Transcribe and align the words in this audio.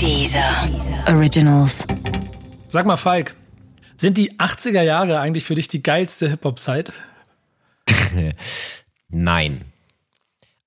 Dieser 0.00 0.68
Originals. 1.08 1.86
Sag 2.68 2.86
mal, 2.86 2.96
Falk, 2.96 3.34
sind 3.96 4.16
die 4.16 4.32
80er 4.38 4.82
Jahre 4.82 5.20
eigentlich 5.20 5.44
für 5.44 5.54
dich 5.54 5.68
die 5.68 5.82
geilste 5.82 6.30
Hip-Hop-Zeit? 6.30 6.92
Nein. 9.08 9.64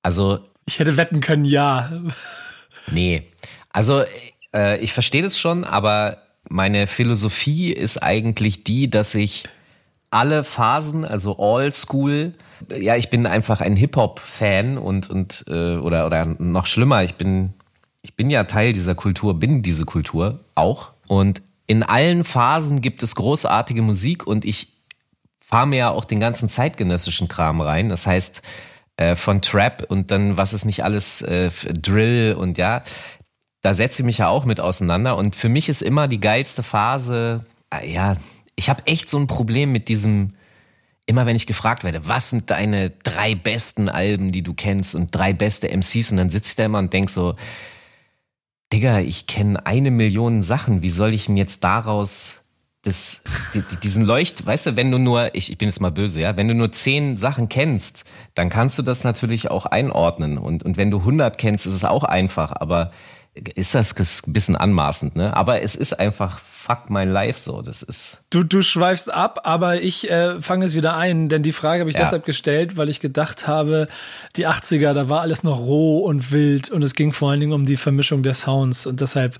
Also. 0.03 0.39
Ich 0.65 0.79
hätte 0.79 0.97
wetten 0.97 1.21
können, 1.21 1.45
ja. 1.45 1.91
Nee. 2.91 3.23
Also, 3.71 4.03
äh, 4.53 4.77
ich 4.79 4.93
verstehe 4.93 5.23
das 5.23 5.39
schon, 5.39 5.63
aber 5.63 6.17
meine 6.49 6.87
Philosophie 6.87 7.71
ist 7.71 8.01
eigentlich 8.01 8.63
die, 8.63 8.89
dass 8.89 9.15
ich 9.15 9.47
alle 10.09 10.43
Phasen, 10.43 11.05
also 11.05 11.37
All 11.39 11.71
School, 11.71 12.33
ja, 12.69 12.95
ich 12.97 13.09
bin 13.09 13.25
einfach 13.25 13.61
ein 13.61 13.75
Hip-Hop-Fan 13.75 14.77
und, 14.77 15.09
und 15.09 15.45
äh, 15.47 15.77
oder, 15.77 16.05
oder 16.05 16.25
noch 16.25 16.65
schlimmer, 16.65 17.03
ich 17.03 17.15
bin, 17.15 17.53
ich 18.01 18.15
bin 18.15 18.29
ja 18.29 18.43
Teil 18.45 18.73
dieser 18.73 18.95
Kultur, 18.95 19.39
bin 19.39 19.61
diese 19.61 19.85
Kultur 19.85 20.39
auch. 20.55 20.91
Und 21.07 21.41
in 21.67 21.83
allen 21.83 22.23
Phasen 22.23 22.81
gibt 22.81 23.03
es 23.03 23.15
großartige 23.15 23.81
Musik 23.81 24.25
und 24.25 24.45
ich 24.45 24.73
fahre 25.39 25.67
mir 25.67 25.77
ja 25.77 25.89
auch 25.89 26.05
den 26.05 26.19
ganzen 26.19 26.49
zeitgenössischen 26.49 27.27
Kram 27.27 27.61
rein. 27.61 27.89
Das 27.89 28.07
heißt, 28.07 28.41
äh, 28.97 29.15
von 29.15 29.41
Trap 29.41 29.85
und 29.89 30.11
dann, 30.11 30.37
was 30.37 30.53
ist 30.53 30.65
nicht 30.65 30.83
alles, 30.83 31.21
äh, 31.21 31.51
Drill 31.73 32.35
und 32.37 32.57
ja, 32.57 32.81
da 33.61 33.73
setze 33.73 34.01
ich 34.01 34.05
mich 34.05 34.17
ja 34.19 34.27
auch 34.27 34.45
mit 34.45 34.59
auseinander. 34.59 35.17
Und 35.17 35.35
für 35.35 35.49
mich 35.49 35.69
ist 35.69 35.81
immer 35.81 36.07
die 36.07 36.19
geilste 36.19 36.63
Phase, 36.63 37.45
äh, 37.73 37.91
ja, 37.91 38.15
ich 38.55 38.69
habe 38.69 38.85
echt 38.87 39.09
so 39.09 39.17
ein 39.17 39.27
Problem 39.27 39.71
mit 39.71 39.87
diesem, 39.87 40.33
immer 41.05 41.25
wenn 41.25 41.35
ich 41.35 41.47
gefragt 41.47 41.83
werde, 41.83 42.07
was 42.07 42.29
sind 42.29 42.49
deine 42.49 42.89
drei 42.89 43.35
besten 43.35 43.89
Alben, 43.89 44.31
die 44.31 44.41
du 44.41 44.53
kennst 44.53 44.95
und 44.95 45.13
drei 45.15 45.33
beste 45.33 45.69
MCs 45.69 46.11
und 46.11 46.17
dann 46.17 46.29
sitze 46.29 46.49
ich 46.49 46.55
da 46.55 46.65
immer 46.65 46.79
und 46.79 46.93
denk 46.93 47.09
so, 47.09 47.35
Digga, 48.71 48.99
ich 48.99 49.27
kenne 49.27 49.65
eine 49.65 49.91
Million 49.91 50.43
Sachen, 50.43 50.81
wie 50.81 50.89
soll 50.89 51.13
ich 51.13 51.25
denn 51.25 51.37
jetzt 51.37 51.63
daraus 51.63 52.41
das, 52.83 53.21
die, 53.53 53.61
diesen 53.83 54.05
Leucht, 54.05 54.45
weißt 54.45 54.67
du, 54.67 54.75
wenn 54.75 54.89
du 54.89 54.97
nur, 54.97 55.35
ich, 55.35 55.51
ich 55.51 55.57
bin 55.57 55.67
jetzt 55.67 55.81
mal 55.81 55.91
böse, 55.91 56.19
ja, 56.21 56.35
wenn 56.35 56.47
du 56.47 56.55
nur 56.55 56.71
zehn 56.71 57.15
Sachen 57.15 57.47
kennst, 57.47 58.05
dann 58.33 58.49
kannst 58.49 58.77
du 58.79 58.81
das 58.81 59.03
natürlich 59.03 59.51
auch 59.51 59.67
einordnen. 59.67 60.37
Und, 60.39 60.63
und 60.63 60.77
wenn 60.77 60.89
du 60.89 61.03
hundert 61.03 61.37
kennst, 61.37 61.67
ist 61.67 61.75
es 61.75 61.85
auch 61.85 62.03
einfach, 62.03 62.53
aber 62.53 62.91
ist 63.33 63.75
das 63.75 63.95
ein 64.25 64.33
bisschen 64.33 64.55
anmaßend, 64.55 65.15
ne? 65.15 65.35
Aber 65.37 65.61
es 65.61 65.75
ist 65.75 65.99
einfach 65.99 66.41
fuck 66.61 66.89
my 66.89 67.03
life 67.03 67.39
so. 67.39 67.61
Das 67.61 67.81
ist. 67.81 68.19
Du, 68.29 68.43
du 68.43 68.61
schweifst 68.61 69.11
ab, 69.11 69.41
aber 69.43 69.81
ich 69.81 70.09
äh, 70.09 70.41
fange 70.41 70.65
es 70.65 70.75
wieder 70.75 70.95
ein, 70.95 71.27
denn 71.29 71.43
die 71.43 71.51
Frage 71.51 71.81
habe 71.81 71.89
ich 71.89 71.95
ja. 71.95 72.03
deshalb 72.03 72.25
gestellt, 72.25 72.77
weil 72.77 72.89
ich 72.89 72.99
gedacht 72.99 73.47
habe, 73.47 73.87
die 74.35 74.47
80er, 74.47 74.93
da 74.93 75.09
war 75.09 75.21
alles 75.21 75.43
noch 75.43 75.59
roh 75.59 75.99
und 75.99 76.31
wild 76.31 76.69
und 76.69 76.83
es 76.83 76.93
ging 76.95 77.11
vor 77.11 77.31
allen 77.31 77.39
Dingen 77.39 77.53
um 77.53 77.65
die 77.65 77.77
Vermischung 77.77 78.23
der 78.23 78.33
Sounds 78.33 78.85
und 78.85 79.01
deshalb 79.01 79.39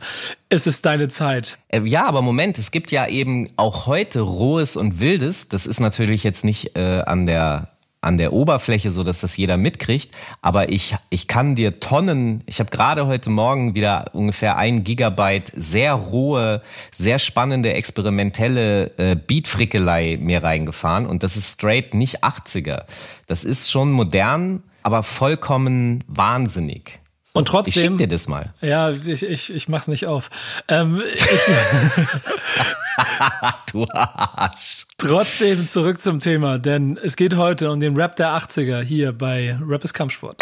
ist 0.50 0.68
es 0.68 0.82
deine 0.82 1.08
Zeit. 1.08 1.58
Äh, 1.70 1.82
ja, 1.82 2.06
aber 2.06 2.22
Moment, 2.22 2.58
es 2.58 2.72
gibt 2.72 2.92
ja 2.92 3.08
eben 3.08 3.50
auch 3.56 3.86
heute 3.86 4.22
rohes 4.22 4.76
und 4.76 5.00
wildes. 5.00 5.48
Das 5.48 5.66
ist 5.66 5.80
natürlich 5.80 6.24
jetzt 6.24 6.44
nicht 6.44 6.76
äh, 6.76 7.04
an 7.06 7.26
der 7.26 7.70
an 8.02 8.18
der 8.18 8.34
Oberfläche, 8.34 8.90
so 8.90 9.04
dass 9.04 9.22
das 9.22 9.38
jeder 9.38 9.58
mitkriegt. 9.58 10.14
Aber 10.42 10.70
ich, 10.70 10.96
ich 11.10 11.28
kann 11.28 11.56
dir 11.56 11.80
Tonnen, 11.80 12.44
ich 12.48 12.60
habe 12.60 12.72
gerade 12.72 13.06
heute 13.06 13.30
Morgen 13.30 13.76
wieder 13.76 14.06
ungefähr 14.14 14.58
ein 14.58 14.84
Gigabyte 14.84 15.52
sehr 15.56 15.94
rohe, 15.94 16.64
sehr 16.92 17.20
spannende, 17.20 17.74
experimentelle 17.74 18.98
äh, 18.98 19.16
Beatfrickelei 19.16 20.18
mir 20.20 20.44
reingefahren. 20.44 21.06
Und 21.06 21.24
das 21.24 21.38
ist 21.38 21.54
straight 21.54 21.94
nicht 21.94 22.24
80er. 22.24 22.86
Das 23.28 23.44
ist 23.44 23.70
schon 23.70 23.92
modern, 23.92 24.64
aber 24.82 25.04
vollkommen 25.04 26.04
wahnsinnig. 26.08 27.02
Und 27.34 27.48
trotzdem. 27.48 27.84
Ich 27.84 27.90
schick 27.90 27.98
dir 27.98 28.08
das 28.08 28.28
mal. 28.28 28.54
Ja, 28.62 28.90
ich, 28.90 29.24
ich, 29.24 29.54
ich 29.54 29.70
mach's 29.70 29.88
nicht 29.88 30.06
auf. 30.06 30.30
Ähm, 30.68 31.02
ich, 31.14 31.22
du 33.72 33.86
Arsch. 33.94 34.81
Trotzdem 35.02 35.66
zurück 35.66 36.00
zum 36.00 36.20
Thema, 36.20 36.60
denn 36.60 36.96
es 37.02 37.16
geht 37.16 37.36
heute 37.36 37.72
um 37.72 37.80
den 37.80 37.96
Rap 37.96 38.16
der 38.18 38.38
80er 38.38 38.82
hier 38.82 39.12
bei 39.12 39.58
Rap 39.68 39.84
ist 39.84 39.96
Kampfsport. 39.96 40.38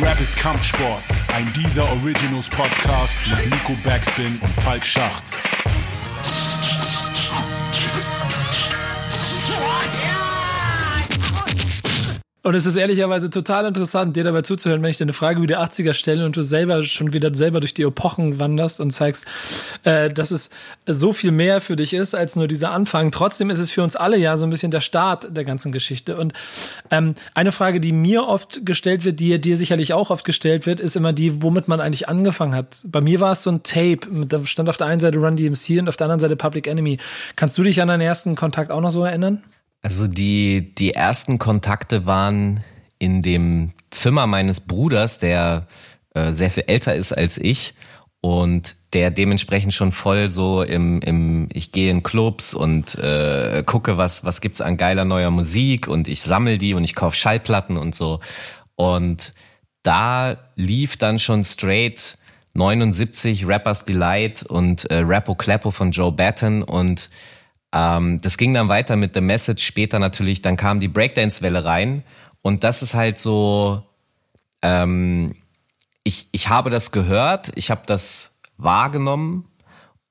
Rap 0.00 0.18
ist 0.22 0.38
Kampfsport, 0.38 1.04
ein 1.36 1.52
dieser 1.52 1.84
Originals 1.92 2.48
Podcast 2.48 3.20
mit 3.28 3.50
Nico 3.50 3.76
Backspin 3.84 4.38
und 4.40 4.54
Falk 4.62 4.86
Schacht. 4.86 5.24
Und 12.44 12.56
es 12.56 12.66
ist 12.66 12.76
ehrlicherweise 12.76 13.30
total 13.30 13.66
interessant, 13.66 14.16
dir 14.16 14.24
dabei 14.24 14.42
zuzuhören, 14.42 14.82
wenn 14.82 14.90
ich 14.90 14.96
dir 14.96 15.04
eine 15.04 15.12
Frage 15.12 15.40
wie 15.40 15.46
die 15.46 15.56
80er 15.56 15.94
stelle 15.94 16.26
und 16.26 16.36
du 16.36 16.42
selber 16.42 16.82
schon 16.82 17.12
wieder 17.12 17.32
selber 17.32 17.60
durch 17.60 17.72
die 17.72 17.82
Epochen 17.82 18.40
wanderst 18.40 18.80
und 18.80 18.90
zeigst, 18.90 19.26
äh, 19.84 20.10
dass 20.10 20.32
es 20.32 20.50
so 20.84 21.12
viel 21.12 21.30
mehr 21.30 21.60
für 21.60 21.76
dich 21.76 21.94
ist 21.94 22.16
als 22.16 22.34
nur 22.34 22.48
dieser 22.48 22.72
Anfang. 22.72 23.12
Trotzdem 23.12 23.48
ist 23.48 23.60
es 23.60 23.70
für 23.70 23.84
uns 23.84 23.94
alle 23.94 24.16
ja 24.16 24.36
so 24.36 24.44
ein 24.44 24.50
bisschen 24.50 24.72
der 24.72 24.80
Start 24.80 25.36
der 25.36 25.44
ganzen 25.44 25.70
Geschichte. 25.70 26.16
Und 26.16 26.32
ähm, 26.90 27.14
eine 27.34 27.52
Frage, 27.52 27.78
die 27.78 27.92
mir 27.92 28.26
oft 28.26 28.66
gestellt 28.66 29.04
wird, 29.04 29.20
die 29.20 29.40
dir 29.40 29.56
sicherlich 29.56 29.92
auch 29.92 30.10
oft 30.10 30.24
gestellt 30.24 30.66
wird, 30.66 30.80
ist 30.80 30.96
immer 30.96 31.12
die, 31.12 31.44
womit 31.44 31.68
man 31.68 31.80
eigentlich 31.80 32.08
angefangen 32.08 32.56
hat. 32.56 32.78
Bei 32.86 33.00
mir 33.00 33.20
war 33.20 33.32
es 33.32 33.44
so 33.44 33.50
ein 33.50 33.62
Tape. 33.62 34.00
Da 34.26 34.44
stand 34.46 34.68
auf 34.68 34.76
der 34.76 34.88
einen 34.88 35.00
Seite 35.00 35.18
Run 35.18 35.36
DMC 35.36 35.78
und 35.78 35.88
auf 35.88 35.96
der 35.96 36.06
anderen 36.06 36.20
Seite 36.20 36.34
Public 36.34 36.66
Enemy. 36.66 36.98
Kannst 37.36 37.56
du 37.56 37.62
dich 37.62 37.80
an 37.80 37.86
deinen 37.86 38.00
ersten 38.00 38.34
Kontakt 38.34 38.72
auch 38.72 38.80
noch 38.80 38.90
so 38.90 39.04
erinnern? 39.04 39.44
Also 39.82 40.06
die, 40.06 40.74
die 40.74 40.94
ersten 40.94 41.38
Kontakte 41.38 42.06
waren 42.06 42.62
in 42.98 43.22
dem 43.22 43.72
Zimmer 43.90 44.26
meines 44.28 44.60
Bruders, 44.60 45.18
der 45.18 45.66
äh, 46.14 46.32
sehr 46.32 46.50
viel 46.50 46.64
älter 46.68 46.94
ist 46.94 47.12
als 47.12 47.36
ich 47.36 47.74
und 48.20 48.76
der 48.92 49.10
dementsprechend 49.10 49.74
schon 49.74 49.90
voll 49.90 50.30
so 50.30 50.62
im, 50.62 51.00
im 51.02 51.48
ich 51.52 51.72
gehe 51.72 51.90
in 51.90 52.04
Clubs 52.04 52.54
und 52.54 52.94
äh, 52.94 53.64
gucke, 53.66 53.98
was, 53.98 54.24
was 54.24 54.40
gibt's 54.40 54.60
an 54.60 54.76
geiler 54.76 55.04
neuer 55.04 55.32
Musik 55.32 55.88
und 55.88 56.06
ich 56.06 56.22
sammel 56.22 56.58
die 56.58 56.74
und 56.74 56.84
ich 56.84 56.94
kaufe 56.94 57.16
Schallplatten 57.16 57.76
und 57.76 57.96
so. 57.96 58.20
Und 58.76 59.32
da 59.82 60.36
lief 60.54 60.96
dann 60.96 61.18
schon 61.18 61.44
straight 61.44 62.16
79 62.54 63.48
Rappers 63.48 63.84
Delight 63.84 64.44
und 64.44 64.88
äh, 64.90 64.98
Rappo 64.98 65.34
Kleppo 65.34 65.72
von 65.72 65.90
Joe 65.90 66.12
Batten 66.12 66.62
und 66.62 67.10
ähm, 67.72 68.20
das 68.20 68.36
ging 68.36 68.54
dann 68.54 68.68
weiter 68.68 68.96
mit 68.96 69.14
The 69.14 69.20
Message. 69.20 69.64
Später 69.64 69.98
natürlich, 69.98 70.42
dann 70.42 70.56
kam 70.56 70.80
die 70.80 70.88
Breakdance-Welle 70.88 71.64
rein. 71.64 72.02
Und 72.42 72.64
das 72.64 72.82
ist 72.82 72.94
halt 72.94 73.18
so, 73.18 73.82
ähm, 74.62 75.34
ich, 76.04 76.28
ich 76.32 76.48
habe 76.48 76.70
das 76.70 76.92
gehört, 76.92 77.52
ich 77.54 77.70
habe 77.70 77.82
das 77.86 78.40
wahrgenommen, 78.56 79.46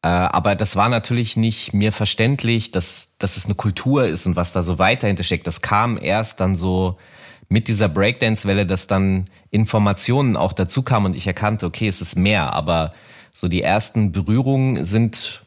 äh, 0.01 0.07
aber 0.07 0.55
das 0.55 0.75
war 0.75 0.89
natürlich 0.89 1.37
nicht 1.37 1.73
mir 1.73 1.91
verständlich, 1.91 2.71
dass, 2.71 3.09
dass 3.19 3.37
es 3.37 3.45
eine 3.45 3.55
Kultur 3.55 4.07
ist 4.07 4.25
und 4.25 4.35
was 4.35 4.53
da 4.53 4.61
so 4.61 4.79
weiter 4.79 5.07
hintersteckt. 5.07 5.45
Das 5.45 5.61
kam 5.61 5.99
erst 6.01 6.39
dann 6.39 6.55
so 6.55 6.97
mit 7.49 7.67
dieser 7.67 7.89
Breakdance-Welle, 7.89 8.65
dass 8.65 8.87
dann 8.87 9.25
Informationen 9.49 10.37
auch 10.37 10.53
dazu 10.53 10.83
kamen 10.83 11.07
und 11.07 11.17
ich 11.17 11.27
erkannte, 11.27 11.65
okay, 11.65 11.87
es 11.87 12.01
ist 12.01 12.15
mehr, 12.15 12.53
aber 12.53 12.93
so 13.33 13.47
die 13.47 13.61
ersten 13.61 14.11
Berührungen 14.11 14.85
sind 14.85 15.43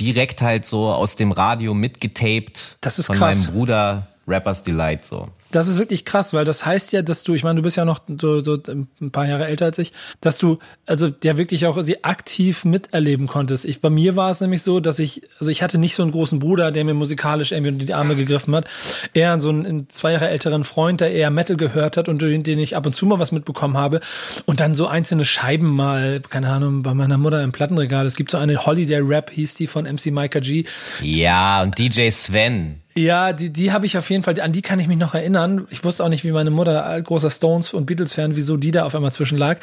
direkt 0.00 0.42
halt 0.42 0.64
so 0.66 0.90
aus 0.90 1.16
dem 1.16 1.32
Radio 1.32 1.74
mitgetaped 1.74 2.76
das 2.80 2.98
ist 2.98 3.06
von 3.06 3.16
krass. 3.16 3.46
meinem 3.46 3.54
Bruder 3.54 4.06
Rappers 4.26 4.62
Delight 4.62 5.04
so. 5.04 5.28
Das 5.52 5.68
ist 5.68 5.78
wirklich 5.78 6.04
krass, 6.04 6.34
weil 6.34 6.44
das 6.44 6.66
heißt 6.66 6.92
ja, 6.92 7.02
dass 7.02 7.22
du, 7.22 7.34
ich 7.34 7.44
meine, 7.44 7.56
du 7.56 7.62
bist 7.62 7.76
ja 7.76 7.84
noch 7.84 8.00
so, 8.20 8.42
so 8.42 8.58
ein 8.66 9.10
paar 9.12 9.26
Jahre 9.26 9.46
älter 9.46 9.66
als 9.66 9.78
ich, 9.78 9.92
dass 10.20 10.38
du 10.38 10.58
also 10.86 11.08
der 11.10 11.38
wirklich 11.38 11.66
auch 11.66 11.80
sie 11.82 12.02
aktiv 12.04 12.64
miterleben 12.64 13.26
konntest. 13.26 13.64
Ich 13.64 13.80
bei 13.80 13.90
mir 13.90 14.16
war 14.16 14.30
es 14.30 14.40
nämlich 14.40 14.62
so, 14.62 14.80
dass 14.80 14.98
ich 14.98 15.22
also 15.38 15.50
ich 15.50 15.62
hatte 15.62 15.78
nicht 15.78 15.94
so 15.94 16.02
einen 16.02 16.12
großen 16.12 16.38
Bruder, 16.38 16.72
der 16.72 16.84
mir 16.84 16.94
musikalisch 16.94 17.52
irgendwie 17.52 17.72
unter 17.72 17.84
die 17.84 17.94
Arme 17.94 18.16
gegriffen 18.16 18.54
hat, 18.54 18.66
eher 19.14 19.40
so 19.40 19.50
einen 19.50 19.88
zwei 19.88 20.12
Jahre 20.12 20.28
älteren 20.28 20.64
Freund, 20.64 21.00
der 21.00 21.12
eher 21.12 21.30
Metal 21.30 21.56
gehört 21.56 21.96
hat 21.96 22.08
und 22.08 22.20
den 22.22 22.58
ich 22.58 22.76
ab 22.76 22.86
und 22.86 22.94
zu 22.94 23.06
mal 23.06 23.18
was 23.18 23.32
mitbekommen 23.32 23.76
habe 23.76 24.00
und 24.46 24.60
dann 24.60 24.74
so 24.74 24.86
einzelne 24.86 25.24
Scheiben 25.24 25.68
mal, 25.68 26.20
keine 26.28 26.48
Ahnung, 26.48 26.82
bei 26.82 26.94
meiner 26.94 27.18
Mutter 27.18 27.42
im 27.42 27.52
Plattenregal. 27.52 28.06
Es 28.06 28.16
gibt 28.16 28.30
so 28.30 28.38
eine 28.38 28.64
Holiday 28.66 29.00
Rap 29.00 29.30
hieß 29.30 29.54
die 29.54 29.66
von 29.66 29.84
MC 29.84 30.06
Micah 30.06 30.40
G. 30.40 30.64
Ja, 31.00 31.62
und 31.62 31.78
DJ 31.78 32.10
Sven. 32.10 32.81
Ja, 32.94 33.32
die, 33.32 33.50
die 33.50 33.72
habe 33.72 33.86
ich 33.86 33.96
auf 33.96 34.10
jeden 34.10 34.22
Fall, 34.22 34.38
an 34.40 34.52
die 34.52 34.60
kann 34.60 34.78
ich 34.78 34.86
mich 34.86 34.98
noch 34.98 35.14
erinnern. 35.14 35.66
Ich 35.70 35.82
wusste 35.82 36.04
auch 36.04 36.10
nicht, 36.10 36.24
wie 36.24 36.32
meine 36.32 36.50
Mutter, 36.50 37.00
großer 37.00 37.30
Stones- 37.30 37.72
und 37.72 37.86
Beatles-Fan, 37.86 38.36
wieso 38.36 38.58
die 38.58 38.70
da 38.70 38.84
auf 38.84 38.94
einmal 38.94 39.12
zwischenlag. 39.12 39.60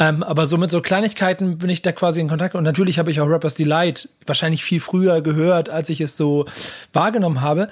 Ähm, 0.00 0.24
aber 0.24 0.46
so 0.46 0.58
mit 0.58 0.70
so 0.70 0.80
Kleinigkeiten 0.80 1.58
bin 1.58 1.70
ich 1.70 1.82
da 1.82 1.92
quasi 1.92 2.20
in 2.20 2.28
Kontakt. 2.28 2.56
Und 2.56 2.64
natürlich 2.64 2.98
habe 2.98 3.10
ich 3.12 3.20
auch 3.20 3.28
Rappers 3.28 3.54
Delight 3.54 4.08
wahrscheinlich 4.26 4.64
viel 4.64 4.80
früher 4.80 5.20
gehört, 5.22 5.70
als 5.70 5.88
ich 5.90 6.00
es 6.00 6.16
so 6.16 6.46
wahrgenommen 6.92 7.40
habe. 7.40 7.68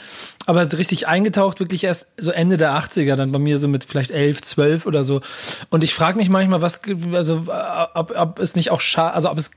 Aber 0.47 0.61
richtig 0.73 1.09
eingetaucht 1.09 1.59
wirklich 1.59 1.83
erst 1.83 2.07
so 2.17 2.31
Ende 2.31 2.57
der 2.57 2.73
80er, 2.79 3.17
dann 3.17 3.33
bei 3.33 3.41
mir 3.41 3.59
so 3.59 3.67
mit 3.67 3.83
vielleicht 3.83 4.13
11, 4.13 4.43
12 4.43 4.87
oder 4.87 5.03
so. 5.03 5.23
Und 5.71 5.83
ich 5.83 5.93
frage 5.93 6.19
mich 6.19 6.29
manchmal, 6.29 6.63
was, 6.63 6.83
also 7.13 7.47
ob, 7.95 8.13
ob 8.17 8.39
es 8.39 8.55
nicht 8.55 8.71
auch 8.71 8.81
schade, 8.81 9.15
also 9.15 9.29
ob 9.29 9.39
es 9.39 9.51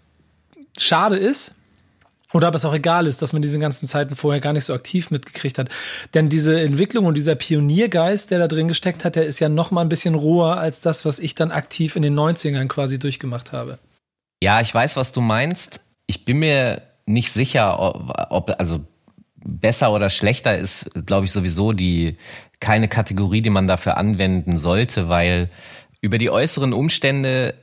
schade 0.80 1.18
ist, 1.18 1.54
Oder 2.34 2.50
ob 2.50 2.56
es 2.56 2.66
auch 2.66 2.74
egal 2.74 3.08
ist, 3.08 3.22
dass 3.22 3.32
man 3.32 3.42
diese 3.42 3.58
ganzen 3.58 3.88
Zeiten 3.88 4.16
vorher 4.16 4.42
gar 4.42 4.52
nicht 4.52 4.66
so 4.66 4.74
aktiv 4.74 5.12
mitgekriegt 5.12 5.58
hat. 5.58 5.70
Denn 6.14 6.28
diese 6.28 6.60
Entwicklung 6.60 7.06
und 7.06 7.16
dieser 7.16 7.36
Pioniergeist, 7.36 8.32
der 8.32 8.40
da 8.40 8.48
drin 8.48 8.68
gesteckt 8.68 9.06
hat, 9.06 9.16
der 9.16 9.26
ist 9.26 9.40
ja 9.40 9.48
noch 9.48 9.72
mal 9.72 9.82
ein 9.82 9.90
bisschen 9.90 10.14
roher 10.14 10.58
als 10.58 10.82
das, 10.82 11.06
was 11.06 11.20
ich 11.20 11.36
dann 11.36 11.52
aktiv 11.52 11.96
in 11.96 12.02
den 12.02 12.16
90ern 12.16 12.68
quasi 12.68 13.00
durchgemacht 13.00 13.54
habe. 13.54 13.80
Ja, 14.44 14.60
ich 14.60 14.74
weiß, 14.74 14.98
was 14.98 15.14
du 15.14 15.22
meinst. 15.22 15.80
Ich 16.06 16.26
bin 16.26 16.40
mir 16.40 16.82
nicht 17.06 17.32
sicher, 17.32 17.80
ob, 18.30 18.54
also 18.60 18.82
besser 19.36 19.94
oder 19.94 20.10
schlechter 20.10 20.58
ist, 20.58 20.90
glaube 21.06 21.26
ich, 21.26 21.32
sowieso 21.32 21.72
die 21.72 22.18
keine 22.60 22.90
Kategorie, 22.90 23.42
die 23.42 23.50
man 23.50 23.68
dafür 23.68 23.98
anwenden 23.98 24.58
sollte, 24.58 25.08
weil 25.08 25.50
über 26.02 26.18
die 26.18 26.30
äußeren 26.30 26.74
Umstände 26.74 27.54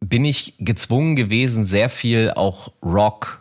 bin 0.00 0.24
ich 0.24 0.54
gezwungen 0.58 1.14
gewesen, 1.14 1.64
sehr 1.64 1.88
viel 1.88 2.32
auch 2.34 2.72
Rock 2.82 3.39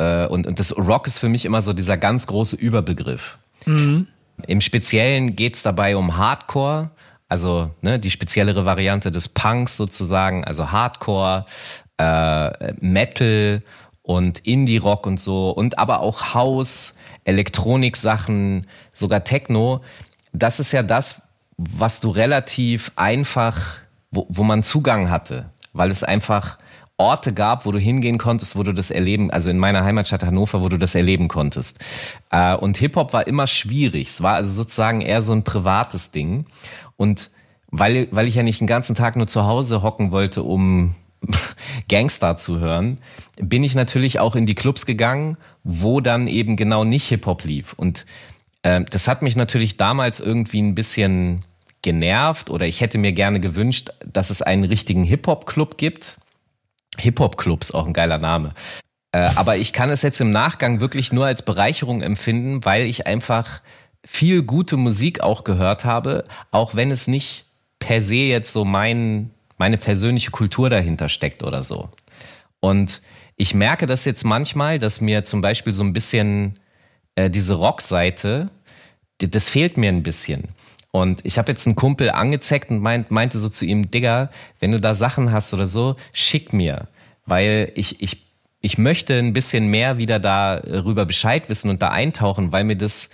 äh, 0.00 0.26
und, 0.26 0.46
und 0.46 0.58
das 0.58 0.76
Rock 0.76 1.06
ist 1.06 1.18
für 1.18 1.28
mich 1.28 1.44
immer 1.44 1.60
so 1.60 1.72
dieser 1.72 1.96
ganz 1.96 2.26
große 2.26 2.56
Überbegriff. 2.56 3.38
Mhm. 3.66 4.06
Im 4.46 4.60
Speziellen 4.62 5.36
geht 5.36 5.56
es 5.56 5.62
dabei 5.62 5.96
um 5.96 6.16
Hardcore, 6.16 6.90
also 7.28 7.70
ne, 7.82 7.98
die 7.98 8.10
speziellere 8.10 8.64
Variante 8.64 9.10
des 9.10 9.28
Punks 9.28 9.76
sozusagen, 9.76 10.44
also 10.44 10.72
Hardcore, 10.72 11.44
äh, 11.98 12.72
Metal 12.80 13.62
und 14.02 14.40
Indie-Rock 14.40 15.06
und 15.06 15.20
so 15.20 15.50
und 15.50 15.78
aber 15.78 16.00
auch 16.00 16.34
House, 16.34 16.94
Elektronik-Sachen, 17.24 18.66
sogar 18.94 19.22
Techno. 19.22 19.82
Das 20.32 20.58
ist 20.58 20.72
ja 20.72 20.82
das, 20.82 21.22
was 21.58 22.00
du 22.00 22.08
relativ 22.08 22.92
einfach, 22.96 23.76
wo, 24.10 24.26
wo 24.30 24.44
man 24.44 24.62
Zugang 24.62 25.10
hatte, 25.10 25.50
weil 25.74 25.90
es 25.90 26.02
einfach 26.02 26.56
Orte 27.00 27.32
gab, 27.32 27.64
wo 27.64 27.72
du 27.72 27.78
hingehen 27.78 28.18
konntest, 28.18 28.56
wo 28.56 28.62
du 28.62 28.72
das 28.72 28.90
erleben, 28.90 29.30
also 29.30 29.48
in 29.48 29.58
meiner 29.58 29.82
Heimatstadt 29.82 30.22
Hannover, 30.22 30.60
wo 30.60 30.68
du 30.68 30.78
das 30.78 30.94
erleben 30.94 31.28
konntest. 31.28 31.78
Äh, 32.30 32.54
und 32.54 32.76
Hip-Hop 32.76 33.14
war 33.14 33.26
immer 33.26 33.46
schwierig. 33.46 34.08
Es 34.08 34.22
war 34.22 34.34
also 34.34 34.50
sozusagen 34.50 35.00
eher 35.00 35.22
so 35.22 35.32
ein 35.32 35.42
privates 35.42 36.10
Ding. 36.10 36.44
Und 36.98 37.30
weil, 37.70 38.08
weil 38.10 38.28
ich 38.28 38.34
ja 38.34 38.42
nicht 38.42 38.60
den 38.60 38.66
ganzen 38.66 38.94
Tag 38.94 39.16
nur 39.16 39.26
zu 39.26 39.46
Hause 39.46 39.82
hocken 39.82 40.12
wollte, 40.12 40.42
um 40.42 40.94
Gangster 41.88 42.36
zu 42.36 42.60
hören, 42.60 42.98
bin 43.40 43.64
ich 43.64 43.74
natürlich 43.74 44.20
auch 44.20 44.36
in 44.36 44.44
die 44.44 44.54
Clubs 44.54 44.84
gegangen, 44.84 45.38
wo 45.64 46.00
dann 46.00 46.26
eben 46.26 46.56
genau 46.56 46.84
nicht 46.84 47.08
Hip-Hop 47.08 47.44
lief. 47.44 47.72
Und 47.72 48.04
äh, 48.62 48.84
das 48.90 49.08
hat 49.08 49.22
mich 49.22 49.36
natürlich 49.36 49.78
damals 49.78 50.20
irgendwie 50.20 50.60
ein 50.60 50.74
bisschen 50.74 51.44
genervt 51.82 52.50
oder 52.50 52.66
ich 52.66 52.82
hätte 52.82 52.98
mir 52.98 53.12
gerne 53.12 53.40
gewünscht, 53.40 53.90
dass 54.04 54.28
es 54.28 54.42
einen 54.42 54.64
richtigen 54.64 55.04
Hip-Hop-Club 55.04 55.78
gibt. 55.78 56.18
Hip-Hop-Clubs, 56.98 57.72
auch 57.72 57.86
ein 57.86 57.92
geiler 57.92 58.18
Name. 58.18 58.54
Äh, 59.12 59.28
aber 59.36 59.56
ich 59.56 59.72
kann 59.72 59.90
es 59.90 60.02
jetzt 60.02 60.20
im 60.20 60.30
Nachgang 60.30 60.80
wirklich 60.80 61.12
nur 61.12 61.26
als 61.26 61.42
Bereicherung 61.42 62.02
empfinden, 62.02 62.64
weil 62.64 62.84
ich 62.84 63.06
einfach 63.06 63.60
viel 64.04 64.42
gute 64.42 64.76
Musik 64.76 65.20
auch 65.20 65.44
gehört 65.44 65.84
habe, 65.84 66.24
auch 66.50 66.74
wenn 66.74 66.90
es 66.90 67.06
nicht 67.06 67.44
per 67.78 68.00
se 68.00 68.14
jetzt 68.14 68.52
so 68.52 68.64
mein 68.64 69.30
meine 69.60 69.76
persönliche 69.76 70.30
Kultur 70.30 70.70
dahinter 70.70 71.10
steckt 71.10 71.42
oder 71.42 71.62
so. 71.62 71.90
Und 72.60 73.02
ich 73.36 73.54
merke 73.54 73.84
das 73.84 74.06
jetzt 74.06 74.24
manchmal, 74.24 74.78
dass 74.78 75.02
mir 75.02 75.22
zum 75.22 75.42
Beispiel 75.42 75.74
so 75.74 75.84
ein 75.84 75.92
bisschen 75.92 76.54
äh, 77.14 77.28
diese 77.28 77.54
Rockseite, 77.54 78.48
das 79.18 79.50
fehlt 79.50 79.76
mir 79.76 79.90
ein 79.90 80.02
bisschen. 80.02 80.48
Und 80.92 81.24
ich 81.24 81.38
habe 81.38 81.50
jetzt 81.52 81.66
einen 81.66 81.76
Kumpel 81.76 82.10
angezeckt 82.10 82.70
und 82.70 82.80
meint, 82.80 83.10
meinte 83.10 83.38
so 83.38 83.48
zu 83.48 83.64
ihm, 83.64 83.90
Digga, 83.90 84.30
wenn 84.58 84.72
du 84.72 84.80
da 84.80 84.94
Sachen 84.94 85.32
hast 85.32 85.54
oder 85.54 85.66
so, 85.66 85.96
schick 86.12 86.52
mir. 86.52 86.88
Weil 87.26 87.70
ich, 87.76 88.02
ich, 88.02 88.24
ich 88.60 88.76
möchte 88.76 89.14
ein 89.18 89.32
bisschen 89.32 89.68
mehr 89.68 89.98
wieder 89.98 90.18
darüber 90.18 91.06
Bescheid 91.06 91.48
wissen 91.48 91.70
und 91.70 91.80
da 91.80 91.90
eintauchen, 91.90 92.52
weil 92.52 92.64
mir 92.64 92.76
das, 92.76 93.10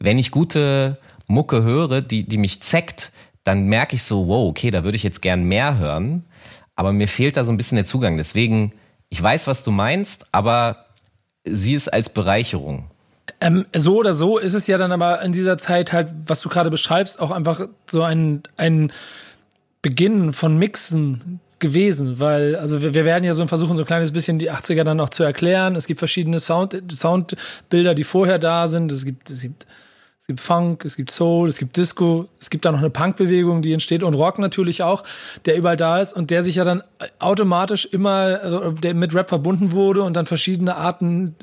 wenn 0.00 0.18
ich 0.18 0.30
gute 0.30 0.98
Mucke 1.26 1.62
höre, 1.62 2.02
die, 2.02 2.24
die 2.24 2.38
mich 2.38 2.60
zeckt, 2.62 3.12
dann 3.44 3.66
merke 3.66 3.96
ich 3.96 4.02
so, 4.02 4.26
wow, 4.26 4.48
okay, 4.48 4.70
da 4.70 4.84
würde 4.84 4.96
ich 4.96 5.02
jetzt 5.02 5.22
gern 5.22 5.44
mehr 5.44 5.78
hören, 5.78 6.24
aber 6.74 6.92
mir 6.92 7.08
fehlt 7.08 7.36
da 7.36 7.44
so 7.44 7.52
ein 7.52 7.56
bisschen 7.56 7.76
der 7.76 7.84
Zugang. 7.84 8.16
Deswegen, 8.16 8.72
ich 9.08 9.22
weiß, 9.22 9.46
was 9.46 9.62
du 9.62 9.70
meinst, 9.70 10.26
aber 10.32 10.86
sieh 11.44 11.74
es 11.74 11.88
als 11.88 12.12
Bereicherung. 12.12 12.90
Ähm, 13.42 13.66
so 13.74 13.96
oder 13.96 14.14
so 14.14 14.38
ist 14.38 14.54
es 14.54 14.68
ja 14.68 14.78
dann 14.78 14.92
aber 14.92 15.20
in 15.22 15.32
dieser 15.32 15.58
Zeit 15.58 15.92
halt, 15.92 16.10
was 16.26 16.40
du 16.42 16.48
gerade 16.48 16.70
beschreibst, 16.70 17.20
auch 17.20 17.32
einfach 17.32 17.66
so 17.90 18.02
ein, 18.02 18.44
ein 18.56 18.92
Beginn 19.82 20.32
von 20.32 20.56
Mixen 20.58 21.40
gewesen, 21.58 22.20
weil, 22.20 22.54
also 22.54 22.82
wir, 22.82 22.94
wir 22.94 23.04
werden 23.04 23.24
ja 23.24 23.34
so 23.34 23.44
versuchen, 23.48 23.76
so 23.76 23.82
ein 23.82 23.86
kleines 23.86 24.12
bisschen 24.12 24.38
die 24.38 24.52
80er 24.52 24.84
dann 24.84 25.00
auch 25.00 25.08
zu 25.08 25.24
erklären. 25.24 25.74
Es 25.74 25.88
gibt 25.88 25.98
verschiedene 25.98 26.38
Sound, 26.38 26.80
Soundbilder, 26.92 27.96
die 27.96 28.04
vorher 28.04 28.38
da 28.38 28.68
sind. 28.68 28.92
Es 28.92 29.04
gibt, 29.04 29.28
es 29.28 29.42
gibt 29.42 29.66
es 30.22 30.28
gibt 30.28 30.40
Funk, 30.40 30.84
es 30.84 30.96
gibt 30.96 31.10
Soul, 31.10 31.48
es 31.48 31.58
gibt 31.58 31.76
Disco, 31.76 32.28
es 32.40 32.48
gibt 32.48 32.64
da 32.64 32.70
noch 32.70 32.78
eine 32.78 32.90
Punkbewegung, 32.90 33.60
die 33.60 33.72
entsteht 33.72 34.04
und 34.04 34.14
Rock 34.14 34.38
natürlich 34.38 34.84
auch, 34.84 35.02
der 35.46 35.56
überall 35.56 35.76
da 35.76 36.00
ist 36.00 36.12
und 36.12 36.30
der 36.30 36.44
sich 36.44 36.54
ja 36.54 36.62
dann 36.62 36.84
automatisch 37.18 37.86
immer, 37.86 38.38
also 38.40 38.70
der 38.70 38.94
mit 38.94 39.16
Rap 39.16 39.30
verbunden 39.30 39.72
wurde 39.72 40.04
und 40.04 40.16
dann 40.16 40.26
verschiedene 40.26 40.76
Arten 40.76 41.34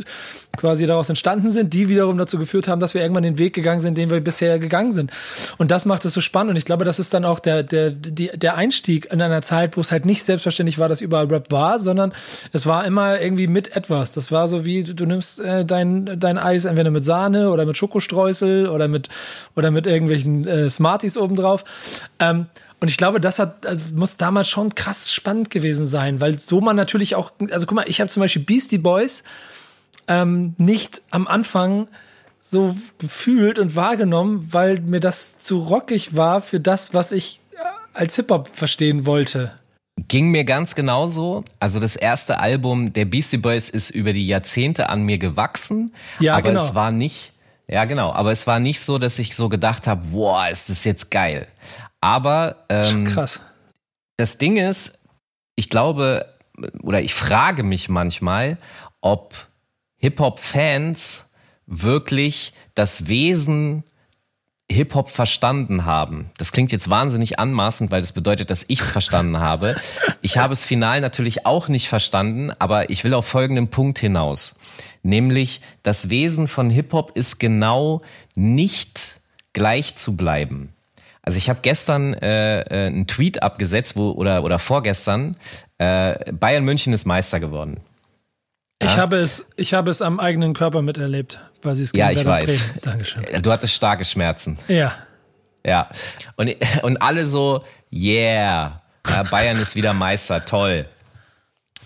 quasi 0.56 0.86
daraus 0.86 1.10
entstanden 1.10 1.50
sind, 1.50 1.74
die 1.74 1.90
wiederum 1.90 2.18
dazu 2.18 2.38
geführt 2.38 2.70
haben, 2.70 2.80
dass 2.80 2.94
wir 2.94 3.02
irgendwann 3.02 3.24
den 3.24 3.38
Weg 3.38 3.54
gegangen 3.54 3.82
sind, 3.82 3.98
den 3.98 4.10
wir 4.10 4.22
bisher 4.22 4.60
gegangen 4.60 4.94
sind. 4.94 5.12
Und 5.58 5.72
das 5.72 5.86
macht 5.86 6.06
es 6.06 6.14
so 6.14 6.22
spannend 6.22 6.52
und 6.52 6.56
ich 6.56 6.64
glaube, 6.64 6.86
das 6.86 7.00
ist 7.00 7.14
dann 7.14 7.26
auch 7.26 7.42
der, 7.42 7.64
der, 7.64 7.92
der 7.92 8.56
Einstieg 8.56 9.12
in 9.12 9.22
einer 9.22 9.42
Zeit, 9.42 9.76
wo 9.76 9.82
es 9.82 9.92
halt 9.92 10.06
nicht 10.06 10.24
selbstverständlich 10.24 10.80
war, 10.80 10.88
dass 10.88 11.02
überall 11.02 11.26
Rap 11.26 11.52
war, 11.52 11.80
sondern 11.80 12.14
es 12.54 12.66
war 12.66 12.86
immer 12.86 13.20
irgendwie 13.20 13.48
mit 13.48 13.76
etwas. 13.76 14.14
Das 14.14 14.32
war 14.32 14.48
so 14.48 14.64
wie, 14.64 14.86
du, 14.86 14.96
du 14.96 15.06
nimmst 15.06 15.42
äh, 15.42 15.66
dein, 15.66 16.18
dein 16.18 16.38
Eis 16.38 16.64
entweder 16.64 16.92
mit 16.92 17.04
Sahne 17.04 17.50
oder 17.50 17.66
mit 17.66 17.76
Schokostreusel 17.76 18.69
oder 18.70 18.88
mit, 18.88 19.10
oder 19.56 19.72
mit 19.72 19.88
irgendwelchen 19.88 20.48
äh, 20.48 20.70
Smarties 20.70 21.18
obendrauf. 21.18 21.64
Ähm, 22.20 22.48
und 22.80 22.88
ich 22.88 22.98
glaube, 22.98 23.20
das 23.20 23.40
hat, 23.40 23.66
also 23.66 23.82
muss 23.94 24.18
damals 24.18 24.48
schon 24.48 24.74
krass 24.74 25.12
spannend 25.12 25.50
gewesen 25.50 25.86
sein, 25.86 26.22
weil 26.22 26.40
so 26.40 26.62
man 26.62 26.76
natürlich 26.76 27.16
auch, 27.16 27.32
also 27.52 27.66
guck 27.66 27.76
mal, 27.76 27.90
ich 27.90 28.00
habe 28.00 28.10
zum 28.10 28.22
Beispiel 28.22 28.44
Beastie 28.44 28.78
Boys 28.78 29.24
ähm, 30.08 30.56
nicht 30.58 31.02
am 31.12 31.28
Anfang 31.28 31.88
so 32.40 32.76
gefühlt 32.98 33.60
und 33.60 33.76
wahrgenommen, 33.76 34.48
weil 34.52 34.80
mir 34.80 35.02
das 35.02 35.40
zu 35.40 35.60
rockig 35.60 36.16
war 36.16 36.42
für 36.42 36.60
das, 36.60 36.94
was 36.94 37.12
ich 37.12 37.42
äh, 37.54 37.58
als 37.94 38.16
Hip-Hop 38.16 38.50
verstehen 38.54 39.06
wollte. 39.06 39.52
Ging 40.08 40.32
mir 40.32 40.46
ganz 40.46 40.76
genauso. 40.76 41.44
Also 41.60 41.82
das 41.82 41.98
erste 41.98 42.40
Album 42.40 42.94
der 42.94 43.04
Beastie 43.04 43.38
Boys 43.38 43.70
ist 43.70 43.90
über 43.90 44.14
die 44.14 44.26
Jahrzehnte 44.26 44.88
an 44.88 45.04
mir 45.04 45.18
gewachsen, 45.18 45.92
ja, 46.20 46.36
aber 46.36 46.50
genau. 46.50 46.64
es 46.64 46.74
war 46.74 46.92
nicht 46.92 47.34
ja, 47.70 47.86
genau. 47.86 48.12
Aber 48.12 48.32
es 48.32 48.48
war 48.48 48.60
nicht 48.60 48.80
so, 48.80 48.98
dass 48.98 49.20
ich 49.20 49.36
so 49.36 49.48
gedacht 49.48 49.88
habe, 49.88 50.08
boah, 50.08 50.50
ist 50.50 50.70
das 50.70 50.84
jetzt 50.86 51.12
geil. 51.12 51.48
Aber 52.02 52.66
ähm, 52.70 53.06
krass. 53.06 53.42
Das 54.18 54.38
Ding 54.38 54.58
ist, 54.58 55.00
ich 55.56 55.70
glaube 55.70 56.26
oder 56.82 57.02
ich 57.02 57.14
frage 57.14 57.64
mich 57.64 57.90
manchmal, 57.90 58.58
ob 59.02 59.48
Hip-Hop-Fans 59.98 61.30
wirklich 61.66 62.54
das 62.74 63.08
Wesen 63.08 63.84
Hip-Hop 64.72 65.10
verstanden 65.10 65.86
haben. 65.86 66.30
Das 66.38 66.52
klingt 66.52 66.72
jetzt 66.72 66.90
wahnsinnig 66.90 67.40
anmaßend, 67.40 67.92
weil 67.92 68.02
das 68.02 68.12
bedeutet, 68.12 68.50
dass 68.50 68.66
ich 68.68 68.82
es 68.82 68.90
verstanden 68.92 69.40
habe. 69.40 69.76
Ich 70.22 70.38
habe 70.38 70.54
es 70.54 70.64
final 70.64 71.02
natürlich 71.02 71.46
auch 71.46 71.68
nicht 71.68 71.90
verstanden, 71.90 72.52
aber 72.60 72.90
ich 72.90 73.04
will 73.04 73.14
auf 73.14 73.26
folgenden 73.26 73.70
Punkt 73.70 74.00
hinaus 74.00 74.56
nämlich 75.04 75.62
das 75.84 76.10
Wesen 76.10 76.48
von 76.48 76.70
Hip-Hop 76.70 77.12
ist 77.16 77.40
genau 77.40 78.02
nicht 78.36 79.20
gleich 79.54 79.96
zu 79.96 80.16
bleiben. 80.16 80.74
Also 81.22 81.38
ich 81.38 81.50
habe 81.50 81.60
gestern 81.62 82.14
äh, 82.14 82.62
äh, 82.62 82.88
einen 82.88 83.08
Tweet 83.08 83.44
abgesetzt, 83.44 83.96
wo 83.96 84.12
oder 84.12 84.44
oder 84.44 84.58
vorgestern 84.58 85.36
äh, 85.78 86.32
Bayern 86.32 86.64
München 86.64 86.94
ist 86.94 87.06
Meister 87.06 87.40
geworden. 87.40 87.82
Ich 88.82 88.98
habe 88.98 89.18
es, 89.18 89.46
ich 89.58 89.74
habe 89.74 89.92
es 89.92 90.02
am 90.02 90.20
eigenen 90.20 90.54
Körper 90.54 90.82
miterlebt, 90.82 91.40
weil 91.62 91.76
sie 91.76 91.84
es 91.84 91.92
Ja, 91.94 92.12
ich 92.12 92.24
weiß. 92.24 92.80
Dankeschön. 92.82 93.24
Du 93.42 93.52
hattest 93.52 93.74
starke 93.74 94.06
Schmerzen. 94.06 94.58
Ja. 94.68 94.94
Ja. 95.66 95.90
Und, 96.38 96.56
und 96.84 97.02
alle 97.02 97.26
so, 97.26 97.64
yeah, 97.92 98.82
ja, 99.08 99.24
Bayern 99.30 99.58
ist 99.58 99.76
wieder 99.76 99.94
Meister, 99.94 100.46
toll. 100.46 100.88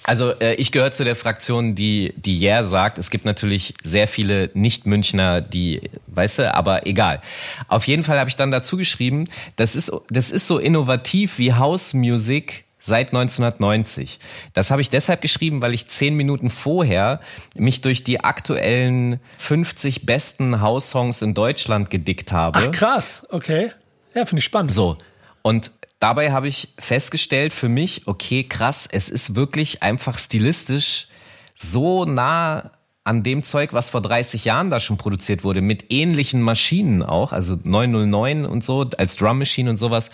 Also 0.04 0.32
äh, 0.40 0.56
ich 0.56 0.72
gehöre 0.72 0.92
zu 0.92 1.06
der 1.06 1.16
Fraktion, 1.16 1.76
die 1.76 2.14
die 2.18 2.38
Yeah 2.44 2.64
sagt. 2.64 2.98
Es 2.98 3.10
gibt 3.10 3.24
natürlich 3.24 3.74
sehr 3.84 4.08
viele 4.08 4.50
Nicht-Münchner, 4.54 5.40
die, 5.40 5.90
weißt 6.08 6.40
du, 6.40 6.54
aber 6.54 6.86
egal. 6.86 7.22
Auf 7.70 7.88
jeden 7.88 8.04
Fall 8.04 8.20
habe 8.20 8.30
ich 8.30 8.36
dann 8.36 8.52
dazu 8.52 8.76
geschrieben, 8.76 9.30
das 9.56 9.76
ist, 9.76 9.92
das 10.10 10.30
ist 10.30 10.48
so 10.48 10.60
innovativ 10.60 11.38
wie 11.40 11.54
House 11.54 11.94
Music 11.94 12.63
seit 12.84 13.14
1990. 13.14 14.20
Das 14.52 14.70
habe 14.70 14.82
ich 14.82 14.90
deshalb 14.90 15.22
geschrieben, 15.22 15.62
weil 15.62 15.74
ich 15.74 15.88
zehn 15.88 16.16
Minuten 16.16 16.50
vorher 16.50 17.22
mich 17.56 17.80
durch 17.82 18.04
die 18.04 18.20
aktuellen 18.20 19.22
50 19.38 20.06
besten 20.06 20.60
House-Songs 20.60 21.22
in 21.22 21.34
Deutschland 21.34 21.90
gedickt 21.90 22.34
habe. 22.34 22.60
Ach 22.60 22.72
krass, 22.72 23.26
okay. 23.30 23.72
Ja, 24.14 24.26
finde 24.26 24.40
ich 24.40 24.46
spannend. 24.46 24.72
So. 24.72 24.98
Und 25.44 25.72
dabei 26.00 26.34
habe 26.34 26.50
ich 26.50 26.74
festgestellt 26.78 27.54
für 27.54 27.70
mich, 27.70 28.06
okay, 28.06 28.44
krass, 28.44 28.88
es 28.92 29.08
ist 29.08 29.36
wirklich 29.36 29.82
einfach 29.82 30.18
stilistisch 30.18 31.08
so 31.56 32.04
nah 32.04 32.72
an 33.06 33.24
dem 33.24 33.44
Zeug, 33.44 33.74
was 33.74 33.90
vor 33.90 34.02
30 34.02 34.46
Jahren 34.46 34.70
da 34.70 34.80
schon 34.80 34.98
produziert 34.98 35.44
wurde, 35.44 35.62
mit 35.62 35.92
ähnlichen 35.92 36.42
Maschinen 36.42 37.04
auch, 37.04 37.34
also 37.34 37.58
909 37.62 38.46
und 38.46 38.64
so, 38.64 38.90
als 38.98 39.18
Drum 39.18 39.40
Machine 39.40 39.70
und 39.70 39.78
sowas. 39.78 40.10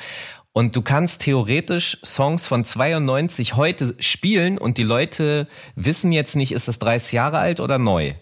Und 0.52 0.76
du 0.76 0.82
kannst 0.82 1.22
theoretisch 1.22 2.00
Songs 2.04 2.46
von 2.46 2.66
92 2.66 3.56
heute 3.56 3.96
spielen 4.00 4.58
und 4.58 4.78
die 4.78 4.84
Leute 4.84 5.48
wissen 5.76 6.12
jetzt 6.12 6.36
nicht, 6.36 6.52
ist 6.52 6.68
das 6.68 6.80
30 6.80 7.14
Jahre 7.14 7.40
alt 7.40 7.60
oder 7.60 7.78
neu. 7.78 8.14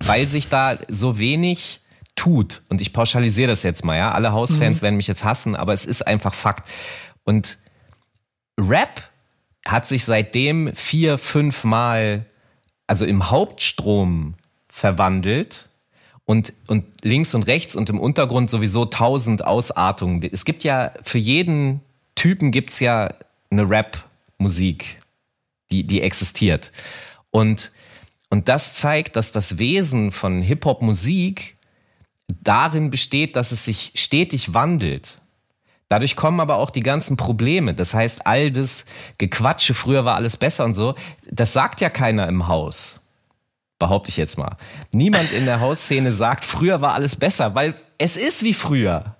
Weil 0.00 0.26
sich 0.26 0.48
da 0.48 0.76
so 0.88 1.18
wenig 1.18 1.80
tut. 2.16 2.62
Und 2.68 2.80
ich 2.80 2.92
pauschalisiere 2.92 3.50
das 3.50 3.62
jetzt 3.62 3.84
mal, 3.84 3.96
ja. 3.96 4.12
Alle 4.12 4.32
Hausfans 4.32 4.80
mhm. 4.80 4.82
werden 4.82 4.96
mich 4.96 5.06
jetzt 5.06 5.24
hassen, 5.24 5.54
aber 5.54 5.72
es 5.72 5.84
ist 5.84 6.06
einfach 6.06 6.34
Fakt. 6.34 6.68
Und 7.24 7.58
Rap 8.58 9.10
hat 9.66 9.86
sich 9.86 10.04
seitdem 10.04 10.74
vier, 10.74 11.18
fünf 11.18 11.64
Mal, 11.64 12.26
also 12.86 13.04
im 13.04 13.30
Hauptstrom 13.30 14.34
verwandelt 14.68 15.65
und, 16.26 16.52
und 16.66 16.84
links 17.02 17.34
und 17.34 17.44
rechts 17.44 17.76
und 17.76 17.88
im 17.88 17.98
Untergrund 17.98 18.50
sowieso 18.50 18.84
tausend 18.84 19.44
Ausartungen. 19.44 20.22
Es 20.30 20.44
gibt 20.44 20.64
ja 20.64 20.92
für 21.02 21.18
jeden 21.18 21.80
Typen 22.16 22.50
gibt's 22.50 22.80
ja 22.80 23.14
eine 23.50 23.70
Rap-Musik, 23.70 25.00
die, 25.70 25.84
die 25.84 26.02
existiert. 26.02 26.72
Und, 27.30 27.70
und 28.28 28.48
das 28.48 28.74
zeigt, 28.74 29.16
dass 29.16 29.32
das 29.32 29.58
Wesen 29.58 30.10
von 30.10 30.42
Hip-Hop-Musik 30.42 31.56
darin 32.42 32.90
besteht, 32.90 33.36
dass 33.36 33.52
es 33.52 33.64
sich 33.64 33.92
stetig 33.94 34.52
wandelt. 34.52 35.20
Dadurch 35.88 36.16
kommen 36.16 36.40
aber 36.40 36.56
auch 36.56 36.70
die 36.70 36.80
ganzen 36.80 37.16
Probleme. 37.16 37.72
Das 37.72 37.94
heißt, 37.94 38.26
all 38.26 38.50
das 38.50 38.86
Gequatsche, 39.18 39.74
früher 39.74 40.04
war 40.04 40.16
alles 40.16 40.36
besser 40.36 40.64
und 40.64 40.74
so, 40.74 40.96
das 41.30 41.52
sagt 41.52 41.80
ja 41.80 41.90
keiner 41.90 42.28
im 42.28 42.48
Haus. 42.48 42.95
Behaupte 43.78 44.10
ich 44.10 44.16
jetzt 44.16 44.38
mal. 44.38 44.56
Niemand 44.92 45.32
in 45.32 45.44
der 45.44 45.60
Hausszene 45.60 46.12
sagt, 46.12 46.44
früher 46.44 46.80
war 46.80 46.94
alles 46.94 47.16
besser, 47.16 47.54
weil 47.54 47.74
es 47.98 48.16
ist 48.16 48.42
wie 48.42 48.54
früher. 48.54 49.16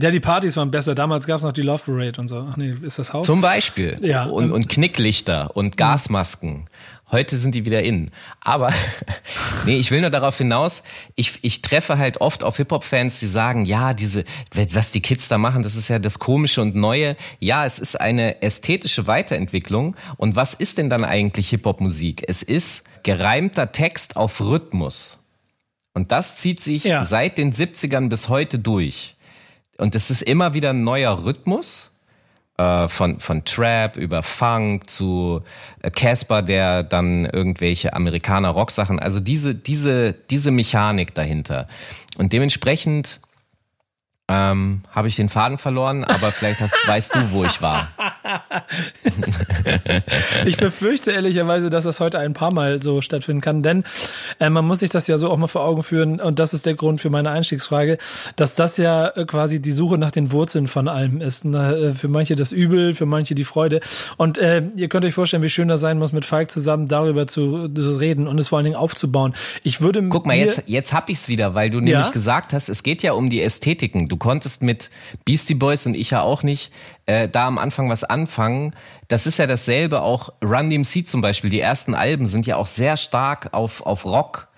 Ja, 0.00 0.10
die 0.10 0.20
Partys 0.20 0.56
waren 0.56 0.70
besser. 0.70 0.94
Damals 0.94 1.26
gab 1.26 1.38
es 1.38 1.42
noch 1.42 1.52
die 1.52 1.62
Love 1.62 1.82
Parade 1.84 2.20
und 2.20 2.28
so. 2.28 2.46
Ach 2.50 2.56
nee, 2.56 2.74
ist 2.82 2.98
das 2.98 3.12
Haus? 3.12 3.26
Zum 3.26 3.40
Beispiel. 3.40 3.98
Ja. 4.00 4.24
Und, 4.24 4.50
und 4.50 4.68
Knicklichter 4.68 5.54
und 5.54 5.76
Gasmasken. 5.76 6.68
Heute 7.12 7.38
sind 7.38 7.54
die 7.54 7.64
wieder 7.64 7.84
in. 7.84 8.10
Aber 8.40 8.72
nee, 9.64 9.76
ich 9.76 9.92
will 9.92 10.00
nur 10.00 10.10
darauf 10.10 10.38
hinaus, 10.38 10.82
ich, 11.14 11.38
ich 11.42 11.62
treffe 11.62 11.98
halt 11.98 12.20
oft 12.20 12.42
auf 12.42 12.56
Hip-Hop-Fans, 12.56 13.20
die 13.20 13.26
sagen, 13.26 13.64
ja, 13.64 13.94
diese, 13.94 14.24
was 14.72 14.90
die 14.90 15.00
Kids 15.00 15.28
da 15.28 15.38
machen, 15.38 15.62
das 15.62 15.76
ist 15.76 15.88
ja 15.88 16.00
das 16.00 16.18
Komische 16.18 16.62
und 16.62 16.74
Neue. 16.74 17.16
Ja, 17.38 17.64
es 17.64 17.78
ist 17.78 18.00
eine 18.00 18.42
ästhetische 18.42 19.06
Weiterentwicklung. 19.06 19.94
Und 20.16 20.34
was 20.34 20.54
ist 20.54 20.78
denn 20.78 20.90
dann 20.90 21.04
eigentlich 21.04 21.50
Hip-Hop-Musik? 21.50 22.24
Es 22.26 22.42
ist 22.42 22.84
gereimter 23.04 23.70
Text 23.70 24.16
auf 24.16 24.40
Rhythmus. 24.40 25.18
Und 25.94 26.10
das 26.10 26.36
zieht 26.36 26.62
sich 26.62 26.84
ja. 26.84 27.04
seit 27.04 27.38
den 27.38 27.52
70ern 27.52 28.08
bis 28.08 28.28
heute 28.28 28.58
durch. 28.58 29.14
Und 29.78 29.94
es 29.94 30.10
ist 30.10 30.22
immer 30.22 30.54
wieder 30.54 30.70
ein 30.70 30.82
neuer 30.82 31.24
Rhythmus 31.24 31.85
äh, 32.58 32.88
von, 32.88 33.20
von 33.20 33.44
Trap 33.44 33.96
über 33.96 34.22
Funk 34.22 34.88
zu 34.88 35.42
äh, 35.82 35.90
Casper, 35.90 36.42
der 36.42 36.82
dann 36.82 37.26
irgendwelche 37.26 37.92
Amerikaner 37.92 38.48
Rocksachen, 38.50 38.98
also 38.98 39.20
diese, 39.20 39.54
diese, 39.54 40.12
diese 40.12 40.50
Mechanik 40.50 41.14
dahinter. 41.14 41.66
Und 42.18 42.32
dementsprechend 42.32 43.20
ähm, 44.28 44.80
habe 44.90 45.06
ich 45.06 45.14
den 45.14 45.28
Faden 45.28 45.56
verloren, 45.56 46.02
aber 46.02 46.32
vielleicht 46.32 46.60
hast, 46.60 46.76
weißt 46.86 47.14
du, 47.14 47.30
wo 47.30 47.44
ich 47.44 47.62
war. 47.62 47.88
ich 50.46 50.56
befürchte 50.56 51.12
ehrlicherweise, 51.12 51.70
dass 51.70 51.84
das 51.84 52.00
heute 52.00 52.18
ein 52.18 52.32
paar 52.32 52.52
Mal 52.52 52.82
so 52.82 53.00
stattfinden 53.02 53.40
kann, 53.40 53.62
denn 53.62 53.84
äh, 54.40 54.50
man 54.50 54.66
muss 54.66 54.80
sich 54.80 54.90
das 54.90 55.06
ja 55.06 55.16
so 55.16 55.30
auch 55.30 55.36
mal 55.36 55.46
vor 55.46 55.62
Augen 55.62 55.84
führen 55.84 56.20
und 56.20 56.40
das 56.40 56.54
ist 56.54 56.66
der 56.66 56.74
Grund 56.74 57.00
für 57.00 57.08
meine 57.08 57.30
Einstiegsfrage, 57.30 57.98
dass 58.34 58.56
das 58.56 58.78
ja 58.78 59.08
äh, 59.08 59.26
quasi 59.26 59.62
die 59.62 59.72
Suche 59.72 59.96
nach 59.96 60.10
den 60.10 60.32
Wurzeln 60.32 60.66
von 60.66 60.88
allem 60.88 61.20
ist. 61.20 61.44
Ne? 61.44 61.76
Äh, 61.76 61.92
für 61.92 62.08
manche 62.08 62.34
das 62.34 62.50
Übel, 62.50 62.94
für 62.94 63.06
manche 63.06 63.36
die 63.36 63.44
Freude 63.44 63.80
und 64.16 64.38
äh, 64.38 64.62
ihr 64.74 64.88
könnt 64.88 65.04
euch 65.04 65.14
vorstellen, 65.14 65.44
wie 65.44 65.50
schön 65.50 65.68
das 65.68 65.80
sein 65.80 65.98
muss, 65.98 66.12
mit 66.12 66.24
Falk 66.24 66.50
zusammen 66.50 66.88
darüber 66.88 67.28
zu, 67.28 67.68
zu 67.68 67.92
reden 67.92 68.26
und 68.26 68.40
es 68.40 68.48
vor 68.48 68.58
allen 68.58 68.64
Dingen 68.64 68.76
aufzubauen. 68.76 69.34
Ich 69.62 69.80
würde 69.80 70.02
Guck 70.08 70.26
mal, 70.26 70.36
jetzt, 70.36 70.64
jetzt 70.66 70.92
hab 70.92 71.08
ich's 71.10 71.28
wieder, 71.28 71.54
weil 71.54 71.70
du 71.70 71.78
nämlich 71.78 72.06
ja? 72.06 72.10
gesagt 72.10 72.52
hast, 72.52 72.68
es 72.68 72.82
geht 72.82 73.04
ja 73.04 73.12
um 73.12 73.30
die 73.30 73.40
Ästhetiken. 73.40 74.08
Du 74.08 74.15
Du 74.16 74.18
konntest 74.18 74.62
mit 74.62 74.88
Beastie 75.26 75.54
Boys 75.54 75.84
und 75.84 75.94
ich 75.94 76.12
ja 76.12 76.22
auch 76.22 76.42
nicht 76.42 76.72
äh, 77.04 77.28
da 77.28 77.46
am 77.46 77.58
Anfang 77.58 77.90
was 77.90 78.02
anfangen. 78.02 78.74
Das 79.08 79.26
ist 79.26 79.38
ja 79.38 79.46
dasselbe 79.46 80.00
auch 80.00 80.32
Run 80.42 80.70
DMC 80.70 81.06
zum 81.06 81.20
Beispiel. 81.20 81.50
Die 81.50 81.60
ersten 81.60 81.94
Alben 81.94 82.26
sind 82.26 82.46
ja 82.46 82.56
auch 82.56 82.64
sehr 82.64 82.96
stark 82.96 83.52
auf, 83.52 83.84
auf 83.84 84.06
Rock. 84.06 84.48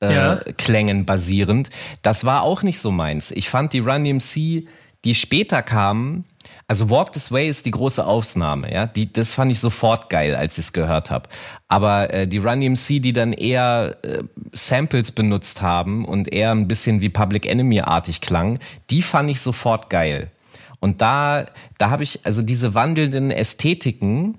Äh, 0.00 0.14
ja. 0.14 0.40
Klängen 0.56 1.04
basierend. 1.04 1.70
Das 2.02 2.26
war 2.26 2.42
auch 2.42 2.62
nicht 2.62 2.78
so 2.78 2.92
meins. 2.92 3.32
Ich 3.32 3.50
fand 3.50 3.72
die 3.72 3.80
Run 3.80 4.04
DMC, 4.04 4.68
die 5.04 5.14
später 5.16 5.62
kamen, 5.62 6.24
also 6.66 6.90
Walk 6.90 7.12
This 7.12 7.32
Way 7.32 7.48
ist 7.48 7.66
die 7.66 7.70
große 7.70 8.06
Ausnahme, 8.06 8.72
ja. 8.72 8.86
Die, 8.86 9.10
das 9.10 9.32
fand 9.32 9.50
ich 9.50 9.58
sofort 9.58 10.10
geil, 10.10 10.36
als 10.36 10.58
ich 10.58 10.66
es 10.66 10.72
gehört 10.72 11.10
habe. 11.10 11.28
Aber 11.66 12.12
äh, 12.12 12.28
die 12.28 12.38
Run 12.38 12.60
DMC, 12.60 13.00
die 13.00 13.12
dann 13.12 13.32
eher 13.32 13.96
äh, 14.02 14.22
Samples 14.52 15.12
benutzt 15.12 15.62
haben 15.62 16.04
und 16.04 16.32
eher 16.32 16.50
ein 16.50 16.68
bisschen 16.68 17.00
wie 17.00 17.08
Public 17.08 17.46
Enemy-artig 17.46 18.20
klang, 18.20 18.58
die 18.90 19.02
fand 19.02 19.30
ich 19.30 19.40
sofort 19.40 19.88
geil. 19.88 20.30
Und 20.80 21.00
da, 21.00 21.46
da 21.78 21.90
habe 21.90 22.02
ich, 22.02 22.24
also 22.24 22.42
diese 22.42 22.74
wandelnden 22.74 23.30
Ästhetiken, 23.30 24.38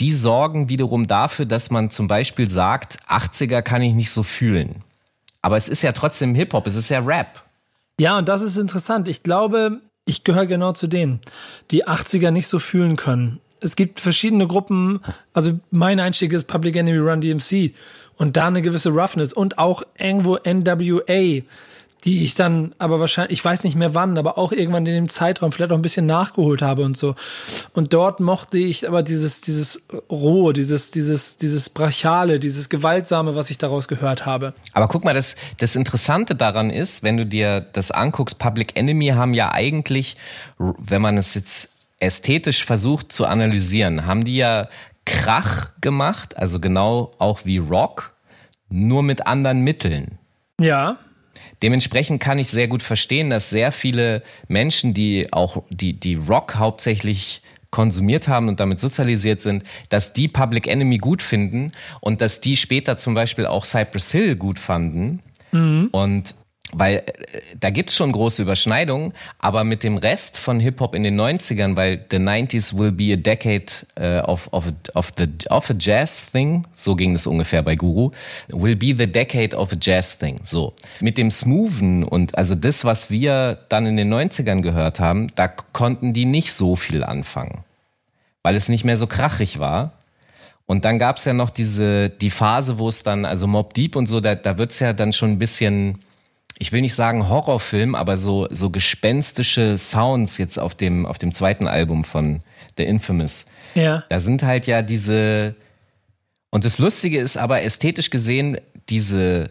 die 0.00 0.12
sorgen 0.12 0.68
wiederum 0.68 1.06
dafür, 1.06 1.46
dass 1.46 1.70
man 1.70 1.90
zum 1.90 2.08
Beispiel 2.08 2.50
sagt, 2.50 2.98
80er 3.08 3.62
kann 3.62 3.82
ich 3.82 3.94
nicht 3.94 4.10
so 4.10 4.22
fühlen. 4.22 4.82
Aber 5.42 5.56
es 5.56 5.68
ist 5.68 5.82
ja 5.82 5.92
trotzdem 5.92 6.34
Hip-Hop, 6.34 6.66
es 6.66 6.76
ist 6.76 6.88
ja 6.88 7.00
Rap. 7.00 7.42
Ja, 8.00 8.18
und 8.18 8.28
das 8.28 8.42
ist 8.42 8.56
interessant. 8.56 9.08
Ich 9.08 9.22
glaube, 9.22 9.80
ich 10.08 10.24
gehöre 10.24 10.46
genau 10.46 10.72
zu 10.72 10.86
denen, 10.86 11.20
die 11.70 11.86
80er 11.86 12.30
nicht 12.30 12.48
so 12.48 12.58
fühlen 12.58 12.96
können. 12.96 13.40
Es 13.60 13.76
gibt 13.76 14.00
verschiedene 14.00 14.46
Gruppen, 14.46 15.00
also 15.32 15.58
mein 15.70 16.00
Einstieg 16.00 16.32
ist 16.32 16.44
Public 16.44 16.76
Enemy 16.76 16.98
Run 16.98 17.20
DMC 17.20 17.74
und 18.16 18.36
da 18.36 18.46
eine 18.46 18.62
gewisse 18.62 18.90
Roughness 18.90 19.32
und 19.32 19.58
auch 19.58 19.82
irgendwo 19.98 20.36
NWA 20.36 21.42
die 22.04 22.24
ich 22.24 22.34
dann 22.34 22.74
aber 22.78 23.00
wahrscheinlich, 23.00 23.38
ich 23.38 23.44
weiß 23.44 23.64
nicht 23.64 23.74
mehr 23.74 23.94
wann, 23.94 24.18
aber 24.18 24.38
auch 24.38 24.52
irgendwann 24.52 24.86
in 24.86 24.94
dem 24.94 25.08
Zeitraum 25.08 25.52
vielleicht 25.52 25.72
auch 25.72 25.76
ein 25.76 25.82
bisschen 25.82 26.06
nachgeholt 26.06 26.62
habe 26.62 26.82
und 26.82 26.96
so. 26.96 27.16
Und 27.72 27.92
dort 27.92 28.20
mochte 28.20 28.58
ich 28.58 28.86
aber 28.86 29.02
dieses, 29.02 29.40
dieses 29.40 29.86
Rohe, 30.10 30.52
dieses, 30.52 30.90
dieses, 30.90 31.38
dieses 31.38 31.70
Brachiale, 31.70 32.38
dieses 32.38 32.68
Gewaltsame, 32.68 33.34
was 33.34 33.50
ich 33.50 33.58
daraus 33.58 33.88
gehört 33.88 34.26
habe. 34.26 34.54
Aber 34.72 34.88
guck 34.88 35.04
mal, 35.04 35.14
das, 35.14 35.36
das 35.58 35.74
Interessante 35.74 36.34
daran 36.34 36.70
ist, 36.70 37.02
wenn 37.02 37.16
du 37.16 37.26
dir 37.26 37.60
das 37.60 37.90
anguckst, 37.90 38.38
Public 38.38 38.78
Enemy 38.78 39.08
haben 39.08 39.34
ja 39.34 39.52
eigentlich, 39.52 40.16
wenn 40.58 41.02
man 41.02 41.18
es 41.18 41.34
jetzt 41.34 41.70
ästhetisch 42.00 42.64
versucht 42.64 43.12
zu 43.12 43.26
analysieren, 43.26 44.06
haben 44.06 44.24
die 44.24 44.36
ja 44.36 44.68
Krach 45.04 45.72
gemacht, 45.80 46.36
also 46.36 46.60
genau 46.60 47.12
auch 47.18 47.40
wie 47.44 47.58
Rock, 47.58 48.14
nur 48.68 49.02
mit 49.02 49.26
anderen 49.26 49.62
Mitteln. 49.62 50.18
Ja. 50.60 50.98
Dementsprechend 51.62 52.20
kann 52.20 52.38
ich 52.38 52.48
sehr 52.48 52.68
gut 52.68 52.82
verstehen, 52.82 53.30
dass 53.30 53.50
sehr 53.50 53.72
viele 53.72 54.22
Menschen, 54.46 54.94
die 54.94 55.32
auch 55.32 55.62
die, 55.70 55.98
die 55.98 56.14
Rock 56.14 56.56
hauptsächlich 56.56 57.42
konsumiert 57.70 58.28
haben 58.28 58.48
und 58.48 58.60
damit 58.60 58.80
sozialisiert 58.80 59.40
sind, 59.40 59.64
dass 59.90 60.12
die 60.12 60.28
Public 60.28 60.66
Enemy 60.66 60.98
gut 60.98 61.22
finden 61.22 61.72
und 62.00 62.20
dass 62.20 62.40
die 62.40 62.56
später 62.56 62.96
zum 62.96 63.14
Beispiel 63.14 63.46
auch 63.46 63.64
Cypress 63.64 64.10
Hill 64.12 64.36
gut 64.36 64.58
fanden. 64.58 65.20
Mhm. 65.52 65.88
Und 65.92 66.34
weil 66.72 66.96
äh, 66.96 67.02
da 67.58 67.70
gibt's 67.70 67.96
schon 67.96 68.12
große 68.12 68.42
Überschneidungen, 68.42 69.12
aber 69.38 69.64
mit 69.64 69.82
dem 69.82 69.96
Rest 69.96 70.36
von 70.36 70.60
Hip-Hop 70.60 70.94
in 70.94 71.02
den 71.02 71.18
90ern, 71.18 71.76
weil 71.76 72.04
the 72.10 72.18
90s 72.18 72.76
will 72.76 72.92
be 72.92 73.12
a 73.12 73.16
decade 73.16 73.66
uh, 73.98 74.28
of, 74.28 74.48
of, 74.52 74.64
of, 74.94 75.12
the, 75.16 75.26
of 75.50 75.70
a 75.70 75.74
jazz 75.78 76.30
thing, 76.30 76.66
so 76.74 76.94
ging 76.94 77.14
es 77.14 77.26
ungefähr 77.26 77.62
bei 77.62 77.76
Guru, 77.76 78.10
will 78.48 78.76
be 78.76 78.94
the 78.96 79.10
decade 79.10 79.56
of 79.56 79.72
a 79.72 79.76
jazz 79.80 80.18
thing, 80.18 80.40
so. 80.42 80.74
Mit 81.00 81.18
dem 81.18 81.30
Smoothen 81.30 82.04
und 82.04 82.36
also 82.36 82.54
das, 82.54 82.84
was 82.84 83.10
wir 83.10 83.58
dann 83.68 83.86
in 83.86 83.96
den 83.96 84.12
90ern 84.12 84.60
gehört 84.60 85.00
haben, 85.00 85.28
da 85.34 85.48
konnten 85.48 86.12
die 86.12 86.24
nicht 86.24 86.52
so 86.52 86.76
viel 86.76 87.04
anfangen, 87.04 87.64
weil 88.42 88.56
es 88.56 88.68
nicht 88.68 88.84
mehr 88.84 88.96
so 88.96 89.06
krachig 89.06 89.58
war. 89.58 89.92
Und 90.66 90.84
dann 90.84 90.98
gab's 90.98 91.24
ja 91.24 91.32
noch 91.32 91.48
diese, 91.48 92.10
die 92.10 92.28
Phase, 92.28 92.78
wo 92.78 92.88
es 92.88 93.02
dann, 93.02 93.24
also 93.24 93.46
Mob 93.46 93.72
Deep 93.72 93.96
und 93.96 94.06
so, 94.06 94.20
da, 94.20 94.34
da 94.34 94.58
wird's 94.58 94.80
ja 94.80 94.92
dann 94.92 95.14
schon 95.14 95.30
ein 95.30 95.38
bisschen 95.38 95.98
ich 96.58 96.72
will 96.72 96.80
nicht 96.80 96.94
sagen 96.94 97.28
Horrorfilm, 97.28 97.94
aber 97.94 98.16
so, 98.16 98.48
so 98.50 98.70
gespenstische 98.70 99.78
Sounds 99.78 100.38
jetzt 100.38 100.58
auf 100.58 100.74
dem, 100.74 101.06
auf 101.06 101.18
dem 101.18 101.32
zweiten 101.32 101.68
Album 101.68 102.02
von 102.02 102.40
The 102.76 102.84
Infamous. 102.84 103.46
Ja. 103.74 104.04
Da 104.08 104.18
sind 104.18 104.42
halt 104.42 104.66
ja 104.66 104.82
diese, 104.82 105.54
und 106.50 106.64
das 106.64 106.78
Lustige 106.78 107.20
ist 107.20 107.36
aber 107.36 107.62
ästhetisch 107.62 108.10
gesehen, 108.10 108.58
diese, 108.88 109.50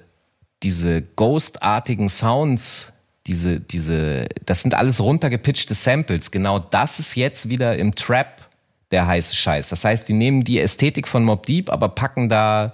diese 0.64 1.02
ghostartigen 1.02 2.10
Sounds, 2.10 2.92
diese, 3.26 3.62
diese, 3.62 4.28
das 4.46 4.62
sind 4.62 4.74
alles 4.74 5.00
runtergepitchte 5.00 5.76
Samples. 5.76 6.32
Genau 6.32 6.60
das 6.60 7.00
ist 7.00 7.16
jetzt 7.16 7.48
wieder 7.48 7.78
im 7.78 7.96
Trap 7.96 8.48
der 8.92 9.08
heiße 9.08 9.36
Scheiß. 9.36 9.70
Das 9.70 9.86
heißt, 9.86 10.10
die 10.10 10.14
nehmen 10.14 10.44
die 10.44 10.60
Ästhetik 10.60 11.08
von 11.08 11.24
Mob 11.24 11.46
Deep, 11.46 11.70
aber 11.70 11.90
packen 11.90 12.28
da 12.28 12.74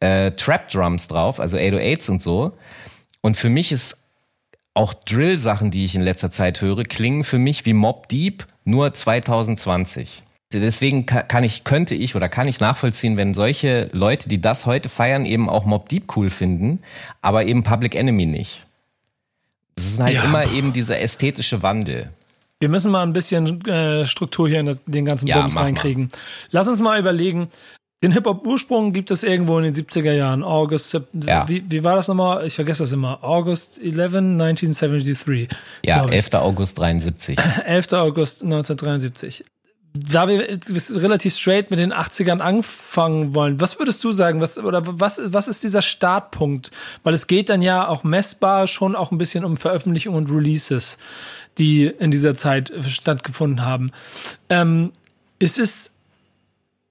äh, 0.00 0.30
Trap 0.32 0.68
Drums 0.68 1.08
drauf, 1.08 1.40
also 1.40 1.58
808s 1.58 2.10
und 2.10 2.22
so. 2.22 2.56
Und 3.26 3.36
für 3.36 3.48
mich 3.48 3.72
ist 3.72 4.12
auch 4.74 4.94
Drill-Sachen, 4.94 5.72
die 5.72 5.84
ich 5.84 5.96
in 5.96 6.02
letzter 6.02 6.30
Zeit 6.30 6.60
höre, 6.60 6.84
klingen 6.84 7.24
für 7.24 7.38
mich 7.40 7.66
wie 7.66 7.72
Mob 7.72 8.08
Deep, 8.08 8.46
nur 8.64 8.94
2020. 8.94 10.22
Deswegen 10.52 11.06
kann 11.06 11.42
ich, 11.42 11.64
könnte 11.64 11.96
ich 11.96 12.14
oder 12.14 12.28
kann 12.28 12.46
ich 12.46 12.60
nachvollziehen, 12.60 13.16
wenn 13.16 13.34
solche 13.34 13.88
Leute, 13.90 14.28
die 14.28 14.40
das 14.40 14.64
heute 14.64 14.88
feiern, 14.88 15.26
eben 15.26 15.48
auch 15.48 15.64
Mob 15.64 15.88
Deep 15.88 16.16
cool 16.16 16.30
finden, 16.30 16.82
aber 17.20 17.46
eben 17.46 17.64
Public 17.64 17.96
Enemy 17.96 18.26
nicht. 18.26 18.64
Das 19.74 19.86
ist 19.86 19.98
halt 19.98 20.14
ja. 20.14 20.22
immer 20.22 20.48
eben 20.52 20.72
dieser 20.72 21.00
ästhetische 21.00 21.64
Wandel. 21.64 22.10
Wir 22.60 22.68
müssen 22.68 22.92
mal 22.92 23.02
ein 23.02 23.12
bisschen 23.12 23.60
äh, 23.66 24.06
Struktur 24.06 24.48
hier 24.48 24.60
in 24.60 24.66
das, 24.66 24.84
den 24.84 25.04
ganzen 25.04 25.26
ja, 25.26 25.40
Bums 25.40 25.56
reinkriegen. 25.56 26.10
Mal. 26.12 26.18
Lass 26.52 26.68
uns 26.68 26.80
mal 26.80 27.00
überlegen, 27.00 27.48
den 28.06 28.12
Hip-Hop-Ursprung 28.12 28.92
gibt 28.92 29.10
es 29.10 29.24
irgendwo 29.24 29.58
in 29.58 29.64
den 29.64 29.74
70er 29.74 30.12
Jahren. 30.12 30.44
August, 30.44 30.96
ja. 31.24 31.48
wie, 31.48 31.64
wie 31.68 31.82
war 31.82 31.96
das 31.96 32.06
nochmal? 32.06 32.46
Ich 32.46 32.54
vergesse 32.54 32.84
das 32.84 32.92
immer. 32.92 33.24
August 33.24 33.82
11, 33.82 33.98
1973. 34.14 35.48
Ja, 35.84 36.06
11. 36.06 36.34
August 36.34 36.78
73. 36.78 37.36
11. 37.64 37.92
August 37.94 38.44
1973. 38.44 39.44
Da 39.92 40.28
wir 40.28 40.46
relativ 41.02 41.34
straight 41.34 41.70
mit 41.70 41.80
den 41.80 41.92
80ern 41.92 42.38
anfangen 42.38 43.34
wollen, 43.34 43.60
was 43.60 43.78
würdest 43.80 44.04
du 44.04 44.12
sagen, 44.12 44.40
was, 44.40 44.58
oder 44.58 44.82
was, 44.84 45.20
was 45.24 45.48
ist 45.48 45.64
dieser 45.64 45.82
Startpunkt? 45.82 46.70
Weil 47.02 47.14
es 47.14 47.26
geht 47.26 47.48
dann 47.48 47.62
ja 47.62 47.88
auch 47.88 48.04
messbar 48.04 48.68
schon 48.68 48.94
auch 48.94 49.10
ein 49.10 49.18
bisschen 49.18 49.44
um 49.44 49.56
Veröffentlichungen 49.56 50.18
und 50.18 50.30
Releases, 50.30 50.98
die 51.58 51.86
in 51.86 52.12
dieser 52.12 52.34
Zeit 52.36 52.72
stattgefunden 52.86 53.64
haben. 53.64 53.90
Ähm, 54.48 54.92
ist 55.38 55.58
es 55.58 55.95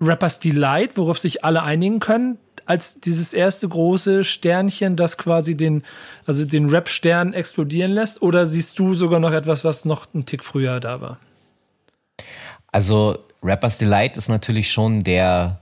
Rappers 0.08 0.40
Delight, 0.40 0.92
worauf 0.96 1.20
sich 1.20 1.44
alle 1.44 1.64
einigen 1.64 2.00
können, 2.00 2.38
als 2.66 3.00
dieses 3.00 3.34
erste 3.34 3.68
große 3.68 4.24
Sternchen, 4.24 4.96
das 4.96 5.18
quasi 5.18 5.56
den, 5.56 5.84
also 6.26 6.46
den 6.46 6.70
Rap-Stern 6.70 7.34
explodieren 7.34 7.92
lässt? 7.92 8.22
Oder 8.22 8.46
siehst 8.46 8.80
du 8.80 8.96
sogar 8.96 9.20
noch 9.20 9.32
etwas, 9.32 9.64
was 9.64 9.86
noch 9.86 10.08
einen 10.14 10.26
Tick 10.26 10.44
früher 10.44 10.80
da 10.80 11.02
war? 11.02 11.18
Also 12.72 13.20
Rappers 13.44 13.78
Delight 13.78 14.18
ist 14.18 14.28
natürlich 14.28 14.72
schon 14.72 15.04
der, 15.04 15.62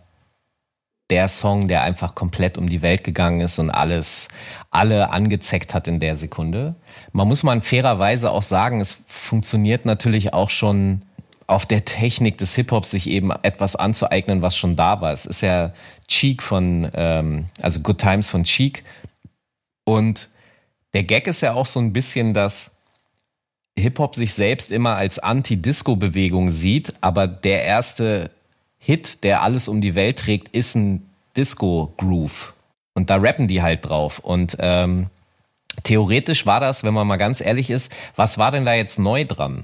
der 1.09 1.27
Song, 1.27 1.67
der 1.67 1.83
einfach 1.83 2.15
komplett 2.15 2.57
um 2.57 2.69
die 2.69 2.81
Welt 2.81 3.03
gegangen 3.03 3.41
ist 3.41 3.59
und 3.59 3.69
alles, 3.69 4.29
alle 4.71 5.09
angezeckt 5.11 5.73
hat 5.73 5.87
in 5.87 5.99
der 5.99 6.15
Sekunde. 6.15 6.75
Man 7.11 7.27
muss 7.27 7.43
mal 7.43 7.53
in 7.53 7.61
auch 8.31 8.41
sagen, 8.41 8.79
es 8.79 8.97
funktioniert 9.07 9.85
natürlich 9.85 10.33
auch 10.33 10.49
schon 10.49 11.03
auf 11.53 11.65
der 11.65 11.85
Technik 11.85 12.37
des 12.37 12.55
Hip-Hops 12.55 12.91
sich 12.91 13.07
eben 13.07 13.31
etwas 13.31 13.75
anzueignen, 13.75 14.41
was 14.41 14.57
schon 14.57 14.75
da 14.75 15.01
war. 15.01 15.13
Es 15.13 15.25
ist 15.25 15.41
ja 15.41 15.71
Cheek 16.07 16.41
von, 16.41 16.89
ähm, 16.93 17.45
also 17.61 17.79
Good 17.79 17.99
Times 17.99 18.29
von 18.29 18.43
Cheek. 18.43 18.83
Und 19.85 20.29
der 20.93 21.03
Gag 21.03 21.27
ist 21.27 21.41
ja 21.41 21.53
auch 21.53 21.67
so 21.67 21.79
ein 21.79 21.93
bisschen, 21.93 22.33
dass 22.33 22.77
Hip-Hop 23.77 24.15
sich 24.15 24.33
selbst 24.33 24.71
immer 24.71 24.95
als 24.95 25.19
Anti-Disco-Bewegung 25.19 26.49
sieht, 26.49 26.93
aber 27.01 27.27
der 27.27 27.63
erste 27.63 28.31
Hit, 28.77 29.23
der 29.23 29.41
alles 29.41 29.67
um 29.67 29.79
die 29.79 29.95
Welt 29.95 30.19
trägt, 30.19 30.49
ist 30.55 30.75
ein 30.75 31.09
Disco-Groove. 31.37 32.53
Und 32.95 33.09
da 33.09 33.15
rappen 33.15 33.47
die 33.47 33.61
halt 33.61 33.87
drauf. 33.87 34.19
Und 34.19 34.57
ähm, 34.59 35.07
theoretisch 35.83 36.45
war 36.45 36.59
das, 36.59 36.83
wenn 36.83 36.93
man 36.93 37.07
mal 37.07 37.17
ganz 37.17 37.41
ehrlich 37.41 37.69
ist, 37.69 37.91
was 38.15 38.37
war 38.37 38.51
denn 38.51 38.65
da 38.65 38.73
jetzt 38.73 38.99
neu 38.99 39.25
dran? 39.25 39.63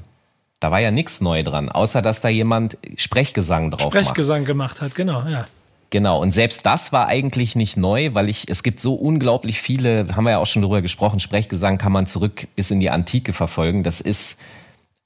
Da 0.59 0.71
war 0.71 0.79
ja 0.79 0.91
nichts 0.91 1.21
neu 1.21 1.43
dran, 1.43 1.69
außer 1.69 2.01
dass 2.01 2.21
da 2.21 2.29
jemand 2.29 2.77
Sprechgesang 2.97 3.71
drauf 3.71 3.93
Sprechgesang 3.93 4.41
macht. 4.41 4.47
gemacht 4.47 4.81
hat, 4.81 4.95
genau, 4.95 5.23
ja. 5.27 5.47
Genau, 5.91 6.21
und 6.21 6.31
selbst 6.31 6.65
das 6.65 6.91
war 6.91 7.07
eigentlich 7.07 7.55
nicht 7.55 7.75
neu, 7.75 8.13
weil 8.13 8.29
ich, 8.29 8.47
es 8.47 8.61
gibt 8.61 8.79
so 8.79 8.93
unglaublich 8.93 9.59
viele, 9.59 10.07
haben 10.15 10.25
wir 10.25 10.31
ja 10.31 10.37
auch 10.37 10.45
schon 10.45 10.61
drüber 10.61 10.81
gesprochen, 10.81 11.19
Sprechgesang 11.19 11.79
kann 11.79 11.91
man 11.91 12.05
zurück 12.05 12.47
bis 12.55 12.69
in 12.69 12.79
die 12.79 12.91
Antike 12.91 13.33
verfolgen. 13.33 13.81
Das 13.81 13.99
ist 13.99 14.37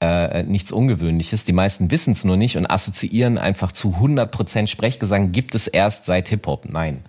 äh, 0.00 0.42
nichts 0.42 0.72
Ungewöhnliches. 0.72 1.44
Die 1.44 1.52
meisten 1.52 1.90
wissen 1.90 2.12
es 2.12 2.24
nur 2.24 2.36
nicht 2.36 2.58
und 2.58 2.66
assoziieren 2.66 3.38
einfach 3.38 3.72
zu 3.72 3.94
100% 4.00 4.66
Sprechgesang 4.66 5.32
gibt 5.32 5.54
es 5.54 5.68
erst 5.68 6.04
seit 6.04 6.28
Hip-Hop. 6.28 6.66
Nein, 6.68 7.02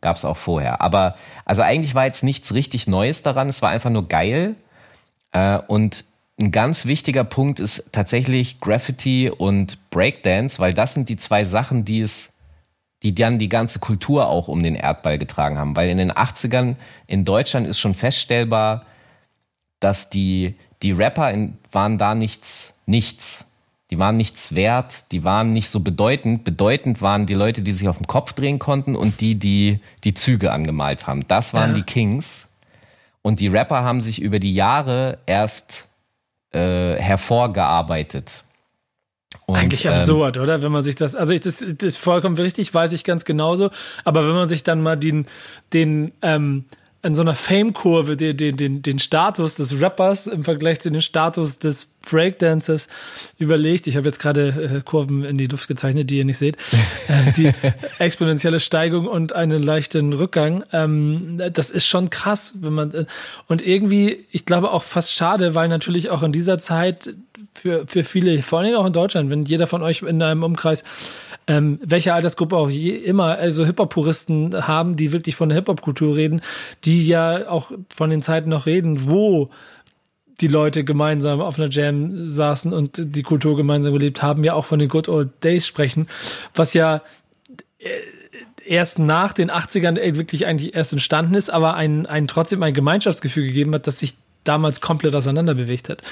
gab 0.00 0.16
es 0.16 0.24
auch 0.24 0.36
vorher. 0.36 0.80
Aber 0.80 1.16
also 1.44 1.62
eigentlich 1.62 1.96
war 1.96 2.06
jetzt 2.06 2.22
nichts 2.22 2.54
richtig 2.54 2.86
Neues 2.86 3.22
daran, 3.22 3.48
es 3.48 3.60
war 3.60 3.70
einfach 3.70 3.90
nur 3.90 4.06
geil. 4.06 4.54
Äh, 5.32 5.58
und 5.66 6.04
ein 6.38 6.50
ganz 6.50 6.84
wichtiger 6.84 7.24
Punkt 7.24 7.60
ist 7.60 7.92
tatsächlich 7.92 8.60
Graffiti 8.60 9.30
und 9.30 9.90
Breakdance, 9.90 10.58
weil 10.58 10.74
das 10.74 10.92
sind 10.92 11.08
die 11.08 11.16
zwei 11.16 11.44
Sachen, 11.44 11.84
die 11.84 12.00
es, 12.00 12.38
die 13.02 13.14
dann 13.14 13.38
die 13.38 13.48
ganze 13.48 13.78
Kultur 13.78 14.28
auch 14.28 14.48
um 14.48 14.62
den 14.62 14.74
Erdball 14.74 15.18
getragen 15.18 15.58
haben. 15.58 15.76
Weil 15.76 15.88
in 15.88 15.96
den 15.96 16.12
80ern 16.12 16.76
in 17.06 17.24
Deutschland 17.24 17.66
ist 17.66 17.78
schon 17.78 17.94
feststellbar, 17.94 18.84
dass 19.80 20.10
die, 20.10 20.56
die 20.82 20.92
Rapper 20.92 21.30
in, 21.30 21.56
waren 21.72 21.96
da 21.96 22.14
nichts, 22.14 22.82
nichts. 22.84 23.46
Die 23.90 23.98
waren 23.98 24.16
nichts 24.16 24.54
wert, 24.54 25.12
die 25.12 25.22
waren 25.22 25.52
nicht 25.52 25.70
so 25.70 25.80
bedeutend. 25.80 26.44
Bedeutend 26.44 27.00
waren 27.00 27.24
die 27.24 27.34
Leute, 27.34 27.62
die 27.62 27.72
sich 27.72 27.88
auf 27.88 27.98
den 27.98 28.08
Kopf 28.08 28.32
drehen 28.32 28.58
konnten 28.58 28.96
und 28.96 29.20
die, 29.20 29.36
die 29.36 29.80
die 30.02 30.12
Züge 30.12 30.52
angemalt 30.52 31.06
haben. 31.06 31.26
Das 31.28 31.54
waren 31.54 31.70
ja. 31.70 31.76
die 31.76 31.82
Kings. 31.82 32.56
Und 33.22 33.40
die 33.40 33.48
Rapper 33.48 33.84
haben 33.84 34.00
sich 34.00 34.20
über 34.20 34.38
die 34.38 34.54
Jahre 34.54 35.18
erst 35.26 35.85
äh, 36.52 36.96
hervorgearbeitet. 36.96 38.44
Und, 39.46 39.56
Eigentlich 39.56 39.88
absurd, 39.88 40.36
ähm, 40.36 40.42
oder? 40.42 40.62
Wenn 40.62 40.72
man 40.72 40.82
sich 40.82 40.96
das, 40.96 41.14
also 41.14 41.32
ich, 41.32 41.40
das, 41.40 41.58
das 41.58 41.66
ist 41.80 41.98
vollkommen 41.98 42.36
richtig, 42.36 42.72
weiß 42.72 42.92
ich 42.92 43.04
ganz 43.04 43.24
genauso. 43.24 43.70
Aber 44.04 44.26
wenn 44.26 44.34
man 44.34 44.48
sich 44.48 44.64
dann 44.64 44.82
mal 44.82 44.96
den, 44.96 45.26
den 45.72 46.12
ähm, 46.22 46.64
in 47.02 47.14
so 47.14 47.22
einer 47.22 47.34
Fame-Kurve 47.34 48.16
den, 48.16 48.36
den, 48.36 48.56
den, 48.56 48.82
den 48.82 48.98
Status 48.98 49.56
des 49.56 49.80
Rappers 49.80 50.26
im 50.26 50.44
Vergleich 50.44 50.80
zu 50.80 50.90
dem 50.90 51.00
Status 51.00 51.58
des 51.58 51.86
Breakdancers 52.08 52.88
überlegt. 53.38 53.86
Ich 53.86 53.96
habe 53.96 54.06
jetzt 54.06 54.18
gerade 54.18 54.78
äh, 54.78 54.80
Kurven 54.82 55.24
in 55.24 55.38
die 55.38 55.46
Luft 55.46 55.68
gezeichnet, 55.68 56.10
die 56.10 56.18
ihr 56.18 56.24
nicht 56.24 56.38
seht. 56.38 56.56
Äh, 57.08 57.32
die 57.32 57.52
exponentielle 58.00 58.58
Steigung 58.58 59.06
und 59.06 59.32
einen 59.32 59.62
leichten 59.62 60.12
Rückgang. 60.12 60.64
Ähm, 60.72 61.40
das 61.52 61.70
ist 61.70 61.86
schon 61.86 62.10
krass, 62.10 62.54
wenn 62.60 62.72
man 62.72 62.90
äh, 62.92 63.06
und 63.46 63.64
irgendwie, 63.64 64.26
ich 64.32 64.44
glaube 64.44 64.72
auch 64.72 64.82
fast 64.82 65.12
schade, 65.12 65.54
weil 65.54 65.68
natürlich 65.68 66.10
auch 66.10 66.24
in 66.24 66.32
dieser 66.32 66.58
Zeit 66.58 67.14
für, 67.54 67.86
für 67.86 68.02
viele, 68.02 68.42
vor 68.42 68.58
allen 68.58 68.66
Dingen 68.66 68.78
auch 68.78 68.86
in 68.86 68.92
Deutschland, 68.92 69.30
wenn 69.30 69.44
jeder 69.44 69.68
von 69.68 69.82
euch 69.82 70.02
in 70.02 70.20
einem 70.20 70.42
Umkreis 70.42 70.82
ähm, 71.46 71.78
welche 71.82 72.12
Altersgruppe 72.12 72.56
auch 72.56 72.70
je, 72.70 72.90
immer 72.96 73.36
also 73.38 73.64
Hip-Hop-Puristen 73.64 74.66
haben, 74.66 74.96
die 74.96 75.12
wirklich 75.12 75.36
von 75.36 75.48
der 75.48 75.56
Hip-Hop-Kultur 75.56 76.16
reden, 76.16 76.40
die 76.84 77.06
ja 77.06 77.48
auch 77.48 77.72
von 77.94 78.10
den 78.10 78.22
Zeiten 78.22 78.50
noch 78.50 78.66
reden, 78.66 79.08
wo 79.08 79.50
die 80.40 80.48
Leute 80.48 80.84
gemeinsam 80.84 81.40
auf 81.40 81.58
einer 81.58 81.70
Jam 81.70 82.26
saßen 82.26 82.72
und 82.72 83.16
die 83.16 83.22
Kultur 83.22 83.56
gemeinsam 83.56 83.92
gelebt 83.92 84.22
haben, 84.22 84.44
ja 84.44 84.54
auch 84.54 84.66
von 84.66 84.78
den 84.78 84.88
Good 84.88 85.08
Old 85.08 85.30
Days 85.42 85.66
sprechen, 85.66 86.08
was 86.54 86.74
ja 86.74 87.02
äh, 87.78 87.88
erst 88.66 88.98
nach 88.98 89.32
den 89.32 89.50
80ern 89.50 89.96
wirklich 90.16 90.46
eigentlich 90.46 90.74
erst 90.74 90.92
entstanden 90.92 91.34
ist, 91.34 91.50
aber 91.50 91.74
ein, 91.74 92.06
ein 92.06 92.26
trotzdem 92.26 92.62
ein 92.62 92.74
Gemeinschaftsgefühl 92.74 93.46
gegeben 93.46 93.72
hat, 93.74 93.86
das 93.86 94.00
sich 94.00 94.14
damals 94.48 94.80
komplett 94.80 95.14
auseinander 95.14 95.54
bewegt 95.54 95.88
hat. 95.88 96.02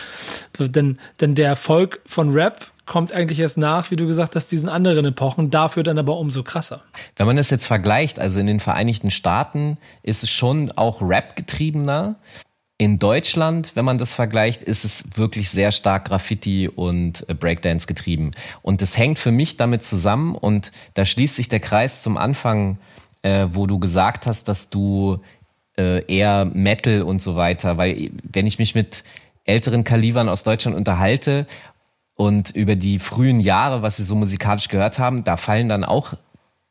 Denn, 0.58 0.98
denn 1.20 1.34
der 1.34 1.48
Erfolg 1.48 2.00
von 2.06 2.30
Rap 2.32 2.70
kommt 2.86 3.12
eigentlich 3.12 3.40
erst 3.40 3.58
nach, 3.58 3.90
wie 3.90 3.96
du 3.96 4.06
gesagt 4.06 4.36
hast, 4.36 4.48
diesen 4.52 4.68
anderen 4.68 5.04
Epochen, 5.06 5.50
dafür 5.50 5.82
dann 5.82 5.98
aber 5.98 6.18
umso 6.18 6.42
krasser. 6.42 6.82
Wenn 7.16 7.26
man 7.26 7.36
das 7.36 7.50
jetzt 7.50 7.66
vergleicht, 7.66 8.18
also 8.18 8.38
in 8.38 8.46
den 8.46 8.60
Vereinigten 8.60 9.10
Staaten 9.10 9.78
ist 10.02 10.22
es 10.22 10.30
schon 10.30 10.70
auch 10.72 11.00
Rap 11.00 11.36
getriebener. 11.36 12.16
In 12.76 12.98
Deutschland, 12.98 13.72
wenn 13.74 13.84
man 13.84 13.98
das 13.98 14.12
vergleicht, 14.12 14.62
ist 14.62 14.84
es 14.84 15.16
wirklich 15.16 15.48
sehr 15.48 15.70
stark 15.70 16.06
Graffiti 16.06 16.68
und 16.68 17.24
äh, 17.28 17.34
Breakdance 17.34 17.86
getrieben. 17.86 18.32
Und 18.62 18.82
das 18.82 18.98
hängt 18.98 19.18
für 19.18 19.30
mich 19.30 19.56
damit 19.56 19.84
zusammen 19.84 20.34
und 20.34 20.72
da 20.94 21.06
schließt 21.06 21.36
sich 21.36 21.48
der 21.48 21.60
Kreis 21.60 22.02
zum 22.02 22.16
Anfang, 22.16 22.78
äh, 23.22 23.46
wo 23.52 23.66
du 23.66 23.78
gesagt 23.78 24.26
hast, 24.26 24.48
dass 24.48 24.70
du 24.70 25.20
äh, 25.76 26.04
eher 26.06 26.44
Metal 26.44 27.02
und 27.02 27.22
so 27.22 27.36
weiter, 27.36 27.76
weil 27.76 28.10
wenn 28.22 28.46
ich 28.46 28.58
mich 28.58 28.74
mit 28.74 29.04
älteren 29.44 29.84
Kalibern 29.84 30.28
aus 30.28 30.42
Deutschland 30.42 30.76
unterhalte 30.76 31.46
und 32.14 32.50
über 32.50 32.76
die 32.76 32.98
frühen 32.98 33.40
Jahre, 33.40 33.82
was 33.82 33.96
sie 33.96 34.02
so 34.04 34.14
musikalisch 34.14 34.68
gehört 34.68 34.98
haben, 34.98 35.24
da 35.24 35.36
fallen 35.36 35.68
dann 35.68 35.84
auch 35.84 36.14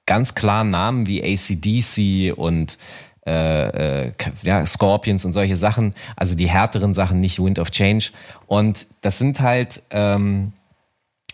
ganz 0.06 0.36
klar 0.36 0.64
Namen 0.64 1.08
wie 1.08 1.24
ACDC 1.24 2.38
und 2.38 2.78
äh, 3.26 4.08
äh, 4.08 4.12
ja, 4.42 4.66
Scorpions 4.66 5.24
und 5.24 5.32
solche 5.34 5.56
Sachen, 5.56 5.94
also 6.18 6.36
die 6.36 6.50
härteren 6.50 6.94
Sachen, 6.94 7.22
nicht 7.22 7.42
Wind 7.42 7.58
of 7.58 7.72
Change. 7.72 8.10
Und 8.48 8.86
das 9.02 9.18
sind 9.18 9.40
halt 9.40 9.82
ähm, 9.92 10.52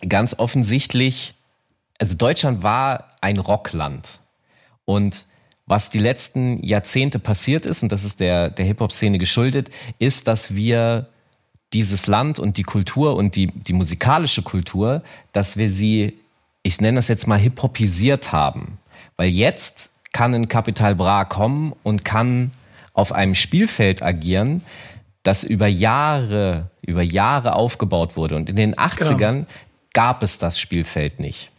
ganz 0.08 0.38
offensichtlich, 0.38 1.34
also 1.98 2.14
Deutschland 2.16 2.62
war 2.62 3.08
ein 3.20 3.38
Rockland. 3.38 4.20
Und 4.84 5.24
was 5.70 5.88
die 5.88 6.00
letzten 6.00 6.60
Jahrzehnte 6.64 7.20
passiert 7.20 7.64
ist, 7.64 7.84
und 7.84 7.92
das 7.92 8.04
ist 8.04 8.18
der, 8.18 8.50
der 8.50 8.64
Hip-Hop-Szene 8.64 9.18
geschuldet, 9.18 9.70
ist, 10.00 10.26
dass 10.26 10.52
wir 10.52 11.06
dieses 11.72 12.08
Land 12.08 12.40
und 12.40 12.56
die 12.56 12.64
Kultur 12.64 13.14
und 13.14 13.36
die, 13.36 13.46
die 13.46 13.72
musikalische 13.72 14.42
Kultur, 14.42 15.04
dass 15.30 15.56
wir 15.56 15.70
sie, 15.70 16.18
ich 16.64 16.80
nenne 16.80 16.96
das 16.96 17.06
jetzt 17.06 17.28
mal, 17.28 17.38
hip-hopisiert 17.38 18.32
haben. 18.32 18.78
Weil 19.16 19.28
jetzt 19.28 19.92
kann 20.12 20.34
in 20.34 20.48
Capital 20.48 20.96
Bra 20.96 21.24
kommen 21.24 21.72
und 21.84 22.04
kann 22.04 22.50
auf 22.92 23.12
einem 23.12 23.36
Spielfeld 23.36 24.02
agieren, 24.02 24.64
das 25.22 25.44
über 25.44 25.68
Jahre, 25.68 26.68
über 26.82 27.02
Jahre 27.02 27.54
aufgebaut 27.54 28.16
wurde. 28.16 28.34
Und 28.34 28.50
in 28.50 28.56
den 28.56 28.74
80ern 28.74 29.16
genau. 29.16 29.46
gab 29.92 30.24
es 30.24 30.38
das 30.38 30.58
Spielfeld 30.58 31.20
nicht. 31.20 31.52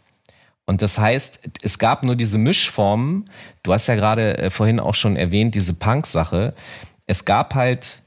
Und 0.72 0.80
das 0.80 0.96
heißt, 0.96 1.50
es 1.60 1.78
gab 1.78 2.02
nur 2.02 2.16
diese 2.16 2.38
Mischformen. 2.38 3.28
Du 3.62 3.74
hast 3.74 3.88
ja 3.88 3.94
gerade 3.94 4.38
äh, 4.38 4.48
vorhin 4.48 4.80
auch 4.80 4.94
schon 4.94 5.16
erwähnt, 5.16 5.54
diese 5.54 5.74
Punk-Sache. 5.74 6.54
Es 7.06 7.26
gab 7.26 7.54
halt, 7.54 8.00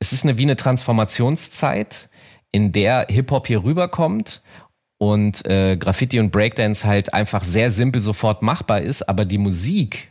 es 0.00 0.12
ist 0.12 0.24
eine, 0.24 0.36
wie 0.36 0.42
eine 0.42 0.56
Transformationszeit, 0.56 2.08
in 2.50 2.72
der 2.72 3.06
Hip-Hop 3.08 3.46
hier 3.46 3.62
rüberkommt 3.62 4.42
und 4.98 5.46
äh, 5.46 5.76
Graffiti 5.76 6.18
und 6.18 6.32
Breakdance 6.32 6.84
halt 6.84 7.14
einfach 7.14 7.44
sehr 7.44 7.70
simpel 7.70 8.02
sofort 8.02 8.42
machbar 8.42 8.80
ist, 8.80 9.08
aber 9.08 9.24
die 9.24 9.38
Musik, 9.38 10.08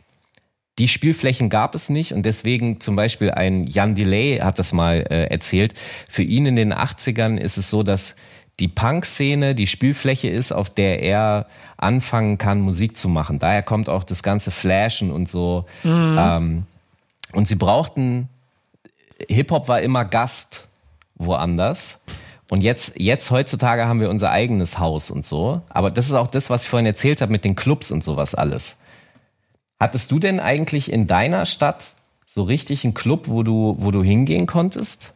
die 0.78 0.88
Spielflächen 0.88 1.50
gab 1.50 1.76
es 1.76 1.90
nicht 1.90 2.14
und 2.14 2.26
deswegen 2.26 2.80
zum 2.80 2.96
Beispiel 2.96 3.32
ein 3.32 3.68
Jan 3.68 3.94
Delay 3.94 4.38
hat 4.38 4.58
das 4.58 4.72
mal 4.72 5.06
äh, 5.10 5.26
erzählt. 5.26 5.74
Für 6.08 6.24
ihn 6.24 6.46
in 6.46 6.56
den 6.56 6.74
80ern 6.74 7.38
ist 7.38 7.58
es 7.58 7.70
so, 7.70 7.84
dass 7.84 8.16
die 8.60 8.68
Punk-Szene 8.68 9.56
die 9.56 9.68
Spielfläche 9.68 10.30
ist, 10.30 10.52
auf 10.52 10.70
der 10.70 11.02
er 11.02 11.48
anfangen 11.80 12.38
kann, 12.38 12.60
Musik 12.60 12.98
zu 12.98 13.10
machen. 13.10 13.40
Daher 13.40 13.64
kommt 13.64 13.90
auch 13.90 14.04
das 14.04 14.22
ganze 14.22 14.52
Flashen 14.52 15.12
und 15.12 15.30
so. 15.30 15.66
Mhm. 15.84 16.18
Ähm, 16.20 16.64
und 17.34 17.48
sie 17.48 17.56
brauchten, 17.56 18.28
Hip-Hop 19.28 19.68
war 19.68 19.82
immer 19.82 20.06
Gast 20.06 20.68
woanders. 21.16 22.04
Und 22.50 22.62
jetzt, 22.62 23.00
jetzt 23.00 23.30
heutzutage 23.32 23.86
haben 23.86 24.02
wir 24.02 24.10
unser 24.10 24.32
eigenes 24.32 24.80
Haus 24.80 25.12
und 25.12 25.26
so. 25.26 25.62
Aber 25.70 25.92
das 25.92 26.08
ist 26.08 26.14
auch 26.14 26.28
das, 26.28 26.50
was 26.50 26.64
ich 26.64 26.70
vorhin 26.70 26.88
erzählt 26.88 27.22
habe 27.22 27.32
mit 27.32 27.46
den 27.46 27.56
Clubs 27.56 27.92
und 27.92 28.04
sowas 28.04 28.34
alles. 28.36 28.82
Hattest 29.80 30.12
du 30.12 30.20
denn 30.20 30.40
eigentlich 30.40 30.92
in 30.92 31.08
deiner 31.08 31.46
Stadt 31.46 31.94
so 32.26 32.44
richtig 32.44 32.84
einen 32.84 32.94
Club, 32.94 33.28
wo 33.28 33.44
du, 33.44 33.76
wo 33.80 33.92
du 33.92 34.04
hingehen 34.04 34.48
konntest? 34.48 35.14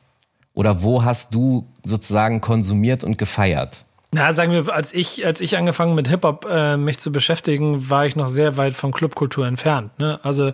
Oder 0.53 0.83
wo 0.83 1.03
hast 1.03 1.33
du 1.33 1.67
sozusagen 1.83 2.39
konsumiert 2.39 3.03
und 3.03 3.17
gefeiert? 3.17 3.85
Ja, 4.13 4.31
sagen 4.33 4.51
wir, 4.51 4.73
als 4.73 4.93
ich, 4.93 5.25
als 5.25 5.41
ich 5.41 5.57
angefangen 5.57 5.95
mit 5.95 6.07
Hip-Hop 6.07 6.45
äh, 6.49 6.77
mich 6.77 6.99
zu 6.99 7.11
beschäftigen, 7.11 7.89
war 7.89 8.05
ich 8.05 8.15
noch 8.15 8.27
sehr 8.27 8.57
weit 8.57 8.73
von 8.73 8.91
Clubkultur 8.91 9.47
entfernt. 9.47 9.97
Ne? 9.97 10.19
Also 10.23 10.51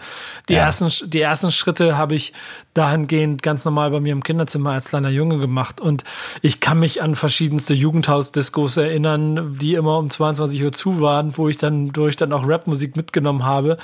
die 0.47 0.53
ja. 0.53 0.61
ersten, 0.61 1.09
die 1.09 1.19
ersten 1.19 1.51
Schritte 1.51 1.97
habe 1.97 2.15
ich 2.15 2.33
dahingehend 2.79 3.43
ganz 3.43 3.65
normal 3.65 3.91
bei 3.91 3.99
mir 3.99 4.13
im 4.13 4.23
Kinderzimmer 4.23 4.71
als 4.71 4.89
kleiner 4.89 5.09
Junge 5.09 5.37
gemacht. 5.37 5.81
Und 5.81 6.05
ich 6.41 6.61
kann 6.61 6.79
mich 6.79 7.01
an 7.01 7.15
verschiedenste 7.15 7.73
Jugendhaus-Discos 7.73 8.77
erinnern, 8.77 9.57
die 9.59 9.73
immer 9.73 9.97
um 9.97 10.09
22 10.09 10.63
Uhr 10.63 10.71
zu 10.71 11.01
waren, 11.01 11.37
wo 11.37 11.49
ich 11.49 11.57
dann 11.57 11.89
durch 11.89 12.15
dann 12.15 12.31
auch 12.31 12.47
Rapmusik 12.47 12.95
mitgenommen 12.95 13.43
habe 13.43 13.77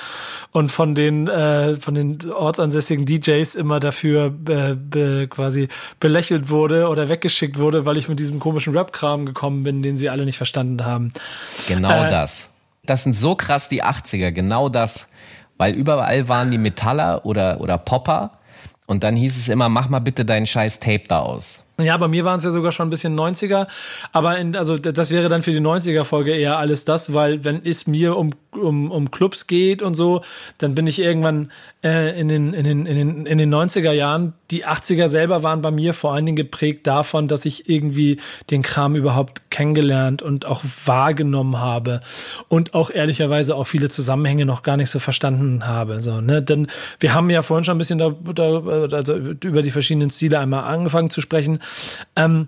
und 0.51 0.71
von 0.71 0.95
den 0.95 1.27
äh, 1.27 1.75
von 1.75 1.93
den 1.93 2.31
ortsansässigen 2.31 3.05
DJs 3.05 3.55
immer 3.55 3.81
dafür 3.81 4.27
äh, 4.47 4.75
be, 4.75 5.27
quasi 5.29 5.67
belächelt 5.99 6.49
wurde 6.49 6.88
oder 6.88 7.10
weggeschickt 7.10 7.60
wurde, 7.60 7.86
weil 7.86 7.97
ich 7.97 8.08
mit 8.08 8.21
diesem 8.21 8.39
komischen 8.39 8.75
Rap-Kram 8.77 9.25
gekommen 9.25 9.63
bin, 9.63 9.84
den 9.84 9.97
sie 9.97 10.10
alle 10.10 10.23
nicht 10.23 10.38
verstanden 10.38 10.86
haben. 10.86 11.12
Genau 11.67 12.03
äh, 12.03 12.10
das. 12.10 12.49
Das 12.86 13.03
sind 13.03 13.13
so 13.13 13.36
krass 13.36 13.67
die 13.67 13.84
80er, 13.84 14.31
genau 14.31 14.69
das. 14.69 15.10
Weil 15.58 15.73
überall 15.73 16.29
waren 16.29 16.51
die 16.51 16.58
Metaller 16.58 17.25
oder, 17.25 17.60
oder 17.60 17.77
Popper. 17.77 18.31
Und 18.85 19.03
dann 19.03 19.15
hieß 19.15 19.37
es 19.37 19.49
immer, 19.49 19.69
mach 19.69 19.89
mal 19.89 19.99
bitte 19.99 20.25
deinen 20.25 20.45
scheiß 20.45 20.79
Tape 20.79 21.03
da 21.07 21.19
aus. 21.19 21.64
Ja, 21.77 21.97
bei 21.97 22.07
mir 22.07 22.23
waren 22.23 22.38
es 22.38 22.45
ja 22.45 22.51
sogar 22.51 22.71
schon 22.71 22.88
ein 22.88 22.89
bisschen 22.89 23.19
90er, 23.19 23.67
aber 24.13 24.38
in, 24.38 24.55
also 24.55 24.77
das 24.77 25.11
wäre 25.11 25.27
dann 25.27 25.41
für 25.41 25.51
die 25.51 25.59
90er 25.59 26.05
Folge 26.05 26.33
eher 26.33 26.57
alles 26.57 26.85
das, 26.85 27.13
weil 27.13 27.43
wenn 27.43 27.65
es 27.65 27.85
mir 27.85 28.15
um 28.15 28.31
um, 28.57 28.91
um 28.91 29.11
Clubs 29.11 29.47
geht 29.47 29.81
und 29.81 29.95
so, 29.95 30.21
dann 30.57 30.75
bin 30.75 30.88
ich 30.88 30.99
irgendwann 30.99 31.51
äh, 31.83 32.19
in, 32.19 32.27
den, 32.27 32.53
in, 32.53 32.63
den, 32.63 32.85
in, 32.85 32.95
den, 32.95 33.25
in 33.25 33.38
den 33.38 33.53
90er 33.53 33.91
Jahren. 33.91 34.33
Die 34.51 34.65
80er 34.65 35.07
selber 35.07 35.43
waren 35.43 35.61
bei 35.61 35.71
mir 35.71 35.93
vor 35.93 36.13
allen 36.13 36.25
Dingen 36.25 36.35
geprägt 36.35 36.88
davon, 36.88 37.27
dass 37.27 37.45
ich 37.45 37.69
irgendwie 37.69 38.19
den 38.49 38.61
Kram 38.61 38.95
überhaupt 38.95 39.49
kennengelernt 39.49 40.21
und 40.21 40.45
auch 40.45 40.63
wahrgenommen 40.85 41.59
habe 41.59 42.01
und 42.47 42.73
auch 42.73 42.89
ehrlicherweise 42.89 43.55
auch 43.55 43.65
viele 43.65 43.89
Zusammenhänge 43.89 44.45
noch 44.45 44.63
gar 44.63 44.77
nicht 44.77 44.89
so 44.89 44.99
verstanden 44.99 45.67
habe. 45.67 46.01
So, 46.01 46.21
ne? 46.21 46.41
Denn 46.41 46.67
wir 46.99 47.13
haben 47.13 47.29
ja 47.29 47.41
vorhin 47.41 47.63
schon 47.63 47.75
ein 47.75 47.79
bisschen 47.79 47.99
da, 47.99 48.13
da, 48.33 48.61
also 48.91 49.15
über 49.15 49.61
die 49.61 49.71
verschiedenen 49.71 50.09
Stile 50.09 50.39
einmal 50.39 50.63
angefangen 50.65 51.09
zu 51.09 51.21
sprechen. 51.21 51.59
Ähm, 52.15 52.47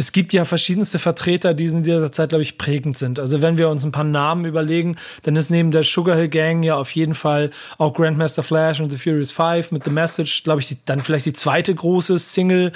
es 0.00 0.12
gibt 0.12 0.32
ja 0.32 0.46
verschiedenste 0.46 0.98
Vertreter, 0.98 1.52
die 1.52 1.66
in 1.66 1.82
dieser 1.82 2.10
Zeit, 2.10 2.30
glaube 2.30 2.40
ich, 2.40 2.56
prägend 2.56 2.96
sind. 2.96 3.20
Also 3.20 3.42
wenn 3.42 3.58
wir 3.58 3.68
uns 3.68 3.84
ein 3.84 3.92
paar 3.92 4.02
Namen 4.02 4.46
überlegen, 4.46 4.96
dann 5.24 5.36
ist 5.36 5.50
neben 5.50 5.72
der 5.72 5.82
Sugar 5.82 6.16
Hill 6.16 6.30
Gang 6.30 6.62
ja 6.62 6.76
auf 6.76 6.90
jeden 6.92 7.12
Fall 7.12 7.50
auch 7.76 7.92
Grandmaster 7.92 8.42
Flash 8.42 8.80
und 8.80 8.90
The 8.90 8.96
Furious 8.96 9.30
Five 9.30 9.72
mit 9.72 9.84
The 9.84 9.90
Message, 9.90 10.42
glaube 10.42 10.62
ich, 10.62 10.68
die, 10.68 10.78
dann 10.86 11.00
vielleicht 11.00 11.26
die 11.26 11.34
zweite 11.34 11.74
große 11.74 12.18
Single, 12.18 12.72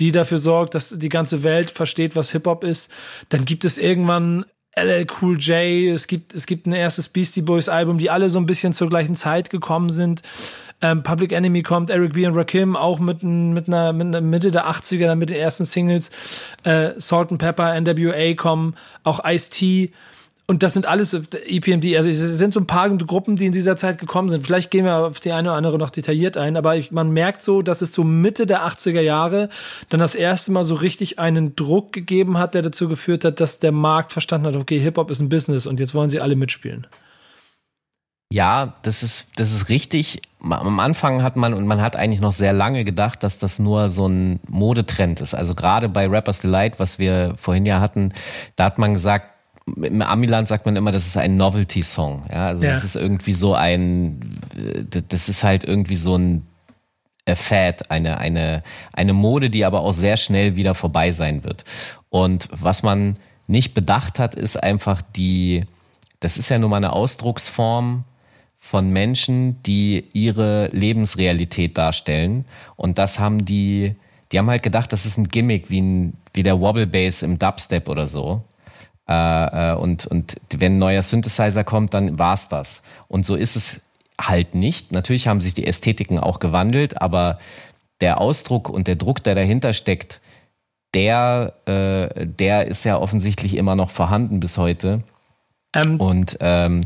die 0.00 0.12
dafür 0.12 0.38
sorgt, 0.38 0.74
dass 0.74 0.98
die 0.98 1.10
ganze 1.10 1.44
Welt 1.44 1.70
versteht, 1.70 2.16
was 2.16 2.32
Hip-Hop 2.32 2.64
ist. 2.64 2.90
Dann 3.28 3.44
gibt 3.44 3.66
es 3.66 3.76
irgendwann 3.76 4.46
LL 4.74 5.06
Cool 5.20 5.38
J, 5.38 5.92
es 5.94 6.06
gibt, 6.06 6.32
es 6.32 6.46
gibt 6.46 6.66
ein 6.66 6.72
erstes 6.72 7.10
Beastie 7.10 7.42
Boys 7.42 7.68
Album, 7.68 7.98
die 7.98 8.08
alle 8.08 8.30
so 8.30 8.38
ein 8.38 8.46
bisschen 8.46 8.72
zur 8.72 8.88
gleichen 8.88 9.14
Zeit 9.14 9.50
gekommen 9.50 9.90
sind. 9.90 10.22
Ähm, 10.82 11.02
Public 11.02 11.32
Enemy 11.32 11.62
kommt, 11.62 11.90
Eric 11.90 12.12
B. 12.12 12.26
und 12.26 12.34
Rakim 12.34 12.76
auch 12.76 12.98
mit, 12.98 13.22
mit, 13.22 13.68
einer, 13.68 13.92
mit 13.92 14.08
einer 14.08 14.20
Mitte 14.20 14.50
der 14.50 14.68
80er, 14.68 15.14
mit 15.14 15.30
den 15.30 15.36
ersten 15.36 15.64
Singles. 15.64 16.10
Äh, 16.64 16.90
Salt 16.96 17.30
and 17.30 17.40
Pepper, 17.40 17.80
NWA 17.80 18.34
kommen, 18.34 18.74
auch 19.04 19.24
Ice-T. 19.24 19.92
Und 20.48 20.64
das 20.64 20.74
sind 20.74 20.86
alles 20.86 21.14
EPMD, 21.14 21.96
also 21.96 22.08
es 22.08 22.18
sind 22.18 22.52
so 22.52 22.60
ein 22.60 22.66
paar 22.66 22.90
Gruppen, 22.90 23.36
die 23.36 23.46
in 23.46 23.52
dieser 23.52 23.76
Zeit 23.76 23.98
gekommen 23.98 24.28
sind. 24.28 24.44
Vielleicht 24.44 24.72
gehen 24.72 24.84
wir 24.84 25.06
auf 25.06 25.20
die 25.20 25.32
eine 25.32 25.48
oder 25.48 25.56
andere 25.56 25.78
noch 25.78 25.88
detailliert 25.88 26.36
ein, 26.36 26.56
aber 26.56 26.76
ich, 26.76 26.90
man 26.90 27.10
merkt 27.12 27.42
so, 27.42 27.62
dass 27.62 27.80
es 27.80 27.94
so 27.94 28.02
Mitte 28.02 28.44
der 28.44 28.66
80er 28.66 29.00
Jahre 29.00 29.48
dann 29.88 30.00
das 30.00 30.16
erste 30.16 30.50
Mal 30.50 30.64
so 30.64 30.74
richtig 30.74 31.20
einen 31.20 31.54
Druck 31.54 31.92
gegeben 31.92 32.38
hat, 32.38 32.54
der 32.54 32.62
dazu 32.62 32.88
geführt 32.88 33.24
hat, 33.24 33.38
dass 33.38 33.60
der 33.60 33.72
Markt 33.72 34.12
verstanden 34.12 34.48
hat, 34.48 34.56
okay, 34.56 34.80
Hip-Hop 34.80 35.10
ist 35.10 35.20
ein 35.20 35.28
Business 35.28 35.66
und 35.66 35.78
jetzt 35.78 35.94
wollen 35.94 36.10
sie 36.10 36.20
alle 36.20 36.34
mitspielen. 36.34 36.88
Ja, 38.32 38.72
das 38.80 39.02
ist, 39.02 39.38
das 39.38 39.52
ist 39.52 39.68
richtig. 39.68 40.22
Am 40.40 40.80
Anfang 40.80 41.22
hat 41.22 41.36
man, 41.36 41.52
und 41.52 41.66
man 41.66 41.82
hat 41.82 41.96
eigentlich 41.96 42.22
noch 42.22 42.32
sehr 42.32 42.54
lange 42.54 42.82
gedacht, 42.82 43.22
dass 43.22 43.38
das 43.38 43.58
nur 43.58 43.90
so 43.90 44.06
ein 44.06 44.40
Modetrend 44.48 45.20
ist. 45.20 45.34
Also 45.34 45.54
gerade 45.54 45.90
bei 45.90 46.06
Rappers 46.06 46.40
Delight, 46.40 46.80
was 46.80 46.98
wir 46.98 47.34
vorhin 47.36 47.66
ja 47.66 47.80
hatten, 47.80 48.14
da 48.56 48.64
hat 48.64 48.78
man 48.78 48.94
gesagt, 48.94 49.26
im 49.76 50.00
Amiland 50.00 50.48
sagt 50.48 50.64
man 50.64 50.76
immer, 50.76 50.92
das 50.92 51.06
ist 51.06 51.18
ein 51.18 51.36
Novelty-Song. 51.36 52.22
Ja, 52.32 52.46
also 52.46 52.64
ja. 52.64 52.70
das 52.70 52.84
ist 52.84 52.96
irgendwie 52.96 53.34
so 53.34 53.54
ein, 53.54 54.38
das 55.08 55.28
ist 55.28 55.44
halt 55.44 55.64
irgendwie 55.64 55.96
so 55.96 56.16
ein 56.16 56.46
Fad, 57.34 57.90
eine, 57.90 58.16
eine, 58.16 58.62
eine 58.94 59.12
Mode, 59.12 59.50
die 59.50 59.66
aber 59.66 59.80
auch 59.80 59.92
sehr 59.92 60.16
schnell 60.16 60.56
wieder 60.56 60.74
vorbei 60.74 61.10
sein 61.10 61.44
wird. 61.44 61.66
Und 62.08 62.48
was 62.50 62.82
man 62.82 63.14
nicht 63.46 63.74
bedacht 63.74 64.18
hat, 64.18 64.34
ist 64.34 64.60
einfach 64.60 65.02
die, 65.02 65.66
das 66.20 66.38
ist 66.38 66.48
ja 66.48 66.58
nun 66.58 66.70
mal 66.70 66.78
eine 66.78 66.94
Ausdrucksform 66.94 68.04
von 68.64 68.90
Menschen, 68.90 69.60
die 69.64 70.04
ihre 70.12 70.68
Lebensrealität 70.68 71.76
darstellen. 71.76 72.44
Und 72.76 72.96
das 72.96 73.18
haben 73.18 73.44
die, 73.44 73.96
die 74.30 74.38
haben 74.38 74.48
halt 74.48 74.62
gedacht, 74.62 74.92
das 74.92 75.04
ist 75.04 75.18
ein 75.18 75.26
Gimmick 75.26 75.68
wie, 75.68 75.80
ein, 75.80 76.16
wie 76.32 76.44
der 76.44 76.60
Wobble 76.60 76.86
Bass 76.86 77.22
im 77.22 77.40
Dubstep 77.40 77.88
oder 77.88 78.06
so. 78.06 78.44
Äh, 79.08 79.72
äh, 79.72 79.74
und, 79.74 80.06
und 80.06 80.36
wenn 80.56 80.76
ein 80.76 80.78
neuer 80.78 81.02
Synthesizer 81.02 81.64
kommt, 81.64 81.92
dann 81.92 82.20
war's 82.20 82.48
das. 82.48 82.84
Und 83.08 83.26
so 83.26 83.34
ist 83.34 83.56
es 83.56 83.82
halt 84.18 84.54
nicht. 84.54 84.92
Natürlich 84.92 85.26
haben 85.26 85.40
sich 85.40 85.54
die 85.54 85.66
Ästhetiken 85.66 86.20
auch 86.20 86.38
gewandelt, 86.38 87.02
aber 87.02 87.40
der 88.00 88.20
Ausdruck 88.20 88.68
und 88.68 88.86
der 88.86 88.94
Druck, 88.96 89.24
der 89.24 89.34
dahinter 89.34 89.72
steckt, 89.72 90.20
der, 90.94 91.54
äh, 91.66 92.26
der 92.26 92.68
ist 92.68 92.84
ja 92.84 92.96
offensichtlich 92.96 93.56
immer 93.56 93.74
noch 93.74 93.90
vorhanden 93.90 94.38
bis 94.38 94.56
heute. 94.56 95.02
Ähm, 95.74 95.98
und 95.98 96.36
ähm, 96.40 96.82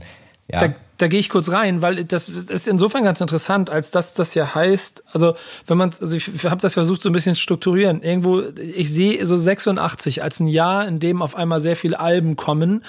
ja. 0.51 0.59
Da, 0.61 0.75
da 0.99 1.09
gehe 1.09 1.21
ich 1.21 1.29
kurz 1.29 1.51
rein, 1.51 1.83
weil 1.83 2.05
das 2.05 2.29
ist 2.29 2.69
insofern 2.69 3.05
ganz 3.05 3.21
interessant, 3.21 3.71
als 3.71 3.91
dass 3.91 4.15
das 4.15 4.35
ja 4.35 4.55
heißt, 4.55 5.05
also 5.13 5.35
wenn 5.67 5.77
man, 5.77 5.93
also 6.01 6.17
ich 6.17 6.29
habe 6.45 6.61
das 6.61 6.75
versucht 6.75 7.03
so 7.03 7.11
ein 7.11 7.13
bisschen 7.13 7.35
zu 7.35 7.41
strukturieren. 7.41 8.03
Irgendwo, 8.03 8.43
ich 8.59 8.93
sehe 8.93 9.25
so 9.27 9.37
86 9.37 10.23
als 10.23 10.41
ein 10.41 10.49
Jahr, 10.49 10.87
in 10.87 10.99
dem 11.01 11.23
auf 11.23 11.35
einmal 11.35 11.61
sehr 11.61 11.77
viele 11.77 12.01
Alben 12.01 12.37
kommen, 12.37 12.85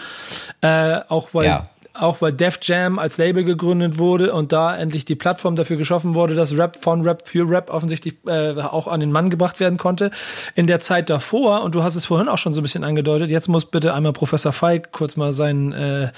äh, 0.62 1.00
auch 1.08 1.30
weil 1.34 1.46
ja 1.46 1.70
auch 2.00 2.22
weil 2.22 2.34
Def 2.34 2.60
Jam 2.62 3.00
als 3.00 3.18
Label 3.18 3.44
gegründet 3.44 3.98
wurde 3.98 4.34
und 4.34 4.52
da 4.52 4.76
endlich 4.76 5.06
die 5.06 5.16
Plattform 5.16 5.56
dafür 5.56 5.78
geschaffen 5.78 6.16
wurde, 6.16 6.36
dass 6.36 6.58
Rap 6.58 6.78
von 6.82 7.02
Rap 7.02 7.28
für 7.28 7.50
Rap 7.50 7.70
offensichtlich 7.70 8.16
äh, 8.28 8.54
auch 8.62 8.88
an 8.88 9.00
den 9.00 9.12
Mann 9.12 9.30
gebracht 9.30 9.60
werden 9.60 9.78
konnte. 9.78 10.12
In 10.56 10.68
der 10.68 10.80
Zeit 10.80 11.10
davor, 11.10 11.64
und 11.64 11.76
du 11.76 11.84
hast 11.84 11.96
es 11.96 12.06
vorhin 12.06 12.30
auch 12.30 12.38
schon 12.38 12.54
so 12.54 12.62
ein 12.62 12.64
bisschen 12.64 12.84
angedeutet, 12.84 13.30
jetzt 13.30 13.48
muss 13.48 13.66
bitte 13.66 13.94
einmal 13.94 14.14
Professor 14.14 14.54
Feig 14.54 14.92
kurz 14.92 15.16
mal 15.16 15.34
sein, 15.34 15.74
äh, 15.74 16.12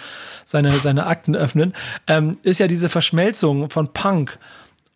seine, 0.45 0.71
seine 0.71 1.05
Akten 1.05 1.35
öffnen, 1.35 1.73
ähm, 2.07 2.37
ist 2.43 2.59
ja 2.59 2.67
diese 2.67 2.89
Verschmelzung 2.89 3.69
von 3.69 3.93
Punk 3.93 4.37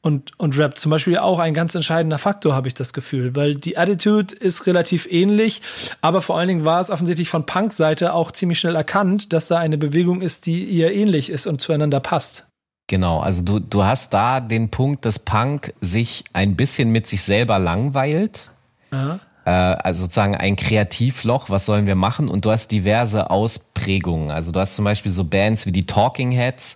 und, 0.03 0.37
und 0.37 0.57
Rap 0.57 0.77
zum 0.77 0.89
Beispiel 0.89 1.17
auch 1.17 1.39
ein 1.39 1.53
ganz 1.53 1.73
entscheidender 1.75 2.17
Faktor, 2.17 2.53
habe 2.53 2.67
ich 2.67 2.73
das 2.73 2.91
Gefühl, 2.91 3.35
weil 3.35 3.55
die 3.55 3.77
Attitude 3.77 4.35
ist 4.35 4.67
relativ 4.67 5.07
ähnlich, 5.09 5.61
aber 6.01 6.21
vor 6.21 6.37
allen 6.37 6.49
Dingen 6.49 6.65
war 6.65 6.81
es 6.81 6.89
offensichtlich 6.89 7.29
von 7.29 7.45
Punk-Seite 7.45 8.13
auch 8.13 8.31
ziemlich 8.33 8.59
schnell 8.59 8.75
erkannt, 8.75 9.31
dass 9.31 9.47
da 9.47 9.57
eine 9.57 9.77
Bewegung 9.77 10.21
ist, 10.21 10.45
die 10.45 10.65
ihr 10.65 10.93
ähnlich 10.93 11.29
ist 11.29 11.47
und 11.47 11.61
zueinander 11.61 12.01
passt. 12.01 12.45
Genau, 12.87 13.19
also 13.19 13.43
du, 13.43 13.59
du 13.59 13.85
hast 13.85 14.13
da 14.13 14.41
den 14.41 14.69
Punkt, 14.69 15.05
dass 15.05 15.19
Punk 15.19 15.73
sich 15.79 16.25
ein 16.33 16.57
bisschen 16.57 16.89
mit 16.89 17.07
sich 17.07 17.21
selber 17.21 17.57
langweilt. 17.57 18.51
Aha. 18.91 19.19
Äh, 19.45 19.51
also 19.51 20.03
sozusagen 20.03 20.35
ein 20.35 20.57
Kreativloch, 20.57 21.49
was 21.49 21.65
sollen 21.65 21.85
wir 21.85 21.95
machen? 21.95 22.27
Und 22.27 22.43
du 22.43 22.51
hast 22.51 22.73
diverse 22.73 23.29
Ausprägungen. 23.29 24.31
Also 24.31 24.51
du 24.51 24.59
hast 24.59 24.75
zum 24.75 24.83
Beispiel 24.83 25.13
so 25.13 25.23
Bands 25.23 25.65
wie 25.65 25.71
die 25.71 25.85
Talking 25.85 26.31
Heads, 26.31 26.75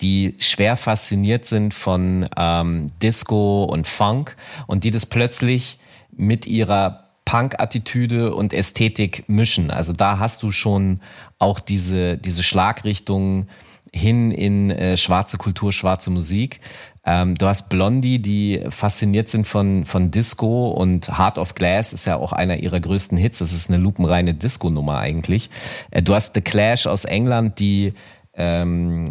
die 0.00 0.34
schwer 0.38 0.76
fasziniert 0.76 1.44
sind 1.44 1.74
von 1.74 2.26
ähm, 2.36 2.88
Disco 3.02 3.64
und 3.64 3.86
Funk 3.86 4.36
und 4.66 4.84
die 4.84 4.90
das 4.90 5.06
plötzlich 5.06 5.78
mit 6.12 6.46
ihrer 6.46 7.08
Punk-Attitüde 7.24 8.34
und 8.34 8.54
Ästhetik 8.54 9.28
mischen. 9.28 9.70
Also 9.70 9.92
da 9.92 10.18
hast 10.18 10.42
du 10.42 10.50
schon 10.50 11.00
auch 11.38 11.60
diese, 11.60 12.16
diese 12.16 12.42
Schlagrichtung 12.42 13.48
hin 13.92 14.30
in 14.30 14.70
äh, 14.70 14.96
schwarze 14.96 15.38
Kultur, 15.38 15.72
schwarze 15.72 16.10
Musik. 16.10 16.60
Ähm, 17.04 17.34
du 17.36 17.46
hast 17.46 17.68
Blondie, 17.68 18.18
die 18.18 18.64
fasziniert 18.68 19.28
sind 19.28 19.46
von, 19.46 19.84
von 19.84 20.10
Disco 20.10 20.70
und 20.70 21.18
Heart 21.18 21.38
of 21.38 21.54
Glass 21.54 21.92
ist 21.92 22.06
ja 22.06 22.16
auch 22.16 22.32
einer 22.32 22.60
ihrer 22.60 22.80
größten 22.80 23.16
Hits. 23.16 23.38
Das 23.38 23.52
ist 23.52 23.70
eine 23.70 23.78
lupenreine 23.78 24.34
Disco-Nummer 24.34 24.98
eigentlich. 24.98 25.50
Äh, 25.90 26.02
du 26.02 26.14
hast 26.14 26.34
The 26.34 26.40
Clash 26.40 26.86
aus 26.86 27.04
England, 27.04 27.60
die 27.60 27.94
ähm, 28.38 29.04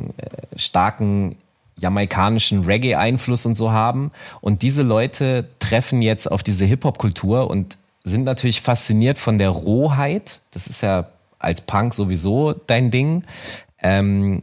starken 0.56 1.36
jamaikanischen 1.78 2.64
Reggae-Einfluss 2.64 3.46
und 3.46 3.56
so 3.56 3.72
haben. 3.72 4.12
Und 4.42 4.64
diese 4.64 4.82
Leute 4.82 5.48
treffen 5.60 6.02
jetzt 6.02 6.32
auf 6.32 6.42
diese 6.42 6.66
Hip-Hop-Kultur 6.66 7.50
und 7.50 7.78
sind 8.04 8.24
natürlich 8.24 8.62
fasziniert 8.62 9.20
von 9.20 9.38
der 9.38 9.50
Rohheit. 9.50 10.40
Das 10.52 10.68
ist 10.68 10.82
ja 10.82 11.10
als 11.40 11.62
Punk 11.62 11.94
sowieso 11.94 12.54
dein 12.54 12.90
Ding. 12.90 13.24
Ähm, 13.84 14.42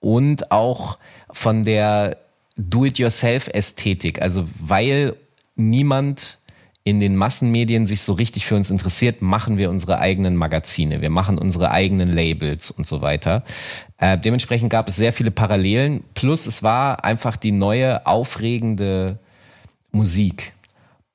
und 0.00 0.50
auch 0.52 0.98
von 1.30 1.62
der 1.62 2.18
Do-it-yourself-Ästhetik. 2.56 4.20
Also 4.20 4.46
weil 4.60 5.16
niemand 5.54 6.38
in 6.86 7.00
den 7.00 7.16
Massenmedien 7.16 7.88
sich 7.88 8.02
so 8.02 8.12
richtig 8.12 8.46
für 8.46 8.54
uns 8.54 8.70
interessiert, 8.70 9.20
machen 9.20 9.58
wir 9.58 9.70
unsere 9.70 9.98
eigenen 9.98 10.36
Magazine, 10.36 11.00
wir 11.00 11.10
machen 11.10 11.36
unsere 11.36 11.72
eigenen 11.72 12.12
Labels 12.12 12.70
und 12.70 12.86
so 12.86 13.02
weiter. 13.02 13.42
Äh, 13.98 14.16
dementsprechend 14.16 14.70
gab 14.70 14.86
es 14.86 14.94
sehr 14.94 15.12
viele 15.12 15.32
Parallelen. 15.32 16.04
Plus 16.14 16.46
es 16.46 16.62
war 16.62 17.04
einfach 17.04 17.36
die 17.36 17.50
neue, 17.50 18.06
aufregende 18.06 19.18
Musik. 19.90 20.52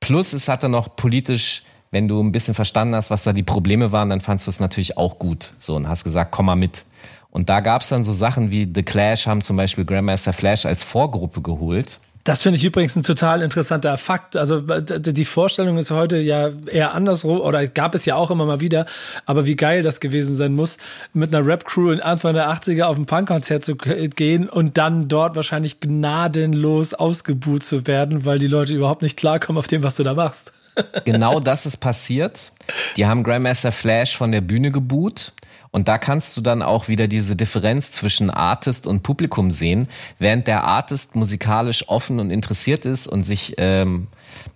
Plus 0.01 0.33
es 0.33 0.49
hatte 0.49 0.67
noch 0.67 0.97
politisch, 0.97 1.63
wenn 1.89 2.09
du 2.09 2.21
ein 2.21 2.33
bisschen 2.33 2.53
verstanden 2.53 2.93
hast, 2.93 3.09
was 3.09 3.23
da 3.23 3.31
die 3.31 3.41
Probleme 3.41 3.93
waren, 3.93 4.09
dann 4.09 4.19
fandst 4.19 4.47
du 4.47 4.49
es 4.49 4.59
natürlich 4.59 4.97
auch 4.97 5.19
gut. 5.19 5.53
So 5.59 5.77
und 5.77 5.87
hast 5.87 6.03
gesagt, 6.03 6.31
komm 6.31 6.47
mal 6.47 6.57
mit. 6.57 6.83
Und 7.29 7.47
da 7.47 7.61
gab 7.61 7.81
es 7.81 7.87
dann 7.87 8.03
so 8.03 8.11
Sachen 8.11 8.51
wie 8.51 8.69
The 8.75 8.83
Clash 8.83 9.25
haben 9.25 9.39
zum 9.39 9.55
Beispiel 9.55 9.85
Grandmaster 9.85 10.33
Flash 10.33 10.65
als 10.65 10.83
Vorgruppe 10.83 11.41
geholt 11.41 12.01
das 12.23 12.41
finde 12.41 12.57
ich 12.57 12.63
übrigens 12.63 12.95
ein 12.95 13.03
total 13.03 13.41
interessanter 13.41 13.97
Fakt. 13.97 14.37
Also 14.37 14.61
die 14.61 15.25
Vorstellung 15.25 15.77
ist 15.77 15.91
heute 15.91 16.17
ja 16.17 16.49
eher 16.67 16.93
andersrum 16.93 17.39
oder 17.39 17.65
gab 17.67 17.95
es 17.95 18.05
ja 18.05 18.15
auch 18.15 18.31
immer 18.31 18.45
mal 18.45 18.59
wieder. 18.59 18.85
Aber 19.25 19.45
wie 19.45 19.55
geil 19.55 19.81
das 19.81 19.99
gewesen 19.99 20.35
sein 20.35 20.53
muss, 20.53 20.77
mit 21.13 21.33
einer 21.33 21.45
Rap-Crew 21.45 21.91
in 21.91 21.99
Anfang 21.99 22.33
der 22.33 22.49
80er 22.49 22.83
auf 22.83 22.97
ein 22.97 23.05
Punkkonzert 23.05 23.63
zu 23.63 23.75
gehen 23.75 24.49
und 24.49 24.77
dann 24.77 25.07
dort 25.07 25.35
wahrscheinlich 25.35 25.79
gnadenlos 25.79 26.93
ausgebuht 26.93 27.63
zu 27.63 27.87
werden, 27.87 28.25
weil 28.25 28.39
die 28.39 28.47
Leute 28.47 28.73
überhaupt 28.73 29.01
nicht 29.01 29.17
klarkommen 29.17 29.57
auf 29.57 29.67
dem, 29.67 29.83
was 29.83 29.95
du 29.95 30.03
da 30.03 30.13
machst. 30.13 30.53
genau 31.05 31.39
das 31.39 31.65
ist 31.65 31.77
passiert. 31.77 32.51
Die 32.95 33.05
haben 33.05 33.23
Grandmaster 33.23 33.71
Flash 33.71 34.15
von 34.15 34.31
der 34.31 34.41
Bühne 34.41 34.71
geboot 34.71 35.33
und 35.71 35.87
da 35.87 35.97
kannst 35.97 36.35
du 36.35 36.41
dann 36.41 36.61
auch 36.61 36.87
wieder 36.89 37.07
diese 37.07 37.35
Differenz 37.35 37.91
zwischen 37.91 38.29
Artist 38.29 38.85
und 38.85 39.03
Publikum 39.03 39.51
sehen. 39.51 39.87
Während 40.19 40.47
der 40.47 40.65
Artist 40.65 41.15
musikalisch 41.15 41.87
offen 41.87 42.19
und 42.19 42.29
interessiert 42.29 42.85
ist 42.85 43.07
und 43.07 43.23
sich 43.23 43.55
ähm, 43.57 44.07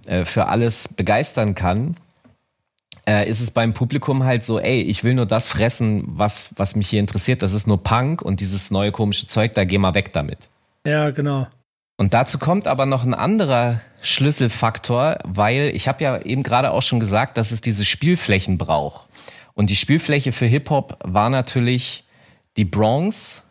äh, 0.06 0.26
für 0.26 0.48
alles 0.48 0.90
begeistern 0.90 1.56
kann, 1.56 1.96
äh, 3.08 3.30
ist 3.30 3.40
es 3.40 3.52
beim 3.52 3.74
Publikum 3.74 4.24
halt 4.24 4.44
so, 4.44 4.60
ey, 4.60 4.82
ich 4.82 5.04
will 5.04 5.14
nur 5.14 5.26
das 5.26 5.48
fressen, 5.48 6.04
was, 6.08 6.50
was 6.58 6.76
mich 6.76 6.90
hier 6.90 7.00
interessiert. 7.00 7.44
Das 7.44 7.54
ist 7.54 7.66
nur 7.66 7.82
Punk 7.82 8.22
und 8.22 8.42
dieses 8.42 8.70
neue 8.70 8.92
komische 8.92 9.28
Zeug, 9.28 9.54
da 9.54 9.64
geh 9.64 9.78
mal 9.78 9.94
weg 9.94 10.12
damit. 10.12 10.50
Ja, 10.86 11.12
genau. 11.12 11.48
Und 11.98 12.14
dazu 12.14 12.40
kommt 12.40 12.68
aber 12.68 12.86
noch 12.86 13.06
ein 13.06 13.14
anderer 13.14 13.80
Schlüsselfaktor, 14.02 15.18
weil 15.24 15.72
ich 15.74 15.88
habe 15.88 16.04
ja 16.04 16.18
eben 16.20 16.44
gerade 16.44 16.72
auch 16.72 16.82
schon 16.82 17.00
gesagt, 17.00 17.38
dass 17.38 17.52
es 17.52 17.62
diese 17.62 17.86
Spielflächen 17.86 18.58
braucht. 18.58 19.08
Und 19.56 19.70
die 19.70 19.76
Spielfläche 19.76 20.32
für 20.32 20.46
Hip-Hop 20.46 21.00
war 21.04 21.30
natürlich 21.30 22.04
die 22.58 22.66
Bronx. 22.66 23.44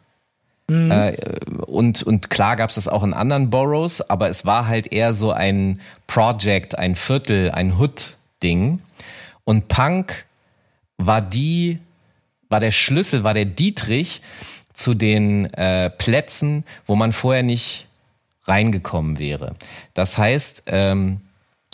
Mhm. 0.69 0.91
Äh, 0.91 1.17
und, 1.67 2.03
und 2.03 2.31
klar 2.31 2.57
gab 2.57 2.71
es 2.71 2.77
das 2.77 2.89
auch 2.89 3.03
in 3.03 3.13
anderen 3.13 3.51
Boroughs, 3.51 4.01
aber 4.01 4.29
es 4.29 4.47
war 4.47 4.69
halt 4.69 4.93
eher 4.93 5.13
so 5.13 5.33
ein 5.33 5.81
Project, 6.07 6.79
ein 6.79 6.95
Viertel, 6.95 7.51
ein 7.51 7.79
Hood-Ding. 7.79 8.81
Und 9.45 9.69
Punk 9.69 10.25
war 10.97 11.21
die, 11.21 11.79
war 12.49 12.61
der 12.61 12.71
Schlüssel, 12.71 13.25
war 13.25 13.35
der 13.35 13.47
Dietrich 13.47 14.21
zu 14.73 14.95
den 14.95 15.53
äh, 15.55 15.91
Plätzen, 15.91 16.65
wo 16.87 16.97
man 16.97 17.13
vorher 17.13 17.43
nicht 17.43 17.87
reingekommen 18.45 19.19
wäre. 19.19 19.55
Das 19.95 20.19
heißt, 20.19 20.65
ähm, 20.67 21.21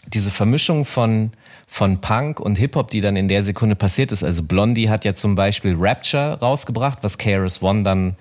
diese 0.06 0.30
Vermischung 0.30 0.84
von 0.84 1.32
von 1.72 2.00
Punk 2.00 2.40
und 2.40 2.59
Hip-Hop, 2.59 2.90
die 2.90 3.00
dann 3.00 3.14
in 3.14 3.28
der 3.28 3.44
Sekunde 3.44 3.76
passiert 3.76 4.11
ist. 4.11 4.24
Also 4.24 4.42
Blondie 4.42 4.90
hat 4.90 5.04
ja 5.04 5.14
zum 5.14 5.37
Beispiel 5.37 5.76
Rapture 5.78 6.40
rausgebracht, 6.40 6.98
was 7.02 7.16
KRS 7.16 7.62
One 7.62 7.85
dann 7.85 8.16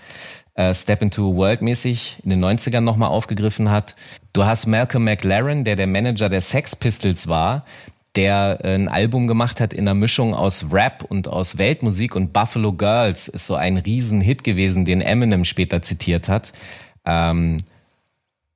äh, 0.53 0.71
Step 0.75 1.01
into 1.01 1.31
a 1.31 1.35
World 1.35 1.63
mäßig 1.63 2.17
in 2.23 2.29
den 2.29 2.45
90ern 2.45 2.81
nochmal 2.81 3.09
aufgegriffen 3.09 3.71
hat. 3.71 3.95
Du 4.33 4.45
hast 4.45 4.67
Malcolm 4.67 5.03
McLaren, 5.03 5.63
der 5.63 5.75
der 5.75 5.87
Manager 5.87 6.29
der 6.29 6.41
Sex 6.41 6.75
Pistols 6.75 7.27
war, 7.27 7.65
der 8.15 8.59
ein 8.63 8.87
Album 8.87 9.25
gemacht 9.25 9.59
hat 9.59 9.73
in 9.73 9.87
einer 9.87 9.95
Mischung 9.95 10.35
aus 10.35 10.67
Rap 10.71 11.03
und 11.09 11.27
aus 11.27 11.57
Weltmusik 11.57 12.15
und 12.15 12.31
Buffalo 12.31 12.71
Girls 12.71 13.27
ist 13.27 13.47
so 13.47 13.55
ein 13.55 13.77
Riesenhit 13.77 14.43
gewesen, 14.43 14.85
den 14.85 15.01
Eminem 15.01 15.43
später 15.43 15.81
zitiert 15.81 16.29
hat. 16.29 16.53
Ähm, 17.03 17.57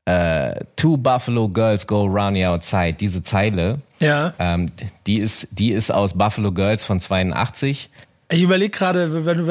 äh, 0.06 0.56
Two 0.76 0.98
Buffalo 0.98 1.48
Girls 1.48 1.88
Go 1.88 2.06
Round 2.06 2.38
Outside, 2.46 2.94
diese 2.94 3.24
Zeile, 3.24 3.80
ja. 4.00 4.34
Ähm, 4.38 4.72
die, 5.08 5.18
ist, 5.18 5.58
die 5.58 5.72
ist 5.72 5.92
aus 5.92 6.18
Buffalo 6.18 6.52
Girls 6.52 6.84
von 6.84 7.00
82. 7.00 7.90
Ich 8.30 8.42
überlege 8.42 8.72
gerade, 8.72 9.46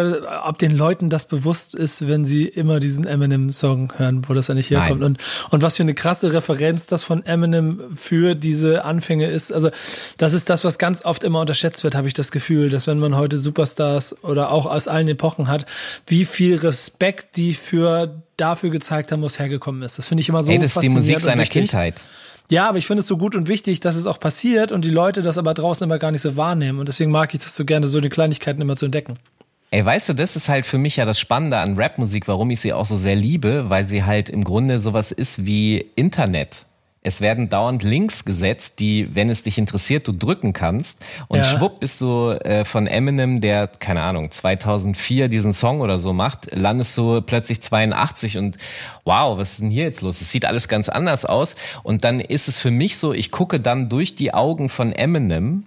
ob 0.44 0.58
den 0.58 0.76
Leuten 0.76 1.11
das 1.11 1.26
bewusst 1.26 1.74
ist, 1.74 2.08
wenn 2.08 2.24
sie 2.24 2.46
immer 2.46 2.80
diesen 2.80 3.06
Eminem-Song 3.06 3.92
hören, 3.96 4.22
wo 4.26 4.35
das 4.35 4.50
eigentlich 4.50 4.70
herkommt. 4.70 5.02
Und, 5.02 5.18
und 5.50 5.62
was 5.62 5.76
für 5.76 5.82
eine 5.82 5.94
krasse 5.94 6.32
Referenz 6.32 6.87
das 6.87 7.04
von 7.04 7.24
Eminem 7.24 7.80
für 7.96 8.35
diese 8.35 8.85
Anfänge 8.85 9.30
ist. 9.30 9.52
Also, 9.52 9.70
das 10.18 10.32
ist 10.32 10.50
das, 10.50 10.64
was 10.64 10.78
ganz 10.78 11.04
oft 11.04 11.22
immer 11.22 11.40
unterschätzt 11.40 11.85
wird, 11.85 11.94
habe 11.94 12.08
ich 12.08 12.14
das 12.14 12.32
Gefühl, 12.32 12.70
dass 12.70 12.87
wenn 12.87 12.98
man 12.98 13.16
heute 13.16 13.38
Superstars 13.38 14.24
oder 14.24 14.50
auch 14.50 14.66
aus 14.66 14.88
allen 14.88 15.08
Epochen 15.08 15.48
hat, 15.48 15.66
wie 16.06 16.24
viel 16.24 16.56
Respekt 16.56 17.37
die 17.37 17.54
für 17.54 18.22
dafür 18.37 18.70
gezeigt 18.70 19.12
haben, 19.12 19.22
wo 19.22 19.26
es 19.26 19.38
hergekommen 19.38 19.82
ist. 19.82 19.98
Das 19.98 20.08
finde 20.08 20.22
ich 20.22 20.28
immer 20.28 20.42
so 20.42 20.50
Hey, 20.50 20.58
das 20.58 20.74
ist 20.74 20.82
die 20.82 20.88
Musik 20.88 21.20
seiner 21.20 21.44
Kindheit. 21.44 22.04
Ja, 22.52 22.68
aber 22.68 22.76
ich 22.76 22.86
finde 22.86 23.00
es 23.00 23.06
so 23.06 23.16
gut 23.16 23.34
und 23.34 23.48
wichtig, 23.48 23.80
dass 23.80 23.96
es 23.96 24.06
auch 24.06 24.20
passiert 24.20 24.72
und 24.72 24.84
die 24.84 24.90
Leute 24.90 25.22
das 25.22 25.38
aber 25.38 25.54
draußen 25.54 25.86
immer 25.86 25.98
gar 25.98 26.10
nicht 26.10 26.20
so 26.20 26.36
wahrnehmen. 26.36 26.80
Und 26.80 26.86
deswegen 26.86 27.10
mag 27.10 27.32
ich 27.32 27.42
das 27.42 27.56
so 27.56 27.64
gerne, 27.64 27.86
so 27.86 27.98
die 28.02 28.10
Kleinigkeiten 28.10 28.60
immer 28.60 28.76
zu 28.76 28.84
entdecken. 28.84 29.14
Ey, 29.70 29.82
weißt 29.82 30.10
du, 30.10 30.12
das 30.12 30.36
ist 30.36 30.50
halt 30.50 30.66
für 30.66 30.76
mich 30.76 30.96
ja 30.96 31.06
das 31.06 31.18
Spannende 31.18 31.56
an 31.56 31.80
Rapmusik, 31.80 32.28
warum 32.28 32.50
ich 32.50 32.60
sie 32.60 32.74
auch 32.74 32.84
so 32.84 32.94
sehr 32.94 33.16
liebe, 33.16 33.70
weil 33.70 33.88
sie 33.88 34.04
halt 34.04 34.28
im 34.28 34.44
Grunde 34.44 34.80
sowas 34.80 35.12
ist 35.12 35.46
wie 35.46 35.78
Internet. 35.96 36.66
Es 37.04 37.20
werden 37.20 37.48
dauernd 37.48 37.82
Links 37.82 38.24
gesetzt, 38.24 38.78
die, 38.78 39.12
wenn 39.14 39.28
es 39.28 39.42
dich 39.42 39.58
interessiert, 39.58 40.06
du 40.06 40.12
drücken 40.12 40.52
kannst. 40.52 41.00
Und 41.26 41.38
ja. 41.38 41.44
schwupp 41.44 41.80
bist 41.80 42.00
du 42.00 42.30
äh, 42.30 42.64
von 42.64 42.86
Eminem, 42.86 43.40
der, 43.40 43.66
keine 43.66 44.02
Ahnung, 44.02 44.30
2004 44.30 45.28
diesen 45.28 45.52
Song 45.52 45.80
oder 45.80 45.98
so 45.98 46.12
macht, 46.12 46.54
landest 46.54 46.96
du 46.96 47.20
plötzlich 47.20 47.60
82 47.60 48.38
und 48.38 48.56
wow, 49.04 49.36
was 49.36 49.52
ist 49.52 49.62
denn 49.62 49.70
hier 49.70 49.84
jetzt 49.84 50.00
los? 50.00 50.20
Es 50.20 50.30
sieht 50.30 50.44
alles 50.44 50.68
ganz 50.68 50.88
anders 50.88 51.24
aus. 51.24 51.56
Und 51.82 52.04
dann 52.04 52.20
ist 52.20 52.46
es 52.46 52.58
für 52.58 52.70
mich 52.70 52.98
so, 52.98 53.12
ich 53.12 53.32
gucke 53.32 53.58
dann 53.58 53.88
durch 53.88 54.14
die 54.14 54.32
Augen 54.32 54.68
von 54.68 54.92
Eminem 54.92 55.64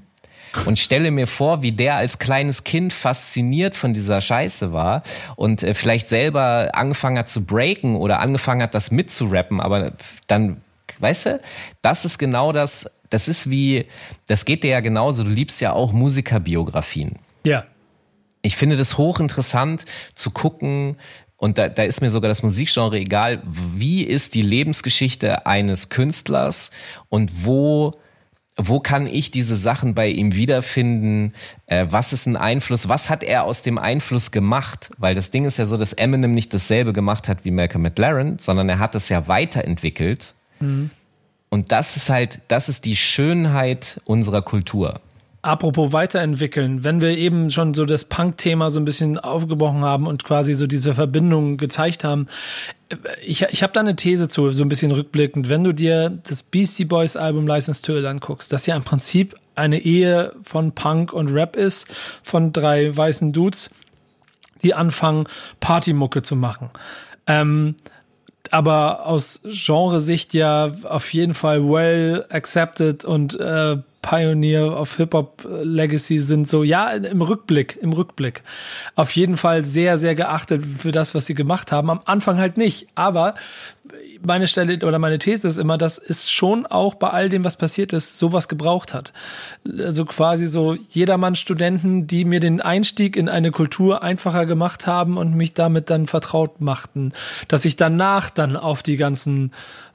und 0.66 0.80
stelle 0.80 1.12
mir 1.12 1.28
vor, 1.28 1.62
wie 1.62 1.74
der 1.74 1.98
als 1.98 2.18
kleines 2.18 2.64
Kind 2.64 2.94
fasziniert 2.94 3.76
von 3.76 3.94
dieser 3.94 4.22
Scheiße 4.22 4.72
war 4.72 5.04
und 5.36 5.64
äh, 5.64 5.74
vielleicht 5.74 6.08
selber 6.08 6.70
angefangen 6.74 7.18
hat 7.18 7.30
zu 7.30 7.46
breaken 7.46 7.98
oder 7.98 8.20
angefangen 8.20 8.62
hat, 8.62 8.74
das 8.74 8.92
mitzurappen, 8.92 9.60
aber 9.60 9.92
dann 10.28 10.62
Weißt 11.00 11.26
du, 11.26 11.42
das 11.82 12.06
ist 12.06 12.18
genau 12.18 12.52
das, 12.52 12.90
das 13.10 13.28
ist 13.28 13.50
wie, 13.50 13.86
das 14.28 14.46
geht 14.46 14.64
dir 14.64 14.72
ja 14.72 14.80
genauso, 14.80 15.24
du 15.24 15.30
liebst 15.30 15.62
ja 15.62 15.74
auch 15.74 15.94
Musikerbiografien. 15.94 17.20
Ja. 17.44 17.66
Ich 18.42 18.56
finde 18.56 18.76
das 18.76 18.98
hochinteressant 18.98 19.86
zu 20.14 20.32
gucken, 20.32 20.98
und 21.38 21.58
da, 21.58 21.68
da 21.68 21.84
ist 21.84 22.02
mir 22.02 22.10
sogar 22.10 22.30
das 22.30 22.44
Musikgenre 22.44 22.98
egal, 22.98 23.42
wie 23.46 24.04
ist 24.04 24.36
die 24.36 24.42
Lebensgeschichte 24.42 25.46
eines 25.46 25.90
Künstlers 25.90 26.72
und 27.10 27.46
wo 27.46 27.92
wo 28.58 28.80
kann 28.80 29.06
ich 29.06 29.32
diese 29.32 29.56
Sachen 29.56 29.96
bei 29.96 30.08
ihm 30.08 30.34
wiederfinden? 30.34 31.34
Äh, 31.66 31.88
was 31.90 32.14
ist 32.14 32.26
ein 32.26 32.38
Einfluss? 32.38 32.88
Was 32.88 33.10
hat 33.10 33.24
er 33.24 33.44
aus 33.44 33.64
dem 33.64 33.78
Einfluss 33.78 34.32
gemacht? 34.32 34.92
Weil 34.98 35.14
das 35.14 35.30
Ding 35.30 35.44
ist 35.44 35.58
ja 35.58 35.66
so, 35.66 35.76
dass 35.76 35.92
Eminem 35.92 36.34
nicht 36.34 36.54
dasselbe 36.54 36.94
gemacht 36.94 37.28
hat 37.28 37.44
wie 37.44 37.52
Malcolm 37.52 37.82
McLaren, 37.82 38.40
sondern 38.40 38.70
er 38.70 38.80
hat 38.80 38.96
es 38.96 39.10
ja 39.10 39.28
weiterentwickelt. 39.28 40.34
Mhm. 40.60 40.90
Und 41.50 41.72
das 41.72 41.96
ist 41.96 42.10
halt, 42.10 42.42
das 42.48 42.70
ist 42.70 42.86
die 42.86 42.96
Schönheit 42.96 44.02
unserer 44.06 44.42
Kultur. 44.42 45.00
Apropos 45.42 45.94
weiterentwickeln, 45.94 46.84
wenn 46.84 47.02
wir 47.02 47.16
eben 47.18 47.52
schon 47.52 47.76
so 47.76 47.86
das 47.86 48.06
Punk-Thema 48.06 48.72
so 48.72 48.80
ein 48.80 48.86
bisschen 48.86 49.20
aufgebrochen 49.20 49.82
haben 49.82 50.08
und 50.08 50.24
quasi 50.24 50.56
so 50.56 50.66
diese 50.66 50.96
Verbindung 50.96 51.58
gezeigt 51.58 52.04
haben, 52.04 52.28
ich, 53.22 53.44
ich 53.44 53.62
habe 53.62 53.72
da 53.72 53.80
eine 53.80 53.96
These 53.96 54.28
zu, 54.28 54.52
so 54.54 54.64
ein 54.64 54.70
bisschen 54.70 54.92
rückblickend. 54.92 55.48
Wenn 55.48 55.64
du 55.64 55.72
dir 55.72 56.18
das 56.28 56.42
Beastie 56.42 56.86
Boys 56.86 57.16
Album 57.16 57.46
License 57.46 57.84
to 57.84 57.94
Ill 57.94 58.08
anguckst, 58.08 58.52
das 58.52 58.66
ja 58.66 58.76
im 58.76 58.84
Prinzip 58.84 59.36
eine 59.54 59.80
Ehe 59.80 60.34
von 60.44 60.72
Punk 60.72 61.14
und 61.14 61.32
Rap 61.32 61.56
ist, 61.56 61.94
von 62.24 62.52
drei 62.52 62.98
weißen 62.98 63.32
Dudes, 63.32 63.70
die 64.64 64.74
anfangen, 64.74 65.28
Partymucke 65.60 66.24
zu 66.24 66.36
machen. 66.36 66.72
Ähm, 67.28 67.76
aber 68.54 69.06
aus 69.06 69.42
Genresicht 69.44 70.34
ja 70.34 70.72
auf 70.84 71.14
jeden 71.14 71.34
Fall 71.34 71.64
well 71.64 72.26
accepted 72.30 73.06
und 73.06 73.40
äh, 73.40 73.78
Pioneer 74.06 74.80
of 74.80 74.98
Hip-Hop 74.98 75.48
Legacy 75.64 76.20
sind 76.20 76.48
so, 76.48 76.64
ja, 76.64 76.92
im 76.92 77.24
Rückblick, 77.24 77.80
im 77.82 77.92
Rückblick. 77.92 78.44
Auf 78.96 79.16
jeden 79.16 79.36
Fall 79.36 79.66
sehr, 79.66 79.98
sehr 79.98 80.14
geachtet 80.14 80.64
für 80.78 80.92
das, 80.92 81.16
was 81.16 81.26
sie 81.26 81.34
gemacht 81.34 81.72
haben. 81.72 81.90
Am 81.90 82.02
Anfang 82.06 82.38
halt 82.38 82.56
nicht. 82.56 82.88
Aber 82.94 83.34
meine 84.26 84.48
Stelle 84.48 84.86
oder 84.86 85.00
meine 85.00 85.20
These 85.20 85.48
ist 85.48 85.58
immer, 85.58 85.78
dass 85.78 85.98
es 85.98 86.32
schon 86.32 86.66
auch 86.66 86.96
bei 86.96 87.10
all 87.10 87.30
dem, 87.30 87.44
was 87.44 87.58
passiert 87.58 87.94
ist, 87.94 88.18
sowas 88.18 88.48
gebraucht 88.48 88.94
hat. 88.94 89.14
Also 89.78 90.06
quasi 90.06 90.48
so 90.48 90.74
Jedermann-Studenten, 90.74 92.08
die 92.08 92.26
mir 92.26 92.40
den 92.40 92.62
Einstieg 92.62 93.16
in 93.16 93.30
eine 93.30 93.52
Kultur 93.52 94.04
einfacher 94.04 94.46
gemacht 94.46 94.88
haben 94.88 95.18
und 95.18 95.36
mich 95.36 95.54
damit 95.54 95.90
dann 95.90 96.08
vertraut 96.08 96.62
machten, 96.62 97.14
dass 97.48 97.66
ich 97.66 97.76
danach 97.76 98.30
dann 98.30 98.58
auf 98.58 98.84
die 98.84 98.98
ganzen 98.98 99.52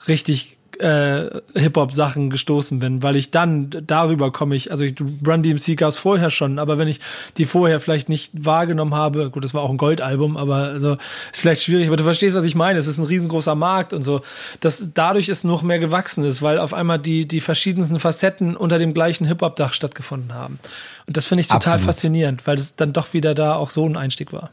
richtig 0.09 0.60
äh, 0.81 1.41
Hip-Hop-Sachen 1.55 2.31
gestoßen 2.31 2.79
bin, 2.79 3.03
weil 3.03 3.17
ich 3.17 3.31
dann 3.31 3.71
darüber 3.87 4.33
komme 4.33 4.57
ich, 4.57 4.71
also 4.71 4.85
Run 5.27 5.43
DMC 5.43 5.77
gab 5.77 5.91
es 5.91 5.97
vorher 5.97 6.31
schon, 6.31 6.59
aber 6.59 6.79
wenn 6.79 6.89
ich 6.89 7.01
die 7.37 7.47
vorher 7.47 7.81
vielleicht 7.81 8.09
nicht 8.09 8.33
wahrgenommen 8.35 8.95
habe, 8.95 9.31
gut, 9.31 9.45
das 9.45 9.55
war 9.55 9.63
auch 9.63 9.71
ein 9.71 9.77
Goldalbum, 9.77 10.37
aber 10.37 10.57
also 10.57 10.97
ist 11.33 11.41
vielleicht 11.41 11.63
schwierig, 11.63 11.87
aber 11.89 11.97
du 11.97 12.05
verstehst, 12.05 12.35
was 12.35 12.45
ich 12.45 12.55
meine. 12.55 12.79
Es 12.79 12.87
ist 12.87 12.99
ein 12.99 13.05
riesengroßer 13.05 13.55
Markt 13.55 13.93
und 13.93 14.03
so, 14.03 14.23
dass 14.61 14.93
dadurch 14.95 15.29
es 15.29 15.45
noch 15.45 15.63
mehr 15.63 15.79
gewachsen 15.79 16.25
ist, 16.25 16.43
weil 16.43 16.59
auf 16.59 16.75
einmal 16.75 16.99
die, 16.99 17.29
die 17.29 17.41
verschiedensten 17.41 18.01
Facetten 18.01 18.57
unter 18.57 18.79
dem 18.79 18.95
gleichen 18.95 19.27
Hip-Hop-Dach 19.27 19.75
stattgefunden 19.75 20.35
haben. 20.35 20.59
Und 21.07 21.17
das 21.17 21.27
finde 21.27 21.41
ich 21.41 21.49
total 21.49 21.75
Absolut. 21.75 21.87
faszinierend, 21.87 22.47
weil 22.47 22.57
es 22.57 22.77
dann 22.77 22.93
doch 22.93 23.13
wieder 23.13 23.35
da 23.35 23.55
auch 23.55 23.71
so 23.71 23.87
ein 23.87 23.97
Einstieg 23.97 24.33
war. 24.33 24.51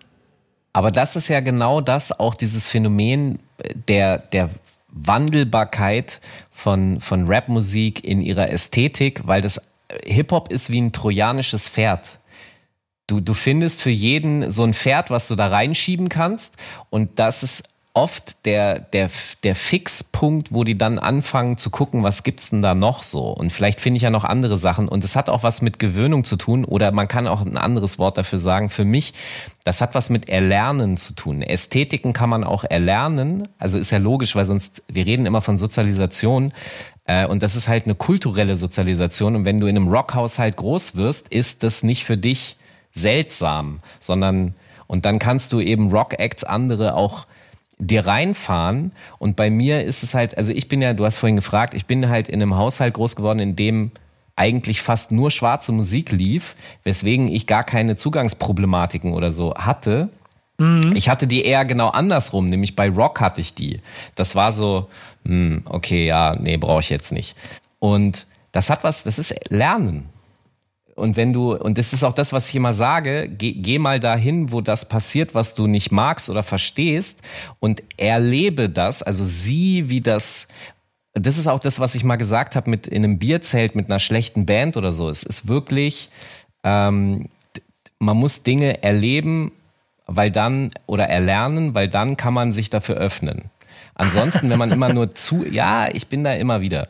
Aber 0.74 0.92
das 0.92 1.16
ist 1.16 1.28
ja 1.28 1.40
genau 1.40 1.82
das, 1.82 2.20
auch 2.20 2.36
dieses 2.36 2.68
Phänomen 2.68 3.40
der, 3.88 4.20
der 4.20 4.50
Wandelbarkeit 5.06 6.22
von, 6.52 7.00
von 7.00 7.28
Rapmusik 7.28 8.04
in 8.04 8.22
ihrer 8.22 8.50
Ästhetik, 8.50 9.28
weil 9.28 9.42
das 9.42 9.62
Hip-Hop 10.06 10.52
ist 10.52 10.70
wie 10.70 10.82
ein 10.82 10.92
trojanisches 10.92 11.70
Pferd. 11.70 12.20
Du, 13.08 13.22
du 13.22 13.34
findest 13.34 13.82
für 13.82 13.90
jeden 13.90 14.52
so 14.52 14.64
ein 14.64 14.74
Pferd, 14.74 15.10
was 15.10 15.28
du 15.28 15.36
da 15.36 15.48
reinschieben 15.48 16.10
kannst 16.10 16.58
und 16.90 17.20
das 17.20 17.44
ist 17.44 17.64
oft 17.98 18.46
der, 18.46 18.80
der, 18.80 19.10
der 19.44 19.56
Fixpunkt, 19.56 20.54
wo 20.54 20.64
die 20.64 20.78
dann 20.78 21.00
anfangen 21.00 21.58
zu 21.58 21.72
gucken, 21.72 22.04
was 22.04 22.22
gibt's 22.22 22.52
denn 22.52 22.62
da 22.62 22.76
noch 22.76 23.02
so? 23.02 23.32
Und 23.32 23.52
vielleicht 23.52 23.82
finde 23.82 23.98
ich 23.98 24.04
ja 24.04 24.12
noch 24.12 24.24
andere 24.24 24.58
Sachen. 24.58 24.88
Und 24.88 25.04
es 25.04 25.16
hat 25.16 25.30
auch 25.30 25.42
was 25.42 25.64
mit 25.64 25.80
Gewöhnung 25.80 26.24
zu 26.24 26.36
tun. 26.36 26.64
Oder 26.64 26.92
man 26.92 27.08
kann 27.08 27.26
auch 27.28 27.42
ein 27.42 27.58
anderes 27.58 27.98
Wort 27.98 28.20
dafür 28.20 28.38
sagen. 28.38 28.70
Für 28.70 28.86
mich, 28.86 29.14
das 29.64 29.82
hat 29.82 29.96
was 29.96 30.12
mit 30.12 30.30
Erlernen 30.30 30.98
zu 30.98 31.14
tun. 31.14 31.42
Ästhetiken 31.42 32.14
kann 32.14 32.30
man 32.30 32.44
auch 32.44 32.64
erlernen. 32.64 33.48
Also 33.58 33.80
ist 33.80 33.90
ja 33.90 33.98
logisch, 33.98 34.36
weil 34.36 34.46
sonst, 34.46 34.84
wir 34.88 35.08
reden 35.08 35.26
immer 35.26 35.42
von 35.42 35.58
Sozialisation. 35.58 36.54
Äh, 37.06 37.26
und 37.26 37.42
das 37.42 37.56
ist 37.56 37.68
halt 37.68 37.86
eine 37.86 37.96
kulturelle 37.96 38.58
Sozialisation. 38.58 39.36
Und 39.36 39.46
wenn 39.46 39.60
du 39.60 39.66
in 39.66 39.76
einem 39.76 39.88
Rockhaushalt 39.88 40.56
groß 40.56 40.98
wirst, 40.98 41.30
ist 41.30 41.64
das 41.64 41.82
nicht 41.82 42.06
für 42.06 42.18
dich 42.18 42.58
seltsam, 42.92 43.80
sondern, 44.00 44.54
und 44.86 45.06
dann 45.06 45.18
kannst 45.18 45.52
du 45.52 45.62
eben 45.62 45.90
Rock-Acts 45.90 46.44
andere 46.44 46.94
auch 46.94 47.26
dir 47.80 48.08
reinfahren. 48.08 48.92
Und 49.20 49.36
bei 49.36 49.50
mir 49.50 49.84
ist 49.84 50.04
es 50.04 50.14
halt, 50.14 50.38
also 50.38 50.52
ich 50.52 50.68
bin 50.68 50.82
ja, 50.82 50.94
du 50.94 51.06
hast 51.06 51.18
vorhin 51.18 51.36
gefragt, 51.36 51.74
ich 51.74 51.86
bin 51.86 52.10
halt 52.10 52.30
in 52.30 52.42
einem 52.42 52.56
Haushalt 52.56 52.94
groß 52.94 53.16
geworden, 53.16 53.40
in 53.40 53.56
dem 53.56 53.92
eigentlich 54.36 54.82
fast 54.82 55.12
nur 55.12 55.32
schwarze 55.32 55.72
Musik 55.72 56.12
lief, 56.12 56.56
weswegen 56.84 57.28
ich 57.28 57.48
gar 57.48 57.64
keine 57.64 57.96
Zugangsproblematiken 57.96 59.14
oder 59.14 59.32
so 59.32 59.56
hatte. 59.56 60.10
Mhm. 60.58 60.94
Ich 60.96 61.10
hatte 61.10 61.28
die 61.28 61.44
eher 61.44 61.66
genau 61.66 61.90
andersrum, 61.90 62.50
nämlich 62.50 62.76
bei 62.76 62.90
Rock 62.90 63.20
hatte 63.20 63.42
ich 63.42 63.56
die. 63.56 63.82
Das 64.16 64.36
war 64.36 64.52
so, 64.52 64.90
hm, 65.26 65.64
okay, 65.66 66.06
ja, 66.06 66.36
nee, 66.40 66.58
brauche 66.58 66.82
ich 66.82 66.90
jetzt 66.90 67.12
nicht. 67.12 67.36
Und 67.80 68.26
das 68.52 68.70
hat 68.70 68.84
was, 68.84 69.04
das 69.04 69.20
ist 69.20 69.34
Lernen. 69.50 70.10
Und 70.98 71.16
wenn 71.16 71.32
du, 71.32 71.56
und 71.56 71.78
das 71.78 71.94
ist 71.94 72.04
auch 72.04 72.14
das, 72.14 72.34
was 72.34 72.50
ich 72.50 72.56
immer 72.56 72.74
sage, 72.74 73.30
geh, 73.30 73.54
geh 73.54 73.78
mal 73.78 74.00
dahin, 74.00 74.52
wo 74.52 74.62
das 74.62 74.90
passiert, 74.90 75.36
was 75.36 75.54
du 75.54 75.68
nicht 75.68 75.92
magst 75.92 76.30
oder 76.30 76.42
verstehst 76.42 77.22
und 77.60 77.84
erlebe 77.98 78.68
das, 78.68 79.04
also 79.04 79.24
sieh, 79.24 79.90
wie 79.90 80.02
das, 80.02 80.48
das 81.14 81.38
ist 81.38 81.48
auch 81.48 81.60
das, 81.60 81.80
was 81.80 81.94
ich 81.94 82.04
mal 82.04 82.16
gesagt 82.16 82.56
habe 82.56 82.70
mit 82.70 82.88
in 82.88 83.04
einem 83.04 83.20
Bierzelt 83.20 83.76
mit 83.76 83.92
einer 83.92 84.00
schlechten 84.00 84.48
Band 84.48 84.76
oder 84.76 84.92
so. 84.92 85.08
Es 85.10 85.22
ist 85.22 85.48
wirklich, 85.48 86.10
ähm, 86.64 87.30
man 88.00 88.18
muss 88.18 88.42
Dinge 88.42 88.82
erleben, 88.82 89.52
weil 90.08 90.32
dann, 90.32 90.72
oder 90.88 91.08
erlernen, 91.08 91.76
weil 91.76 91.90
dann 91.90 92.18
kann 92.18 92.34
man 92.34 92.54
sich 92.54 92.72
dafür 92.72 92.96
öffnen. 92.96 93.52
Ansonsten, 93.94 94.50
wenn 94.50 94.60
man 94.60 94.72
immer 94.72 94.94
nur 94.94 95.14
zu, 95.14 95.46
ja, 95.46 95.90
ich 95.90 96.08
bin 96.08 96.24
da 96.24 96.34
immer 96.34 96.62
wieder. 96.62 96.88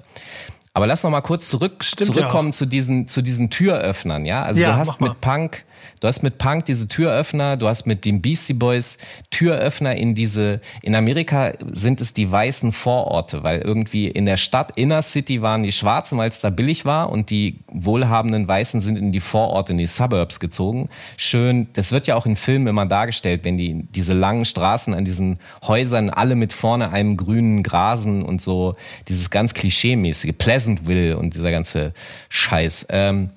Aber 0.77 0.85
lass 0.85 1.01
noch 1.01 1.09
mal 1.09 1.21
kurz 1.21 1.49
zurück, 1.49 1.83
zurückkommen 1.83 2.49
ja 2.49 2.51
zu 2.51 2.67
diesen, 2.67 3.07
zu 3.07 3.23
diesen 3.23 3.49
Türöffnern, 3.49 4.27
ja? 4.27 4.43
Also 4.43 4.59
ja, 4.59 4.73
du 4.73 4.77
hast 4.77 5.01
mit 5.01 5.19
Punk 5.21 5.65
Du 5.99 6.07
hast 6.07 6.21
mit 6.21 6.37
Punk 6.37 6.65
diese 6.65 6.87
Türöffner, 6.87 7.57
du 7.57 7.67
hast 7.67 7.87
mit 7.87 8.05
den 8.05 8.21
Beastie 8.21 8.53
Boys 8.53 8.99
Türöffner 9.31 9.95
in 9.95 10.13
diese, 10.13 10.61
in 10.83 10.93
Amerika 10.93 11.53
sind 11.71 12.01
es 12.01 12.13
die 12.13 12.31
weißen 12.31 12.71
Vororte, 12.71 13.43
weil 13.43 13.61
irgendwie 13.61 14.07
in 14.07 14.25
der 14.25 14.37
Stadt 14.37 14.77
Inner 14.77 15.01
City 15.01 15.41
waren 15.41 15.63
die 15.63 15.71
Schwarzen, 15.71 16.17
weil 16.19 16.29
es 16.29 16.39
da 16.39 16.51
billig 16.51 16.85
war 16.85 17.09
und 17.09 17.31
die 17.31 17.61
wohlhabenden 17.71 18.47
Weißen 18.47 18.79
sind 18.79 18.97
in 18.97 19.11
die 19.11 19.19
Vororte, 19.19 19.71
in 19.71 19.79
die 19.79 19.87
Suburbs 19.87 20.39
gezogen. 20.39 20.89
Schön, 21.17 21.67
das 21.73 21.91
wird 21.91 22.05
ja 22.05 22.15
auch 22.15 22.27
in 22.27 22.35
Filmen 22.35 22.67
immer 22.67 22.85
dargestellt, 22.85 23.43
wenn 23.43 23.57
die, 23.57 23.87
diese 23.95 24.13
langen 24.13 24.45
Straßen 24.45 24.93
an 24.93 25.03
diesen 25.03 25.39
Häusern 25.65 26.11
alle 26.11 26.35
mit 26.35 26.53
vorne 26.53 26.91
einem 26.91 27.17
grünen 27.17 27.63
Grasen 27.63 28.21
und 28.21 28.39
so, 28.41 28.75
dieses 29.07 29.31
ganz 29.31 29.55
klischeemäßige, 29.55 30.33
Pleasantville 30.37 31.17
und 31.17 31.33
dieser 31.33 31.51
ganze 31.51 31.93
Scheiß. 32.29 32.87
Ähm, 32.89 33.31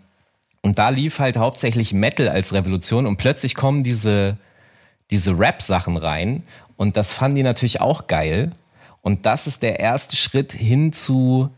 und 0.63 0.79
da 0.79 0.91
lief 0.91 1.19
halt 1.19 1.37
hauptsächlich 1.37 1.93
Metal 1.93 2.29
als 2.29 2.53
Revolution 2.53 3.07
und 3.07 3.17
plötzlich 3.17 3.55
kommen 3.55 3.83
diese, 3.83 4.37
diese 5.11 5.39
Rap-Sachen 5.39 5.97
rein 5.97 6.43
und 6.77 6.97
das 6.97 7.13
fanden 7.13 7.37
die 7.37 7.43
natürlich 7.43 7.81
auch 7.81 8.07
geil. 8.07 8.53
Und 9.03 9.27
das 9.27 9.47
ist 9.47 9.63
der 9.63 9.81
erste 9.81 10.17
Schritt 10.17 10.53
hin 10.53 10.93
zu, 10.93 11.51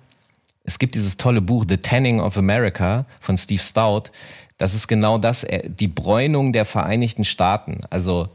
es 0.65 0.79
gibt 0.79 0.95
dieses 0.95 1.17
tolle 1.17 1.41
Buch 1.41 1.65
The 1.69 1.77
Tanning 1.77 2.21
of 2.21 2.39
America 2.39 3.07
von 3.21 3.37
Steve 3.37 3.63
Stout. 3.63 4.11
Das 4.59 4.75
ist 4.75 4.87
genau 4.87 5.19
das, 5.19 5.45
äh, 5.45 5.69
die 5.69 5.89
Bräunung 5.89 6.53
der 6.53 6.65
Vereinigten 6.65 7.25
Staaten. 7.25 7.81
Also 7.91 8.29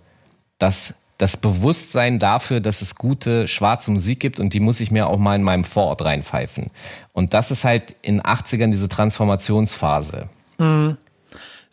das, 0.60 0.96
das 1.18 1.38
Bewusstsein 1.38 2.20
dafür, 2.20 2.60
dass 2.60 2.82
es 2.82 2.96
gute 2.96 3.48
schwarze 3.48 3.92
Musik 3.92 4.20
gibt 4.20 4.40
und 4.40 4.54
die 4.54 4.60
muss 4.60 4.82
ich 4.82 4.92
mir 4.92 5.08
auch 5.08 5.18
mal 5.18 5.36
in 5.36 5.44
meinem 5.44 5.64
Vorort 5.64 6.04
reinpfeifen. 6.04 6.72
Und 7.14 7.34
das 7.34 7.52
ist 7.52 7.64
halt 7.64 7.96
in 8.02 8.22
80ern 8.22 8.72
diese 8.72 8.90
Transformationsphase. 8.90 10.30
Mhm. 10.58 10.98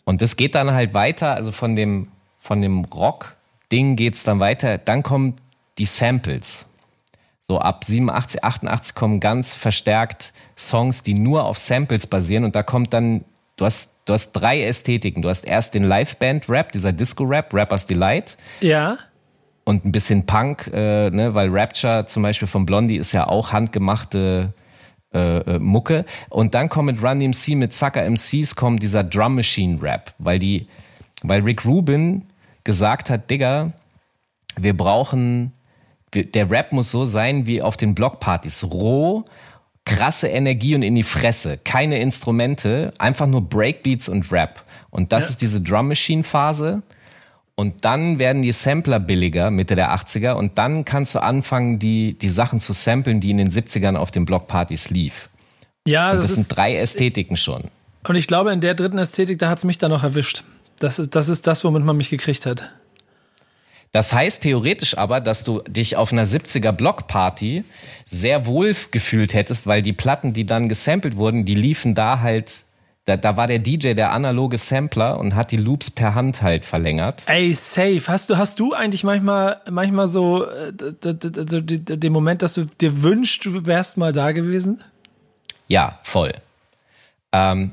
Und 0.04 0.22
das 0.22 0.36
geht 0.36 0.54
dann 0.54 0.72
halt 0.72 0.94
weiter, 0.94 1.34
also 1.34 1.52
von 1.52 1.76
dem, 1.76 2.08
von 2.38 2.60
dem 2.60 2.84
Rock-Ding 2.84 3.96
geht 3.96 4.14
es 4.14 4.22
dann 4.22 4.38
weiter. 4.38 4.78
Dann 4.78 5.02
kommen 5.02 5.36
die 5.78 5.86
Samples. 5.86 6.66
So 7.46 7.58
ab 7.58 7.84
87, 7.84 8.44
88 8.44 8.94
kommen 8.94 9.20
ganz 9.20 9.54
verstärkt 9.54 10.32
Songs, 10.56 11.02
die 11.02 11.14
nur 11.14 11.44
auf 11.44 11.58
Samples 11.58 12.06
basieren. 12.06 12.44
Und 12.44 12.54
da 12.54 12.62
kommt 12.62 12.92
dann, 12.92 13.24
du 13.56 13.64
hast, 13.64 13.90
du 14.04 14.12
hast 14.12 14.32
drei 14.32 14.62
Ästhetiken. 14.62 15.22
Du 15.22 15.28
hast 15.28 15.44
erst 15.44 15.74
den 15.74 15.84
Liveband-Rap, 15.84 16.72
dieser 16.72 16.92
Disco-Rap, 16.92 17.52
Rappers 17.52 17.86
Delight. 17.86 18.36
Ja. 18.60 18.98
Und 19.64 19.84
ein 19.84 19.92
bisschen 19.92 20.26
Punk, 20.26 20.70
äh, 20.72 21.10
ne, 21.10 21.34
weil 21.34 21.48
Rapture 21.50 22.04
zum 22.06 22.22
Beispiel 22.22 22.48
von 22.48 22.66
Blondie 22.66 22.96
ist 22.96 23.12
ja 23.12 23.26
auch 23.26 23.52
handgemachte 23.52 24.52
äh, 25.14 25.38
äh, 25.38 25.58
Mucke. 25.58 26.04
Und 26.28 26.54
dann 26.54 26.68
kommt 26.68 26.86
mit 26.86 27.02
Run 27.02 27.20
DMC, 27.20 27.54
mit 27.56 27.72
Sucker 27.72 28.02
MCs 28.08 28.56
kommt 28.56 28.82
dieser 28.82 29.04
Drum 29.04 29.36
Machine 29.36 29.80
Rap, 29.80 30.12
weil 30.18 30.38
die, 30.38 30.66
weil 31.22 31.42
Rick 31.42 31.64
Rubin 31.64 32.26
gesagt 32.64 33.10
hat, 33.10 33.30
Digga, 33.30 33.72
wir 34.56 34.76
brauchen, 34.76 35.52
der 36.14 36.50
Rap 36.50 36.72
muss 36.72 36.90
so 36.90 37.04
sein 37.04 37.46
wie 37.46 37.62
auf 37.62 37.76
den 37.76 37.94
Blockpartys, 37.94 38.64
roh, 38.70 39.24
krasse 39.84 40.28
Energie 40.28 40.74
und 40.74 40.82
in 40.82 40.94
die 40.94 41.02
Fresse. 41.02 41.58
Keine 41.62 41.98
Instrumente, 41.98 42.92
einfach 42.98 43.26
nur 43.26 43.42
Breakbeats 43.42 44.08
und 44.08 44.30
Rap. 44.32 44.64
Und 44.90 45.12
das 45.12 45.24
Ja. 45.24 45.30
ist 45.30 45.42
diese 45.42 45.60
Drum 45.60 45.88
Machine 45.88 46.22
Phase. 46.22 46.82
Und 47.56 47.84
dann 47.84 48.18
werden 48.18 48.42
die 48.42 48.52
Sampler 48.52 48.98
billiger, 48.98 49.50
Mitte 49.50 49.76
der 49.76 49.94
80er. 49.94 50.32
Und 50.32 50.58
dann 50.58 50.84
kannst 50.84 51.14
du 51.14 51.22
anfangen, 51.22 51.78
die, 51.78 52.14
die 52.18 52.28
Sachen 52.28 52.58
zu 52.58 52.72
samplen, 52.72 53.20
die 53.20 53.30
in 53.30 53.38
den 53.38 53.50
70ern 53.50 53.96
auf 53.96 54.10
den 54.10 54.24
Blockpartys 54.24 54.90
lief. 54.90 55.28
Ja, 55.86 56.10
Und 56.10 56.16
das, 56.16 56.26
das 56.26 56.30
ist, 56.38 56.48
sind 56.48 56.56
drei 56.56 56.76
Ästhetiken 56.76 57.36
schon. 57.36 57.64
und 58.08 58.16
ich 58.16 58.26
glaube, 58.26 58.52
in 58.52 58.60
der 58.60 58.74
dritten 58.74 58.98
Ästhetik, 58.98 59.38
da 59.38 59.48
hat 59.48 59.58
es 59.58 59.64
mich 59.64 59.78
dann 59.78 59.90
noch 59.90 60.02
erwischt. 60.02 60.42
Das 60.80 60.98
ist, 60.98 61.14
das 61.14 61.28
ist 61.28 61.46
das, 61.46 61.62
womit 61.62 61.84
man 61.84 61.96
mich 61.96 62.10
gekriegt 62.10 62.46
hat. 62.46 62.72
Das 63.92 64.12
heißt 64.12 64.42
theoretisch 64.42 64.98
aber, 64.98 65.20
dass 65.20 65.44
du 65.44 65.60
dich 65.68 65.96
auf 65.96 66.12
einer 66.12 66.26
70er 66.26 66.72
Blockparty 66.72 67.62
sehr 68.06 68.44
wohl 68.44 68.74
gefühlt 68.90 69.34
hättest, 69.34 69.68
weil 69.68 69.82
die 69.82 69.92
Platten, 69.92 70.32
die 70.32 70.44
dann 70.46 70.68
gesampelt 70.68 71.16
wurden, 71.16 71.44
die 71.44 71.54
liefen 71.54 71.94
da 71.94 72.18
halt, 72.18 72.63
da, 73.04 73.18
da 73.18 73.36
war 73.36 73.46
der 73.46 73.58
DJ 73.58 73.92
der 73.92 74.12
analoge 74.12 74.56
Sampler 74.56 75.18
und 75.18 75.34
hat 75.34 75.50
die 75.50 75.58
Loops 75.58 75.90
per 75.90 76.14
Hand 76.14 76.40
halt 76.40 76.64
verlängert. 76.64 77.24
Ey, 77.26 77.52
safe. 77.52 78.02
Hast 78.06 78.30
du, 78.30 78.38
hast 78.38 78.58
du 78.60 78.72
eigentlich 78.72 79.04
manchmal, 79.04 79.60
manchmal 79.70 80.08
so, 80.08 80.46
äh, 80.46 80.72
den 80.72 82.12
Moment, 82.12 82.40
dass 82.40 82.54
du 82.54 82.64
dir 82.64 83.02
wünschst, 83.02 83.44
du 83.44 83.66
wärst 83.66 83.98
mal 83.98 84.14
da 84.14 84.32
gewesen? 84.32 84.82
Ja, 85.68 85.98
voll. 86.02 86.32
Ähm, 87.32 87.72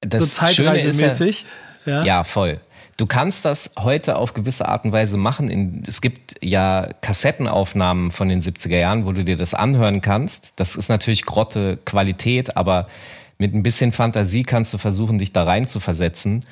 das 0.00 0.36
So 0.36 0.46
Schöne 0.46 0.78
ist 0.78 1.00
ja, 1.00 1.08
zeitreisemäßig? 1.08 1.46
Ja. 1.84 2.02
Ja, 2.04 2.24
voll. 2.24 2.60
Du 2.96 3.06
kannst 3.06 3.44
das 3.44 3.72
heute 3.78 4.16
auf 4.16 4.34
gewisse 4.34 4.68
Art 4.68 4.84
und 4.84 4.92
Weise 4.92 5.16
machen. 5.16 5.50
In, 5.50 5.82
es 5.86 6.00
gibt 6.00 6.36
ja 6.42 6.88
Kassettenaufnahmen 7.00 8.10
von 8.10 8.28
den 8.28 8.40
70er 8.40 8.78
Jahren, 8.78 9.04
wo 9.04 9.12
du 9.12 9.24
dir 9.24 9.36
das 9.36 9.52
anhören 9.52 10.00
kannst. 10.00 10.54
Das 10.56 10.76
ist 10.76 10.88
natürlich 10.88 11.26
grotte 11.26 11.78
Qualität, 11.84 12.56
aber 12.56 12.86
mit 13.38 13.54
ein 13.54 13.62
bisschen 13.62 13.92
Fantasie 13.92 14.42
kannst 14.42 14.72
du 14.72 14.78
versuchen, 14.78 15.18
dich 15.18 15.32
da 15.32 15.44
rein 15.44 15.66
zu 15.66 15.80
versetzen. 15.80 16.44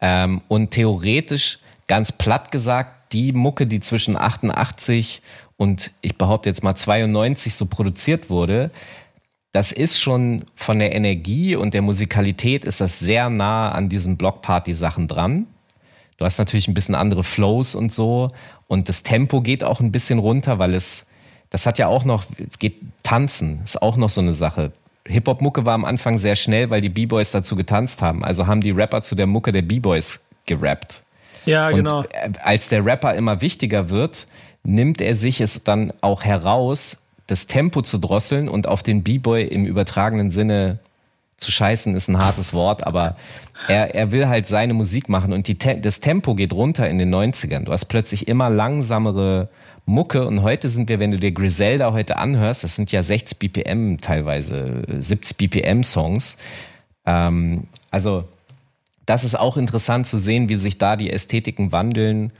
Ähm, 0.00 0.40
und 0.48 0.70
theoretisch, 0.70 1.60
ganz 1.86 2.12
platt 2.12 2.50
gesagt, 2.50 3.12
die 3.12 3.32
Mucke, 3.32 3.66
die 3.66 3.80
zwischen 3.80 4.16
88 4.16 5.22
und 5.56 5.92
ich 6.02 6.16
behaupte 6.16 6.48
jetzt 6.48 6.62
mal 6.62 6.74
92 6.74 7.54
so 7.54 7.66
produziert 7.66 8.30
wurde, 8.30 8.70
das 9.52 9.72
ist 9.72 9.98
schon 9.98 10.44
von 10.54 10.78
der 10.78 10.94
Energie 10.94 11.56
und 11.56 11.74
der 11.74 11.82
Musikalität 11.82 12.64
ist 12.64 12.80
das 12.80 12.98
sehr 12.98 13.30
nah 13.30 13.72
an 13.72 13.88
diesen 13.88 14.16
Blockparty-Sachen 14.16 15.08
dran. 15.08 15.46
Du 16.18 16.24
hast 16.24 16.38
natürlich 16.38 16.68
ein 16.68 16.74
bisschen 16.74 16.94
andere 16.94 17.24
Flows 17.24 17.74
und 17.74 17.92
so 17.92 18.28
und 18.66 18.88
das 18.88 19.02
Tempo 19.02 19.40
geht 19.40 19.64
auch 19.64 19.80
ein 19.80 19.90
bisschen 19.90 20.18
runter, 20.18 20.58
weil 20.58 20.74
es, 20.74 21.06
das 21.48 21.64
hat 21.64 21.78
ja 21.78 21.88
auch 21.88 22.04
noch, 22.04 22.24
geht 22.58 22.76
tanzen, 23.02 23.62
ist 23.64 23.80
auch 23.80 23.96
noch 23.96 24.10
so 24.10 24.20
eine 24.20 24.34
Sache. 24.34 24.72
Hip-Hop-Mucke 25.08 25.64
war 25.64 25.74
am 25.74 25.84
Anfang 25.84 26.18
sehr 26.18 26.36
schnell, 26.36 26.70
weil 26.70 26.80
die 26.80 26.88
B-Boys 26.88 27.30
dazu 27.30 27.56
getanzt 27.56 28.02
haben. 28.02 28.24
Also 28.24 28.46
haben 28.46 28.60
die 28.60 28.70
Rapper 28.70 29.02
zu 29.02 29.14
der 29.14 29.26
Mucke 29.26 29.52
der 29.52 29.62
B-Boys 29.62 30.28
gerappt. 30.46 31.02
Ja, 31.46 31.70
genau. 31.70 32.00
Und 32.00 32.06
äh, 32.12 32.32
als 32.42 32.68
der 32.68 32.84
Rapper 32.84 33.14
immer 33.14 33.40
wichtiger 33.40 33.90
wird, 33.90 34.26
nimmt 34.64 35.00
er 35.00 35.14
sich 35.14 35.40
es 35.40 35.64
dann 35.64 35.92
auch 36.00 36.24
heraus, 36.24 37.04
das 37.26 37.46
Tempo 37.46 37.82
zu 37.82 37.98
drosseln 37.98 38.48
und 38.48 38.66
auf 38.66 38.82
den 38.82 39.02
B-Boy 39.02 39.44
im 39.44 39.64
übertragenen 39.64 40.30
Sinne 40.30 40.78
zu 41.38 41.52
scheißen 41.52 41.94
ist 41.94 42.08
ein 42.08 42.18
hartes 42.18 42.52
Wort, 42.52 42.84
aber 42.84 43.16
er, 43.68 43.94
er 43.94 44.10
will 44.10 44.28
halt 44.28 44.48
seine 44.48 44.74
Musik 44.74 45.08
machen 45.08 45.32
und 45.32 45.46
die, 45.46 45.56
das 45.56 46.00
Tempo 46.00 46.34
geht 46.34 46.52
runter 46.52 46.88
in 46.88 46.98
den 46.98 47.14
90ern. 47.14 47.64
Du 47.64 47.72
hast 47.72 47.86
plötzlich 47.86 48.26
immer 48.26 48.50
langsamere 48.50 49.48
Mucke 49.88 50.26
und 50.26 50.42
heute 50.42 50.68
sind 50.68 50.88
wir, 50.90 51.00
wenn 51.00 51.12
du 51.12 51.18
dir 51.18 51.32
Griselda 51.32 51.92
heute 51.94 52.18
anhörst, 52.18 52.62
das 52.62 52.76
sind 52.76 52.92
ja 52.92 53.02
60 53.02 53.38
BPM 53.38 53.96
teilweise, 54.00 54.84
äh, 54.86 55.02
70 55.02 55.36
BPM 55.38 55.82
Songs. 55.82 56.36
Ähm, 57.06 57.64
also 57.90 58.24
das 59.06 59.24
ist 59.24 59.34
auch 59.38 59.56
interessant 59.56 60.06
zu 60.06 60.18
sehen, 60.18 60.48
wie 60.50 60.56
sich 60.56 60.76
da 60.76 60.96
die 60.96 61.10
Ästhetiken 61.10 61.72
wandeln, 61.72 62.32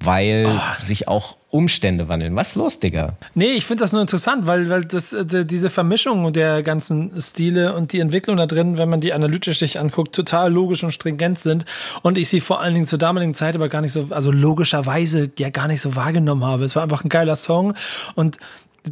weil 0.00 0.46
Ah. 0.46 0.76
sich 0.80 1.08
auch 1.08 1.36
Umstände 1.50 2.08
wandeln. 2.08 2.36
Was 2.36 2.50
ist 2.50 2.56
los, 2.56 2.78
Digga? 2.78 3.14
Nee, 3.34 3.52
ich 3.52 3.64
finde 3.64 3.82
das 3.82 3.92
nur 3.92 4.02
interessant, 4.02 4.46
weil, 4.46 4.68
weil 4.68 4.84
das, 4.84 5.14
äh, 5.14 5.46
diese 5.46 5.70
Vermischung 5.70 6.30
der 6.34 6.62
ganzen 6.62 7.18
Stile 7.18 7.74
und 7.74 7.94
die 7.94 8.00
Entwicklung 8.00 8.36
da 8.36 8.46
drin, 8.46 8.76
wenn 8.76 8.90
man 8.90 9.00
die 9.00 9.14
analytisch 9.14 9.58
sich 9.58 9.78
anguckt, 9.80 10.14
total 10.14 10.52
logisch 10.52 10.84
und 10.84 10.92
stringent 10.92 11.38
sind. 11.38 11.64
Und 12.02 12.18
ich 12.18 12.28
sie 12.28 12.40
vor 12.40 12.60
allen 12.60 12.74
Dingen 12.74 12.86
zur 12.86 12.98
damaligen 12.98 13.32
Zeit 13.32 13.54
aber 13.54 13.70
gar 13.70 13.80
nicht 13.80 13.92
so, 13.92 14.08
also 14.10 14.30
logischerweise 14.30 15.30
ja 15.38 15.48
gar 15.48 15.68
nicht 15.68 15.80
so 15.80 15.96
wahrgenommen 15.96 16.44
habe. 16.44 16.64
Es 16.64 16.76
war 16.76 16.82
einfach 16.82 17.02
ein 17.02 17.08
geiler 17.08 17.36
Song 17.36 17.72
und 18.14 18.36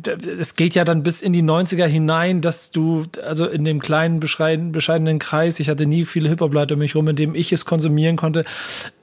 es 0.04 0.56
geht 0.56 0.74
ja 0.74 0.84
dann 0.84 1.02
bis 1.02 1.22
in 1.22 1.32
die 1.32 1.42
90er 1.42 1.86
hinein, 1.86 2.40
dass 2.40 2.70
du, 2.70 3.04
also 3.24 3.46
in 3.46 3.64
dem 3.64 3.80
kleinen, 3.80 4.20
bescheiden, 4.20 4.72
bescheidenen 4.72 5.18
Kreis, 5.18 5.60
ich 5.60 5.68
hatte 5.68 5.86
nie 5.86 6.04
viele 6.04 6.28
Hip-Hop-Leute 6.28 6.74
um 6.74 6.80
mich 6.80 6.94
rum, 6.94 7.08
in 7.08 7.16
dem 7.16 7.34
ich 7.34 7.52
es 7.52 7.64
konsumieren 7.64 8.16
konnte, 8.16 8.44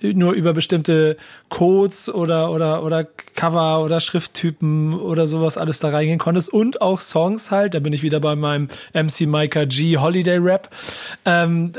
nur 0.01 0.33
über 0.33 0.53
bestimmte 0.53 1.17
Codes 1.49 2.13
oder, 2.13 2.51
oder, 2.51 2.83
oder 2.83 3.03
Cover 3.35 3.83
oder 3.83 3.99
Schrifttypen 3.99 4.93
oder 4.99 5.27
sowas 5.27 5.57
alles 5.57 5.79
da 5.79 5.89
reingehen 5.89 6.19
konntest 6.19 6.51
und 6.51 6.81
auch 6.81 6.99
Songs 6.99 7.51
halt, 7.51 7.73
da 7.73 7.79
bin 7.79 7.93
ich 7.93 8.03
wieder 8.03 8.19
bei 8.19 8.35
meinem 8.35 8.67
MC 8.93 9.21
Micah 9.21 9.65
G 9.65 9.97
Holiday 9.97 10.37
Rap, 10.37 10.69
ähm, 11.25 11.71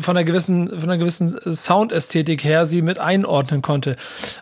von 0.00 0.16
einer 0.16 0.24
gewissen, 0.24 0.68
von 0.68 0.90
einer 0.90 0.98
gewissen 0.98 1.38
Soundästhetik 1.44 2.44
her 2.44 2.66
sie 2.66 2.82
mit 2.82 2.98
einordnen 2.98 3.62
konnte. 3.62 3.96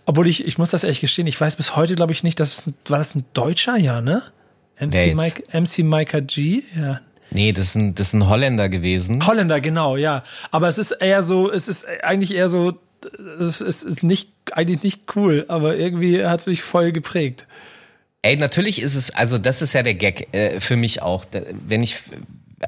Obwohl 0.07 0.27
ich, 0.27 0.47
ich 0.47 0.59
muss 0.59 0.71
das 0.71 0.85
ehrlich 0.85 1.01
gestehen, 1.01 1.27
ich 1.27 1.41
weiß 1.41 1.57
bis 1.57 1.77
heute, 1.77 1.95
glaube 1.95 2.13
ich, 2.13 2.23
nicht, 2.23 2.41
dass 2.41 2.69
war 2.89 2.99
das 2.99 3.15
ein 3.15 3.25
Deutscher, 3.35 3.77
ja, 3.77 4.01
ne? 4.01 4.18
MC, 4.81 4.95
jetzt? 4.95 5.17
Mike, 5.17 5.43
MC 5.53 5.79
Micah 5.85 6.21
G, 6.21 6.63
ja. 6.77 7.01
Nee, 7.31 7.53
das 7.53 7.67
ist 7.67 7.75
ein, 7.75 7.95
das 7.95 8.09
ist 8.09 8.15
ein 8.15 8.29
Holländer 8.29 8.69
gewesen. 8.69 9.27
Holländer, 9.27 9.61
genau, 9.61 9.97
ja. 9.97 10.23
Aber 10.51 10.69
es 10.69 10.79
ist 10.79 10.93
eher 10.93 11.23
so, 11.23 11.51
es 11.51 11.69
ist 11.69 11.87
eigentlich 12.03 12.35
eher 12.35 12.49
so, 12.49 12.79
es 13.39 13.61
ist, 13.61 13.61
es 13.61 13.83
ist 13.83 14.03
nicht, 14.03 14.31
eigentlich 14.53 14.83
nicht 14.83 15.17
cool, 15.17 15.45
aber 15.49 15.77
irgendwie 15.77 16.25
hat 16.25 16.41
es 16.41 16.47
mich 16.47 16.63
voll 16.63 16.93
geprägt. 16.93 17.47
Ey, 18.23 18.37
natürlich 18.37 18.83
ist 18.83 18.95
es, 18.95 19.11
also 19.11 19.39
das 19.39 19.63
ist 19.63 19.75
ja 19.75 19.83
der 19.83 19.95
Gag 19.95 20.35
äh, 20.35 20.61
für 20.61 20.77
mich 20.77 21.03
auch. 21.03 21.25
Wenn 21.67 21.83
ich, 21.83 21.97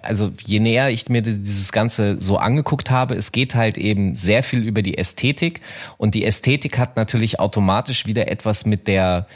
also 0.02 0.30
je 0.44 0.60
näher 0.60 0.90
ich 0.90 1.08
mir 1.08 1.22
dieses 1.22 1.72
Ganze 1.72 2.20
so 2.20 2.36
angeguckt 2.36 2.90
habe, 2.90 3.14
es 3.14 3.32
geht 3.32 3.54
halt 3.54 3.76
eben 3.78 4.14
sehr 4.14 4.42
viel 4.42 4.62
über 4.62 4.82
die 4.82 4.98
Ästhetik 4.98 5.60
und 5.96 6.14
die 6.14 6.24
Ästhetik 6.24 6.78
hat 6.78 6.96
natürlich 6.96 7.40
automatisch 7.40 8.06
wieder 8.06 8.28
etwas 8.28 8.66
mit 8.66 8.86
der 8.86 9.26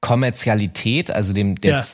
Kommerzialität, 0.00 1.10
also 1.10 1.32
dem 1.32 1.56
der 1.56 1.78
Ja. 1.78 1.84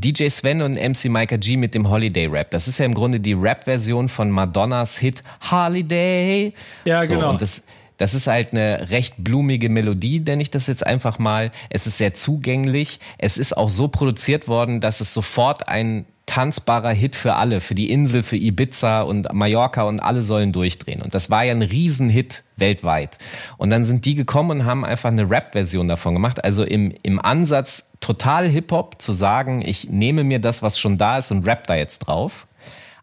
DJ 0.00 0.28
Sven 0.28 0.62
und 0.62 0.74
MC 0.74 1.10
Micah 1.10 1.36
G 1.36 1.58
mit 1.58 1.74
dem 1.74 1.90
Holiday 1.90 2.26
Rap. 2.26 2.50
Das 2.52 2.68
ist 2.68 2.78
ja 2.78 2.86
im 2.86 2.94
Grunde 2.94 3.20
die 3.20 3.34
Rap-Version 3.34 4.08
von 4.08 4.30
Madonnas 4.30 4.96
Hit 4.96 5.22
Holiday. 5.50 6.54
Ja, 6.86 7.02
so, 7.02 7.12
genau. 7.12 7.30
Und 7.30 7.42
das, 7.42 7.64
das 8.00 8.14
ist 8.14 8.28
halt 8.28 8.52
eine 8.52 8.88
recht 8.90 9.16
blumige 9.18 9.68
Melodie, 9.68 10.20
nenne 10.20 10.40
ich 10.40 10.50
das 10.50 10.66
jetzt 10.66 10.86
einfach 10.86 11.18
mal. 11.18 11.52
Es 11.68 11.86
ist 11.86 11.98
sehr 11.98 12.14
zugänglich. 12.14 12.98
Es 13.18 13.36
ist 13.36 13.54
auch 13.54 13.68
so 13.68 13.88
produziert 13.88 14.48
worden, 14.48 14.80
dass 14.80 15.02
es 15.02 15.12
sofort 15.12 15.68
ein 15.68 16.06
tanzbarer 16.24 16.92
Hit 16.92 17.14
für 17.14 17.34
alle, 17.34 17.60
für 17.60 17.74
die 17.74 17.90
Insel, 17.90 18.22
für 18.22 18.36
Ibiza 18.36 19.02
und 19.02 19.30
Mallorca 19.34 19.82
und 19.82 20.00
alle 20.00 20.22
sollen 20.22 20.52
durchdrehen. 20.52 21.02
Und 21.02 21.14
das 21.14 21.28
war 21.28 21.44
ja 21.44 21.52
ein 21.52 21.60
Riesenhit 21.60 22.42
weltweit. 22.56 23.18
Und 23.58 23.68
dann 23.68 23.84
sind 23.84 24.06
die 24.06 24.14
gekommen 24.14 24.60
und 24.60 24.64
haben 24.64 24.86
einfach 24.86 25.10
eine 25.10 25.28
Rap-Version 25.28 25.86
davon 25.86 26.14
gemacht. 26.14 26.42
Also 26.42 26.64
im, 26.64 26.94
im 27.02 27.18
Ansatz 27.18 27.90
total 28.00 28.48
Hip-Hop 28.48 29.02
zu 29.02 29.12
sagen, 29.12 29.60
ich 29.60 29.90
nehme 29.90 30.24
mir 30.24 30.38
das, 30.38 30.62
was 30.62 30.78
schon 30.78 30.96
da 30.96 31.18
ist 31.18 31.32
und 31.32 31.46
rap 31.46 31.66
da 31.66 31.74
jetzt 31.74 31.98
drauf. 31.98 32.46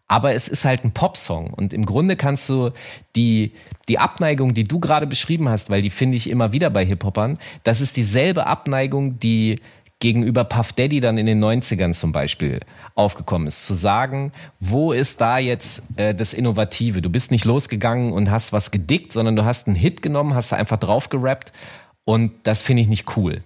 Aber 0.08 0.32
es 0.32 0.48
ist 0.48 0.64
halt 0.64 0.84
ein 0.84 0.92
Popsong 0.92 1.52
und 1.52 1.74
im 1.74 1.84
Grunde 1.84 2.16
kannst 2.16 2.48
du 2.48 2.70
die, 3.14 3.52
die 3.88 3.98
Abneigung, 3.98 4.54
die 4.54 4.64
du 4.64 4.80
gerade 4.80 5.06
beschrieben 5.06 5.48
hast, 5.50 5.68
weil 5.68 5.82
die 5.82 5.90
finde 5.90 6.16
ich 6.16 6.30
immer 6.30 6.52
wieder 6.52 6.70
bei 6.70 6.84
Hip-Hopern, 6.84 7.38
das 7.62 7.82
ist 7.82 7.96
dieselbe 7.98 8.46
Abneigung, 8.46 9.18
die 9.18 9.56
gegenüber 10.00 10.44
Puff 10.44 10.72
Daddy 10.72 11.00
dann 11.00 11.18
in 11.18 11.26
den 11.26 11.42
90ern 11.42 11.92
zum 11.92 12.12
Beispiel 12.12 12.60
aufgekommen 12.94 13.48
ist. 13.48 13.66
Zu 13.66 13.74
sagen, 13.74 14.32
wo 14.60 14.92
ist 14.92 15.20
da 15.20 15.38
jetzt 15.38 15.82
äh, 15.96 16.14
das 16.14 16.34
Innovative? 16.34 17.02
Du 17.02 17.10
bist 17.10 17.30
nicht 17.30 17.44
losgegangen 17.44 18.12
und 18.12 18.30
hast 18.30 18.52
was 18.52 18.70
gedickt, 18.70 19.12
sondern 19.12 19.36
du 19.36 19.44
hast 19.44 19.66
einen 19.66 19.76
Hit 19.76 20.02
genommen, 20.02 20.34
hast 20.34 20.52
da 20.52 20.56
einfach 20.56 20.78
drauf 20.78 21.08
gerappt 21.08 21.52
und 22.04 22.32
das 22.44 22.62
finde 22.62 22.82
ich 22.82 22.88
nicht 22.88 23.16
cool. 23.16 23.42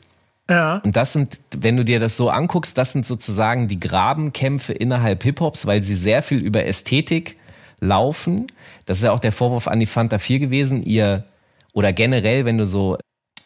Ja. 0.53 0.83
Und 0.85 0.97
das 0.97 1.15
sind, 1.15 1.39
wenn 1.57 1.79
du 1.79 1.85
dir 1.85 1.99
das 1.99 2.17
so 2.17 2.29
anguckst, 2.29 2.77
das 2.77 2.93
sind 2.93 3.07
sozusagen 3.07 3.69
die 3.69 3.81
Grabenkämpfe 3.81 4.75
innerhalb 4.75 5.23
Hip-Hops, 5.23 5.67
weil 5.67 5.83
sie 5.83 5.95
sehr 5.95 6.23
viel 6.23 6.39
über 6.39 6.67
Ästhetik 6.67 7.39
laufen. 7.81 8.49
Das 8.85 8.99
ist 8.99 9.05
ja 9.05 9.13
auch 9.13 9.21
der 9.21 9.33
Vorwurf 9.33 9.67
an 9.67 9.81
die 9.81 9.87
Fanta 9.87 10.19
4 10.19 10.41
gewesen. 10.41 10.83
Ihr, 10.83 11.25
oder 11.73 11.95
generell, 11.95 12.45
wenn 12.45 12.59
du 12.59 12.67
so 12.67 12.99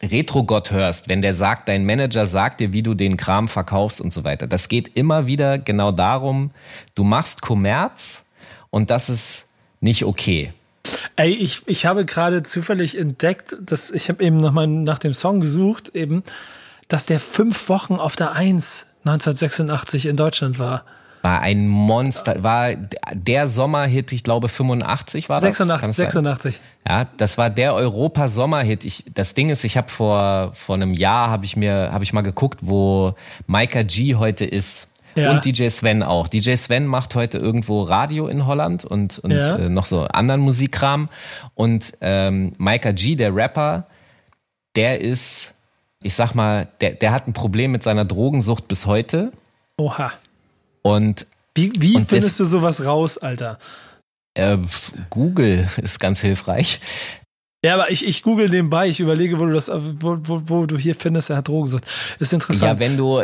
Retro-Gott 0.03 0.71
hörst, 0.71 1.07
wenn 1.07 1.21
der 1.21 1.33
sagt, 1.33 1.69
dein 1.69 1.85
Manager 1.85 2.27
sagt 2.27 2.59
dir, 2.59 2.73
wie 2.73 2.83
du 2.83 2.93
den 2.93 3.15
Kram 3.15 3.47
verkaufst 3.47 4.01
und 4.01 4.11
so 4.11 4.25
weiter. 4.25 4.45
Das 4.45 4.67
geht 4.67 4.97
immer 4.97 5.27
wieder 5.27 5.57
genau 5.57 5.93
darum, 5.93 6.51
du 6.93 7.05
machst 7.05 7.41
Kommerz 7.41 8.29
und 8.69 8.89
das 8.89 9.09
ist 9.09 9.49
nicht 9.79 10.03
okay. 10.03 10.51
Ey, 11.15 11.31
ich, 11.31 11.63
ich 11.67 11.85
habe 11.85 12.05
gerade 12.05 12.43
zufällig 12.43 12.97
entdeckt, 12.97 13.55
dass 13.59 13.91
ich 13.91 14.09
habe 14.09 14.23
eben 14.23 14.37
noch 14.37 14.51
mal 14.51 14.67
nach 14.67 14.99
dem 14.99 15.13
Song 15.13 15.39
gesucht, 15.39 15.95
eben, 15.95 16.23
dass 16.87 17.05
der 17.05 17.19
fünf 17.19 17.69
Wochen 17.69 17.95
auf 17.95 18.15
der 18.15 18.31
Eins 18.33 18.85
1986 19.05 20.05
in 20.05 20.17
Deutschland 20.17 20.59
war. 20.59 20.83
war 21.21 21.41
ein 21.41 21.67
Monster, 21.67 22.43
war 22.43 22.73
der 23.13 23.47
Sommerhit, 23.47 24.11
ich 24.11 24.23
glaube 24.23 24.49
85 24.49 25.29
war 25.29 25.39
das. 25.41 25.57
86, 25.57 25.95
86. 25.95 26.61
Ja, 26.87 27.07
das 27.17 27.37
war 27.37 27.49
der 27.49 27.73
Europa-Sommerhit. 27.73 29.17
Das 29.17 29.33
Ding 29.33 29.49
ist, 29.49 29.63
ich 29.63 29.77
habe 29.77 29.89
vor, 29.89 30.51
vor 30.53 30.75
einem 30.75 30.93
Jahr 30.93 31.29
habe 31.29 31.45
ich 31.45 31.55
mir, 31.57 31.89
habe 31.91 32.03
ich 32.03 32.13
mal 32.13 32.21
geguckt, 32.21 32.59
wo 32.61 33.15
Micah 33.47 33.83
G 33.83 34.15
heute 34.15 34.45
ist. 34.45 34.89
Ja. 35.15 35.31
Und 35.31 35.45
DJ 35.45 35.67
Sven 35.69 36.03
auch. 36.03 36.27
DJ 36.27 36.53
Sven 36.55 36.85
macht 36.85 37.15
heute 37.15 37.39
irgendwo 37.39 37.81
Radio 37.81 38.27
in 38.27 38.45
Holland 38.45 38.85
und, 38.85 39.17
und 39.19 39.31
Ja. 39.31 39.55
äh, 39.57 39.67
noch 39.69 39.87
so 39.87 40.03
anderen 40.03 40.41
Musikkram. 40.41 41.09
Und 41.55 41.93
ähm, 42.01 42.53
Micah 42.59 42.91
G, 42.91 43.15
der 43.15 43.35
Rapper, 43.35 43.87
der 44.75 45.01
ist, 45.01 45.55
ich 46.03 46.13
sag 46.13 46.33
mal, 46.35 46.67
der, 46.81 46.91
der 46.91 47.11
hat 47.11 47.27
ein 47.27 47.33
Problem 47.33 47.71
mit 47.71 47.83
seiner 47.83 48.05
Drogensucht 48.05 48.67
bis 48.67 48.85
heute. 48.85 49.31
Oha. 49.77 50.11
Und 50.83 51.27
Wie, 51.55 51.71
wie 51.79 51.95
Und 51.95 52.07
findest 52.09 52.31
das- 52.31 52.37
du 52.37 52.45
sowas 52.45 52.85
raus, 52.85 53.17
Alter? 53.17 53.57
äh, 54.35 54.57
Google 55.09 55.67
ist 55.77 55.99
ganz 55.99 56.21
hilfreich. 56.21 56.79
Ja, 57.65 57.73
aber 57.73 57.89
ich, 57.89 58.05
ich 58.07 58.21
google 58.21 58.49
nebenbei, 58.49 58.87
ich 58.87 58.99
überlege, 58.99 59.39
wo 59.39 59.45
du 59.47 59.51
das, 59.53 59.71
wo, 59.73 60.17
wo, 60.21 60.41
wo 60.45 60.65
du 60.67 60.77
hier 60.77 60.93
findest, 60.93 61.31
er 61.31 61.37
hat 61.37 61.47
Drogensucht. 61.47 61.83
Ist 62.19 62.31
Ja, 62.31 62.35
interessant. 62.35 62.79
wenn 62.79 62.97
du, 62.97 63.23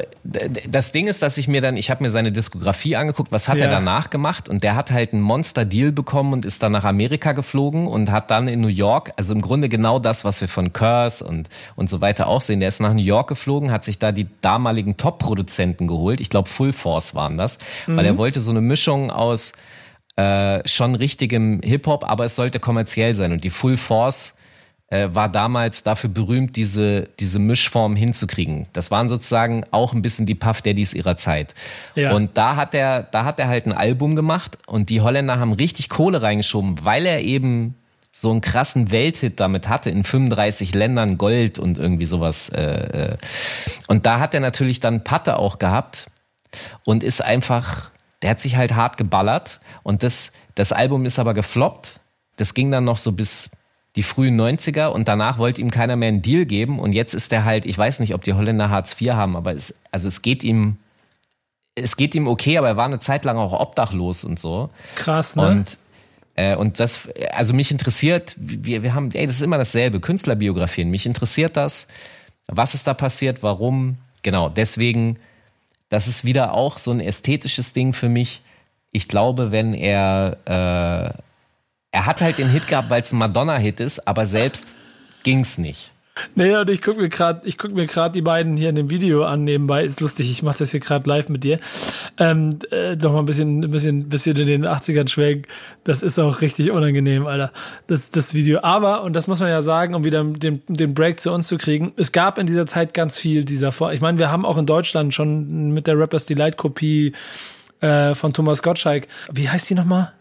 das 0.68 0.92
Ding 0.92 1.06
ist, 1.08 1.22
dass 1.22 1.38
ich 1.38 1.48
mir 1.48 1.62
dann, 1.62 1.78
ich 1.78 1.92
habe 1.92 2.02
mir 2.02 2.10
seine 2.10 2.32
Diskografie 2.32 2.96
angeguckt, 2.96 3.32
was 3.32 3.48
hat 3.48 3.60
Ja. 3.60 3.66
er 3.66 3.70
danach 3.70 4.10
gemacht 4.10 4.50
und 4.50 4.64
der 4.64 4.76
hat 4.76 4.92
halt 4.92 5.14
einen 5.14 5.22
Monster-Deal 5.22 5.92
bekommen 5.92 6.34
und 6.34 6.46
ist 6.46 6.64
dann 6.64 6.72
nach 6.72 6.84
Amerika 6.84 7.34
geflogen 7.34 7.86
und 7.86 8.10
hat 8.12 8.32
dann 8.32 8.48
in 8.48 8.60
New 8.60 8.70
York, 8.70 9.14
also 9.18 9.34
im 9.36 9.42
Grunde 9.42 9.70
genau 9.70 10.00
das, 10.00 10.26
was 10.26 10.42
wir 10.42 10.48
von 10.48 10.74
Curse 10.74 11.24
und, 11.24 11.48
und 11.76 11.92
so 11.92 12.02
weiter 12.02 12.26
auch 12.26 12.42
sehen, 12.42 12.60
der 12.60 12.70
ist 12.70 12.80
nach 12.80 12.94
New 12.96 13.04
York 13.04 13.30
geflogen, 13.30 13.72
hat 13.72 13.86
sich 13.86 14.00
da 14.00 14.12
die 14.12 14.26
damaligen 14.42 14.98
Top-Produzenten 14.98 15.86
geholt, 15.86 16.20
ich 16.20 16.32
glaube 16.32 16.50
Full 16.50 16.74
Force 16.74 17.14
waren 17.14 17.38
das, 17.38 17.60
weil 17.86 18.04
er 18.04 18.18
wollte 18.18 18.40
so 18.40 18.50
eine 18.50 18.62
Mischung 18.62 19.12
aus 19.12 19.54
äh, 20.16 20.68
schon 20.68 20.96
richtigem 20.96 21.62
Hip-Hop, 21.64 22.10
aber 22.10 22.26
es 22.26 22.36
sollte 22.36 22.60
kommerziell 22.60 23.14
sein 23.14 23.32
und 23.32 23.44
die 23.44 23.50
Full 23.50 23.78
Force 23.78 24.36
äh, 24.94 25.10
war 25.12 25.28
damals 25.28 25.82
dafür 25.82 26.12
berühmt, 26.12 26.56
diese, 26.56 27.10
diese 27.20 27.40
Mischform 27.40 27.96
hinzukriegen. 27.96 28.68
Das 28.74 28.92
waren 28.92 29.10
sozusagen 29.10 29.66
auch 29.72 29.94
ein 29.94 30.04
bisschen 30.04 30.28
die 30.28 30.36
Puff 30.36 30.62
Daddies 30.62 30.94
ihrer 30.94 31.18
Zeit. 31.18 31.56
Ja. 31.96 32.14
Und 32.14 32.38
da 32.38 32.56
hat 32.56 32.76
er, 32.76 33.02
da 33.02 33.26
hat 33.26 33.40
er 33.40 33.48
halt 33.48 33.66
ein 33.66 33.72
Album 33.72 34.16
gemacht 34.16 34.60
und 34.68 34.90
die 34.90 35.02
Holländer 35.02 35.40
haben 35.40 35.54
richtig 35.54 35.90
Kohle 35.90 36.22
reingeschoben, 36.22 36.86
weil 36.86 37.08
er 37.08 37.22
eben 37.22 37.76
so 38.12 38.30
einen 38.30 38.42
krassen 38.42 38.92
Welthit 38.92 39.40
damit 39.40 39.68
hatte, 39.68 39.90
in 39.90 40.04
35 40.04 40.76
Ländern 40.76 41.18
Gold 41.18 41.58
und 41.58 41.80
irgendwie 41.80 42.06
sowas. 42.06 42.50
Äh, 42.50 42.62
äh. 43.14 43.18
Und 43.88 44.06
da 44.06 44.20
hat 44.20 44.36
er 44.36 44.40
natürlich 44.40 44.80
dann 44.80 45.04
Patte 45.04 45.40
auch 45.40 45.58
gehabt 45.58 46.06
und 46.86 47.04
ist 47.04 47.24
einfach, 47.24 47.90
der 48.24 48.32
hat 48.32 48.42
sich 48.42 48.56
halt 48.56 48.74
hart 48.74 48.98
geballert 48.98 49.60
und 49.84 50.02
das, 50.02 50.32
das 50.56 50.72
Album 50.72 51.06
ist 51.06 51.20
aber 51.20 51.34
gefloppt. 51.34 52.00
Das 52.38 52.54
ging 52.54 52.72
dann 52.72 52.84
noch 52.84 52.98
so 52.98 53.12
bis 53.12 53.52
die 53.96 54.04
frühen 54.04 54.40
90er 54.40 54.88
und 54.88 55.08
danach 55.08 55.38
wollte 55.38 55.62
ihm 55.62 55.70
keiner 55.70 55.96
mehr 55.96 56.08
einen 56.08 56.22
Deal 56.24 56.46
geben 56.46 56.80
und 56.80 56.94
jetzt 56.94 57.14
ist 57.14 57.32
er 57.32 57.46
halt, 57.46 57.66
ich 57.66 57.78
weiß 57.78 58.00
nicht, 58.00 58.16
ob 58.16 58.24
die 58.24 58.34
Holländer 58.34 58.70
Hartz 58.70 59.00
IV 59.00 59.12
haben, 59.12 59.36
aber 59.36 59.54
es, 59.54 59.82
also 59.92 60.08
es 60.08 60.24
geht 60.24 60.44
ihm, 60.44 60.78
es 61.76 61.96
geht 61.96 62.16
ihm 62.16 62.28
okay, 62.28 62.58
aber 62.58 62.70
er 62.70 62.78
war 62.78 62.86
eine 62.86 63.00
Zeit 63.00 63.24
lang 63.26 63.38
auch 63.38 63.54
obdachlos 63.54 64.24
und 64.24 64.40
so. 64.40 64.70
Krass, 64.96 65.36
ne? 65.36 65.48
Und, 65.48 65.78
äh, 66.36 66.56
und 66.56 66.80
das, 66.80 67.10
also 67.34 67.54
mich 67.54 67.70
interessiert, 67.72 68.36
wir, 68.38 68.82
wir 68.82 68.96
haben, 68.96 69.12
ey, 69.12 69.28
das 69.28 69.36
ist 69.36 69.42
immer 69.42 69.58
dasselbe, 69.60 70.00
Künstlerbiografien. 70.00 70.90
Mich 70.90 71.06
interessiert 71.06 71.56
das, 71.56 71.88
was 72.48 72.74
ist 72.74 72.88
da 72.88 72.94
passiert, 72.94 73.44
warum. 73.44 73.98
Genau, 74.24 74.50
deswegen, 74.50 75.20
das 75.94 76.08
ist 76.08 76.26
wieder 76.26 76.54
auch 76.54 76.80
so 76.80 76.90
ein 76.90 77.00
ästhetisches 77.00 77.72
Ding 77.72 77.94
für 77.94 78.10
mich. 78.10 78.42
Ich 78.92 79.08
glaube, 79.08 79.52
wenn 79.52 79.76
er, 79.76 80.38
äh, 80.46 81.22
er 81.92 82.06
hat 82.08 82.22
halt 82.22 82.40
den 82.40 82.50
Hit 82.50 82.68
gehabt, 82.68 82.90
weil 82.90 83.04
es 83.04 83.12
ein 83.12 83.20
Madonna-Hit 83.20 83.80
ist, 83.80 84.08
aber 84.08 84.26
selbst 84.26 84.76
ging's 85.22 85.60
nicht. 85.60 85.92
Nee, 86.36 86.56
und 86.56 86.70
ich 86.70 86.82
gucke 86.82 87.00
mir 87.00 87.10
gerade, 87.10 87.42
ich 87.46 87.58
guck 87.58 87.72
mir 87.74 87.86
gerade 87.86 88.12
die 88.12 88.22
beiden 88.22 88.58
hier 88.58 88.70
in 88.70 88.76
dem 88.76 88.90
Video 88.90 89.24
an 89.24 89.44
nebenbei. 89.44 89.84
Ist 89.84 90.02
lustig, 90.02 90.30
ich 90.30 90.44
mache 90.44 90.60
das 90.60 90.72
hier 90.72 90.80
gerade 90.80 91.10
live 91.10 91.30
mit 91.30 91.44
dir. 91.44 91.60
Ähm, 92.18 92.60
äh, 92.72 92.96
noch 92.96 93.14
mal 93.14 93.20
ein 93.20 93.26
bisschen, 93.26 93.64
ein 93.64 93.72
bisschen, 93.72 94.10
bisschen 94.10 94.38
in 94.38 94.48
den 94.48 94.66
80ern 94.66 95.08
schwenken. 95.08 95.48
Das 95.84 96.04
ist 96.04 96.20
auch 96.20 96.42
richtig 96.42 96.72
unangenehm, 96.72 97.26
Alter. 97.26 97.52
Das, 97.88 98.10
das 98.10 98.34
Video. 98.34 98.60
Aber, 98.62 99.04
und 99.04 99.14
das 99.14 99.28
muss 99.28 99.40
man 99.40 99.50
ja 99.50 99.62
sagen, 99.62 99.96
um 99.96 100.04
wieder 100.04 100.24
den, 100.24 100.62
den 100.68 100.94
Break 100.94 101.20
zu 101.20 101.32
uns 101.32 101.48
zu 101.48 101.58
kriegen, 101.58 101.94
es 101.98 102.12
gab 102.12 102.38
in 102.38 102.48
dieser 102.48 102.68
Zeit 102.68 102.94
ganz 102.94 103.18
viel 103.18 103.44
dieser 103.44 103.72
Vor. 103.72 103.94
Ich 103.94 104.02
meine, 104.02 104.20
wir 104.20 104.32
haben 104.32 104.46
auch 104.46 104.58
in 104.58 104.66
Deutschland 104.66 105.14
schon 105.14 105.72
mit 105.72 105.88
der 105.88 105.98
Rappers 105.98 106.26
Delight 106.26 106.58
Kopie 106.58 107.14
äh, 107.82 108.16
von 108.16 108.34
Thomas 108.34 108.64
Gottschalk. 108.64 109.08
Wie 109.32 109.50
heißt 109.50 109.70
die 109.70 109.76
nochmal? 109.76 110.14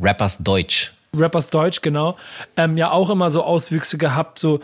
Rappers 0.00 0.38
Deutsch. 0.38 0.92
Rappers 1.16 1.50
Deutsch, 1.50 1.82
genau, 1.82 2.16
ähm, 2.56 2.76
ja 2.76 2.92
auch 2.92 3.10
immer 3.10 3.30
so 3.30 3.42
Auswüchse 3.42 3.98
gehabt, 3.98 4.38
so, 4.38 4.60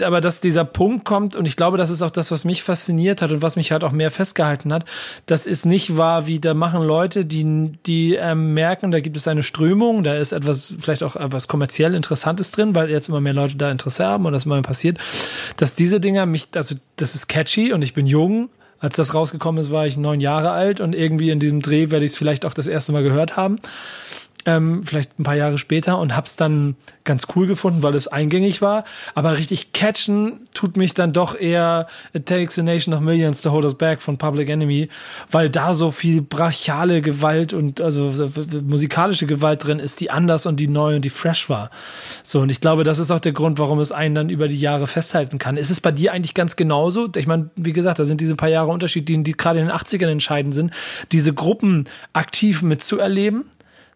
aber 0.00 0.22
dass 0.22 0.40
dieser 0.40 0.64
Punkt 0.64 1.04
kommt, 1.04 1.36
und 1.36 1.44
ich 1.44 1.56
glaube, 1.56 1.76
das 1.76 1.90
ist 1.90 2.00
auch 2.00 2.10
das, 2.10 2.30
was 2.30 2.46
mich 2.46 2.62
fasziniert 2.62 3.20
hat 3.20 3.32
und 3.32 3.42
was 3.42 3.56
mich 3.56 3.70
halt 3.70 3.84
auch 3.84 3.92
mehr 3.92 4.10
festgehalten 4.10 4.72
hat, 4.72 4.86
das 5.26 5.46
ist 5.46 5.66
nicht 5.66 5.98
wahr, 5.98 6.26
wie 6.26 6.40
da 6.40 6.54
machen 6.54 6.82
Leute, 6.82 7.26
die, 7.26 7.72
die 7.84 8.14
ähm, 8.14 8.54
merken, 8.54 8.92
da 8.92 9.00
gibt 9.00 9.18
es 9.18 9.28
eine 9.28 9.42
Strömung, 9.42 10.02
da 10.02 10.14
ist 10.14 10.32
etwas, 10.32 10.72
vielleicht 10.80 11.02
auch 11.02 11.16
etwas 11.16 11.48
kommerziell 11.48 11.94
Interessantes 11.94 12.50
drin, 12.50 12.74
weil 12.74 12.90
jetzt 12.90 13.10
immer 13.10 13.20
mehr 13.20 13.34
Leute 13.34 13.56
da 13.56 13.70
Interesse 13.70 14.06
haben 14.06 14.24
und 14.24 14.32
das 14.32 14.46
immer 14.46 14.54
mehr 14.54 14.62
passiert, 14.62 14.96
dass 15.58 15.74
diese 15.74 16.00
Dinger 16.00 16.24
mich, 16.24 16.48
also 16.54 16.76
das 16.96 17.14
ist 17.14 17.28
catchy 17.28 17.74
und 17.74 17.82
ich 17.82 17.92
bin 17.92 18.06
jung, 18.06 18.48
als 18.78 18.96
das 18.96 19.12
rausgekommen 19.12 19.60
ist, 19.60 19.70
war 19.70 19.86
ich 19.86 19.98
neun 19.98 20.22
Jahre 20.22 20.52
alt 20.52 20.80
und 20.80 20.94
irgendwie 20.94 21.28
in 21.28 21.40
diesem 21.40 21.60
Dreh 21.60 21.90
werde 21.90 22.06
ich 22.06 22.12
es 22.12 22.18
vielleicht 22.18 22.46
auch 22.46 22.54
das 22.54 22.66
erste 22.66 22.92
Mal 22.92 23.02
gehört 23.02 23.36
haben 23.36 23.58
ähm, 24.46 24.82
vielleicht 24.84 25.18
ein 25.18 25.24
paar 25.24 25.36
Jahre 25.36 25.58
später 25.58 25.98
und 25.98 26.16
hab's 26.16 26.36
dann 26.36 26.76
ganz 27.04 27.26
cool 27.34 27.46
gefunden, 27.46 27.82
weil 27.82 27.94
es 27.94 28.08
eingängig 28.08 28.62
war. 28.62 28.84
Aber 29.14 29.36
richtig 29.36 29.72
catchen 29.72 30.40
tut 30.54 30.76
mich 30.76 30.94
dann 30.94 31.12
doch 31.12 31.38
eher 31.38 31.86
It 32.12 32.26
Takes 32.26 32.58
a 32.58 32.62
Nation 32.62 32.94
of 32.94 33.00
Millions 33.00 33.42
to 33.42 33.50
Hold 33.50 33.64
Us 33.64 33.74
Back 33.74 34.00
von 34.00 34.16
Public 34.16 34.48
Enemy, 34.48 34.88
weil 35.30 35.50
da 35.50 35.74
so 35.74 35.90
viel 35.90 36.22
brachiale 36.22 37.02
Gewalt 37.02 37.52
und 37.52 37.80
also 37.80 38.12
so 38.12 38.30
musikalische 38.62 39.26
Gewalt 39.26 39.64
drin 39.64 39.78
ist, 39.78 40.00
die 40.00 40.10
anders 40.10 40.46
und 40.46 40.58
die 40.58 40.68
neu 40.68 40.96
und 40.96 41.04
die 41.04 41.10
fresh 41.10 41.48
war. 41.48 41.70
So, 42.22 42.40
und 42.40 42.50
ich 42.50 42.60
glaube, 42.60 42.84
das 42.84 42.98
ist 42.98 43.10
auch 43.10 43.20
der 43.20 43.32
Grund, 43.32 43.58
warum 43.58 43.80
es 43.80 43.92
einen 43.92 44.14
dann 44.14 44.30
über 44.30 44.48
die 44.48 44.60
Jahre 44.60 44.86
festhalten 44.86 45.38
kann. 45.38 45.56
Ist 45.56 45.70
es 45.70 45.80
bei 45.80 45.92
dir 45.92 46.12
eigentlich 46.12 46.34
ganz 46.34 46.56
genauso? 46.56 47.08
Ich 47.16 47.26
meine, 47.26 47.50
wie 47.56 47.72
gesagt, 47.72 47.98
da 47.98 48.04
sind 48.04 48.20
diese 48.20 48.36
paar 48.36 48.48
Jahre 48.48 48.70
Unterschied, 48.70 49.08
die, 49.08 49.22
die 49.22 49.32
gerade 49.32 49.60
in 49.60 49.66
den 49.66 49.76
80ern 49.76 50.08
entscheidend 50.08 50.54
sind, 50.54 50.72
diese 51.12 51.34
Gruppen 51.34 51.88
aktiv 52.12 52.62
mitzuerleben. 52.62 53.44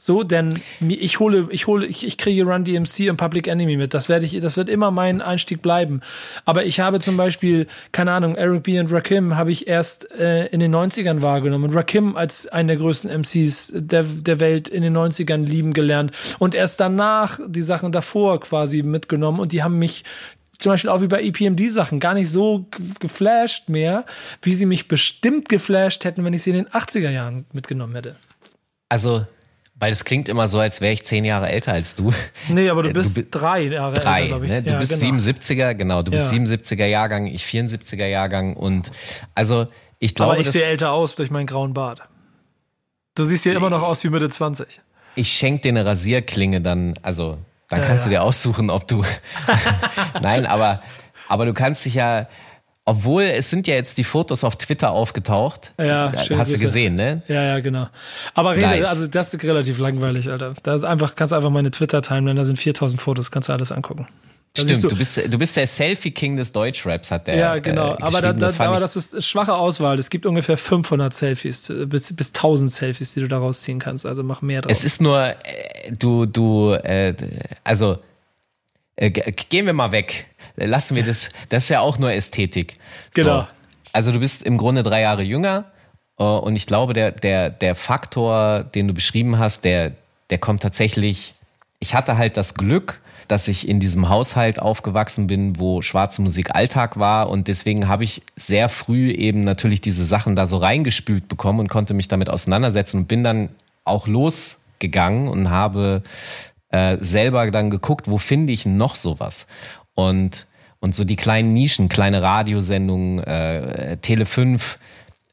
So, 0.07 0.23
denn 0.23 0.61
ich 0.87 1.19
hole, 1.19 1.49
ich 1.49 1.67
hole, 1.67 1.87
ich, 1.87 2.07
ich 2.07 2.19
kriege 2.19 2.45
Run 2.45 2.63
DMC 2.63 3.09
und 3.09 3.17
Public 3.17 3.49
Enemy 3.49 3.79
mit. 3.79 3.95
Das 3.95 4.11
werde 4.11 4.27
ich, 4.27 4.39
das 4.39 4.59
wird 4.59 4.69
immer 4.69 4.91
mein 4.91 5.23
Einstieg 5.23 5.63
bleiben. 5.63 6.03
Aber 6.45 6.67
ich 6.67 6.79
habe 6.79 7.01
zum 7.01 7.17
Beispiel, 7.17 7.67
keine 7.91 8.13
Ahnung, 8.13 8.37
Eric 8.37 8.65
B. 8.65 8.79
und 8.79 8.93
Rakim 8.93 9.35
habe 9.35 9.51
ich 9.51 9.67
erst 9.67 10.11
äh, 10.13 10.45
in 10.49 10.61
den 10.61 10.75
90ern 10.75 11.23
wahrgenommen. 11.23 11.73
Rakim 11.73 12.17
als 12.17 12.47
einen 12.47 12.69
der 12.69 12.77
größten 12.77 13.11
MCs 13.11 13.73
der, 13.77 14.03
der 14.03 14.41
Welt 14.41 14.69
in 14.69 14.83
den 14.83 14.95
90ern 14.95 15.47
lieben 15.47 15.73
gelernt. 15.73 16.13
Und 16.39 16.55
erst 16.55 16.81
danach 16.81 17.41
die 17.47 17.63
Sachen 17.63 17.91
davor 17.91 18.41
quasi 18.41 18.83
mitgenommen. 18.83 19.41
Und 19.41 19.53
die 19.53 19.63
haben 19.63 19.79
mich 19.79 20.05
zum 20.59 20.71
Beispiel 20.71 20.91
auch 20.91 21.01
wie 21.01 21.07
bei 21.07 21.23
EPMD-Sachen 21.23 21.99
gar 21.99 22.13
nicht 22.13 22.29
so 22.29 22.67
geflasht 23.01 23.71
mehr, 23.71 24.05
wie 24.43 24.53
sie 24.53 24.67
mich 24.67 24.87
bestimmt 24.87 25.49
geflasht 25.49 26.05
hätten, 26.05 26.23
wenn 26.25 26.35
ich 26.35 26.43
sie 26.43 26.51
in 26.51 26.57
den 26.57 26.69
80er 26.69 27.09
Jahren 27.09 27.47
mitgenommen 27.55 27.95
hätte. 27.95 28.17
Also, 28.91 29.25
weil 29.85 29.93
es 29.93 30.07
klingt 30.07 30.31
immer 30.31 30.49
so, 30.49 30.61
als 30.61 30.81
wäre 30.81 30.95
ich 30.95 31.05
zehn 31.05 31.25
Jahre 31.25 31.51
älter 31.51 31.75
als 31.75 31.95
du. 31.95 32.11
Nee, 32.49 32.71
aber 32.71 32.85
du 32.85 32.89
du 32.89 32.95
bist 33.01 33.15
bi- 33.17 33.27
drei 33.31 33.65
Jahre 33.65 33.93
Drei, 33.97 34.23
älter, 34.23 34.29
glaube 34.29 34.47
ich. 34.47 34.51
ne? 34.51 34.63
Du 34.63 34.71
Ja, 34.71 34.79
bist 34.79 34.99
genau. 34.99 35.17
77er, 35.19 35.75
genau, 35.75 36.03
du 36.03 36.11
bist 36.11 36.33
Ja. 36.33 36.39
77er 36.39 36.87
Jahrgang, 36.87 37.27
ich 37.27 37.45
74er 37.45 38.07
Jahrgang 38.07 38.55
und 38.55 38.91
also 39.35 39.67
ich 39.99 40.15
glaube, 40.15 40.33
Aber 40.33 40.41
ich 40.41 40.51
sehe 40.51 40.65
älter 40.65 40.93
aus 40.93 41.15
durch 41.17 41.31
meinen 41.31 41.47
grauen 41.47 41.75
Bart. 41.75 42.01
Du 43.15 43.27
siehst 43.27 43.43
hier 43.43 43.55
immer 43.55 43.69
noch 43.69 43.83
aus 43.83 44.03
wie 44.05 44.09
Mitte 44.09 44.31
20. 44.31 44.81
ich 45.17 45.31
schenke 45.31 45.61
dir 45.65 45.69
eine 45.69 45.85
Rasierklinge 45.85 46.63
dann, 46.63 46.95
also 47.03 47.37
dann 47.69 47.81
Ja, 47.81 47.87
kannst 47.87 48.07
ja. 48.07 48.11
du 48.11 48.17
dir 48.17 48.23
aussuchen, 48.23 48.71
ob 48.71 48.89
du 48.89 49.03
Nein, 50.23 50.47
aber 50.47 50.83
aber 51.29 51.45
du 51.45 51.53
kannst 51.53 51.85
dich 51.85 51.95
ja 51.95 52.27
obwohl 52.87 53.23
es 53.23 53.49
sind 53.51 53.67
ja 53.67 53.75
jetzt 53.75 53.97
die 53.97 54.05
Fotos 54.05 54.45
auf 54.45 54.57
Twitter 54.57 54.91
aufgetaucht. 54.91 55.73
Ja, 55.79 56.09
Da- 56.09 56.25
schöne 56.25 56.41
hast 56.41 56.53
du 56.55 56.59
gesehen, 56.59 56.97
ne? 56.97 57.23
Ja, 57.29 57.43
ja, 57.43 57.61
genau. 57.61 57.89
Aber 58.35 58.55
rede, 58.57 58.67
Nice. 58.67 58.89
also 58.89 59.07
das 59.07 59.33
ist 59.33 59.43
relativ 59.43 59.79
langweilig, 59.79 60.29
Alter. 60.31 60.55
Da 60.63 60.75
ist 60.75 60.85
einfach, 60.85 61.15
kannst 61.15 61.33
du 61.33 61.37
einfach 61.37 61.51
meine 61.51 61.71
Twitter-Timeline, 61.71 62.35
da 62.39 62.45
sind 62.45 62.57
4000 62.59 63.01
Fotos, 63.01 63.31
kannst 63.31 63.49
du 63.49 63.53
alles 63.55 63.73
angucken. 63.73 64.07
Da 64.57 64.63
Stimmt, 64.63 64.85
du, 64.85 64.97
bist 64.97 65.17
du 65.17 65.37
bist 65.39 65.57
der 65.57 65.67
Selfie 65.67 66.13
King 66.13 66.37
des 66.37 66.53
Deutschraps, 66.53 67.11
hat 67.11 67.27
der 67.27 67.37
Ja, 67.37 67.59
genau. 67.59 67.95
Äh, 67.95 68.03
aber 68.03 68.21
da, 68.21 68.33
da, 68.33 68.39
das 68.39 68.61
aber 68.61 68.79
das 68.79 68.95
ist 68.95 69.27
schwache 69.27 69.53
Auswahl. 69.55 69.99
Es 69.99 70.11
gibt 70.11 70.27
ungefähr 70.27 70.57
500 70.57 71.13
Selfies, 71.13 71.73
bis, 71.87 72.15
bis 72.15 72.29
1000 72.29 72.71
Selfies, 72.71 73.15
die 73.15 73.21
du 73.21 73.27
daraus 73.29 73.63
ziehen 73.63 73.81
kannst. 73.81 74.07
Also 74.07 74.23
mach 74.23 74.43
mehr 74.43 74.63
draus. 74.63 74.71
Es 74.71 74.85
ist 74.85 75.01
nur, 75.01 75.21
äh, 75.27 75.35
du, 75.99 76.27
du, 76.27 76.73
äh, 76.75 77.15
also 77.65 77.99
äh, 78.95 79.11
gehen 79.11 79.67
wir 79.67 79.73
mal 79.73 79.91
weg. 79.91 80.27
Lassen 80.57 80.95
wir 80.97 81.03
das, 81.05 81.31
das 81.49 81.65
ist 81.65 81.69
ja 81.71 81.81
auch 81.81 81.99
nur 81.99 82.13
Ästhetik. 82.13 82.75
Genau. 83.15 83.41
So. 83.41 83.47
Also 83.93 84.13
du 84.13 84.21
bist 84.21 84.43
im 84.43 84.59
Grunde 84.59 84.83
drei 84.83 85.01
Jahre 85.03 85.23
jünger 85.23 85.67
Äh, 86.19 86.25
und 86.25 86.57
ich 86.57 86.67
glaube, 86.67 86.93
der, 86.93 87.11
der, 87.11 87.51
der 87.51 87.75
Faktor, 87.75 88.65
den 88.65 88.89
du 88.89 88.95
beschrieben 88.95 89.39
hast, 89.39 89.65
der, 89.65 89.93
der 90.31 90.39
kommt 90.39 90.63
tatsächlich. 90.63 91.35
Ich 91.81 91.95
hatte 91.95 92.17
halt 92.17 92.37
das 92.37 92.55
Glück, 92.55 93.01
dass 93.29 93.49
ich 93.49 93.69
in 93.69 93.81
diesem 93.81 94.09
Haushalt 94.09 94.61
aufgewachsen 94.61 95.27
bin, 95.27 95.59
wo 95.59 95.83
schwarze 95.83 96.23
Musik 96.23 96.55
Alltag 96.55 96.99
war. 96.99 97.31
Und 97.31 97.49
deswegen 97.49 97.89
habe 97.89 98.05
ich 98.05 98.23
sehr 98.37 98.69
früh 98.69 99.11
eben 99.11 99.45
natürlich 99.45 99.81
diese 99.81 100.05
Sachen 100.05 100.37
da 100.37 100.47
so 100.47 100.59
reingespült 100.59 101.29
bekommen 101.29 101.61
und 101.61 101.69
konnte 101.69 101.95
mich 101.95 102.09
damit 102.09 102.29
auseinandersetzen 102.29 102.99
und 102.99 103.09
bin 103.09 103.25
dann 103.25 103.49
auch 103.85 104.07
losgegangen 104.07 105.29
und 105.29 105.51
habe 105.51 106.03
äh, 106.71 106.99
selber 107.01 107.51
dann 107.51 107.71
geguckt, 107.71 108.09
wo 108.09 108.19
finde 108.19 108.53
ich 108.53 108.67
noch 108.67 108.95
sowas. 108.95 109.47
Und, 109.95 110.47
und 110.81 110.95
so 110.95 111.05
die 111.05 111.17
kleinen 111.17 111.53
Nischen, 111.53 111.89
kleine 111.89 112.23
Radiosendungen, 112.23 113.21
äh, 113.21 113.97
Tele 113.99 114.27
5, 114.27 114.79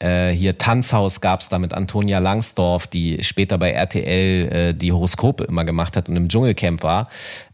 äh, 0.01 0.31
hier 0.31 0.57
Tanzhaus 0.57 1.21
gab 1.21 1.41
es 1.41 1.49
da 1.49 1.59
mit 1.59 1.73
Antonia 1.73 2.17
Langsdorf, 2.19 2.87
die 2.87 3.23
später 3.23 3.57
bei 3.57 3.71
RTL 3.71 4.51
äh, 4.51 4.73
die 4.73 4.91
Horoskope 4.91 5.43
immer 5.43 5.63
gemacht 5.63 5.95
hat 5.95 6.09
und 6.09 6.15
im 6.15 6.27
Dschungelcamp 6.27 6.81
war. 6.81 7.09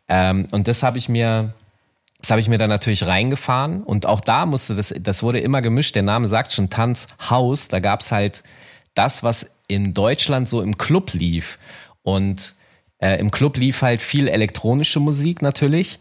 Ähm, 0.07 0.47
und 0.51 0.69
das 0.69 0.81
habe 0.81 0.97
ich 0.97 1.09
mir, 1.09 1.53
das 2.21 2.31
habe 2.31 2.39
ich 2.39 2.47
mir 2.47 2.57
dann 2.57 2.69
natürlich 2.69 3.05
reingefahren. 3.05 3.83
Und 3.83 4.05
auch 4.05 4.21
da 4.21 4.45
musste 4.45 4.75
das, 4.75 4.93
das 4.97 5.23
wurde 5.23 5.39
immer 5.39 5.59
gemischt. 5.59 5.95
Der 5.95 6.03
Name 6.03 6.27
sagt 6.27 6.53
schon 6.53 6.69
Tanzhaus. 6.69 7.67
Da 7.67 7.79
gab 7.79 7.99
es 7.99 8.13
halt 8.13 8.43
das, 8.93 9.23
was 9.23 9.59
in 9.67 9.93
Deutschland 9.93 10.47
so 10.47 10.61
im 10.61 10.77
Club 10.77 11.11
lief. 11.13 11.59
Und 12.01 12.55
äh, 12.99 13.19
im 13.19 13.29
Club 13.29 13.57
lief 13.57 13.81
halt 13.81 14.01
viel 14.01 14.29
elektronische 14.29 15.01
Musik 15.01 15.41
natürlich. 15.41 15.99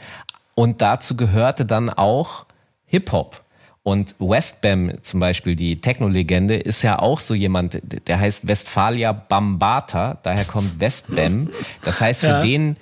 Und 0.57 0.81
dazu 0.83 1.17
gehörte 1.17 1.67
dann 1.67 1.91
auch 1.91 2.47
Hip-Hop. 2.87 3.43
Und 3.83 4.17
Westbam 4.19 5.01
zum 5.03 5.21
Beispiel, 5.21 5.55
die 5.55 5.81
Techno-Legende, 5.81 6.57
ist 6.57 6.83
ja 6.83 6.99
auch 6.99 7.21
so 7.21 7.35
jemand, 7.35 7.79
der 8.09 8.19
heißt 8.19 8.49
Westphalia 8.49 9.13
Bambata, 9.13 10.19
daher 10.25 10.45
kommt 10.45 10.81
Westbam. 10.81 11.51
Das 11.83 12.01
heißt, 12.01 12.23
für 12.23 12.27
ja. 12.27 12.41
den, 12.41 12.77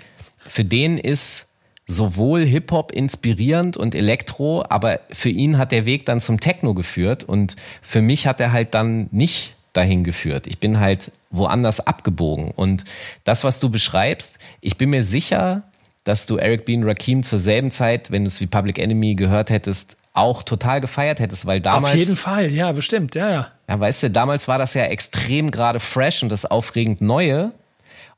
für 0.46 0.64
den 0.64 0.96
ist 0.96 1.48
sowohl 1.86 2.46
Hip-Hop 2.46 2.92
inspirierend 2.92 3.76
und 3.76 3.94
Elektro, 3.94 4.64
aber 4.68 5.00
für 5.10 5.28
ihn 5.28 5.58
hat 5.58 5.72
der 5.72 5.84
Weg 5.84 6.06
dann 6.06 6.20
zum 6.20 6.40
Techno 6.40 6.72
geführt 6.72 7.24
und 7.24 7.56
für 7.82 8.00
mich 8.00 8.26
hat 8.26 8.40
er 8.40 8.52
halt 8.52 8.72
dann 8.72 9.08
nicht 9.10 9.56
dahin 9.74 10.04
geführt. 10.04 10.46
Ich 10.46 10.58
bin 10.58 10.80
halt 10.80 11.12
woanders 11.30 11.86
abgebogen. 11.86 12.52
Und 12.52 12.84
das, 13.24 13.44
was 13.44 13.60
du 13.60 13.68
beschreibst, 13.68 14.38
ich 14.62 14.78
bin 14.78 14.90
mir 14.90 15.02
sicher, 15.02 15.64
dass 16.04 16.26
du 16.26 16.36
Eric 16.36 16.64
B. 16.64 16.76
und 16.76 16.84
Rakim 16.84 17.22
zur 17.22 17.38
selben 17.38 17.70
Zeit, 17.70 18.10
wenn 18.10 18.24
du 18.24 18.28
es 18.28 18.40
wie 18.40 18.46
Public 18.46 18.78
Enemy 18.78 19.14
gehört 19.14 19.50
hättest, 19.50 19.96
auch 20.12 20.42
total 20.42 20.80
gefeiert 20.80 21.18
hättest, 21.18 21.44
weil 21.46 21.60
damals. 21.60 21.92
Auf 21.92 21.98
jeden 21.98 22.16
Fall, 22.16 22.52
ja, 22.52 22.70
bestimmt, 22.72 23.14
ja, 23.14 23.30
ja. 23.30 23.48
Ja, 23.68 23.80
weißt 23.80 24.04
du, 24.04 24.10
damals 24.10 24.46
war 24.46 24.58
das 24.58 24.74
ja 24.74 24.84
extrem 24.84 25.50
gerade 25.50 25.80
fresh 25.80 26.22
und 26.22 26.30
das 26.30 26.46
aufregend 26.46 27.00
Neue. 27.00 27.52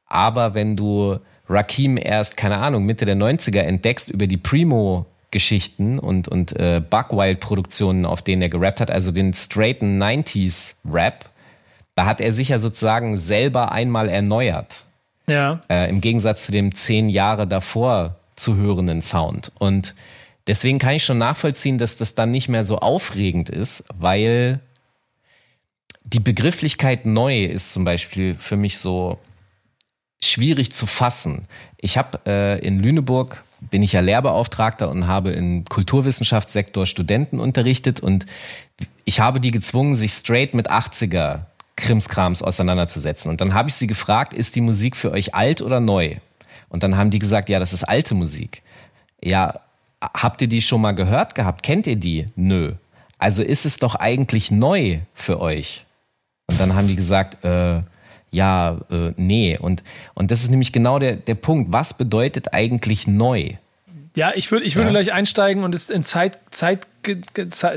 Aber 0.06 0.54
wenn 0.54 0.76
du 0.76 1.18
Rakim 1.48 1.96
erst, 1.96 2.36
keine 2.36 2.58
Ahnung, 2.58 2.84
Mitte 2.84 3.04
der 3.04 3.16
90er 3.16 3.60
entdeckst 3.60 4.08
über 4.08 4.26
die 4.26 4.36
Primo 4.36 5.06
Geschichten 5.30 5.98
und, 5.98 6.28
und 6.28 6.58
äh, 6.58 6.80
Buckwild-Produktionen, 6.80 8.06
auf 8.06 8.22
denen 8.22 8.42
er 8.42 8.48
gerappt 8.48 8.80
hat, 8.80 8.90
also 8.90 9.12
den 9.12 9.34
straighten 9.34 10.02
90s-Rap, 10.02 11.28
da 11.94 12.06
hat 12.06 12.20
er 12.20 12.32
sich 12.32 12.48
ja 12.48 12.58
sozusagen 12.58 13.16
selber 13.16 13.72
einmal 13.72 14.08
erneuert. 14.08 14.85
Ja. 15.28 15.60
Äh, 15.68 15.90
Im 15.90 16.00
Gegensatz 16.00 16.46
zu 16.46 16.52
dem 16.52 16.74
zehn 16.74 17.08
Jahre 17.08 17.46
davor 17.46 18.16
zu 18.36 18.56
hörenden 18.56 19.02
Sound. 19.02 19.52
Und 19.58 19.94
Deswegen 20.46 20.78
kann 20.78 20.94
ich 20.94 21.04
schon 21.04 21.18
nachvollziehen, 21.18 21.78
dass 21.78 21.96
das 21.96 22.14
dann 22.14 22.30
nicht 22.30 22.48
mehr 22.48 22.64
so 22.64 22.78
aufregend 22.78 23.50
ist, 23.50 23.84
weil 23.98 24.60
die 26.04 26.20
Begrifflichkeit 26.20 27.04
neu 27.04 27.44
ist 27.44 27.72
zum 27.72 27.84
Beispiel 27.84 28.36
für 28.36 28.56
mich 28.56 28.78
so 28.78 29.18
schwierig 30.22 30.72
zu 30.72 30.86
fassen. 30.86 31.48
Ich 31.78 31.98
habe 31.98 32.20
äh, 32.26 32.64
in 32.64 32.78
Lüneburg 32.78 33.42
bin 33.60 33.82
ich 33.82 33.94
ja 33.94 34.00
Lehrbeauftragter 34.00 34.88
und 34.88 35.08
habe 35.08 35.30
im 35.32 35.64
Kulturwissenschaftssektor 35.64 36.86
Studenten 36.86 37.40
unterrichtet 37.40 37.98
und 38.00 38.26
ich 39.04 39.18
habe 39.18 39.40
die 39.40 39.50
gezwungen, 39.50 39.94
sich 39.94 40.12
straight 40.12 40.54
mit 40.54 40.70
80er 40.70 41.46
Krimskrams 41.76 42.42
auseinanderzusetzen. 42.42 43.30
Und 43.30 43.40
dann 43.40 43.54
habe 43.54 43.68
ich 43.68 43.74
sie 43.74 43.86
gefragt, 43.86 44.32
ist 44.32 44.56
die 44.56 44.60
Musik 44.60 44.96
für 44.96 45.12
euch 45.12 45.34
alt 45.34 45.62
oder 45.62 45.80
neu? 45.80 46.16
Und 46.68 46.82
dann 46.82 46.96
haben 46.96 47.10
die 47.10 47.18
gesagt, 47.18 47.48
ja, 47.48 47.58
das 47.58 47.72
ist 47.72 47.84
alte 47.84 48.14
Musik. 48.14 48.62
Ja, 49.22 49.60
habt 50.00 50.42
ihr 50.42 50.48
die 50.48 50.62
schon 50.62 50.80
mal 50.80 50.92
gehört 50.92 51.34
gehabt? 51.34 51.62
Kennt 51.62 51.86
ihr 51.86 51.96
die? 51.96 52.26
Nö. 52.34 52.72
Also 53.18 53.42
ist 53.42 53.66
es 53.66 53.78
doch 53.78 53.94
eigentlich 53.94 54.50
neu 54.50 54.98
für 55.14 55.40
euch. 55.40 55.84
Und 56.48 56.60
dann 56.60 56.74
haben 56.74 56.88
die 56.88 56.96
gesagt, 56.96 57.44
äh, 57.44 57.82
ja, 58.30 58.78
äh, 58.90 59.12
nee. 59.16 59.56
Und, 59.58 59.82
und 60.14 60.30
das 60.30 60.44
ist 60.44 60.50
nämlich 60.50 60.72
genau 60.72 60.98
der, 60.98 61.16
der 61.16 61.34
Punkt. 61.34 61.72
Was 61.72 61.94
bedeutet 61.94 62.52
eigentlich 62.52 63.06
neu? 63.06 63.54
Ja, 64.16 64.32
ich 64.34 64.50
würde 64.50 64.64
ich 64.64 64.76
würde 64.76 64.86
ja. 64.86 64.92
gleich 64.92 65.12
einsteigen 65.12 65.62
und 65.62 65.74
es 65.74 65.90
in 65.90 66.02
Zeit, 66.02 66.38
Zeit, 66.50 66.86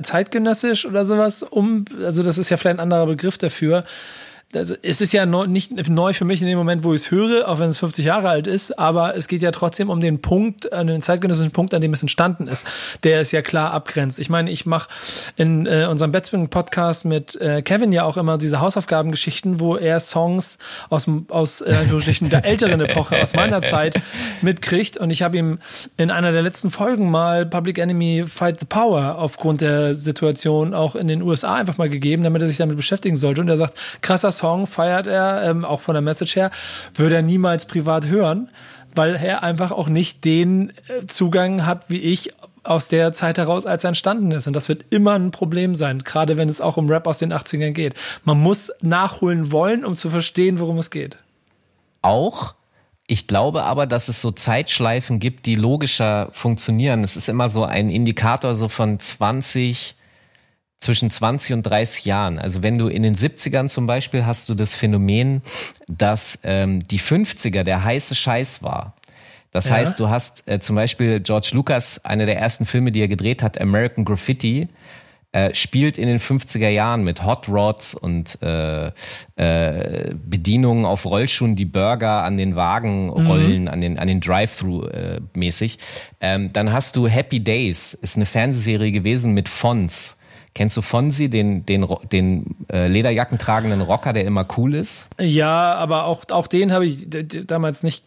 zeitgenössisch 0.03 0.85
oder 0.85 1.03
sowas 1.03 1.43
um, 1.43 1.83
also 2.01 2.23
das 2.23 2.37
ist 2.37 2.49
ja 2.49 2.55
vielleicht 2.55 2.77
ein 2.77 2.83
anderer 2.83 3.05
Begriff 3.05 3.37
dafür 3.37 3.83
also 4.55 4.75
es 4.81 4.99
ist 4.99 5.13
ja 5.13 5.27
neu, 5.27 5.45
nicht 5.45 5.89
neu 5.89 6.13
für 6.13 6.25
mich 6.25 6.41
in 6.41 6.47
dem 6.47 6.57
Moment, 6.57 6.83
wo 6.83 6.93
ich 6.93 7.01
es 7.01 7.11
höre, 7.11 7.47
auch 7.47 7.59
wenn 7.59 7.69
es 7.69 7.77
50 7.77 8.03
Jahre 8.05 8.29
alt 8.29 8.47
ist, 8.47 8.79
aber 8.79 9.15
es 9.15 9.27
geht 9.27 9.43
ja 9.43 9.51
trotzdem 9.51 9.89
um 9.91 10.01
den 10.01 10.21
Punkt, 10.21 10.73
an 10.73 10.87
den 10.87 11.03
zeitgenössischen 11.03 11.51
Punkt, 11.51 11.73
an 11.73 11.81
dem 11.81 11.93
es 11.93 12.01
entstanden 12.01 12.47
ist, 12.47 12.65
der 13.03 13.19
es 13.19 13.31
ja 13.31 13.43
klar 13.43 13.71
abgrenzt. 13.71 14.19
Ich 14.19 14.29
meine, 14.29 14.49
ich 14.49 14.65
mache 14.65 14.89
in 15.35 15.67
äh, 15.67 15.87
unserem 15.89 16.11
Betzwing-Podcast 16.11 17.05
mit 17.05 17.35
äh, 17.35 17.61
Kevin 17.61 17.91
ja 17.91 18.05
auch 18.05 18.17
immer 18.17 18.39
diese 18.39 18.59
Hausaufgabengeschichten, 18.59 19.59
wo 19.59 19.75
er 19.75 19.99
Songs 19.99 20.57
aus, 20.89 21.07
aus 21.27 21.61
äh, 21.61 21.75
der 22.21 22.43
älteren 22.43 22.81
Epoche, 22.81 23.21
aus 23.21 23.35
meiner 23.35 23.61
Zeit 23.61 24.01
mitkriegt 24.41 24.97
und 24.97 25.11
ich 25.11 25.21
habe 25.21 25.37
ihm 25.37 25.59
in 25.97 26.09
einer 26.09 26.31
der 26.31 26.41
letzten 26.41 26.71
Folgen 26.71 27.11
mal 27.11 27.45
Public 27.45 27.77
Enemy 27.77 28.25
Fight 28.27 28.59
the 28.59 28.65
Power 28.65 29.19
aufgrund 29.19 29.61
der 29.61 29.93
Situation 29.93 30.73
auch 30.73 30.95
in 30.95 31.07
den 31.07 31.21
USA 31.21 31.55
einfach 31.55 31.77
mal 31.77 31.89
gegeben, 31.89 32.23
damit 32.23 32.41
er 32.41 32.47
sich 32.47 32.57
damit 32.57 32.77
beschäftigen 32.77 33.15
sollte 33.15 33.41
und 33.41 33.47
er 33.47 33.57
sagt, 33.57 33.75
krasser 34.01 34.31
Song 34.39 34.67
feiert 34.67 35.07
er, 35.07 35.43
ähm, 35.43 35.65
auch 35.65 35.81
von 35.81 35.93
der 35.93 36.01
Message 36.01 36.35
her, 36.35 36.51
würde 36.95 37.15
er 37.15 37.21
niemals 37.21 37.65
privat 37.65 38.07
hören, 38.07 38.49
weil 38.95 39.15
er 39.15 39.43
einfach 39.43 39.71
auch 39.71 39.89
nicht 39.89 40.25
den 40.25 40.71
äh, 40.87 41.05
Zugang 41.07 41.65
hat 41.65 41.85
wie 41.89 41.99
ich 41.99 42.31
aus 42.63 42.87
der 42.87 43.13
Zeit 43.13 43.37
heraus, 43.37 43.65
als 43.65 43.83
er 43.83 43.89
entstanden 43.89 44.31
ist. 44.31 44.47
Und 44.47 44.53
das 44.53 44.69
wird 44.69 44.85
immer 44.89 45.13
ein 45.13 45.31
Problem 45.31 45.75
sein, 45.75 45.99
gerade 45.99 46.37
wenn 46.37 46.49
es 46.49 46.61
auch 46.61 46.77
um 46.77 46.89
Rap 46.89 47.07
aus 47.07 47.19
den 47.19 47.33
80ern 47.33 47.71
geht. 47.71 47.95
Man 48.23 48.39
muss 48.39 48.71
nachholen 48.81 49.51
wollen, 49.51 49.85
um 49.85 49.95
zu 49.95 50.09
verstehen, 50.09 50.59
worum 50.59 50.77
es 50.77 50.91
geht. 50.91 51.17
Auch 52.01 52.53
ich 53.11 53.25
glaube 53.25 53.63
aber, 53.63 53.87
dass 53.87 54.07
es 54.07 54.21
so 54.21 54.29
Zeitschleifen 54.29 55.19
gibt, 55.19 55.47
die 55.47 55.55
logischer 55.55 56.29
funktionieren. 56.31 57.03
Es 57.03 57.17
ist 57.17 57.27
immer 57.27 57.49
so 57.49 57.63
ein 57.63 57.89
Indikator 57.89 58.53
so 58.53 58.67
von 58.67 58.99
20, 58.99 59.95
zwischen 60.79 61.11
20 61.11 61.53
und 61.53 61.63
30 61.63 62.05
Jahren. 62.05 62.39
Also 62.39 62.63
wenn 62.63 62.77
du 62.77 62.87
in 62.87 63.03
den 63.03 63.15
70ern 63.15 63.67
zum 63.67 63.85
Beispiel 63.85 64.25
hast 64.25 64.49
du 64.49 64.53
das 64.53 64.75
Phänomen, 64.75 65.41
dass 65.87 66.39
ähm, 66.43 66.79
die 66.87 66.99
50er 66.99 67.63
der 67.63 67.83
heiße 67.83 68.15
Scheiß 68.15 68.63
war. 68.63 68.95
Das 69.51 69.69
ja. 69.69 69.75
heißt, 69.75 69.99
du 69.99 70.09
hast 70.09 70.47
äh, 70.47 70.59
zum 70.59 70.75
Beispiel 70.75 71.19
George 71.19 71.49
Lucas, 71.53 72.03
einer 72.05 72.25
der 72.25 72.37
ersten 72.37 72.65
Filme, 72.65 72.91
die 72.91 73.01
er 73.01 73.07
gedreht 73.07 73.43
hat, 73.43 73.59
American 73.59 74.05
Graffiti, 74.05 74.69
äh, 75.31 75.53
spielt 75.53 75.97
in 75.97 76.07
den 76.07 76.19
50er 76.19 76.69
Jahren 76.69 77.03
mit 77.03 77.23
Hot 77.23 77.49
Rods 77.49 77.93
und 77.93 78.41
äh, 78.41 78.87
äh, 79.35 80.13
Bedienungen 80.15 80.85
auf 80.85 81.05
Rollschuhen, 81.05 81.55
die 81.55 81.65
Burger 81.65 82.23
an 82.23 82.37
den 82.37 82.55
Wagen 82.55 83.07
mhm. 83.07 83.27
rollen, 83.27 83.61
mhm. 83.63 83.67
an 83.67 83.81
den, 83.81 83.99
an 83.99 84.07
den 84.07 84.21
Drive-Thru 84.21 84.85
äh, 84.85 85.19
mäßig. 85.35 85.77
Ähm, 86.21 86.51
dann 86.53 86.71
hast 86.71 86.95
du 86.95 87.07
Happy 87.07 87.39
Days, 87.39 87.93
ist 87.93 88.15
eine 88.15 88.25
Fernsehserie 88.25 88.91
gewesen 88.91 89.33
mit 89.33 89.49
Fonts. 89.49 90.18
Kennst 90.55 90.75
du 90.75 90.81
Fonsi, 90.81 91.29
den, 91.29 91.65
den, 91.65 91.85
den 92.11 92.55
äh, 92.71 92.87
Lederjacken 92.87 93.37
tragenden 93.37 93.81
Rocker, 93.81 94.13
der 94.13 94.25
immer 94.25 94.45
cool 94.57 94.73
ist? 94.73 95.05
Ja, 95.19 95.75
aber 95.75 96.05
auch, 96.05 96.25
auch 96.31 96.47
den 96.47 96.71
habe 96.71 96.85
ich 96.85 97.07
damals 97.09 97.83
nicht, 97.83 98.05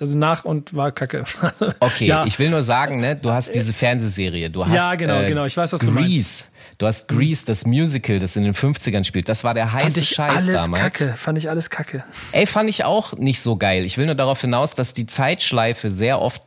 also 0.00 0.16
nach 0.16 0.44
und 0.44 0.74
war 0.74 0.92
kacke. 0.92 1.24
Also, 1.42 1.72
okay, 1.80 2.06
ja. 2.06 2.24
ich 2.24 2.38
will 2.38 2.50
nur 2.50 2.62
sagen, 2.62 2.98
ne, 2.98 3.16
du 3.16 3.30
hast 3.30 3.54
diese 3.54 3.72
Fernsehserie, 3.72 4.48
du 4.48 4.64
hast 4.64 4.74
Ja, 4.74 4.94
genau, 4.94 5.20
äh, 5.20 5.28
genau, 5.28 5.44
ich 5.44 5.56
weiß, 5.56 5.72
was 5.72 5.80
Grease. 5.80 5.92
du 5.92 6.00
meinst. 6.00 6.52
Du 6.78 6.86
hast 6.86 7.06
Grease, 7.08 7.44
das 7.46 7.66
Musical, 7.66 8.18
das 8.18 8.34
in 8.36 8.44
den 8.44 8.54
50ern 8.54 9.04
spielt. 9.04 9.28
Das 9.28 9.44
war 9.44 9.54
der 9.54 9.72
heiße 9.72 9.84
fand 9.84 9.96
ich 9.98 10.08
Scheiß 10.08 10.48
alles 10.48 10.54
damals. 10.54 10.82
Kacke, 10.82 11.14
fand 11.16 11.38
ich 11.38 11.48
alles 11.48 11.70
kacke. 11.70 12.04
Ey, 12.32 12.46
fand 12.46 12.70
ich 12.70 12.84
auch 12.84 13.12
nicht 13.16 13.40
so 13.40 13.56
geil. 13.56 13.84
Ich 13.84 13.98
will 13.98 14.06
nur 14.06 14.14
darauf 14.14 14.40
hinaus, 14.40 14.74
dass 14.74 14.94
die 14.94 15.06
Zeitschleife 15.06 15.90
sehr 15.90 16.20
oft 16.20 16.42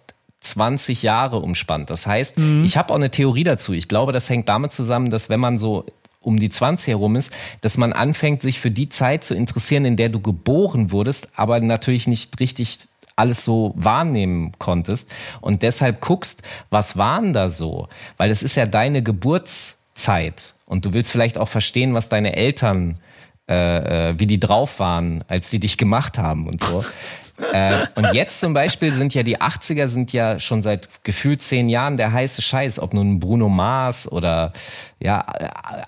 20 0.46 1.04
Jahre 1.04 1.40
umspannt. 1.40 1.90
Das 1.90 2.08
heißt, 2.08 2.38
mhm. 2.38 2.64
ich 2.64 2.78
habe 2.78 2.92
auch 2.92 2.98
eine 2.98 3.12
Theorie 3.12 3.44
dazu. 3.44 3.74
Ich 3.74 3.88
glaube, 3.88 4.12
das 4.12 4.30
hängt 4.30 4.50
damit 4.50 4.72
zusammen, 4.72 5.10
dass 5.10 5.30
wenn 5.30 5.40
man 5.40 5.58
so 5.58 5.86
um 6.22 6.38
die 6.40 6.50
20 6.50 6.94
herum 6.94 7.16
ist, 7.16 7.32
dass 7.62 7.78
man 7.78 7.94
anfängt, 7.94 8.42
sich 8.42 8.60
für 8.60 8.72
die 8.72 8.90
Zeit 8.90 9.24
zu 9.24 9.36
interessieren, 9.36 9.86
in 9.86 9.96
der 9.96 10.10
du 10.10 10.20
geboren 10.20 10.92
wurdest, 10.92 11.30
aber 11.36 11.60
natürlich 11.60 12.08
nicht 12.08 12.40
richtig 12.40 12.80
alles 13.16 13.46
so 13.46 13.74
wahrnehmen 13.76 14.52
konntest 14.60 15.14
und 15.40 15.62
deshalb 15.62 16.02
guckst, 16.02 16.42
was 16.70 16.98
waren 16.98 17.32
da 17.32 17.48
so? 17.48 17.88
Weil 18.18 18.30
das 18.30 18.44
ist 18.44 18.56
ja 18.56 18.66
deine 18.66 19.04
Geburtszeit 19.04 20.54
und 20.66 20.86
du 20.86 20.94
willst 20.94 21.12
vielleicht 21.12 21.38
auch 21.38 21.48
verstehen, 21.48 21.94
was 21.94 22.10
deine 22.10 22.36
Eltern, 22.36 23.00
äh, 23.48 24.10
äh, 24.10 24.20
wie 24.20 24.28
die 24.28 24.40
drauf 24.40 24.80
waren, 24.80 25.24
als 25.28 25.50
die 25.50 25.60
dich 25.60 25.78
gemacht 25.78 26.18
haben 26.18 26.48
und 26.48 26.64
so. 26.64 26.84
äh, 27.38 27.86
und 27.96 28.14
jetzt 28.14 28.40
zum 28.40 28.54
Beispiel 28.54 28.94
sind 28.94 29.14
ja 29.14 29.24
die 29.24 29.40
80er 29.40 29.88
sind 29.88 30.14
ja 30.14 30.40
schon 30.40 30.64
seit 30.64 31.04
gefühlt 31.04 31.42
zehn 31.42 31.70
Jahren 31.70 31.98
der 31.98 32.12
heiße 32.14 32.42
Scheiß, 32.42 32.80
ob 32.80 32.94
nun 32.94 33.20
Bruno 33.20 33.50
Mars 33.50 34.10
oder 34.12 34.54
ja, 35.00 35.20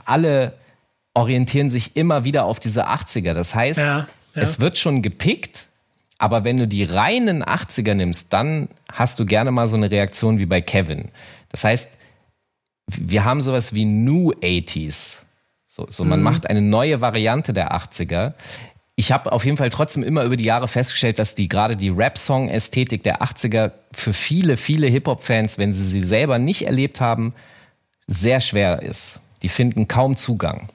alle 0.06 0.54
orientieren 1.14 1.70
sich 1.70 1.96
immer 1.96 2.24
wieder 2.24 2.46
auf 2.46 2.60
diese 2.60 2.88
80er. 2.88 3.34
Das 3.34 3.56
heißt, 3.56 3.80
ja, 3.80 3.98
ja. 3.98 4.08
es 4.34 4.60
wird 4.60 4.78
schon 4.78 5.02
gepickt, 5.02 5.68
aber 6.18 6.44
wenn 6.44 6.58
du 6.58 6.68
die 6.68 6.84
reinen 6.84 7.44
80er 7.44 7.94
nimmst, 7.94 8.34
dann 8.34 8.68
hast 8.92 9.20
du 9.20 9.26
gerne 9.26 9.52
mal 9.52 9.68
so 9.68 9.76
eine 9.76 9.90
Reaktion 9.90 10.40
wie 10.40 10.46
bei 10.46 10.62
Kevin. 10.62 11.10
Das 11.50 11.64
heißt, 11.64 11.92
wir 12.88 13.26
haben 13.26 13.42
sowas 13.42 13.74
wie 13.74 13.86
New 13.86 14.32
80s. 14.32 15.24
So, 15.66 15.86
so 15.90 16.06
man 16.06 16.20
mhm. 16.20 16.24
macht 16.24 16.50
eine 16.50 16.62
neue 16.62 17.02
Variante 17.02 17.54
der 17.54 17.76
80er. 17.76 18.34
Ich 19.00 19.12
habe 19.12 19.32
auf 19.32 19.46
jeden 19.46 19.58
Fall 19.58 19.70
trotzdem 19.70 20.02
immer 20.02 20.24
über 20.24 20.38
die 20.38 20.44
Jahre 20.44 20.68
festgestellt, 20.68 21.20
dass 21.20 21.36
die 21.36 21.48
gerade 21.48 21.78
die 21.78 21.90
Rap-Song-Ästhetik 21.90 23.04
der 23.04 23.22
80er 23.22 23.72
für 23.92 24.12
viele, 24.12 24.58
viele 24.58 24.88
Hip-Hop-Fans, 24.88 25.60
wenn 25.60 25.72
sie 25.72 25.88
sie 25.88 26.04
selber 26.04 26.40
nicht 26.40 26.64
erlebt 26.64 27.00
haben, 27.00 27.36
sehr 28.08 28.42
schwer 28.42 28.82
ist. 28.82 29.20
Die 29.44 29.50
finden 29.50 29.88
kaum 29.88 30.16
Zugang. 30.16 30.70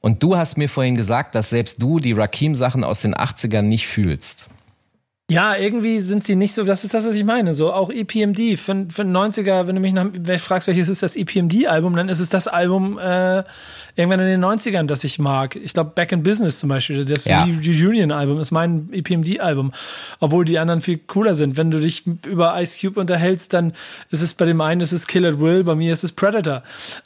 Und 0.00 0.22
du 0.22 0.36
hast 0.36 0.58
mir 0.58 0.68
vorhin 0.68 0.94
gesagt, 0.94 1.34
dass 1.34 1.50
selbst 1.50 1.82
du 1.82 1.98
die 1.98 2.12
Rakim-Sachen 2.12 2.84
aus 2.84 3.02
den 3.02 3.16
80ern 3.16 3.62
nicht 3.62 3.88
fühlst. 3.88 4.48
Ja, 5.30 5.56
irgendwie 5.56 6.00
sind 6.00 6.22
sie 6.22 6.36
nicht 6.36 6.54
so, 6.54 6.64
das 6.64 6.84
ist 6.84 6.92
das, 6.92 7.06
was 7.06 7.14
ich 7.14 7.24
meine. 7.24 7.54
So 7.54 7.72
auch 7.72 7.90
EPMD 7.90 8.58
für, 8.58 8.86
für 8.90 9.02
90er, 9.04 9.66
wenn 9.66 9.74
du 9.74 9.80
mich 9.80 9.94
nach, 9.94 10.06
fragst, 10.38 10.68
welches 10.68 10.90
ist 10.90 11.02
das 11.02 11.16
EPMD-Album, 11.16 11.96
dann 11.96 12.10
ist 12.10 12.20
es 12.20 12.28
das 12.28 12.46
Album 12.46 12.98
äh, 12.98 13.42
irgendwann 13.96 14.20
in 14.20 14.26
den 14.26 14.44
90ern, 14.44 14.84
das 14.84 15.02
ich 15.02 15.18
mag. 15.18 15.56
Ich 15.56 15.72
glaube, 15.72 15.92
Back 15.94 16.12
in 16.12 16.22
Business 16.22 16.58
zum 16.58 16.68
Beispiel, 16.68 17.06
das 17.06 17.24
ja. 17.24 17.44
Reunion-Album 17.44 18.38
ist 18.38 18.50
mein 18.50 18.90
EPMD-Album. 18.92 19.72
Obwohl 20.20 20.44
die 20.44 20.58
anderen 20.58 20.82
viel 20.82 20.98
cooler 20.98 21.34
sind. 21.34 21.56
Wenn 21.56 21.70
du 21.70 21.80
dich 21.80 22.04
über 22.26 22.60
Ice 22.60 22.78
Cube 22.78 23.00
unterhältst, 23.00 23.54
dann 23.54 23.72
ist 24.10 24.20
es 24.20 24.34
bei 24.34 24.44
dem 24.44 24.60
einen 24.60 24.82
ist 24.82 24.92
es 24.92 25.06
Kill 25.06 25.24
at 25.24 25.40
Will, 25.40 25.64
bei 25.64 25.74
mir 25.74 25.94
ist 25.94 26.04
es 26.04 26.12
Predator. 26.12 26.62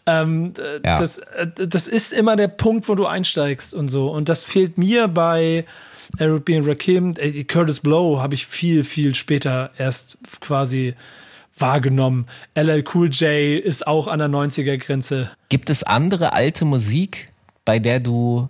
Ähm, 0.06 0.54
ja. 0.84 0.96
das, 0.96 1.18
äh, 1.18 1.46
das 1.54 1.86
ist 1.86 2.12
immer 2.12 2.34
der 2.34 2.48
Punkt, 2.48 2.88
wo 2.88 2.96
du 2.96 3.06
einsteigst 3.06 3.74
und 3.74 3.86
so. 3.86 4.10
Und 4.10 4.28
das 4.28 4.42
fehlt 4.42 4.76
mir 4.76 5.06
bei 5.06 5.66
Arabian 6.18 6.64
Rakim, 6.64 7.14
äh, 7.18 7.44
Curtis 7.44 7.80
Blow 7.80 8.20
habe 8.20 8.34
ich 8.34 8.46
viel, 8.46 8.84
viel 8.84 9.14
später 9.14 9.70
erst 9.78 10.18
quasi 10.40 10.94
wahrgenommen. 11.59 12.26
LL 12.54 12.84
Cool 12.94 13.11
J 13.11 13.62
ist 13.62 13.86
auch 13.86 14.09
an 14.09 14.18
der 14.18 14.28
90er-Grenze. 14.28 15.30
Gibt 15.48 15.70
es 15.70 15.82
andere 15.82 16.32
alte 16.32 16.64
Musik, 16.64 17.28
bei 17.64 17.78
der 17.78 18.00
du 18.00 18.48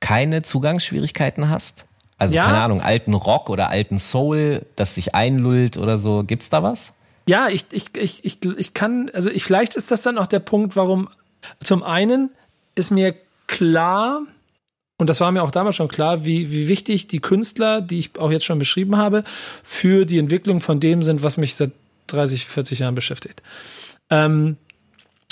keine 0.00 0.42
Zugangsschwierigkeiten 0.42 1.48
hast? 1.48 1.86
Also 2.18 2.34
ja. 2.34 2.44
keine 2.44 2.58
Ahnung, 2.58 2.80
alten 2.80 3.14
Rock 3.14 3.50
oder 3.50 3.68
alten 3.68 3.98
Soul, 3.98 4.64
das 4.74 4.94
dich 4.94 5.14
einlullt 5.14 5.76
oder 5.76 5.98
so. 5.98 6.24
Gibt's 6.24 6.48
da 6.48 6.62
was? 6.62 6.94
Ja, 7.28 7.48
ich, 7.48 7.66
ich, 7.72 7.94
ich, 7.96 8.24
ich, 8.24 8.44
ich 8.44 8.74
kann, 8.74 9.10
also 9.12 9.30
ich, 9.30 9.44
vielleicht 9.44 9.76
ist 9.76 9.90
das 9.90 10.02
dann 10.02 10.16
auch 10.16 10.26
der 10.26 10.38
Punkt, 10.38 10.76
warum 10.76 11.08
zum 11.60 11.82
einen 11.82 12.30
ist 12.74 12.90
mir 12.90 13.14
klar, 13.46 14.22
und 14.98 15.10
das 15.10 15.20
war 15.20 15.30
mir 15.30 15.42
auch 15.42 15.50
damals 15.50 15.76
schon 15.76 15.88
klar, 15.88 16.24
wie, 16.24 16.50
wie 16.50 16.68
wichtig 16.68 17.06
die 17.06 17.20
Künstler, 17.20 17.80
die 17.80 17.98
ich 17.98 18.18
auch 18.18 18.30
jetzt 18.30 18.44
schon 18.44 18.58
beschrieben 18.58 18.96
habe, 18.96 19.24
für 19.62 20.06
die 20.06 20.18
Entwicklung 20.18 20.60
von 20.60 20.80
dem 20.80 21.02
sind, 21.02 21.22
was 21.22 21.36
mich 21.36 21.54
seit 21.54 21.72
30, 22.06 22.46
40 22.46 22.78
Jahren 22.78 22.94
beschäftigt. 22.94 23.42
Ähm, 24.08 24.56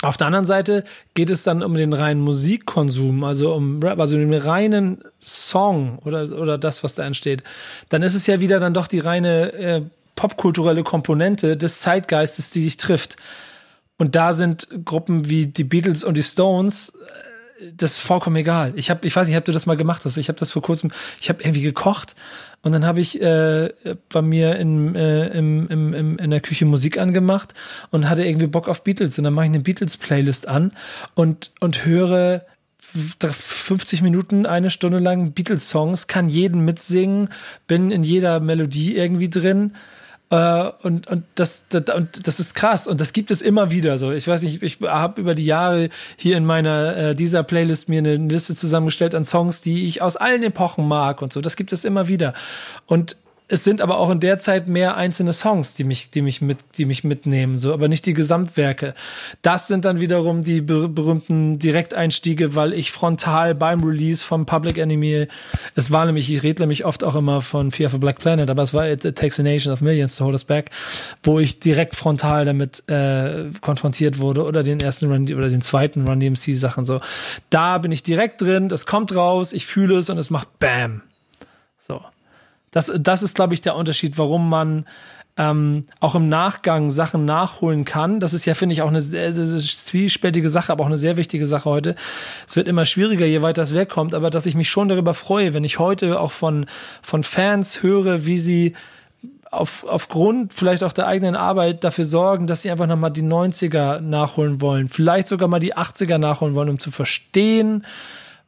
auf 0.03 0.17
der 0.17 0.27
anderen 0.27 0.45
Seite 0.45 0.83
geht 1.15 1.31
es 1.31 1.43
dann 1.43 1.63
um 1.63 1.73
den 1.73 1.93
reinen 1.93 2.21
Musikkonsum, 2.21 3.23
also 3.23 3.53
um 3.53 3.81
Rap, 3.81 3.99
also 3.99 4.17
den 4.17 4.33
reinen 4.33 5.01
Song 5.19 5.97
oder, 6.05 6.37
oder 6.37 6.57
das, 6.57 6.83
was 6.83 6.95
da 6.95 7.03
entsteht. 7.03 7.43
Dann 7.89 8.03
ist 8.03 8.13
es 8.13 8.27
ja 8.27 8.41
wieder 8.41 8.59
dann 8.59 8.73
doch 8.73 8.87
die 8.87 8.99
reine 8.99 9.53
äh, 9.53 9.81
popkulturelle 10.15 10.83
Komponente 10.83 11.57
des 11.57 11.79
Zeitgeistes, 11.79 12.51
die 12.51 12.61
sich 12.61 12.77
trifft. 12.77 13.15
Und 13.97 14.15
da 14.15 14.33
sind 14.33 14.67
Gruppen 14.83 15.29
wie 15.29 15.47
die 15.47 15.63
Beatles 15.63 16.03
und 16.03 16.17
die 16.17 16.23
Stones 16.23 16.97
das 17.73 17.93
ist 17.93 17.99
vollkommen 17.99 18.35
egal. 18.35 18.73
Ich 18.75 18.89
habe, 18.89 19.05
ich 19.07 19.15
weiß 19.15 19.27
nicht, 19.27 19.37
ob 19.37 19.45
du 19.45 19.51
das 19.51 19.65
mal 19.65 19.77
gemacht 19.77 20.03
hast. 20.05 20.17
Ich 20.17 20.27
habe 20.27 20.39
das 20.39 20.51
vor 20.51 20.61
kurzem, 20.61 20.91
ich 21.19 21.29
habe 21.29 21.41
irgendwie 21.41 21.61
gekocht 21.61 22.15
und 22.61 22.71
dann 22.71 22.85
habe 22.85 22.99
ich 22.99 23.21
äh, 23.21 23.69
bei 24.09 24.21
mir 24.21 24.57
in, 24.57 24.95
äh, 24.95 25.27
im, 25.27 25.67
im, 25.69 25.93
im, 25.93 26.17
in 26.17 26.29
der 26.31 26.41
Küche 26.41 26.65
Musik 26.65 26.97
angemacht 26.97 27.53
und 27.91 28.09
hatte 28.09 28.25
irgendwie 28.25 28.47
Bock 28.47 28.67
auf 28.67 28.83
Beatles 28.83 29.17
und 29.17 29.23
dann 29.23 29.33
mache 29.33 29.45
ich 29.45 29.51
eine 29.51 29.61
Beatles 29.61 29.97
Playlist 29.97 30.47
an 30.47 30.71
und 31.13 31.51
und 31.59 31.85
höre 31.85 32.45
50 33.19 34.01
Minuten, 34.01 34.45
eine 34.45 34.69
Stunde 34.69 34.99
lang 34.99 35.31
Beatles 35.31 35.69
Songs, 35.69 36.07
kann 36.07 36.29
jeden 36.29 36.63
mitsingen, 36.63 37.29
bin 37.67 37.91
in 37.91 38.03
jeder 38.03 38.39
Melodie 38.39 38.95
irgendwie 38.95 39.29
drin 39.29 39.73
äh, 40.31 40.71
und, 40.81 41.07
und, 41.07 41.23
das, 41.35 41.67
das, 41.69 41.83
und 41.95 42.27
das 42.27 42.39
ist 42.39 42.55
krass 42.55 42.87
und 42.87 42.99
das 42.99 43.13
gibt 43.13 43.31
es 43.31 43.41
immer 43.41 43.71
wieder 43.71 43.97
so. 43.97 44.11
Ich 44.11 44.27
weiß 44.27 44.41
nicht, 44.41 44.63
ich 44.63 44.79
habe 44.81 45.21
über 45.21 45.35
die 45.35 45.45
Jahre 45.45 45.89
hier 46.17 46.37
in 46.37 46.45
meiner 46.45 46.97
äh, 46.97 47.15
dieser 47.15 47.43
Playlist 47.43 47.89
mir 47.89 47.99
eine 47.99 48.15
Liste 48.15 48.55
zusammengestellt 48.55 49.13
an 49.13 49.23
Songs, 49.23 49.61
die 49.61 49.85
ich 49.87 50.01
aus 50.01 50.17
allen 50.17 50.43
Epochen 50.43 50.87
mag 50.87 51.21
und 51.21 51.31
so. 51.31 51.41
Das 51.41 51.55
gibt 51.55 51.73
es 51.73 51.85
immer 51.85 52.07
wieder. 52.07 52.33
Und 52.87 53.17
es 53.47 53.63
sind 53.63 53.81
aber 53.81 53.99
auch 53.99 54.09
in 54.09 54.19
der 54.19 54.39
Zeit 54.39 54.67
mehr 54.67 54.95
einzelne 54.95 55.31
Songs, 55.31 55.75
die 55.75 55.83
mich, 55.83 56.09
die 56.09 56.23
mich 56.23 56.41
mit, 56.41 56.57
die 56.77 56.85
mich 56.85 57.03
mitnehmen, 57.03 57.59
so, 57.59 57.73
aber 57.73 57.87
nicht 57.87 58.05
die 58.07 58.13
Gesamtwerke. 58.13 58.95
Das 59.43 59.67
sind 59.67 59.85
dann 59.85 59.99
wiederum 59.99 60.43
die 60.43 60.61
ber 60.61 60.87
berühmten 60.87 61.59
Direkteinstiege, 61.59 62.55
weil 62.55 62.73
ich 62.73 62.91
frontal 62.91 63.53
beim 63.53 63.83
Release 63.83 64.25
von 64.25 64.47
Public 64.47 64.79
Enemy, 64.79 65.27
es 65.75 65.91
war 65.91 66.05
nämlich, 66.05 66.31
ich 66.31 66.41
rede 66.41 66.63
nämlich 66.63 66.85
oft 66.85 67.03
auch 67.03 67.15
immer 67.15 67.41
von 67.41 67.69
Fear 67.69 67.87
of 67.87 67.95
a 67.95 67.97
Black 67.97 68.19
Planet, 68.19 68.49
aber 68.49 68.63
es 68.63 68.73
war 68.73 68.89
It, 68.89 69.05
It 69.05 69.15
Takes 69.15 69.39
a 69.39 69.43
Nation 69.43 69.71
of 69.71 69.81
Millions 69.81 70.15
to 70.15 70.25
Hold 70.25 70.33
Us 70.33 70.43
Back, 70.43 70.71
wo 71.21 71.39
ich 71.39 71.59
direkt 71.59 71.95
frontal 71.95 72.45
damit 72.45 72.89
äh, 72.89 73.51
konfrontiert 73.61 74.17
wurde 74.17 74.43
oder 74.43 74.63
den 74.63 74.79
ersten 74.79 75.11
Run 75.11 75.31
oder 75.31 75.49
den 75.49 75.61
zweiten 75.61 76.07
Run 76.07 76.19
DMC 76.19 76.55
Sachen 76.55 76.83
so. 76.83 76.99
Da 77.51 77.77
bin 77.77 77.91
ich 77.91 78.01
direkt 78.01 78.41
drin, 78.41 78.69
das 78.69 78.87
kommt 78.87 79.15
raus, 79.15 79.53
ich 79.53 79.67
fühle 79.67 79.97
es 79.97 80.09
und 80.09 80.17
es 80.17 80.31
macht 80.31 80.57
Bam. 80.57 81.03
So. 81.77 82.01
Das, 82.75 82.91
das 82.93 83.23
ist, 83.23 83.35
glaube 83.35 83.53
ich, 83.53 83.61
der 83.61 83.77
Unterschied, 83.77 84.17
warum 84.17 84.49
man 84.49 84.85
ähm, 85.37 85.85
auch 86.01 86.13
im 86.13 86.27
Nachgang 86.27 86.89
Sachen 86.89 87.23
nachholen 87.23 87.85
kann. 87.85 88.19
Das 88.19 88.33
ist 88.33 88.43
ja, 88.43 88.53
finde 88.53 88.73
ich, 88.73 88.81
auch 88.81 88.89
eine 88.89 88.99
sehr, 89.01 89.31
sehr, 89.31 89.45
sehr 89.45 89.61
zwiespältige 89.61 90.49
Sache, 90.49 90.73
aber 90.73 90.83
auch 90.83 90.87
eine 90.87 90.97
sehr 90.97 91.15
wichtige 91.15 91.45
Sache 91.45 91.69
heute. 91.69 91.95
Es 92.45 92.57
wird 92.57 92.67
immer 92.67 92.83
schwieriger, 92.83 93.25
je 93.25 93.41
weiter 93.41 93.61
es 93.61 93.73
wegkommt, 93.73 94.13
aber 94.13 94.29
dass 94.29 94.45
ich 94.45 94.55
mich 94.55 94.69
schon 94.69 94.89
darüber 94.89 95.13
freue, 95.13 95.53
wenn 95.53 95.63
ich 95.63 95.79
heute 95.79 96.19
auch 96.19 96.33
von, 96.33 96.65
von 97.01 97.23
Fans 97.23 97.81
höre, 97.81 98.25
wie 98.25 98.39
sie 98.39 98.73
auf, 99.51 99.85
aufgrund 99.87 100.51
vielleicht 100.51 100.83
auch 100.83 100.91
der 100.91 101.07
eigenen 101.07 101.37
Arbeit 101.37 101.85
dafür 101.85 102.03
sorgen, 102.03 102.45
dass 102.45 102.63
sie 102.63 102.71
einfach 102.71 102.87
nochmal 102.87 103.11
die 103.11 103.23
90er 103.23 104.01
nachholen 104.01 104.59
wollen, 104.59 104.89
vielleicht 104.89 105.29
sogar 105.29 105.47
mal 105.47 105.61
die 105.61 105.77
80er 105.77 106.17
nachholen 106.17 106.55
wollen, 106.55 106.67
um 106.67 106.79
zu 106.81 106.91
verstehen, 106.91 107.85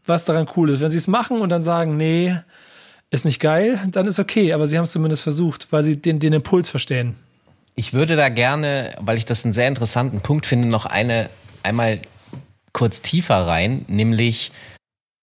was 0.05 0.25
daran 0.25 0.47
cool 0.57 0.69
ist. 0.69 0.81
Wenn 0.81 0.91
sie 0.91 0.97
es 0.97 1.07
machen 1.07 1.39
und 1.39 1.47
dann 1.47 1.61
sagen, 1.61 1.95
nee, 1.95 2.35
ist 3.09 3.25
nicht 3.25 3.39
geil, 3.39 3.79
dann 3.91 4.07
ist 4.07 4.19
okay, 4.19 4.53
aber 4.53 4.67
sie 4.67 4.77
haben 4.77 4.85
es 4.85 4.91
zumindest 4.91 5.23
versucht, 5.23 5.67
weil 5.71 5.83
sie 5.83 5.97
den, 5.97 6.19
den 6.19 6.33
Impuls 6.33 6.69
verstehen. 6.69 7.15
Ich 7.75 7.93
würde 7.93 8.15
da 8.15 8.29
gerne, 8.29 8.95
weil 8.99 9.17
ich 9.17 9.25
das 9.25 9.45
einen 9.45 9.53
sehr 9.53 9.67
interessanten 9.67 10.21
Punkt 10.21 10.45
finde, 10.45 10.67
noch 10.67 10.85
eine 10.85 11.29
einmal 11.63 11.99
kurz 12.73 13.01
tiefer 13.01 13.47
rein, 13.47 13.85
nämlich 13.87 14.51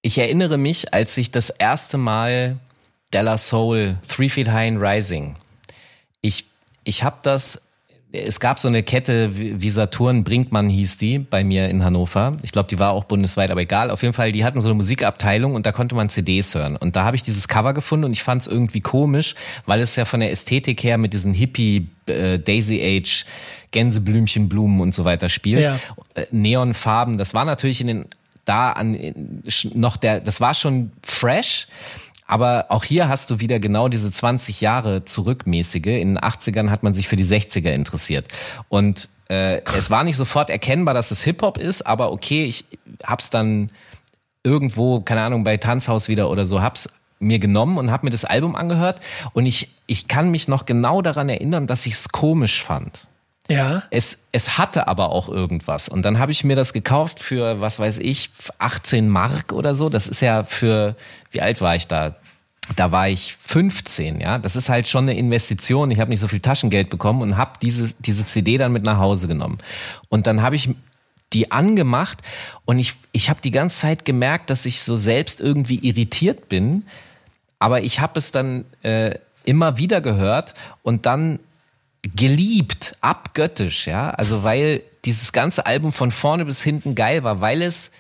ich 0.03 0.19
erinnere 0.19 0.59
mich, 0.59 0.93
als 0.93 1.17
ich 1.17 1.31
das 1.31 1.51
erste 1.51 1.97
Mal 1.97 2.59
Della 3.13 3.39
Soul 3.39 3.97
Three 4.07 4.29
Feet 4.29 4.49
High 4.49 4.75
and 4.75 4.83
Rising. 4.83 5.37
Ich, 6.21 6.45
ich 6.85 7.03
habe 7.03 7.17
das 7.23 7.64
es 8.15 8.39
gab 8.39 8.61
so 8.61 8.69
eine 8.69 8.83
Kette 8.83 9.31
wie 9.35 9.71
Saturn 9.71 10.23
Brinkmann 10.23 10.69
hieß 10.69 10.97
die 10.99 11.19
bei 11.19 11.43
mir 11.43 11.69
in 11.69 11.85
Hannover. 11.85 12.37
Ich 12.43 12.53
glaube, 12.53 12.69
die 12.69 12.79
war 12.79 12.93
auch 12.93 13.05
bundesweit, 13.05 13.51
aber 13.51 13.63
egal. 13.63 13.91
Auf 13.91 14.03
jeden 14.03 14.15
Fall, 14.15 14.31
die 14.31 14.45
hatten 14.45 14.61
so 14.61 14.69
eine 14.69 14.75
Musikabteilung 14.75 15.55
und 15.55 15.67
da 15.67 15.73
konnte 15.73 15.95
man 15.95 16.09
CDs 16.09 16.55
hören. 16.55 16.77
Und 16.77 16.95
da 16.97 17.05
habe 17.05 17.17
ich 17.17 17.23
dieses 17.23 17.49
Cover 17.49 17.75
gefunden 17.75 18.05
und 18.05 18.13
ich 18.13 18.23
fand 18.23 18.43
es 18.43 18.49
irgendwie 18.49 18.81
komisch, 18.81 19.35
weil 19.67 19.81
es 19.81 19.97
ja 19.97 20.05
von 20.05 20.21
der 20.21 20.31
Ästhetik 20.31 20.85
her 20.85 20.97
mit 20.97 21.13
diesen 21.13 21.35
Hippie 21.35 21.89
äh, 22.07 22.39
Daisy 22.39 22.81
Age 22.81 23.27
Gänseblümchen, 23.73 24.49
Blumen 24.49 24.81
und 24.81 24.95
so 24.95 25.05
weiter 25.05 25.29
spielt. 25.29 25.63
Ja. 25.63 25.79
Äh, 26.15 26.27
Neonfarben, 26.31 27.19
das 27.19 27.35
war 27.35 27.45
natürlich 27.45 27.81
in 27.81 27.89
den 27.89 28.05
da 28.45 28.73
an 28.73 29.43
noch 29.73 29.97
der, 29.97 30.21
das 30.21 30.41
war 30.41 30.55
schon 30.55 30.93
fresh. 31.03 31.67
Aber 32.27 32.67
auch 32.71 32.85
hier 32.85 33.09
hast 33.09 33.31
du 33.31 33.41
wieder 33.41 33.59
genau 33.59 33.89
diese 33.89 34.11
20 34.11 34.61
Jahre 34.61 35.05
zurückmäßige. 35.05 35.87
In 35.87 36.15
den 36.15 36.19
80ern 36.19 36.71
hat 36.71 36.83
man 36.83 36.95
sich 36.95 37.09
für 37.09 37.17
die 37.17 37.25
60er 37.25 37.73
interessiert. 37.73 38.29
Und 38.69 39.09
äh, 39.29 39.63
es 39.77 39.91
war 39.91 40.05
nicht 40.05 40.17
sofort 40.17 40.51
erkennbar, 40.51 40.95
dass 40.95 41.11
es 41.11 41.23
Hip-Hop 41.23 41.59
ist, 41.59 41.87
aber 41.87 42.13
okay, 42.13 42.45
ich 42.45 42.65
hab's 43.05 43.31
dann 43.31 43.71
irgendwo, 44.43 45.01
keine 45.01 45.23
Ahnung, 45.23 45.45
bei 45.45 45.57
Tanzhaus 45.57 46.09
wieder 46.09 46.31
oder 46.31 46.45
so, 46.45 46.63
hab's 46.63 46.89
mir 47.19 47.39
genommen 47.39 47.79
und 47.79 47.91
hab 47.91 48.03
mir 48.03 48.11
das 48.11 48.25
Album 48.25 48.55
angehört. 48.57 49.01
Und 49.33 49.47
ich, 49.47 49.69
ich 49.87 50.09
kann 50.09 50.31
mich 50.31 50.49
noch 50.49 50.67
genau 50.67 51.03
daran 51.03 51.29
erinnern, 51.29 51.67
dass 51.67 51.87
ich's 51.87 52.11
komisch 52.11 52.63
fand. 52.63 53.07
Ja. 53.49 53.83
Es, 53.91 54.25
es 54.33 54.57
hatte 54.57 54.89
aber 54.89 55.11
auch 55.11 55.29
irgendwas. 55.29 55.89
Und 55.89 56.03
dann 56.03 56.19
habe 56.19 56.33
ich 56.33 56.45
mir 56.45 56.57
das 56.57 56.73
gekauft 56.73 57.21
für, 57.21 57.61
was 57.61 57.79
weiß 57.79 57.99
ich, 57.99 58.31
18 58.59 59.09
Mark 59.09 59.53
oder 59.53 59.75
so. 59.75 59.89
Das 59.89 60.07
ist 60.07 60.21
ja 60.21 60.45
für, 60.45 60.97
wie 61.31 61.43
alt 61.43 61.61
war 61.61 61.77
ich 61.77 61.87
da? 61.87 62.17
Da 62.77 62.91
war 62.91 63.09
ich 63.09 63.37
15, 63.37 64.21
ja. 64.21 64.39
Das 64.39 64.57
ist 64.57 64.71
halt 64.71 64.89
schon 64.89 65.05
eine 65.05 65.19
Investition. 65.19 65.91
Ich 65.91 66.01
habe 66.01 66.09
nicht 66.09 66.21
so 66.21 66.29
viel 66.29 66.41
Taschengeld 66.41 66.89
bekommen 66.89 67.21
und 67.21 67.37
habe 67.37 67.59
diese, 67.61 67.95
diese 67.99 68.25
CD 68.25 68.57
dann 68.57 68.73
mit 68.73 68.83
nach 68.83 68.99
Hause 68.99 69.29
genommen. 69.29 69.59
Und 70.09 70.27
dann 70.27 70.41
habe 70.41 70.57
ich 70.57 70.71
die 71.35 71.53
angemacht 71.53 72.19
und 72.65 72.79
ich, 72.79 72.95
ich 73.13 73.29
habe 73.29 73.41
die 73.43 73.51
ganze 73.51 73.81
Zeit 73.81 74.05
gemerkt, 74.07 74.49
dass 74.49 74.65
ich 74.65 74.83
so 74.83 74.97
selbst 74.97 75.41
irgendwie 75.41 75.79
irritiert 75.81 76.49
bin. 76.49 76.87
Aber 77.59 77.83
ich 77.83 78.01
habe 78.01 78.19
es 78.19 78.33
dann 78.33 78.65
äh, 78.83 79.19
immer 79.45 79.77
wieder 79.77 80.01
gehört 80.01 80.55
und 80.83 81.05
dann 81.05 81.39
geliebt, 82.15 82.97
abgöttisch, 83.01 83.87
ja. 83.87 84.11
Also 84.11 84.45
weil 84.45 84.83
dieses 85.05 85.33
ganze 85.33 85.67
Album 85.67 85.93
von 85.93 86.11
vorne 86.11 86.45
bis 86.45 86.63
hinten 86.63 86.95
geil 86.95 87.25
war, 87.25 87.41
weil 87.41 87.63
es, 87.63 87.93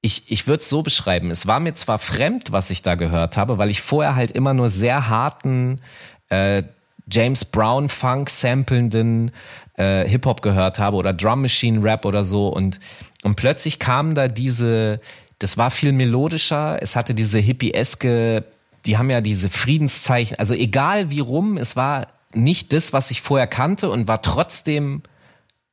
ich, 0.00 0.30
ich 0.30 0.46
würde 0.46 0.60
es 0.60 0.68
so 0.68 0.82
beschreiben, 0.82 1.30
es 1.30 1.46
war 1.46 1.60
mir 1.60 1.74
zwar 1.74 1.98
fremd, 1.98 2.52
was 2.52 2.70
ich 2.70 2.82
da 2.82 2.94
gehört 2.94 3.36
habe, 3.36 3.58
weil 3.58 3.70
ich 3.70 3.80
vorher 3.80 4.16
halt 4.16 4.32
immer 4.32 4.54
nur 4.54 4.68
sehr 4.68 5.08
harten 5.08 5.80
äh, 6.28 6.62
James 7.10 7.44
Brown 7.44 7.88
Funk 7.88 8.30
samplenden 8.30 9.30
äh, 9.76 10.08
Hip-Hop 10.08 10.42
gehört 10.42 10.78
habe 10.78 10.96
oder 10.96 11.12
Drum 11.12 11.42
Machine 11.42 11.82
Rap 11.82 12.04
oder 12.04 12.24
so 12.24 12.48
und, 12.48 12.80
und 13.22 13.36
plötzlich 13.36 13.78
kam 13.78 14.14
da 14.14 14.28
diese, 14.28 15.00
das 15.38 15.58
war 15.58 15.70
viel 15.70 15.92
melodischer, 15.92 16.78
es 16.80 16.96
hatte 16.96 17.14
diese 17.14 17.38
hippieske, 17.38 18.44
die 18.86 18.98
haben 18.98 19.10
ja 19.10 19.20
diese 19.20 19.48
Friedenszeichen, 19.48 20.38
also 20.38 20.54
egal 20.54 21.10
wie 21.10 21.20
rum, 21.20 21.56
es 21.56 21.76
war 21.76 22.06
nicht 22.36 22.72
das, 22.72 22.92
was 22.92 23.10
ich 23.10 23.20
vorher 23.22 23.46
kannte 23.46 23.90
und 23.90 24.08
war 24.08 24.22
trotzdem 24.22 25.02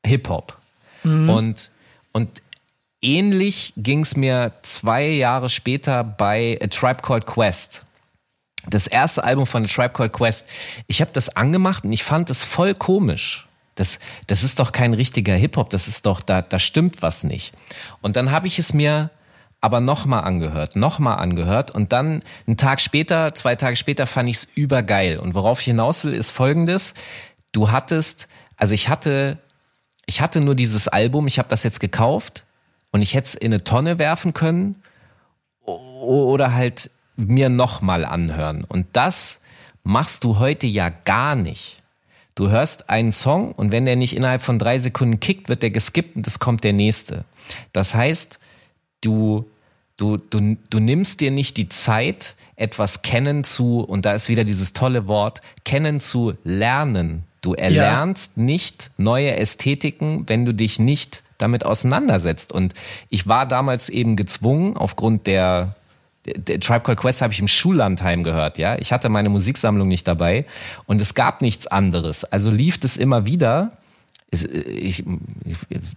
Hip-Hop. 0.06 0.58
Mhm. 1.04 1.30
Und, 1.30 1.72
und 2.12 2.42
ähnlich 3.02 3.74
ging 3.78 4.02
es 4.02 4.16
mir 4.16 4.54
zwei 4.62 5.08
Jahre 5.08 5.50
später 5.50 6.04
bei 6.04 6.60
A 6.62 6.68
Tribe 6.68 7.02
Called 7.02 7.26
Quest. 7.26 7.86
Das 8.70 8.88
erste 8.88 9.24
Album 9.24 9.46
von 9.46 9.64
A 9.64 9.68
Tribe 9.68 9.94
Called 9.94 10.14
Quest. 10.14 10.48
Ich 10.88 11.02
habe 11.02 11.12
das 11.12 11.36
angemacht 11.36 11.84
und 11.84 11.92
ich 11.92 12.04
fand 12.04 12.30
es 12.30 12.44
voll 12.44 12.76
komisch. 12.76 13.48
Das, 13.76 14.00
das 14.28 14.44
ist 14.44 14.60
doch 14.60 14.74
kein 14.74 14.94
richtiger 14.94 15.34
Hip-Hop, 15.34 15.70
das 15.70 15.88
ist 15.88 16.06
doch, 16.06 16.22
da, 16.22 16.42
da 16.42 16.60
stimmt 16.60 17.02
was 17.02 17.24
nicht. 17.24 17.54
Und 18.02 18.16
dann 18.16 18.32
habe 18.32 18.48
ich 18.48 18.60
es 18.60 18.74
mir 18.74 19.10
aber 19.62 19.80
nochmal 19.80 20.24
angehört, 20.24 20.76
nochmal 20.76 21.20
angehört 21.20 21.70
und 21.72 21.94
dann 21.94 22.24
einen 22.48 22.58
Tag 22.58 22.82
später, 22.82 23.34
zwei 23.36 23.56
Tage 23.56 23.76
später 23.76 24.08
fand 24.08 24.28
ich 24.28 24.38
es 24.38 24.48
übergeil. 24.56 25.20
Und 25.20 25.36
worauf 25.36 25.60
ich 25.60 25.66
hinaus 25.66 26.04
will, 26.04 26.14
ist 26.14 26.32
folgendes. 26.32 26.96
Du 27.52 27.70
hattest, 27.70 28.28
also 28.58 28.74
ich 28.74 28.90
hatte, 28.90 29.38
ich 30.08 30.20
hatte 30.20 30.42
nur 30.42 30.56
dieses 30.56 30.88
Album, 30.88 31.28
ich 31.28 31.38
habe 31.38 31.48
das 31.48 31.64
jetzt 31.64 31.80
gekauft 31.80 32.44
und 32.92 33.04
ich 33.04 33.14
hätte 33.14 33.28
es 33.28 33.36
in 33.36 33.54
eine 33.54 33.64
Tonne 33.64 34.00
werfen 34.00 34.34
können 34.34 34.82
oder 35.64 36.54
halt 36.54 36.90
mir 37.16 37.50
nochmal 37.50 38.04
anhören. 38.04 38.64
Und 38.68 38.88
das 38.94 39.42
machst 39.84 40.24
du 40.24 40.40
heute 40.40 40.66
ja 40.66 40.90
gar 40.90 41.36
nicht. 41.36 41.78
Du 42.34 42.50
hörst 42.50 42.90
einen 42.90 43.12
Song 43.12 43.52
und 43.52 43.72
wenn 43.72 43.86
der 43.86 43.96
nicht 43.96 44.16
innerhalb 44.16 44.42
von 44.42 44.58
drei 44.58 44.80
Sekunden 44.80 45.20
kickt, 45.20 45.50
wird 45.50 45.62
der 45.62 45.70
geskippt 45.70 46.16
und 46.16 46.26
es 46.26 46.40
kommt 46.40 46.64
der 46.64 46.74
nächste. 46.74 47.26
Das 47.74 47.94
heißt, 47.94 48.40
du, 49.02 49.46
du, 50.02 50.18
du, 50.18 50.58
du 50.70 50.80
nimmst 50.80 51.22
dir 51.22 51.32
nicht 51.32 51.58
die 51.58 51.70
Zeit, 51.70 52.36
etwas 52.56 53.02
kennen 53.02 53.44
zu, 53.44 53.82
und 53.82 54.06
da 54.06 54.14
ist 54.14 54.30
wieder 54.30 54.44
dieses 54.44 54.74
tolle 54.74 55.08
Wort, 55.08 55.42
kennen 55.64 56.00
zu 56.00 56.34
lernen. 56.44 57.24
Du 57.42 57.54
erlernst 57.54 58.38
ja. 58.38 58.44
nicht 58.44 58.92
neue 58.98 59.36
Ästhetiken, 59.36 60.28
wenn 60.28 60.46
du 60.46 60.54
dich 60.54 60.80
nicht 60.80 61.24
damit 61.38 61.66
auseinandersetzt. 61.66 62.52
Und 62.52 62.74
ich 63.10 63.28
war 63.28 63.48
damals 63.48 63.90
eben 63.90 64.16
gezwungen, 64.16 64.78
aufgrund 64.78 65.26
der, 65.26 65.76
der 66.26 66.60
Tribe 66.60 66.82
Called 66.82 67.00
Quest 67.00 67.22
habe 67.22 67.34
ich 67.34 67.40
im 67.40 67.48
Schullandheim 67.48 68.24
gehört, 68.24 68.60
ja. 68.60 68.78
Ich 68.78 68.92
hatte 68.92 69.10
meine 69.10 69.30
Musiksammlung 69.30 69.88
nicht 69.88 70.08
dabei 70.08 70.46
und 70.86 71.02
es 71.02 71.16
gab 71.16 71.42
nichts 71.42 71.66
anderes. 71.68 72.24
Also 72.26 72.52
lief 72.52 72.80
es 72.84 72.98
immer 72.98 73.26
wieder 73.26 73.78
ich, 74.32 75.04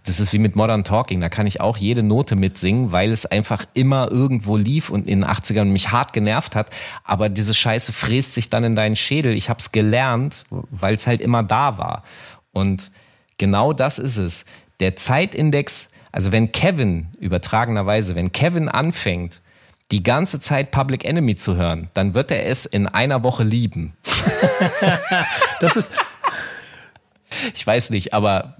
das 0.05 0.19
ist 0.19 0.33
wie 0.33 0.39
mit 0.39 0.57
Modern 0.57 0.83
Talking, 0.83 1.21
da 1.21 1.29
kann 1.29 1.47
ich 1.47 1.61
auch 1.61 1.77
jede 1.77 2.03
Note 2.03 2.35
mitsingen, 2.35 2.91
weil 2.91 3.13
es 3.13 3.25
einfach 3.25 3.65
immer 3.73 4.11
irgendwo 4.11 4.57
lief 4.57 4.89
und 4.89 5.07
in 5.07 5.21
den 5.21 5.29
80ern 5.29 5.65
mich 5.65 5.91
hart 5.91 6.11
genervt 6.11 6.55
hat. 6.55 6.69
Aber 7.05 7.29
diese 7.29 7.53
Scheiße 7.53 7.93
fräst 7.93 8.33
sich 8.33 8.49
dann 8.49 8.65
in 8.65 8.75
deinen 8.75 8.97
Schädel. 8.97 9.33
Ich 9.33 9.49
habe 9.49 9.59
es 9.59 9.71
gelernt, 9.71 10.43
weil 10.49 10.95
es 10.95 11.07
halt 11.07 11.21
immer 11.21 11.43
da 11.43 11.77
war. 11.77 12.03
Und 12.51 12.91
genau 13.37 13.71
das 13.71 13.99
ist 13.99 14.17
es. 14.17 14.45
Der 14.81 14.97
Zeitindex, 14.97 15.89
also 16.11 16.33
wenn 16.33 16.51
Kevin, 16.51 17.07
übertragenerweise, 17.19 18.15
wenn 18.15 18.33
Kevin 18.33 18.67
anfängt, 18.67 19.41
die 19.91 20.03
ganze 20.03 20.41
Zeit 20.41 20.71
Public 20.71 21.05
Enemy 21.05 21.35
zu 21.35 21.55
hören, 21.55 21.89
dann 21.93 22.15
wird 22.15 22.31
er 22.31 22.47
es 22.47 22.65
in 22.65 22.87
einer 22.87 23.23
Woche 23.23 23.43
lieben. 23.43 23.93
das 25.61 25.77
ist, 25.77 25.93
ich 27.53 27.65
weiß 27.65 27.89
nicht, 27.89 28.13
aber 28.13 28.57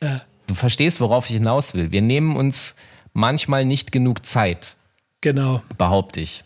ja. 0.00 0.22
du 0.46 0.54
verstehst, 0.54 1.00
worauf 1.00 1.28
ich 1.28 1.36
hinaus 1.36 1.74
will. 1.74 1.92
Wir 1.92 2.02
nehmen 2.02 2.36
uns 2.36 2.76
manchmal 3.12 3.64
nicht 3.64 3.92
genug 3.92 4.26
Zeit. 4.26 4.74
Genau. 5.20 5.62
Behaupte 5.78 6.20
ich. 6.20 6.44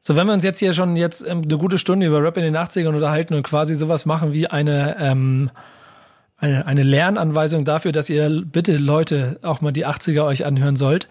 So, 0.00 0.16
wenn 0.16 0.26
wir 0.26 0.34
uns 0.34 0.44
jetzt 0.44 0.58
hier 0.58 0.72
schon 0.72 0.96
jetzt 0.96 1.26
ähm, 1.26 1.42
eine 1.42 1.58
gute 1.58 1.78
Stunde 1.78 2.06
über 2.06 2.22
Rap 2.22 2.36
in 2.36 2.44
den 2.44 2.56
80ern 2.56 2.94
unterhalten 2.94 3.34
und 3.34 3.42
quasi 3.42 3.74
sowas 3.74 4.06
machen 4.06 4.32
wie 4.32 4.46
eine 4.46 4.96
ähm, 4.98 5.50
eine, 6.40 6.66
eine 6.66 6.84
Lernanweisung 6.84 7.64
dafür, 7.64 7.90
dass 7.90 8.08
ihr 8.08 8.42
bitte 8.44 8.76
Leute 8.76 9.40
auch 9.42 9.60
mal 9.60 9.72
die 9.72 9.86
80er 9.86 10.24
euch 10.24 10.46
anhören 10.46 10.76
sollt, 10.76 11.08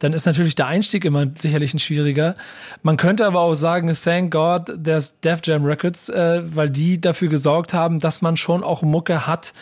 dann 0.00 0.12
ist 0.12 0.26
natürlich 0.26 0.54
der 0.54 0.66
Einstieg 0.66 1.06
immer 1.06 1.26
sicherlich 1.38 1.72
ein 1.72 1.78
schwieriger. 1.78 2.36
Man 2.82 2.98
könnte 2.98 3.26
aber 3.26 3.40
auch 3.40 3.54
sagen, 3.54 3.94
thank 3.94 4.32
God, 4.32 4.84
there's 4.84 5.20
Def 5.20 5.40
Jam 5.44 5.64
Records, 5.64 6.10
äh, 6.10 6.42
weil 6.54 6.68
die 6.68 7.00
dafür 7.00 7.28
gesorgt 7.28 7.72
haben, 7.72 8.00
dass 8.00 8.20
man 8.20 8.36
schon 8.36 8.62
auch 8.62 8.82
Mucke 8.82 9.26
hat. 9.26 9.54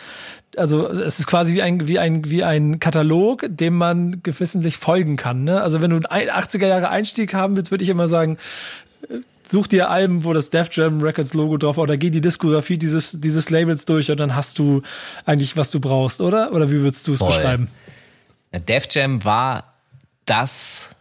Also 0.57 0.87
es 0.87 1.19
ist 1.19 1.27
quasi 1.27 1.53
wie 1.53 1.61
ein, 1.61 1.87
wie 1.87 1.99
ein, 1.99 2.29
wie 2.29 2.43
ein 2.43 2.79
Katalog, 2.79 3.45
dem 3.47 3.77
man 3.77 4.21
gewissentlich 4.21 4.77
folgen 4.77 5.15
kann. 5.15 5.43
Ne? 5.45 5.61
Also 5.61 5.81
wenn 5.81 5.91
du 5.91 5.97
einen 6.09 6.29
80er 6.29 6.67
Jahre 6.67 6.89
Einstieg 6.89 7.33
haben 7.33 7.55
willst, 7.55 7.71
würde 7.71 7.83
ich 7.83 7.89
immer 7.89 8.07
sagen, 8.07 8.37
such 9.49 9.67
dir 9.67 9.89
Alben, 9.89 10.23
wo 10.23 10.33
das 10.33 10.49
Def 10.49 10.69
Jam 10.71 11.01
Records 11.01 11.33
Logo 11.33 11.57
drauf 11.57 11.77
oder 11.77 11.97
geh 11.97 12.09
die 12.09 12.21
Diskografie 12.21 12.77
dieses, 12.77 13.19
dieses 13.19 13.49
Labels 13.49 13.85
durch 13.85 14.11
und 14.11 14.19
dann 14.19 14.35
hast 14.35 14.59
du 14.59 14.81
eigentlich, 15.25 15.57
was 15.57 15.71
du 15.71 15.79
brauchst, 15.79 16.21
oder? 16.21 16.51
Oder 16.51 16.69
wie 16.69 16.81
würdest 16.81 17.07
du 17.07 17.13
es 17.13 17.19
beschreiben? 17.19 17.69
Def 18.67 18.87
Jam 18.91 19.23
war 19.23 19.75
das 20.25 20.95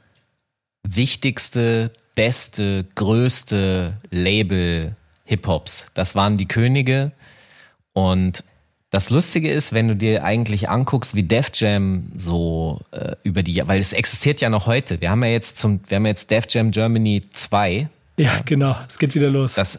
wichtigste, 0.83 1.91
beste, 2.15 2.87
größte 2.95 3.95
Label 4.11 4.97
Hip-Hops. 5.25 5.87
Das 5.95 6.15
waren 6.15 6.37
die 6.37 6.47
Könige. 6.47 7.13
Und 7.93 8.45
das 8.91 9.11
Lustige 9.11 9.51
ist, 9.51 9.73
wenn 9.73 9.89
du 9.89 9.97
dir 9.97 10.23
eigentlich 10.23 10.69
anguckst, 10.69 11.15
wie 11.15 11.23
Def 11.23 11.51
Jam 11.55 12.13
so 12.17 12.81
äh, 12.93 13.17
über 13.23 13.43
die, 13.43 13.61
weil 13.67 13.81
es 13.81 13.93
existiert 13.93 14.41
ja 14.41 14.51
noch 14.51 14.67
heute. 14.67 15.01
Wir 15.01 15.11
haben 15.11 15.25
ja 15.25 15.31
jetzt 15.31 15.59
zum, 15.59 15.81
wir 15.89 15.97
haben 15.97 16.07
jetzt 16.07 16.31
Def 16.31 16.45
Jam 16.49 16.71
Germany 16.71 17.23
2 17.31 17.89
ja, 18.17 18.41
genau. 18.45 18.77
Es 18.89 18.99
geht 18.99 19.15
wieder 19.15 19.31
los. 19.31 19.55
Das, 19.55 19.79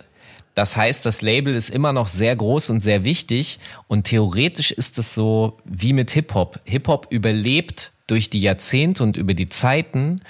das 0.55 0.77
heißt, 0.77 1.05
das 1.05 1.21
Label 1.21 1.53
ist 1.53 1.69
immer 1.69 1.93
noch 1.93 2.07
sehr 2.07 2.35
groß 2.35 2.69
und 2.69 2.81
sehr 2.81 3.03
wichtig. 3.03 3.59
Und 3.87 4.05
theoretisch 4.05 4.71
ist 4.71 4.97
es 4.97 5.13
so 5.13 5.57
wie 5.65 5.93
mit 5.93 6.11
Hip-Hop. 6.11 6.59
Hip-Hop 6.63 7.07
überlebt 7.09 7.91
durch 8.07 8.29
die 8.29 8.41
Jahrzehnte 8.41 9.03
und 9.03 9.17
über 9.17 9.33
die 9.33 9.49
Zeiten, 9.49 10.21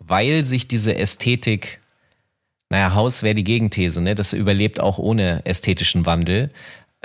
weil 0.00 0.46
sich 0.46 0.68
diese 0.68 0.96
Ästhetik, 0.96 1.80
naja, 2.70 2.94
Haus 2.94 3.22
wäre 3.22 3.34
die 3.34 3.44
Gegenthese, 3.44 4.00
ne? 4.00 4.14
Das 4.14 4.32
überlebt 4.32 4.80
auch 4.80 4.98
ohne 4.98 5.44
ästhetischen 5.44 6.06
Wandel. 6.06 6.50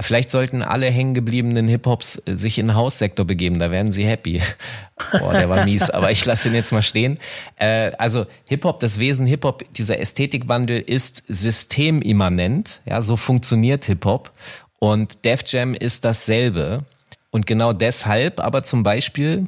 Vielleicht 0.02 0.32
sollten 0.32 0.62
alle 0.62 0.88
hängengebliebenen 0.88 1.68
Hip-Hops 1.68 2.24
äh, 2.26 2.36
sich 2.36 2.58
in 2.58 2.68
den 2.68 2.76
Haussektor 2.76 3.26
begeben, 3.26 3.60
da 3.60 3.72
werden 3.72 3.92
sie 3.92 4.06
happy. 4.06 4.42
Boah, 5.12 5.34
der 5.34 5.50
war 5.50 5.66
mies, 5.66 5.90
aber 5.90 6.12
ich 6.12 6.24
lasse 6.26 6.50
ihn 6.50 6.56
jetzt 6.56 6.72
mal 6.72 6.82
stehen. 6.82 7.20
Äh, 7.58 7.92
also 7.98 8.26
Hip-Hop, 8.48 8.80
das 8.80 9.00
Wesen 9.00 9.26
Hip-Hop, 9.26 9.64
dieser 9.74 10.00
Ästhetikwandel 10.00 10.80
ist 10.80 11.24
systemimmanent. 11.28 12.82
Ja, 12.86 13.02
so 13.02 13.18
funktioniert 13.18 13.86
Hip-Hop. 13.86 14.32
Und 14.80 15.26
Def 15.26 15.44
Jam 15.46 15.74
ist 15.74 16.06
dasselbe. 16.06 16.86
Und 17.32 17.46
genau 17.46 17.74
deshalb 17.74 18.40
aber 18.40 18.64
zum 18.64 18.84
Beispiel 18.84 19.48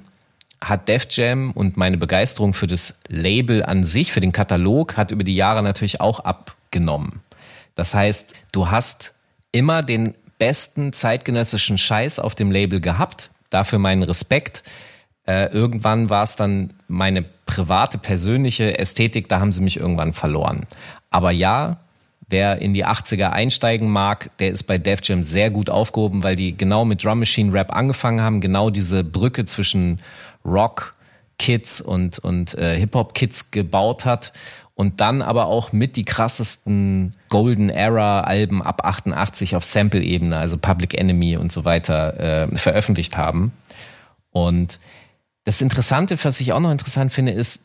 hat 0.59 0.87
Def 0.87 1.07
Jam 1.09 1.51
und 1.51 1.77
meine 1.77 1.97
Begeisterung 1.97 2.53
für 2.53 2.67
das 2.67 2.99
Label 3.07 3.63
an 3.63 3.83
sich, 3.83 4.11
für 4.11 4.19
den 4.19 4.31
Katalog, 4.31 4.95
hat 4.97 5.11
über 5.11 5.23
die 5.23 5.35
Jahre 5.35 5.63
natürlich 5.63 5.99
auch 5.99 6.19
abgenommen. 6.19 7.21
Das 7.73 7.95
heißt, 7.95 8.35
du 8.51 8.69
hast 8.69 9.13
immer 9.51 9.81
den 9.81 10.13
besten 10.41 10.91
zeitgenössischen 10.91 11.77
Scheiß 11.77 12.17
auf 12.17 12.33
dem 12.33 12.49
Label 12.49 12.81
gehabt. 12.81 13.29
Dafür 13.51 13.77
meinen 13.77 14.01
Respekt. 14.01 14.63
Äh, 15.27 15.53
irgendwann 15.53 16.09
war 16.09 16.23
es 16.23 16.35
dann 16.35 16.73
meine 16.87 17.21
private, 17.21 17.99
persönliche 17.99 18.79
Ästhetik, 18.79 19.29
da 19.29 19.39
haben 19.39 19.51
sie 19.51 19.61
mich 19.61 19.77
irgendwann 19.77 20.13
verloren. 20.13 20.65
Aber 21.11 21.29
ja, 21.29 21.81
wer 22.27 22.57
in 22.57 22.73
die 22.73 22.87
80er 22.87 23.29
einsteigen 23.29 23.87
mag, 23.87 24.31
der 24.39 24.49
ist 24.49 24.63
bei 24.63 24.79
Def 24.79 25.01
Jam 25.03 25.21
sehr 25.21 25.51
gut 25.51 25.69
aufgehoben, 25.69 26.23
weil 26.23 26.35
die 26.35 26.57
genau 26.57 26.85
mit 26.85 27.03
Drum 27.03 27.19
Machine 27.19 27.53
Rap 27.53 27.71
angefangen 27.71 28.21
haben, 28.21 28.41
genau 28.41 28.71
diese 28.71 29.03
Brücke 29.03 29.45
zwischen 29.45 29.99
Rock 30.43 30.95
Kids 31.37 31.81
und, 31.81 32.17
und 32.17 32.55
äh, 32.55 32.79
Hip-Hop 32.79 33.13
Kids 33.13 33.51
gebaut 33.51 34.05
hat 34.05 34.33
und 34.81 34.99
dann 34.99 35.21
aber 35.21 35.45
auch 35.45 35.73
mit 35.73 35.95
die 35.95 36.05
krassesten 36.05 37.15
Golden 37.29 37.69
Era 37.69 38.21
Alben 38.21 38.63
ab 38.63 38.83
88 38.83 39.55
auf 39.55 39.63
Sample-Ebene, 39.63 40.35
also 40.35 40.57
Public 40.57 40.95
Enemy 40.95 41.37
und 41.37 41.51
so 41.51 41.65
weiter, 41.65 42.49
äh, 42.49 42.57
veröffentlicht 42.57 43.15
haben. 43.15 43.53
Und 44.31 44.79
das 45.43 45.61
Interessante, 45.61 46.17
was 46.23 46.41
ich 46.41 46.51
auch 46.51 46.59
noch 46.59 46.71
interessant 46.71 47.13
finde, 47.13 47.31
ist, 47.31 47.61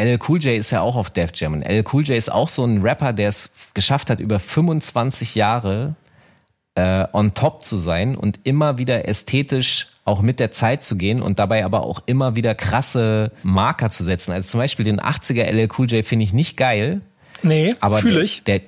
LL 0.00 0.20
Cool 0.28 0.38
J 0.38 0.56
ist 0.56 0.70
ja 0.70 0.80
auch 0.80 0.94
auf 0.94 1.10
Def 1.10 1.32
Jam. 1.34 1.54
Und 1.54 1.62
LL 1.62 1.82
Cool 1.92 2.04
J 2.04 2.16
ist 2.16 2.30
auch 2.30 2.48
so 2.48 2.64
ein 2.64 2.82
Rapper, 2.82 3.12
der 3.12 3.30
es 3.30 3.54
geschafft 3.74 4.08
hat, 4.08 4.20
über 4.20 4.38
25 4.38 5.34
Jahre 5.34 5.96
äh, 6.78 7.06
on 7.12 7.34
top 7.34 7.64
zu 7.64 7.76
sein 7.76 8.16
und 8.16 8.40
immer 8.44 8.78
wieder 8.78 9.08
ästhetisch 9.08 9.88
auch 10.04 10.22
mit 10.22 10.40
der 10.40 10.52
Zeit 10.52 10.84
zu 10.84 10.96
gehen 10.96 11.20
und 11.20 11.38
dabei 11.38 11.64
aber 11.64 11.82
auch 11.82 12.00
immer 12.06 12.36
wieder 12.36 12.54
krasse 12.54 13.32
Marker 13.42 13.90
zu 13.90 14.04
setzen. 14.04 14.32
Also 14.32 14.48
zum 14.48 14.60
Beispiel 14.60 14.84
den 14.84 15.00
80er 15.00 15.44
LL 15.44 15.68
Cool 15.76 15.90
J 15.90 16.04
finde 16.04 16.24
ich 16.24 16.32
nicht 16.32 16.56
geil. 16.56 17.00
Nee, 17.42 17.74
aber 17.80 17.98
fühle 17.98 18.22
ich. 18.22 18.42
Der, 18.44 18.60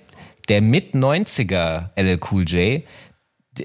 der 0.48 0.60
mit 0.60 0.94
90er 0.94 1.90
LL 1.96 2.20
Cool 2.30 2.44
J, 2.44 2.82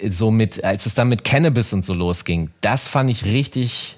so 0.10 0.32
mit, 0.32 0.64
als 0.64 0.86
es 0.86 0.94
dann 0.94 1.10
mit 1.10 1.24
Cannabis 1.24 1.74
und 1.74 1.86
so 1.86 1.94
losging, 1.94 2.50
das 2.62 2.88
fand 2.88 3.10
ich 3.10 3.26
richtig 3.26 3.98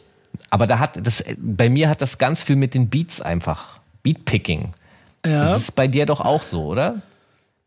aber 0.50 0.68
da 0.68 0.80
hat 0.80 1.06
das, 1.06 1.24
bei 1.38 1.70
mir 1.70 1.90
hat 1.90 2.02
das 2.02 2.18
ganz 2.18 2.44
viel 2.44 2.56
mit 2.56 2.74
den 2.74 2.90
Beats 2.90 3.22
einfach. 3.22 3.80
Beatpicking. 4.04 4.74
Ja. 5.26 5.46
Das 5.46 5.60
ist 5.60 5.72
bei 5.72 5.88
dir 5.88 6.06
doch 6.06 6.22
auch 6.22 6.44
so, 6.44 6.66
oder? 6.66 7.02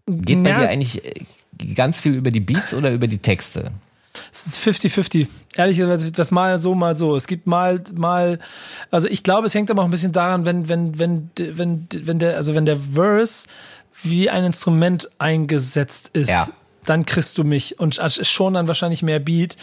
Geht 0.07 0.43
bei 0.43 0.51
ja, 0.51 0.61
dir 0.61 0.69
eigentlich 0.69 1.05
äh, 1.05 1.25
ganz 1.75 2.01
viel 2.01 2.15
über 2.15 2.31
die 2.31 2.41
Beats 2.41 2.75
oder 2.75 2.91
über 2.93 3.07
die 3.07 3.19
Texte? 3.19 3.71
Es 4.33 4.47
ist 4.47 4.59
50-50. 4.59 5.29
Ehrlicherweise, 5.57 6.11
das 6.13 6.31
mal 6.31 6.59
so, 6.59 6.75
mal 6.75 6.97
so. 6.97 7.17
Es 7.17 7.27
gibt 7.27 7.47
mal, 7.47 7.83
mal, 7.95 8.39
also 8.91 9.09
ich 9.09 9.23
glaube, 9.23 9.47
es 9.47 9.55
hängt 9.55 9.71
aber 9.71 9.83
auch 9.83 9.87
ein 9.87 9.91
bisschen 9.91 10.13
daran, 10.13 10.45
wenn, 10.47 10.69
wenn, 10.69 10.99
wenn, 10.99 11.31
wenn, 11.37 11.87
wenn 11.93 12.19
der, 12.19 12.37
also 12.37 12.55
wenn 12.55 12.67
der 12.67 12.77
Verse 12.77 13.49
wie 14.03 14.31
ein 14.31 14.45
Instrument 14.45 15.09
eingesetzt 15.19 16.11
ist. 16.13 16.29
Ja 16.29 16.49
dann 16.87 17.07
kriegst 17.07 17.37
du 17.39 17.45
mich 17.45 17.79
und 17.79 18.01
schon 18.23 18.55
dann 18.55 18.69
wahrscheinlich 18.69 19.03
mehr 19.03 19.19
Beat. 19.19 19.57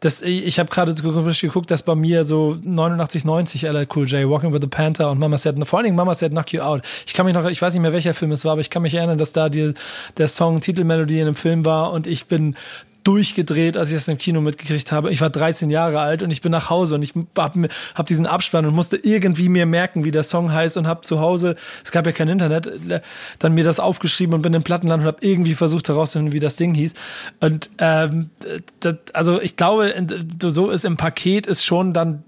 Das, 0.00 0.22
ich 0.22 0.58
habe 0.58 0.70
gerade 0.70 0.94
geguckt, 0.94 1.70
dass 1.70 1.82
bei 1.82 1.94
mir 1.94 2.24
so 2.24 2.58
89, 2.62 3.24
90 3.24 3.62
LL 3.62 3.86
Cool 3.94 4.06
J, 4.06 4.28
Walking 4.28 4.52
with 4.52 4.60
the 4.60 4.68
Panther 4.68 5.10
und 5.10 5.18
Mama 5.18 5.36
Said, 5.36 5.56
vor 5.66 5.78
allen 5.78 5.84
Dingen 5.84 5.96
Mama 5.96 6.14
Said 6.14 6.32
Knock 6.32 6.52
You 6.52 6.62
Out. 6.62 6.82
Ich 7.06 7.14
kann 7.14 7.26
mich 7.26 7.34
noch, 7.34 7.44
ich 7.46 7.62
weiß 7.62 7.72
nicht 7.72 7.82
mehr 7.82 7.92
welcher 7.92 8.14
Film 8.14 8.32
es 8.32 8.44
war, 8.44 8.52
aber 8.52 8.60
ich 8.60 8.70
kann 8.70 8.82
mich 8.82 8.94
erinnern, 8.94 9.18
dass 9.18 9.32
da 9.32 9.48
die, 9.48 9.74
der 10.16 10.28
Song 10.28 10.60
Titelmelodie 10.60 11.20
in 11.20 11.26
einem 11.26 11.36
Film 11.36 11.64
war 11.64 11.92
und 11.92 12.06
ich 12.06 12.26
bin 12.26 12.56
durchgedreht, 13.04 13.76
als 13.76 13.90
ich 13.90 13.94
das 13.94 14.08
im 14.08 14.18
Kino 14.18 14.40
mitgekriegt 14.40 14.90
habe. 14.90 15.12
Ich 15.12 15.20
war 15.20 15.30
13 15.30 15.70
Jahre 15.70 16.00
alt 16.00 16.22
und 16.22 16.30
ich 16.30 16.40
bin 16.40 16.50
nach 16.50 16.70
Hause 16.70 16.96
und 16.96 17.02
ich 17.02 17.14
habe 17.36 17.68
hab 17.94 18.06
diesen 18.06 18.26
Abspann 18.26 18.66
und 18.66 18.74
musste 18.74 18.96
irgendwie 18.96 19.48
mir 19.48 19.66
merken, 19.66 20.04
wie 20.04 20.10
der 20.10 20.22
Song 20.22 20.52
heißt 20.52 20.76
und 20.76 20.86
habe 20.86 21.02
zu 21.02 21.20
Hause, 21.20 21.56
es 21.84 21.92
gab 21.92 22.06
ja 22.06 22.12
kein 22.12 22.28
Internet, 22.28 22.70
dann 23.38 23.52
mir 23.52 23.64
das 23.64 23.78
aufgeschrieben 23.78 24.34
und 24.34 24.42
bin 24.42 24.54
im 24.54 24.62
Plattenland 24.62 25.02
und 25.02 25.06
habe 25.06 25.18
irgendwie 25.20 25.54
versucht 25.54 25.88
herauszufinden, 25.88 26.32
wie 26.32 26.40
das 26.40 26.56
Ding 26.56 26.74
hieß. 26.74 26.94
Und 27.40 27.70
ähm, 27.78 28.30
das, 28.80 28.96
also 29.12 29.40
ich 29.40 29.56
glaube, 29.56 29.94
so 30.42 30.70
ist 30.70 30.84
im 30.84 30.96
Paket 30.96 31.46
ist 31.46 31.64
schon 31.64 31.92
dann 31.92 32.24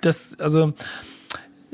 das, 0.00 0.38
also 0.38 0.74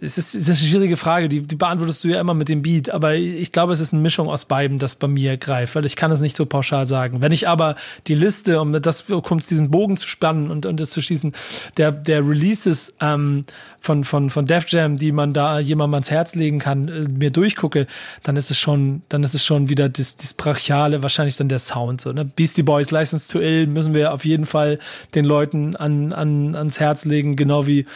es 0.00 0.16
ist, 0.16 0.34
es 0.34 0.48
ist 0.48 0.60
eine 0.60 0.70
schwierige 0.70 0.96
Frage, 0.96 1.28
die, 1.28 1.40
die 1.42 1.56
beantwortest 1.56 2.04
du 2.04 2.08
ja 2.08 2.20
immer 2.20 2.34
mit 2.34 2.48
dem 2.48 2.62
Beat, 2.62 2.90
aber 2.90 3.14
ich 3.14 3.50
glaube, 3.50 3.72
es 3.72 3.80
ist 3.80 3.92
eine 3.92 4.00
Mischung 4.00 4.28
aus 4.28 4.44
beiden, 4.44 4.78
das 4.78 4.94
bei 4.94 5.08
mir 5.08 5.36
greift, 5.36 5.74
weil 5.74 5.84
ich 5.84 5.96
kann 5.96 6.12
es 6.12 6.20
nicht 6.20 6.36
so 6.36 6.46
pauschal 6.46 6.86
sagen. 6.86 7.20
Wenn 7.20 7.32
ich 7.32 7.48
aber 7.48 7.74
die 8.06 8.14
Liste, 8.14 8.60
um 8.60 8.80
das 8.80 9.06
kommt, 9.06 9.48
diesen 9.50 9.70
Bogen 9.70 9.96
zu 9.96 10.06
spannen 10.06 10.50
und, 10.50 10.66
und 10.66 10.78
das 10.78 10.90
zu 10.90 11.02
schließen, 11.02 11.32
der, 11.76 11.90
der 11.90 12.20
Releases 12.26 12.96
ähm, 13.00 13.42
von, 13.80 14.04
von, 14.04 14.30
von 14.30 14.46
Def 14.46 14.68
Jam, 14.68 14.98
die 14.98 15.12
man 15.12 15.32
da 15.32 15.58
jemandem 15.58 15.94
ans 15.94 16.10
Herz 16.10 16.34
legen 16.34 16.58
kann, 16.58 16.88
äh, 16.88 17.08
mir 17.08 17.30
durchgucke, 17.30 17.86
dann 18.22 18.36
ist 18.36 18.50
es 18.50 18.58
schon, 18.58 19.02
dann 19.08 19.22
ist 19.22 19.34
es 19.34 19.44
schon 19.44 19.68
wieder 19.68 19.88
das, 19.88 20.16
das 20.16 20.34
Brachiale, 20.34 21.02
wahrscheinlich 21.02 21.36
dann 21.36 21.48
der 21.48 21.58
Sound, 21.58 22.00
so, 22.00 22.12
ne? 22.12 22.24
Beastie 22.24 22.62
Boys, 22.62 22.90
License 22.90 23.32
to 23.32 23.40
Ill 23.40 23.66
müssen 23.66 23.94
wir 23.94 24.12
auf 24.12 24.24
jeden 24.24 24.46
Fall 24.46 24.78
den 25.14 25.24
Leuten 25.24 25.76
an, 25.76 26.12
an, 26.12 26.54
ans 26.54 26.80
Herz 26.80 27.04
legen, 27.04 27.36
genau 27.36 27.66
wie 27.66 27.86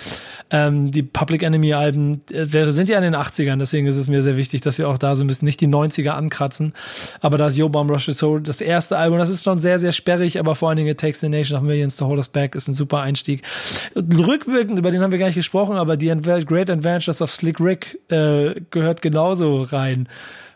ähm, 0.51 0.91
die 0.91 1.03
Public 1.03 1.43
Enemy 1.43 1.75
Alben, 1.75 2.23
äh, 2.31 2.71
sind 2.71 2.89
ja 2.89 2.99
in 2.99 3.05
den 3.05 3.17
80ern, 3.17 3.59
deswegen 3.59 3.87
ist 3.87 3.97
es 3.97 4.09
mir 4.09 4.23
sehr 4.23 4.37
wichtig, 4.37 4.61
dass 4.61 4.79
wir 4.79 4.89
auch 4.89 4.99
da 4.99 5.15
so 5.15 5.25
ein 5.25 5.27
bisschen 5.27 5.47
nicht 5.47 5.61
die 5.61 5.69
90er 5.69 6.11
ankratzen, 6.11 6.73
aber 7.21 7.39
da 7.39 7.47
ist 7.49 7.57
Yo 7.57 7.69
Bomb 7.69 7.91
Rush 7.91 8.11
Soul 8.13 8.43
das 8.43 8.61
erste 8.61 8.99
Album, 8.99 9.19
das 9.19 9.31
ist 9.31 9.45
schon 9.45 9.59
sehr, 9.59 9.79
sehr 9.79 9.93
sperrig, 9.93 10.39
aber 10.39 10.55
vor 10.55 10.69
allen 10.69 10.77
Dingen 10.77 10.89
It 10.89 11.01
Takes 11.01 11.21
the 11.21 11.29
Nation 11.29 11.57
of 11.57 11.63
Millions 11.63 11.97
to 11.97 12.07
Hold 12.07 12.19
Us 12.19 12.29
Back 12.29 12.55
ist 12.55 12.69
ein 12.69 12.75
super 12.75 13.01
Einstieg. 13.01 13.43
Rückwirkend, 13.97 14.79
über 14.79 14.91
den 14.91 15.03
haben 15.03 15.13
wir 15.13 15.19
gar 15.19 15.27
nicht 15.27 15.35
gesprochen, 15.35 15.72
gesprochen, 15.73 15.79
aber 15.79 15.97
die 15.97 16.45
Great 16.45 16.71
Adventures 16.71 17.23
of 17.23 17.33
Slick 17.33 17.61
Rick 17.61 17.99
äh, 18.11 18.61
gehört 18.71 19.03
genauso 19.03 19.63
rein. 19.63 20.09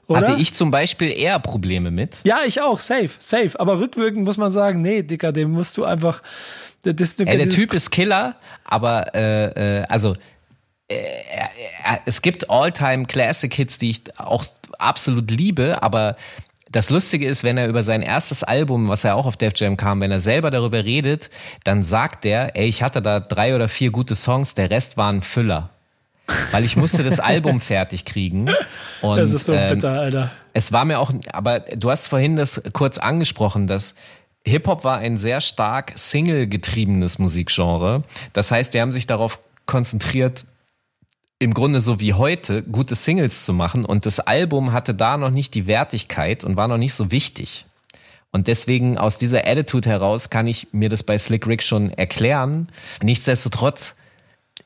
Oder? 0.09 0.21
Hatte 0.21 0.41
ich 0.41 0.55
zum 0.55 0.71
Beispiel 0.71 1.11
eher 1.11 1.39
Probleme 1.41 1.91
mit? 1.91 2.21
Ja, 2.25 2.41
ich 2.47 2.61
auch, 2.61 2.79
safe, 2.79 3.11
safe. 3.19 3.59
Aber 3.59 3.81
rückwirkend 3.81 4.25
muss 4.25 4.37
man 4.37 4.51
sagen, 4.51 4.81
nee, 4.81 5.03
Dicker, 5.03 5.33
dem 5.33 5.51
musst 5.51 5.77
du 5.77 5.85
einfach. 5.85 6.23
Das, 6.83 7.17
das, 7.17 7.19
ja, 7.19 7.35
der 7.37 7.51
Typ 7.51 7.75
ist 7.75 7.91
Killer, 7.91 8.37
aber 8.65 9.13
äh, 9.17 9.81
äh, 9.81 9.85
also 9.89 10.15
äh, 10.87 10.95
äh, 10.95 11.99
es 12.05 12.23
gibt 12.23 12.49
All-Time 12.49 13.07
Classic 13.07 13.53
Hits, 13.53 13.79
die 13.79 13.91
ich 13.91 14.03
auch 14.19 14.45
absolut 14.79 15.29
liebe, 15.29 15.83
aber 15.83 16.17
das 16.71 16.91
Lustige 16.91 17.27
ist, 17.27 17.45
wenn 17.45 17.59
er 17.59 17.69
über 17.69 17.83
sein 17.83 18.03
erstes 18.03 18.43
Album, 18.43 18.89
was 18.89 19.05
er 19.05 19.15
auch 19.17 19.27
auf 19.27 19.37
Def 19.37 19.53
Jam 19.57 19.77
kam, 19.77 20.01
wenn 20.01 20.11
er 20.11 20.21
selber 20.21 20.51
darüber 20.51 20.85
redet, 20.85 21.31
dann 21.65 21.85
sagt 21.85 22.27
er, 22.27 22.57
ey, 22.57 22.67
ich 22.67 22.83
hatte 22.83 23.03
da 23.03 23.21
drei 23.21 23.55
oder 23.55 23.69
vier 23.69 23.91
gute 23.91 24.17
Songs, 24.17 24.55
der 24.55 24.71
Rest 24.71 24.97
waren 24.97 25.21
Füller. 25.23 25.71
Weil 26.51 26.65
ich 26.65 26.77
musste 26.77 27.05
das 27.05 27.21
Album 27.21 27.61
fertig 27.61 28.05
kriegen. 28.05 28.49
Und, 29.01 29.19
das 29.19 29.33
ist 29.33 29.47
so 29.47 29.53
ähm, 29.53 29.75
bitter, 29.75 29.93
Alter. 29.93 30.31
Es 30.55 30.73
war 30.73 30.85
mir 30.85 30.99
auch, 30.99 31.13
aber 31.33 31.61
du 31.61 31.91
hast 31.91 32.09
vorhin 32.09 32.35
das 32.35 32.63
kurz 32.73 32.99
angesprochen, 32.99 33.69
dass 33.69 33.95
Hip-Hop 34.45 34.83
war 34.83 34.99
ein 34.99 35.19
sehr 35.19 35.41
stark 35.41 35.93
Single-getriebenes 35.95 37.19
Musikgenre. 37.19 38.03
Das 38.33 38.51
heißt, 38.51 38.75
die 38.75 38.81
haben 38.81 38.93
sich 38.93 39.07
darauf 39.07 39.39
konzentriert, 39.67 40.45
im 41.39 41.53
Grunde 41.53 41.81
so 41.81 42.01
wie 42.01 42.15
heute 42.15 42.63
gute 42.63 42.95
Singles 42.95 43.45
zu 43.45 43.53
machen 43.53 43.85
und 43.85 44.07
das 44.07 44.21
Album 44.21 44.73
hatte 44.73 44.95
da 44.95 45.17
noch 45.17 45.31
nicht 45.31 45.55
die 45.55 45.67
Wertigkeit 45.67 46.45
und 46.45 46.57
war 46.57 46.69
noch 46.69 46.79
nicht 46.79 46.95
so 46.95 47.11
wichtig. 47.11 47.67
Und 48.33 48.49
deswegen 48.49 48.99
aus 48.99 49.19
dieser 49.19 49.47
Attitude 49.47 49.89
heraus 49.89 50.31
kann 50.31 50.47
ich 50.47 50.69
mir 50.73 50.89
das 50.89 51.03
bei 51.03 51.17
Slick 51.17 51.47
Rick 51.47 51.63
schon 51.63 51.91
erklären. 51.91 52.69
Nichtsdestotrotz 53.03 53.97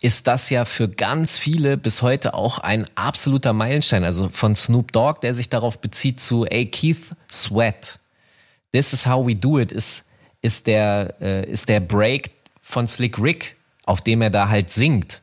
ist 0.01 0.27
das 0.27 0.51
ja 0.51 0.65
für 0.65 0.89
ganz 0.89 1.39
viele 1.39 1.77
bis 1.77 2.03
heute 2.03 2.35
auch 2.35 2.59
ein 2.59 2.87
absoluter 2.95 3.53
Meilenstein. 3.53 4.03
Also 4.03 4.29
von 4.29 4.57
Snoop 4.57 4.93
Dogg, 4.93 5.21
der 5.21 5.35
sich 5.35 5.51
darauf 5.51 5.79
bezieht 5.79 6.21
zu, 6.21 6.47
ey, 6.47 6.67
Keith 6.67 7.15
Sweat, 7.31 7.99
this 8.73 8.93
is 8.93 9.07
how 9.07 9.27
we 9.27 9.37
do 9.37 9.59
it, 9.59 9.73
ist, 9.73 10.07
ist, 10.41 10.67
der, 10.67 11.15
äh, 11.21 11.51
ist 11.51 11.69
der 11.69 11.81
Break 11.81 12.31
von 12.63 12.89
Slick 12.89 13.21
Rick, 13.21 13.57
auf 13.85 14.01
dem 14.01 14.23
er 14.23 14.31
da 14.31 14.49
halt 14.49 14.73
singt. 14.73 15.21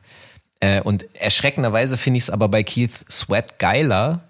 Äh, 0.60 0.80
und 0.80 1.06
erschreckenderweise 1.14 1.96
finde 1.96 2.18
ich 2.18 2.24
es 2.24 2.30
aber 2.30 2.48
bei 2.48 2.62
Keith 2.62 3.04
Sweat 3.10 3.58
geiler 3.58 4.20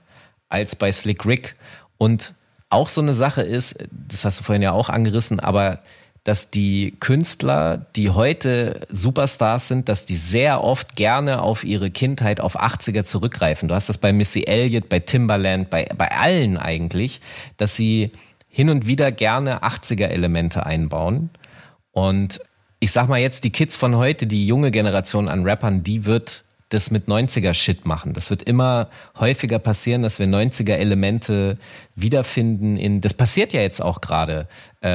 als 0.48 0.76
bei 0.76 0.90
Slick 0.92 1.26
Rick. 1.26 1.54
Und 1.96 2.34
auch 2.70 2.88
so 2.88 3.00
eine 3.00 3.14
Sache 3.14 3.42
ist, 3.42 3.84
das 3.90 4.24
hast 4.24 4.40
du 4.40 4.44
vorhin 4.44 4.62
ja 4.62 4.72
auch 4.72 4.88
angerissen, 4.88 5.40
aber 5.40 5.80
dass 6.24 6.50
die 6.50 6.94
Künstler, 7.00 7.86
die 7.96 8.10
heute 8.10 8.86
Superstars 8.90 9.68
sind, 9.68 9.88
dass 9.88 10.04
die 10.04 10.16
sehr 10.16 10.62
oft 10.62 10.94
gerne 10.94 11.40
auf 11.40 11.64
ihre 11.64 11.90
Kindheit, 11.90 12.40
auf 12.40 12.60
80er 12.60 13.04
zurückgreifen. 13.04 13.68
Du 13.68 13.74
hast 13.74 13.88
das 13.88 13.96
bei 13.96 14.12
Missy 14.12 14.44
Elliott, 14.46 14.90
bei 14.90 14.98
Timbaland, 14.98 15.70
bei, 15.70 15.88
bei 15.96 16.10
allen 16.10 16.58
eigentlich, 16.58 17.22
dass 17.56 17.76
sie 17.76 18.12
hin 18.48 18.68
und 18.68 18.86
wieder 18.86 19.10
gerne 19.10 19.62
80er-Elemente 19.62 20.66
einbauen. 20.66 21.30
Und 21.92 22.40
ich 22.80 22.92
sag 22.92 23.08
mal 23.08 23.20
jetzt, 23.20 23.44
die 23.44 23.50
Kids 23.50 23.76
von 23.76 23.96
heute, 23.96 24.26
die 24.26 24.46
junge 24.46 24.70
Generation 24.70 25.28
an 25.28 25.44
Rappern, 25.44 25.82
die 25.82 26.04
wird 26.04 26.44
das 26.68 26.90
mit 26.90 27.08
90er-Shit 27.08 27.86
machen. 27.86 28.12
Das 28.12 28.30
wird 28.30 28.42
immer 28.42 28.90
häufiger 29.18 29.58
passieren, 29.58 30.02
dass 30.02 30.18
wir 30.18 30.26
90er-Elemente 30.26 31.58
wiederfinden. 31.94 32.76
In, 32.76 33.00
das 33.00 33.14
passiert 33.14 33.52
ja 33.52 33.60
jetzt 33.60 33.80
auch 33.80 34.00
gerade, 34.00 34.48
äh, 34.82 34.88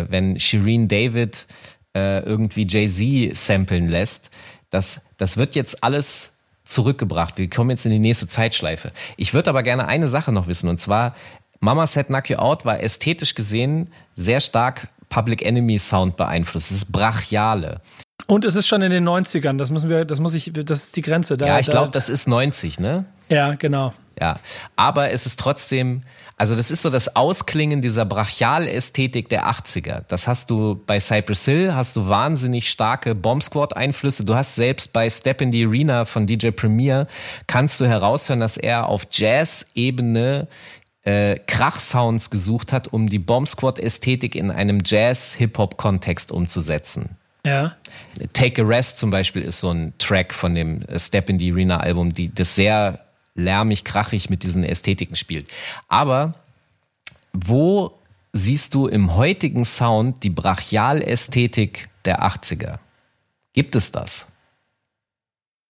äh, 0.00 0.06
wenn 0.08 0.40
Shireen 0.40 0.88
David 0.88 1.46
äh, 1.94 2.20
irgendwie 2.20 2.66
Jay-Z 2.66 3.36
samplen 3.36 3.88
lässt. 3.88 4.30
Das, 4.70 5.02
das 5.18 5.36
wird 5.36 5.54
jetzt 5.54 5.84
alles 5.84 6.32
zurückgebracht. 6.64 7.38
Wir 7.38 7.48
kommen 7.50 7.70
jetzt 7.70 7.84
in 7.84 7.92
die 7.92 7.98
nächste 7.98 8.26
Zeitschleife. 8.26 8.92
Ich 9.16 9.34
würde 9.34 9.50
aber 9.50 9.62
gerne 9.62 9.86
eine 9.86 10.08
Sache 10.08 10.32
noch 10.32 10.46
wissen, 10.46 10.68
und 10.68 10.78
zwar, 10.78 11.14
Mama 11.60 11.86
Said 11.86 12.06
Knock 12.06 12.30
You 12.30 12.36
Out 12.36 12.64
war 12.64 12.80
ästhetisch 12.80 13.34
gesehen 13.34 13.90
sehr 14.14 14.40
stark 14.40 14.88
Public 15.08 15.44
Enemy 15.44 15.78
Sound 15.78 16.16
beeinflusst. 16.16 16.70
Das 16.70 16.76
ist 16.78 16.92
brachiale. 16.92 17.80
Und 18.26 18.44
es 18.44 18.56
ist 18.56 18.66
schon 18.66 18.82
in 18.82 18.90
den 18.90 19.08
90ern, 19.08 19.56
das 19.56 19.70
müssen 19.70 19.88
wir, 19.88 20.04
das 20.04 20.20
muss 20.20 20.34
ich, 20.34 20.52
das 20.52 20.84
ist 20.84 20.96
die 20.96 21.02
Grenze. 21.02 21.38
Da, 21.38 21.46
ja, 21.46 21.58
ich 21.58 21.66
da- 21.66 21.72
glaube, 21.72 21.92
das 21.92 22.10
ist 22.10 22.28
90, 22.28 22.78
ne? 22.78 23.06
Ja, 23.30 23.54
genau. 23.54 23.94
Ja, 24.20 24.38
aber 24.76 25.12
es 25.12 25.24
ist 25.26 25.38
trotzdem, 25.38 26.02
also 26.36 26.54
das 26.56 26.70
ist 26.72 26.82
so 26.82 26.90
das 26.90 27.14
Ausklingen 27.14 27.80
dieser 27.80 28.04
Brachialästhetik 28.04 29.28
der 29.28 29.46
80er. 29.48 30.02
Das 30.08 30.26
hast 30.26 30.50
du 30.50 30.82
bei 30.86 30.98
Cypress 30.98 31.44
Hill, 31.44 31.72
hast 31.74 31.94
du 31.96 32.08
wahnsinnig 32.08 32.68
starke 32.68 33.14
Bomb 33.14 33.42
Squad 33.44 33.76
Einflüsse. 33.76 34.24
Du 34.24 34.34
hast 34.34 34.56
selbst 34.56 34.92
bei 34.92 35.08
Step 35.08 35.40
in 35.40 35.52
the 35.52 35.64
Arena 35.64 36.04
von 36.04 36.26
DJ 36.26 36.50
Premier, 36.50 37.06
kannst 37.46 37.80
du 37.80 37.86
heraushören, 37.86 38.40
dass 38.40 38.56
er 38.56 38.88
auf 38.88 39.06
Jazz-Ebene 39.10 40.48
äh, 41.08 41.38
Krach-Sounds 41.46 42.28
gesucht 42.28 42.70
hat, 42.70 42.88
um 42.88 43.06
die 43.06 43.18
Bomb 43.18 43.48
Squad 43.48 43.78
Ästhetik 43.78 44.34
in 44.34 44.50
einem 44.50 44.80
Jazz-Hip-Hop-Kontext 44.84 46.30
umzusetzen. 46.30 47.16
Ja. 47.46 47.76
Take 48.34 48.62
a 48.62 48.66
Rest 48.66 48.98
zum 48.98 49.10
Beispiel 49.10 49.40
ist 49.40 49.60
so 49.60 49.70
ein 49.70 49.94
Track 49.96 50.34
von 50.34 50.54
dem 50.54 50.84
Step 50.96 51.30
in 51.30 51.38
the 51.38 51.50
Arena 51.50 51.80
Album, 51.80 52.12
die 52.12 52.34
das 52.34 52.54
sehr 52.54 53.00
lärmig, 53.34 53.84
krachig 53.84 54.28
mit 54.28 54.42
diesen 54.42 54.64
Ästhetiken 54.64 55.16
spielt. 55.16 55.48
Aber 55.88 56.34
wo 57.32 57.98
siehst 58.34 58.74
du 58.74 58.86
im 58.86 59.14
heutigen 59.14 59.64
Sound 59.64 60.22
die 60.24 60.30
Brachialästhetik 60.30 61.88
der 62.04 62.22
80er? 62.22 62.80
Gibt 63.54 63.76
es 63.76 63.92
das? 63.92 64.26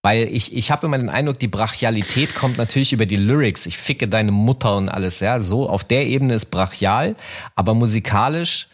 Weil 0.08 0.34
ich, 0.34 0.56
ich 0.56 0.70
habe 0.70 0.86
immer 0.86 0.96
den 0.96 1.10
Eindruck, 1.10 1.38
die 1.38 1.48
Brachialität 1.48 2.34
kommt 2.34 2.56
natürlich 2.56 2.94
über 2.94 3.04
die 3.04 3.16
Lyrics. 3.16 3.66
Ich 3.66 3.76
ficke 3.76 4.08
deine 4.08 4.32
Mutter 4.32 4.74
und 4.74 4.88
alles, 4.88 5.20
ja. 5.20 5.38
So, 5.38 5.68
auf 5.68 5.84
der 5.84 6.06
Ebene 6.06 6.32
ist 6.32 6.46
brachial, 6.46 7.14
aber 7.56 7.74
musikalisch 7.74 8.68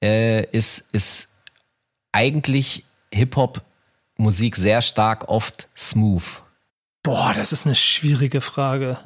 äh, 0.00 0.44
ist, 0.52 0.94
ist 0.94 1.30
eigentlich 2.12 2.84
Hip-Hop-Musik 3.12 4.54
sehr 4.54 4.82
stark 4.82 5.28
oft 5.28 5.66
smooth. 5.76 6.42
Boah, 7.02 7.32
das 7.34 7.52
ist 7.52 7.66
eine 7.66 7.74
schwierige 7.74 8.40
Frage. 8.40 9.00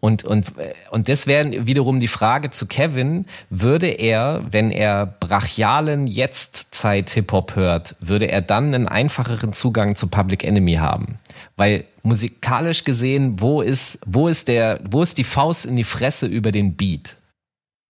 Und, 0.00 0.24
und, 0.24 0.46
und 0.90 1.08
das 1.10 1.26
wäre 1.26 1.66
wiederum 1.66 2.00
die 2.00 2.08
Frage 2.08 2.50
zu 2.50 2.66
Kevin, 2.66 3.26
würde 3.50 3.88
er, 3.88 4.42
wenn 4.50 4.70
er 4.70 5.04
brachialen 5.06 6.06
Jetztzeit-Hip-Hop 6.06 7.54
hört, 7.54 7.96
würde 8.00 8.26
er 8.26 8.40
dann 8.40 8.74
einen 8.74 8.88
einfacheren 8.88 9.52
Zugang 9.52 9.94
zu 9.94 10.08
Public 10.08 10.42
Enemy 10.42 10.74
haben? 10.74 11.18
Weil 11.56 11.84
musikalisch 12.02 12.84
gesehen, 12.84 13.40
wo 13.40 13.60
ist, 13.60 13.98
wo 14.06 14.28
ist 14.28 14.48
der, 14.48 14.80
wo 14.90 15.02
ist 15.02 15.18
die 15.18 15.24
Faust 15.24 15.66
in 15.66 15.76
die 15.76 15.84
Fresse 15.84 16.26
über 16.26 16.50
den 16.50 16.76
Beat? 16.76 17.16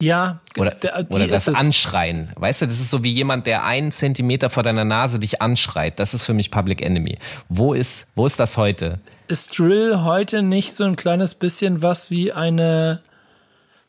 Ja, 0.01 0.41
Oder, 0.59 0.71
der- 0.73 1.07
oder 1.11 1.27
das. 1.29 1.49
Anschreien. 1.49 2.31
Weißt 2.37 2.63
du, 2.63 2.67
das 2.67 2.81
ist 2.81 2.91
so 2.91 3.05
wie 3.05 3.13
jemand, 3.13 3.47
der 3.47 3.65
einen 3.65 3.93
Zentimeter 3.93 4.49
vor 4.51 4.63
deiner 4.63 4.85
Nase 4.85 5.19
dich 5.19 5.43
anschreit. 5.43 5.99
Das 6.01 6.15
ist 6.15 6.25
für 6.25 6.33
mich 6.35 6.51
Public 6.51 6.81
Enemy. 6.83 7.19
Wo 7.49 7.75
ist, 7.75 8.09
wo 8.15 8.27
ist 8.27 8.41
das 8.41 8.57
heute? 8.57 9.01
ist 9.29 9.59
Drill 9.59 10.03
heute 10.03 10.43
nicht 10.43 10.73
so 10.75 10.83
ein 10.85 10.97
kleines 10.97 11.37
bisschen 11.37 11.83
was 11.83 12.11
wie 12.11 12.33
eine. 12.33 13.01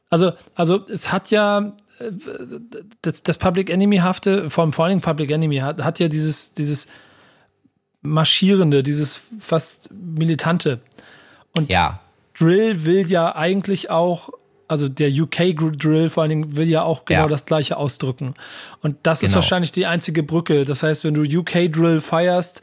Also, 0.10 0.34
also 0.54 0.86
es 0.88 1.12
hat 1.12 1.32
ja 1.32 1.74
äh, 2.00 2.12
das, 3.02 3.24
das 3.24 3.38
Public 3.40 3.70
Enemy-hafte, 3.72 4.50
vor 4.50 4.72
allem, 4.80 5.02
Public 5.02 5.32
Enemy, 5.32 5.58
hat, 5.58 5.82
hat 5.82 6.00
ja 6.00 6.10
dieses, 6.10 6.54
dieses 6.54 6.88
Marschierende, 8.02 8.84
dieses 8.84 9.22
fast 9.40 9.90
Militante. 9.92 10.80
Ja, 11.68 12.00
Drill 12.38 12.86
will 12.86 13.10
ja 13.10 13.36
eigentlich 13.36 13.90
auch, 13.90 14.30
also 14.72 14.90
der 14.90 15.10
UK 15.12 15.56
Drill 15.78 16.10
vor 16.10 16.24
allen 16.24 16.30
Dingen 16.30 16.56
will 16.58 16.68
ja 16.70 16.82
auch 16.84 17.06
genau 17.06 17.22
Ja. 17.24 17.28
das 17.28 17.46
gleiche 17.46 17.78
ausdrücken. 17.78 18.34
Und 18.82 18.96
das 19.04 19.22
ist 19.22 19.30
Genau. 19.32 19.36
wahrscheinlich 19.36 19.72
die 19.72 19.86
einzige 19.86 20.24
Brücke. 20.24 20.66
Das 20.66 20.82
heißt, 20.84 21.04
wenn 21.04 21.14
du 21.14 21.22
UK 21.22 21.68
Drill 21.72 22.00
feierst, 22.00 22.62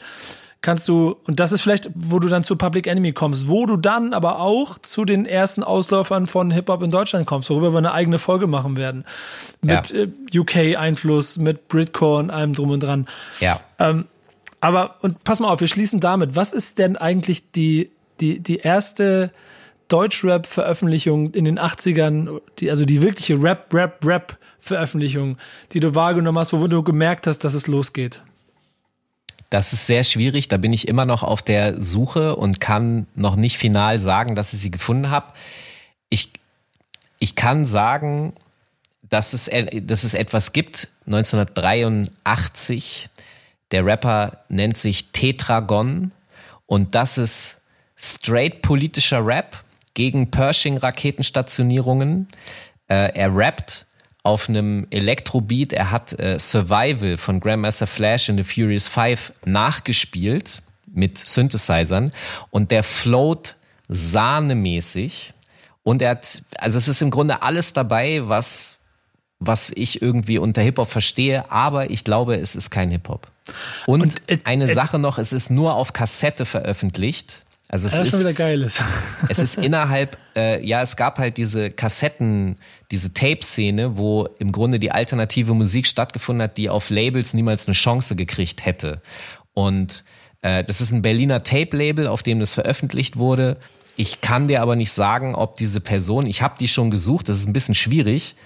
kannst 0.61 0.89
du, 0.89 1.15
und 1.25 1.39
das 1.39 1.53
ist 1.53 1.61
vielleicht, 1.63 1.89
wo 1.95 2.19
du 2.19 2.27
dann 2.29 2.43
zu 2.43 2.57
Public 2.57 2.89
Enemy 2.89 3.13
kommst, 3.13 3.47
wo 3.47 3.65
du 3.65 3.77
dann 3.77 4.13
aber 4.13 4.41
auch 4.41 4.77
zu 4.79 5.05
den 5.05 5.25
ersten 5.25 5.63
Ausläufern 5.63 6.27
von 6.27 6.51
Hip-Hop 6.51 6.83
in 6.83 6.91
Deutschland 6.91 7.27
kommst, 7.27 7.49
worüber 7.51 7.71
wir 7.73 7.79
eine 7.79 7.93
eigene 7.93 8.19
Folge 8.19 8.49
machen 8.49 8.77
werden. 8.77 9.05
Mit 9.63 9.91
Ja. 9.91 10.01
äh, 10.01 10.09
UK-Einfluss, 10.37 11.37
mit 11.37 11.69
Britcore 11.69 12.19
und 12.19 12.31
allem 12.31 12.55
drum 12.55 12.71
und 12.71 12.81
dran. 12.83 13.07
ja. 13.39 13.61
Aber, 14.61 14.97
und 15.03 15.23
pass 15.23 15.39
mal 15.39 15.49
auf, 15.51 15.61
wir 15.61 15.69
schließen 15.69 16.01
damit. 16.01 16.35
Was 16.35 16.53
ist 16.53 16.81
denn 16.81 16.97
eigentlich 16.97 17.53
die, 17.53 17.93
die, 18.21 18.41
die 18.41 18.57
erste 18.57 19.31
Deutschrap-Veröffentlichung 19.89 21.33
in 21.33 21.45
den 21.45 21.59
80ern, 21.59 22.41
die, 22.59 22.71
also 22.71 22.85
die 22.85 23.01
wirkliche 23.01 23.43
Rap, 23.43 23.73
Rap, 23.73 24.05
Rap-Veröffentlichung, 24.05 25.39
die 25.73 25.81
du 25.81 25.95
wahrgenommen 25.95 26.39
hast, 26.39 26.53
wo 26.53 26.67
du 26.67 26.83
gemerkt 26.83 27.27
hast, 27.27 27.41
dass 27.41 27.55
es 27.55 27.67
losgeht? 27.67 28.23
Das 29.51 29.73
ist 29.73 29.87
sehr 29.87 30.05
schwierig. 30.05 30.49
Da 30.49 30.59
bin 30.59 30.73
ich 30.73 30.89
immer 30.89 31.07
noch 31.07 31.23
auf 31.23 31.41
der 31.41 31.83
Suche 31.83 32.37
und 32.37 32.61
kann 32.61 33.07
noch 33.15 33.37
nicht 33.37 33.57
final 33.57 33.99
sagen, 33.99 34.35
dass 34.35 34.53
ich 34.53 34.61
sie 34.61 34.71
gefunden 34.71 35.11
habe. 35.11 35.33
Ich, 36.11 36.33
ich 37.19 37.35
kann 37.35 37.65
sagen, 37.65 38.35
dass 39.09 39.33
es, 39.33 39.51
dass 39.83 40.05
es 40.05 40.13
etwas 40.13 40.53
gibt. 40.53 40.89
1983. 41.07 43.09
Der 43.71 43.87
Rapper 43.87 44.45
nennt 44.51 44.77
sich 44.77 45.13
Tetragon 45.13 46.13
und 46.67 46.95
das 46.95 47.17
ist 47.17 47.63
straight 47.97 48.61
politischer 48.61 49.25
Rap 49.25 49.65
gegen 49.99 50.31
Pershing-Raketenstationierungen. 50.31 52.29
Äh, 52.89 53.13
er 53.19 53.35
rappt 53.35 53.85
auf 54.23 54.49
einem 54.49 54.87
Elektrobeat. 54.91 55.73
Er 55.73 55.91
hat 55.91 56.19
äh, 56.21 56.39
Survival 56.39 57.17
von 57.19 57.41
Grandmaster 57.41 57.89
Flash 57.89 58.29
in 58.29 58.37
The 58.37 58.45
Furious 58.45 58.87
Five 58.87 59.33
nachgespielt 59.45 60.63
mit 60.87 61.19
Synthesizern 61.19 62.13
und 62.51 62.71
der 62.71 62.85
float 62.85 63.57
sahnemäßig. 63.89 65.33
Und 65.83 66.01
er 66.01 66.11
hat, 66.11 66.43
also 66.59 66.79
es 66.79 66.87
ist 66.87 67.03
im 67.03 67.11
Grunde 67.11 67.43
alles 67.43 67.73
dabei, 67.73 68.21
was, 68.29 68.79
was 69.41 69.71
ich 69.71 70.01
irgendwie 70.01 70.39
unter 70.39 70.63
Hip-Hop 70.63 70.89
verstehe, 70.89 71.51
aber 71.51 71.91
ich 71.91 72.05
glaube, 72.05 72.37
es 72.37 72.55
ist 72.55 72.71
kein 72.71 72.91
Hip-Hop. 72.91 73.27
Und, 73.87 74.03
Und, 74.03 74.23
äh, 74.29 74.39
eine 74.45 74.67
es- 74.67 74.75
Sache 74.75 74.99
noch, 75.01 75.19
es 75.19 75.33
ist 75.33 75.51
nur 75.51 75.75
auf 75.75 75.93
Kassette 75.93 76.45
veröffentlicht. 76.45 77.43
Also 77.71 77.87
es 77.87 77.93
Das 77.93 78.01
ist 78.01 78.11
schon 78.11 78.21
ist, 78.21 78.21
wieder 78.21 78.35
geil 78.35 78.63
ist. 78.63 78.81
es 79.29 79.39
ist 79.39 79.59
innerhalb, 79.59 80.17
äh, 80.35 80.65
ja, 80.67 80.81
es 80.81 80.97
gab 80.97 81.19
halt 81.19 81.37
diese 81.37 81.71
Kassetten, 81.71 82.57
diese 82.91 83.13
Tape-Szene, 83.13 83.99
wo 83.99 84.27
im 84.39 84.53
Grunde 84.53 84.79
die 84.79 84.91
alternative 84.91 85.53
Musik 85.53 85.87
stattgefunden 85.87 86.45
hat, 86.45 86.57
die 86.57 86.71
auf 86.71 86.89
Labels 86.89 87.35
niemals 87.35 87.67
eine 87.67 87.75
Chance 87.75 88.17
gekriegt 88.17 88.65
hätte. 88.65 89.03
Und 89.53 90.05
äh, 90.41 90.65
das 90.65 90.81
ist 90.81 90.93
ein 90.93 91.03
Berliner 91.03 91.43
Tape-Label, 91.43 92.07
auf 92.07 92.23
dem 92.23 92.41
das 92.41 92.55
veröffentlicht 92.55 93.17
wurde. 93.17 93.59
Ich 93.97 94.21
kann 94.23 94.49
dir 94.49 94.63
aber 94.63 94.77
nicht 94.77 94.93
sagen, 94.93 95.35
ob 95.35 95.57
diese 95.57 95.81
Person, 95.81 96.25
ich 96.25 96.41
habe 96.41 96.55
die 96.59 96.69
schon 96.69 96.91
gesucht, 96.91 97.29
das 97.29 97.37
ist 97.37 97.49
ein 97.49 97.53
bisschen 97.53 97.75
schwierig. 97.75 98.37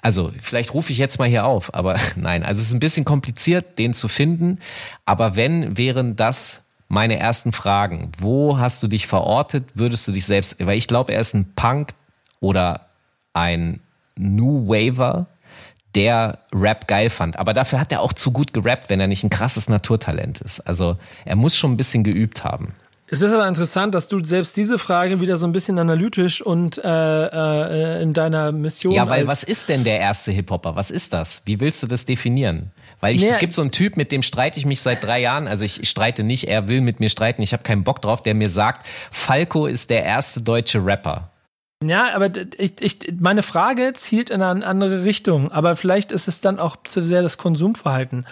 Also, 0.00 0.32
vielleicht 0.40 0.74
rufe 0.74 0.92
ich 0.92 0.98
jetzt 0.98 1.18
mal 1.18 1.28
hier 1.28 1.44
auf, 1.44 1.74
aber 1.74 1.98
nein, 2.16 2.42
also 2.42 2.60
es 2.60 2.68
ist 2.68 2.74
ein 2.74 2.80
bisschen 2.80 3.04
kompliziert, 3.04 3.78
den 3.78 3.92
zu 3.92 4.08
finden. 4.08 4.60
Aber 5.04 5.36
wenn, 5.36 5.76
wären 5.76 6.16
das 6.16 6.61
meine 6.92 7.18
ersten 7.18 7.52
Fragen. 7.52 8.12
Wo 8.18 8.58
hast 8.58 8.82
du 8.82 8.86
dich 8.86 9.06
verortet? 9.06 9.64
Würdest 9.72 10.06
du 10.06 10.12
dich 10.12 10.26
selbst, 10.26 10.56
weil 10.64 10.76
ich 10.76 10.86
glaube, 10.86 11.14
er 11.14 11.20
ist 11.20 11.32
ein 11.32 11.54
Punk 11.56 11.94
oder 12.38 12.82
ein 13.32 13.80
New 14.14 14.68
Waver, 14.68 15.24
der 15.94 16.40
Rap 16.54 16.86
geil 16.88 17.08
fand. 17.08 17.38
Aber 17.38 17.54
dafür 17.54 17.80
hat 17.80 17.92
er 17.92 18.02
auch 18.02 18.12
zu 18.12 18.30
gut 18.30 18.52
gerappt, 18.52 18.90
wenn 18.90 19.00
er 19.00 19.06
nicht 19.06 19.24
ein 19.24 19.30
krasses 19.30 19.70
Naturtalent 19.70 20.42
ist. 20.42 20.60
Also, 20.60 20.98
er 21.24 21.34
muss 21.34 21.56
schon 21.56 21.72
ein 21.72 21.76
bisschen 21.78 22.04
geübt 22.04 22.44
haben. 22.44 22.74
Es 23.06 23.22
ist 23.22 23.32
aber 23.32 23.48
interessant, 23.48 23.94
dass 23.94 24.08
du 24.08 24.22
selbst 24.22 24.54
diese 24.58 24.78
Frage 24.78 25.22
wieder 25.22 25.38
so 25.38 25.46
ein 25.46 25.52
bisschen 25.52 25.78
analytisch 25.78 26.42
und 26.42 26.76
äh, 26.76 26.88
äh, 26.88 28.02
in 28.02 28.12
deiner 28.12 28.52
Mission. 28.52 28.92
Ja, 28.92 29.08
weil 29.08 29.26
was 29.26 29.44
ist 29.44 29.70
denn 29.70 29.84
der 29.84 29.98
erste 29.98 30.30
Hip-Hopper? 30.32 30.76
Was 30.76 30.90
ist 30.90 31.14
das? 31.14 31.40
Wie 31.46 31.58
willst 31.58 31.82
du 31.82 31.86
das 31.86 32.04
definieren? 32.04 32.70
Weil 33.02 33.16
ich, 33.16 33.20
Nee, 33.22 33.28
es 33.30 33.38
gibt 33.38 33.54
so 33.54 33.62
einen 33.62 33.72
Typ, 33.72 33.96
mit 33.96 34.12
dem 34.12 34.22
streite 34.22 34.58
ich 34.60 34.64
mich 34.64 34.80
seit 34.80 35.02
drei 35.02 35.20
Jahren. 35.20 35.48
Also 35.48 35.64
ich, 35.64 35.82
ich 35.82 35.90
streite 35.90 36.22
nicht, 36.22 36.46
er 36.48 36.68
will 36.68 36.80
mit 36.80 37.00
mir 37.00 37.10
streiten. 37.10 37.42
Ich 37.42 37.52
habe 37.52 37.64
keinen 37.64 37.82
Bock 37.82 38.00
drauf, 38.00 38.22
der 38.22 38.32
mir 38.34 38.48
sagt, 38.48 38.86
Falco 39.10 39.66
ist 39.66 39.90
der 39.90 40.04
erste 40.04 40.40
deutsche 40.40 40.84
Rapper. 40.86 41.28
Ja, 41.84 42.14
aber 42.14 42.30
ich, 42.58 42.80
ich, 42.80 42.98
meine 43.18 43.42
Frage 43.42 43.92
zielt 43.94 44.30
in 44.30 44.40
eine 44.40 44.64
andere 44.64 45.04
Richtung. 45.04 45.50
Aber 45.50 45.74
vielleicht 45.74 46.12
ist 46.12 46.28
es 46.28 46.40
dann 46.40 46.60
auch 46.60 46.76
zu 46.84 47.04
sehr 47.04 47.22
das 47.22 47.38
Konsumverhalten. 47.38 48.24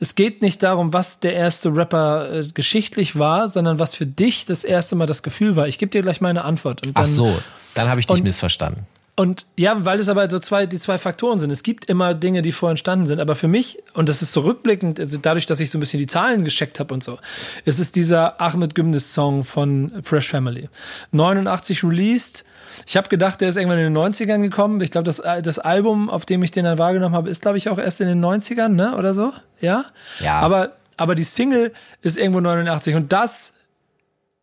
Es 0.00 0.16
geht 0.16 0.42
nicht 0.42 0.64
darum, 0.64 0.92
was 0.92 1.20
der 1.20 1.34
erste 1.34 1.76
Rapper 1.76 2.40
äh, 2.40 2.46
geschichtlich 2.52 3.16
war, 3.20 3.46
sondern 3.48 3.78
was 3.78 3.94
für 3.94 4.04
dich 4.06 4.46
das 4.46 4.64
erste 4.64 4.96
Mal 4.96 5.06
das 5.06 5.22
Gefühl 5.22 5.54
war. 5.54 5.68
Ich 5.68 5.78
gebe 5.78 5.90
dir 5.92 6.02
gleich 6.02 6.20
meine 6.20 6.42
Antwort. 6.42 6.84
Und 6.84 6.96
dann, 6.98 7.04
Ach 7.04 7.08
so, 7.08 7.40
dann 7.74 7.88
habe 7.88 8.00
ich 8.00 8.08
dich 8.08 8.16
Und- 8.16 8.24
missverstanden. 8.24 8.84
Und 9.14 9.46
ja, 9.58 9.84
weil 9.84 9.98
es 10.00 10.08
aber 10.08 10.28
so 10.30 10.38
zwei, 10.38 10.64
die 10.64 10.78
zwei 10.78 10.96
Faktoren 10.96 11.38
sind. 11.38 11.50
Es 11.50 11.62
gibt 11.62 11.84
immer 11.86 12.14
Dinge, 12.14 12.40
die 12.40 12.52
vorher 12.52 12.72
entstanden 12.72 13.04
sind. 13.04 13.20
Aber 13.20 13.34
für 13.34 13.48
mich, 13.48 13.82
und 13.92 14.08
das 14.08 14.22
ist 14.22 14.32
so 14.32 14.40
rückblickend, 14.40 14.98
also 14.98 15.18
dadurch, 15.20 15.44
dass 15.44 15.60
ich 15.60 15.70
so 15.70 15.76
ein 15.76 15.80
bisschen 15.80 15.98
die 15.98 16.06
Zahlen 16.06 16.44
gecheckt 16.44 16.80
habe 16.80 16.94
und 16.94 17.04
so, 17.04 17.18
es 17.66 17.78
ist 17.78 17.94
dieser 17.94 18.40
Ahmed 18.40 18.74
Gümnis 18.74 19.12
Song 19.12 19.44
von 19.44 19.92
Fresh 20.02 20.30
Family. 20.30 20.70
89 21.10 21.84
released. 21.84 22.46
Ich 22.86 22.96
habe 22.96 23.10
gedacht, 23.10 23.42
der 23.42 23.50
ist 23.50 23.56
irgendwann 23.56 23.78
in 23.78 23.92
den 23.92 23.96
90ern 23.96 24.40
gekommen. 24.40 24.80
Ich 24.80 24.90
glaube, 24.90 25.04
das, 25.04 25.22
das 25.42 25.58
Album, 25.58 26.08
auf 26.08 26.24
dem 26.24 26.42
ich 26.42 26.50
den 26.50 26.64
dann 26.64 26.78
wahrgenommen 26.78 27.14
habe, 27.14 27.28
ist, 27.28 27.42
glaube 27.42 27.58
ich, 27.58 27.68
auch 27.68 27.78
erst 27.78 28.00
in 28.00 28.08
den 28.08 28.24
90ern, 28.24 28.68
ne? 28.68 28.96
Oder 28.96 29.12
so? 29.12 29.34
Ja? 29.60 29.84
Ja. 30.20 30.40
Aber 30.40 30.72
aber 30.96 31.14
die 31.14 31.24
Single 31.24 31.72
ist 32.02 32.16
irgendwo 32.16 32.40
89 32.40 32.94
und 32.94 33.12
das. 33.12 33.54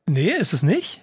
Nee, 0.08 0.32
ist 0.32 0.54
es 0.54 0.64
nicht? 0.64 1.02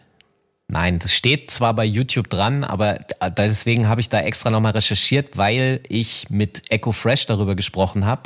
Nein, 0.69 0.99
das 0.99 1.13
steht 1.15 1.51
zwar 1.51 1.75
bei 1.75 1.85
YouTube 1.85 2.29
dran, 2.29 2.65
aber 2.65 2.99
deswegen 3.39 3.89
habe 3.89 4.01
ich 4.01 4.09
da 4.09 4.21
extra 4.21 4.51
nochmal 4.51 4.73
recherchiert, 4.73 5.37
weil 5.37 5.81
ich 5.89 6.29
mit 6.29 6.71
Echo 6.71 6.91
Fresh 6.91 7.27
darüber 7.27 7.55
gesprochen 7.55 8.05
habe. 8.05 8.23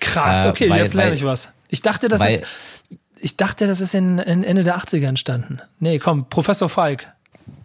Krass, 0.00 0.46
okay, 0.46 0.66
äh, 0.66 0.70
weil, 0.70 0.82
jetzt 0.82 0.94
lerne 0.94 1.14
ich 1.14 1.24
was. 1.24 1.52
Ich 1.68 1.82
dachte, 1.82 2.08
das 2.08 2.20
weil, 2.20 2.34
ist. 2.34 2.44
Ich 3.20 3.36
dachte, 3.36 3.66
das 3.66 3.80
ist 3.80 3.94
in, 3.94 4.18
in 4.18 4.42
Ende 4.44 4.64
der 4.64 4.76
80er 4.78 5.06
entstanden. 5.06 5.60
Nee, 5.78 5.98
komm, 5.98 6.28
Professor 6.28 6.68
Falk. 6.68 7.08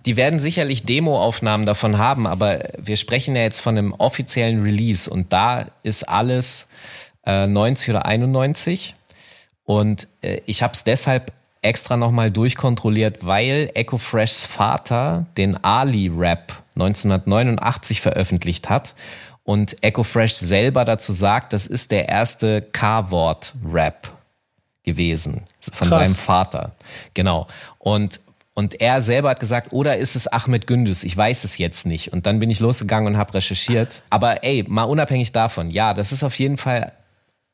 Die 0.06 0.16
werden 0.16 0.40
sicherlich 0.40 0.84
Demoaufnahmen 0.84 1.66
davon 1.66 1.98
haben, 1.98 2.26
aber 2.28 2.70
wir 2.78 2.98
sprechen 2.98 3.36
ja 3.36 3.44
jetzt 3.44 3.60
von 3.60 3.78
einem 3.78 3.94
offiziellen 3.94 4.64
Release 4.64 5.10
und 5.10 5.34
da 5.34 5.68
ist 5.84 6.08
alles 6.08 6.70
äh, 7.26 7.46
90 7.46 7.90
oder 7.90 8.06
91. 8.06 8.96
Und 9.64 10.08
äh, 10.22 10.42
ich 10.46 10.64
habe 10.64 10.74
es 10.74 10.84
deshalb 10.84 11.34
extra 11.62 11.98
nochmal 11.98 12.32
durchkontrolliert, 12.32 13.26
weil 13.26 13.72
Echo 13.74 13.98
Freshs 13.98 14.46
Vater 14.46 15.26
den 15.38 15.64
Ali-Rap 15.64 16.54
1989 16.76 18.02
veröffentlicht 18.02 18.70
hat 18.70 18.94
und 19.48 19.82
Echo 19.82 20.04
Fresh 20.04 20.34
selber 20.34 20.84
dazu 20.84 21.14
sagt, 21.14 21.54
das 21.54 21.68
ist 21.68 21.92
der 21.92 22.10
erste 22.10 22.62
K-Wort-Rap 22.62 24.12
gewesen 24.84 25.44
von 25.62 25.88
Krass. 25.88 26.00
seinem 26.00 26.16
Vater. 26.16 26.76
Genau. 27.14 27.48
Und 27.80 28.20
und 28.54 28.82
er 28.82 29.04
selber 29.04 29.30
hat 29.30 29.40
gesagt, 29.40 29.72
oder 29.72 29.98
ist 29.98 30.16
es 30.16 30.26
Ahmed 30.26 30.66
Gündüz? 30.66 31.04
Ich 31.04 31.16
weiß 31.16 31.44
es 31.44 31.60
jetzt 31.60 31.86
nicht. 31.86 32.12
Und 32.12 32.26
dann 32.26 32.40
bin 32.40 32.50
ich 32.50 32.60
losgegangen 32.60 33.14
und 33.14 33.20
habe 33.20 33.36
recherchiert. 33.36 34.02
Aber 34.10 34.44
ey, 34.44 34.66
mal 34.68 34.86
unabhängig 34.86 35.32
davon, 35.32 35.70
ja, 35.70 35.94
das 35.94 36.12
ist 36.12 36.24
auf 36.24 36.34
jeden 36.40 36.58
Fall 36.58 36.92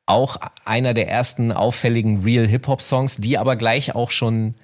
auch 0.06 0.38
einer 0.66 0.94
der 0.94 1.08
ersten 1.08 1.52
auffälligen 1.52 2.24
Real 2.24 2.48
Hip-Hop-Songs, 2.48 3.18
die 3.18 3.38
aber 3.38 3.56
gleich 3.56 3.96
auch 3.96 4.12
schon, 4.12 4.56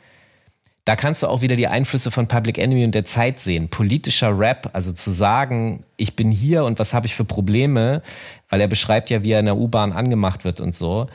da 0.85 0.95
kannst 0.95 1.23
du 1.23 1.27
auch 1.27 1.41
wieder 1.41 1.55
die 1.55 1.67
Einflüsse 1.67 2.11
von 2.11 2.27
Public 2.27 2.57
Enemy 2.57 2.83
und 2.83 2.95
der 2.95 3.05
Zeit 3.05 3.39
sehen. 3.39 3.69
Politischer 3.69 4.37
Rap, 4.37 4.69
also 4.73 4.91
zu 4.91 5.11
sagen, 5.11 5.85
ich 5.97 6.15
bin 6.15 6.31
hier 6.31 6.65
und 6.65 6.79
was 6.79 6.93
habe 6.93 7.07
ich 7.07 7.15
für 7.15 7.25
Probleme, 7.25 8.01
weil 8.49 8.59
er 8.59 8.67
beschreibt 8.67 9.09
ja, 9.09 9.23
wie 9.23 9.31
er 9.31 9.39
in 9.39 9.45
der 9.45 9.57
U-Bahn 9.57 9.93
angemacht 9.93 10.43
wird 10.43 10.59
und 10.59 10.75
so. 10.75 11.07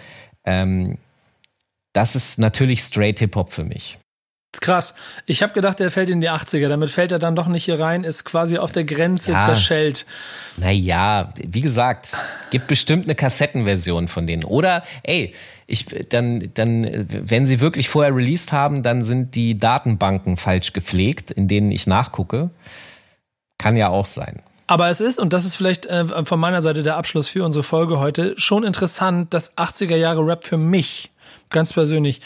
Ähm, 0.45 0.99
das 1.93 2.17
ist 2.17 2.39
natürlich 2.39 2.81
straight 2.81 3.19
Hip-Hop 3.19 3.53
für 3.53 3.65
mich. 3.65 3.99
Krass. 4.61 4.95
Ich 5.27 5.43
habe 5.43 5.53
gedacht, 5.53 5.81
er 5.81 5.91
fällt 5.91 6.11
in 6.11 6.21
die 6.21 6.31
80er. 6.31 6.69
Damit 6.69 6.91
fällt 6.91 7.13
er 7.13 7.19
dann 7.19 7.37
doch 7.37 7.47
nicht 7.47 7.65
hier 7.65 7.81
rein, 7.81 8.05
ist 8.05 8.25
quasi 8.25 8.59
auf 8.59 8.73
der 8.73 8.85
Grenze 8.85 9.33
ja. 9.33 9.41
zerschellt. 9.41 10.07
Naja, 10.57 11.33
wie 11.47 11.61
gesagt, 11.61 12.17
gibt 12.51 12.67
bestimmt 12.67 13.07
eine 13.07 13.15
Kassettenversion 13.15 14.09
von 14.09 14.27
denen. 14.27 14.45
Oder, 14.45 14.85
ey, 15.03 15.35
ich, 15.67 15.87
dann, 16.09 16.51
dann, 16.55 17.07
wenn 17.09 17.47
sie 17.47 17.61
wirklich 17.61 17.89
vorher 17.89 18.15
released 18.15 18.53
haben, 18.53 18.83
dann 18.83 19.03
sind 19.03 19.35
die 19.35 19.59
Datenbanken 19.59 20.37
falsch 20.37 20.73
gepflegt, 20.73 21.31
in 21.31 21.49
denen 21.49 21.71
ich 21.71 21.87
nachgucke. 21.87 22.51
Kann 23.59 23.77
ja 23.77 23.89
auch 23.89 24.07
sein. 24.07 24.43
Aber 24.67 24.89
es 24.89 25.01
ist, 25.01 25.19
und 25.19 25.33
das 25.33 25.45
ist 25.45 25.57
vielleicht 25.57 25.87
äh, 25.87 26.25
von 26.25 26.41
meiner 26.41 26.63
Seite 26.63 26.83
der 26.83 26.97
Abschluss 26.97 27.29
für 27.29 27.45
unsere 27.45 27.63
Folge 27.63 27.99
heute, 27.99 28.35
schon 28.39 28.65
interessant, 28.65 29.35
dass 29.35 29.57
80er 29.57 29.97
Jahre 29.97 30.27
Rap 30.27 30.45
für 30.45 30.57
mich 30.57 31.11
ganz 31.51 31.73
persönlich 31.73 32.21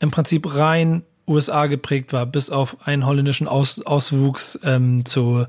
im 0.00 0.10
Prinzip 0.10 0.56
rein 0.56 1.02
USA 1.32 1.66
geprägt 1.66 2.12
war, 2.12 2.26
bis 2.26 2.50
auf 2.50 2.86
einen 2.86 3.06
holländischen 3.06 3.48
Aus, 3.48 3.82
Auswuchs 3.82 4.58
ähm, 4.64 5.04
zu. 5.04 5.46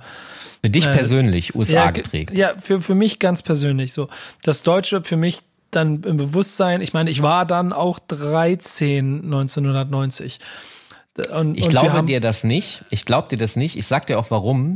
Für 0.61 0.69
dich 0.69 0.85
äh, 0.85 0.91
persönlich 0.91 1.55
USA 1.55 1.85
ja, 1.85 1.91
geprägt. 1.91 2.35
Ja, 2.35 2.53
für, 2.59 2.81
für 2.81 2.95
mich 2.95 3.19
ganz 3.19 3.43
persönlich 3.43 3.93
so. 3.93 4.09
Das 4.43 4.63
Deutsche 4.63 5.03
für 5.03 5.17
mich 5.17 5.41
dann 5.71 6.03
im 6.03 6.17
Bewusstsein, 6.17 6.81
ich 6.81 6.93
meine, 6.93 7.09
ich 7.09 7.21
war 7.21 7.45
dann 7.45 7.73
auch 7.73 7.99
13 7.99 9.23
1990. 9.25 10.39
Und, 11.31 11.57
ich 11.57 11.65
und 11.65 11.69
glaube 11.69 12.03
dir 12.03 12.19
das 12.19 12.43
nicht. 12.43 12.85
Ich 12.89 13.05
glaube 13.05 13.27
dir 13.29 13.37
das 13.37 13.55
nicht. 13.55 13.75
Ich 13.77 13.85
sag 13.85 14.07
dir 14.07 14.17
auch 14.19 14.31
warum. 14.31 14.75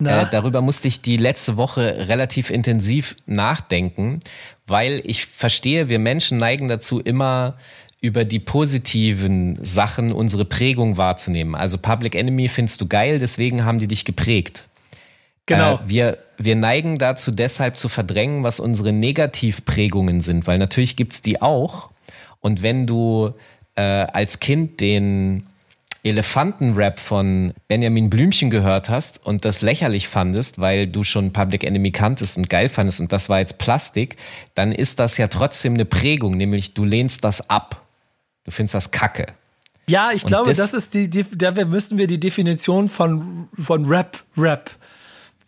Äh, 0.00 0.26
darüber 0.30 0.60
musste 0.60 0.86
ich 0.86 1.02
die 1.02 1.16
letzte 1.16 1.56
Woche 1.56 2.08
relativ 2.08 2.50
intensiv 2.50 3.16
nachdenken, 3.26 4.20
weil 4.66 5.02
ich 5.04 5.26
verstehe, 5.26 5.88
wir 5.88 5.98
Menschen 5.98 6.38
neigen 6.38 6.68
dazu, 6.68 7.00
immer 7.00 7.56
über 8.00 8.24
die 8.24 8.38
positiven 8.38 9.58
Sachen 9.62 10.12
unsere 10.12 10.44
Prägung 10.44 10.96
wahrzunehmen. 10.96 11.54
Also 11.54 11.78
Public 11.78 12.14
Enemy 12.14 12.48
findest 12.48 12.80
du 12.80 12.86
geil, 12.86 13.18
deswegen 13.18 13.64
haben 13.64 13.78
die 13.78 13.88
dich 13.88 14.04
geprägt. 14.04 14.68
Genau. 15.46 15.74
Äh, 15.74 15.78
wir, 15.86 16.18
wir 16.36 16.54
neigen 16.54 16.98
dazu 16.98 17.32
deshalb 17.32 17.76
zu 17.76 17.88
verdrängen, 17.88 18.44
was 18.44 18.60
unsere 18.60 18.92
Negativprägungen 18.92 20.20
sind, 20.20 20.46
weil 20.46 20.58
natürlich 20.58 20.94
gibt's 20.94 21.22
die 21.22 21.42
auch. 21.42 21.90
Und 22.40 22.62
wenn 22.62 22.86
du 22.86 23.32
äh, 23.74 23.80
als 23.80 24.38
Kind 24.38 24.80
den 24.80 25.46
Elefantenrap 26.04 27.00
von 27.00 27.52
Benjamin 27.66 28.08
Blümchen 28.08 28.50
gehört 28.50 28.88
hast 28.88 29.24
und 29.26 29.44
das 29.44 29.62
lächerlich 29.62 30.06
fandest, 30.06 30.60
weil 30.60 30.86
du 30.86 31.02
schon 31.02 31.32
Public 31.32 31.64
Enemy 31.64 31.90
kanntest 31.90 32.36
und 32.36 32.48
geil 32.48 32.68
fandest 32.68 33.00
und 33.00 33.12
das 33.12 33.28
war 33.28 33.40
jetzt 33.40 33.58
Plastik, 33.58 34.16
dann 34.54 34.70
ist 34.70 35.00
das 35.00 35.18
ja 35.18 35.26
trotzdem 35.26 35.74
eine 35.74 35.84
Prägung, 35.84 36.36
nämlich 36.36 36.74
du 36.74 36.84
lehnst 36.84 37.24
das 37.24 37.50
ab. 37.50 37.87
Du 38.48 38.52
findest 38.52 38.74
das 38.74 38.90
kacke. 38.90 39.26
Ja, 39.90 40.10
ich 40.14 40.24
und 40.24 40.28
glaube, 40.28 40.48
das, 40.48 40.56
das, 40.56 40.72
ist 40.72 40.94
die, 40.94 41.10
die, 41.10 41.26
da 41.36 41.50
müssen 41.66 41.98
wir 41.98 42.06
die 42.06 42.18
Definition 42.18 42.88
von, 42.88 43.48
von 43.62 43.84
Rap, 43.84 44.24
Rap 44.38 44.70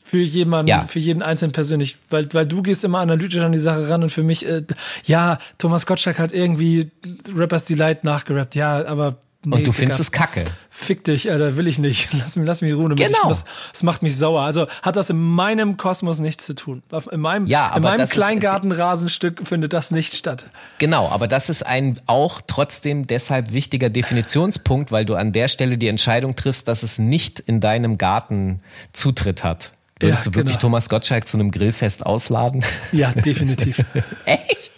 für 0.05 0.19
jemanden, 0.19 0.69
ja. 0.69 0.87
für 0.87 0.99
jeden 0.99 1.23
Einzelnen 1.23 1.53
persönlich, 1.53 1.97
weil, 2.11 2.29
weil 2.35 2.45
du 2.45 2.61
gehst 2.61 2.85
immer 2.85 2.99
analytisch 2.99 3.41
an 3.41 3.53
die 3.53 3.59
Sache 3.59 3.89
ran 3.89 4.03
und 4.03 4.11
für 4.11 4.23
mich, 4.23 4.47
äh, 4.47 4.65
ja, 5.05 5.39
Thomas 5.57 5.87
Gottschalk 5.87 6.19
hat 6.19 6.33
irgendwie 6.33 6.91
Rappers 7.35 7.65
Delight 7.65 8.05
nachgerappt, 8.05 8.55
ja, 8.55 8.85
aber 8.85 9.17
Nee, 9.43 9.57
und 9.57 9.67
du 9.67 9.73
findest 9.73 10.01
es 10.01 10.13
kacke. 10.13 10.45
Fick 10.69 11.05
dich, 11.05 11.31
Alter, 11.31 11.57
will 11.57 11.67
ich 11.67 11.79
nicht. 11.79 12.13
Lass 12.19 12.37
mich, 12.37 12.47
lass 12.47 12.61
mich 12.61 12.75
ruhen. 12.75 12.95
Genau. 12.95 13.29
Das, 13.29 13.45
das, 13.73 13.83
macht 13.83 14.03
mich 14.03 14.17
sauer. 14.17 14.43
Also 14.43 14.67
hat 14.83 14.97
das 14.97 15.09
in 15.09 15.19
meinem 15.19 15.79
Kosmos 15.79 16.19
nichts 16.19 16.45
zu 16.45 16.55
tun. 16.55 16.83
In 17.11 17.21
meinem, 17.21 17.47
ja, 17.47 17.75
in 17.75 17.83
meinem 17.83 18.07
Kleingartenrasenstück 18.07 19.47
findet 19.47 19.73
das 19.73 19.93
nicht 19.93 20.15
statt. 20.15 20.45
Genau, 20.79 21.09
aber 21.09 21.27
das 21.27 21.49
ist 21.49 21.65
ein 21.65 21.99
auch 22.07 22.43
trotzdem 22.47 23.07
deshalb 23.07 23.53
wichtiger 23.53 23.89
Definitionspunkt, 23.89 24.93
weil 24.93 25.07
du 25.07 25.15
an 25.15 25.33
der 25.33 25.49
Stelle 25.49 25.79
die 25.79 25.89
Entscheidung 25.89 26.37
triffst, 26.37 26.69
dass 26.69 26.83
es 26.83 26.99
nicht 26.99 27.41
in 27.41 27.61
deinem 27.61 27.97
Garten 27.97 28.59
Zutritt 28.93 29.43
hat. 29.43 29.73
Würdest 30.01 30.27
ja, 30.27 30.33
du 30.33 30.37
wirklich 30.37 30.57
genau. 30.57 30.69
Thomas 30.69 30.89
Gottschalk 30.91 31.27
zu 31.27 31.39
einem 31.39 31.51
Grillfest 31.51 32.05
ausladen? 32.05 32.63
Ja, 32.93 33.13
definitiv. 33.13 33.83
Echt? 34.25 34.73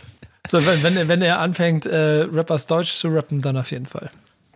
So, 0.47 0.65
wenn, 0.67 0.83
wenn, 0.83 1.09
wenn 1.09 1.23
er 1.23 1.39
anfängt, 1.39 1.87
äh, 1.87 2.27
Rappers 2.33 2.67
Deutsch 2.67 2.95
zu 2.95 3.09
rappen, 3.09 3.41
dann 3.41 3.57
auf 3.57 3.71
jeden 3.71 3.87
Fall. 3.87 4.11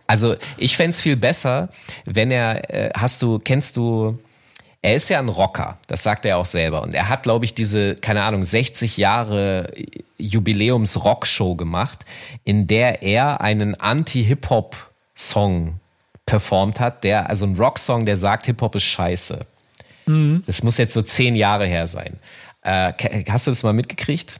Also 0.07 0.35
ich 0.57 0.77
fände 0.77 0.97
viel 0.97 1.17
besser, 1.17 1.69
wenn 2.05 2.31
er, 2.31 2.73
äh, 2.73 2.91
hast 2.95 3.21
du, 3.21 3.39
kennst 3.39 3.77
du, 3.77 4.17
er 4.81 4.95
ist 4.95 5.09
ja 5.09 5.19
ein 5.19 5.29
Rocker, 5.29 5.77
das 5.87 6.03
sagt 6.03 6.25
er 6.25 6.37
auch 6.37 6.45
selber. 6.45 6.81
Und 6.81 6.95
er 6.95 7.09
hat, 7.09 7.23
glaube 7.23 7.45
ich, 7.45 7.53
diese, 7.53 7.95
keine 7.95 8.23
Ahnung, 8.23 8.43
60 8.43 8.97
Jahre 8.97 9.71
Jubiläums-Rockshow 10.17 11.55
gemacht, 11.55 12.05
in 12.45 12.67
der 12.67 13.03
er 13.03 13.41
einen 13.41 13.75
Anti-Hip-Hop-Song 13.75 15.79
performt 16.25 16.79
hat, 16.79 17.03
der, 17.03 17.29
also 17.29 17.45
ein 17.45 17.55
Rocksong, 17.55 18.05
der 18.05 18.17
sagt, 18.17 18.45
Hip-Hop 18.45 18.75
ist 18.75 18.83
scheiße. 18.83 19.45
Mhm. 20.05 20.43
Das 20.45 20.63
muss 20.63 20.77
jetzt 20.77 20.93
so 20.93 21.01
zehn 21.01 21.35
Jahre 21.35 21.65
her 21.65 21.87
sein. 21.87 22.17
Äh, 22.61 22.93
hast 23.29 23.47
du 23.47 23.51
das 23.51 23.63
mal 23.63 23.73
mitgekriegt? 23.73 24.39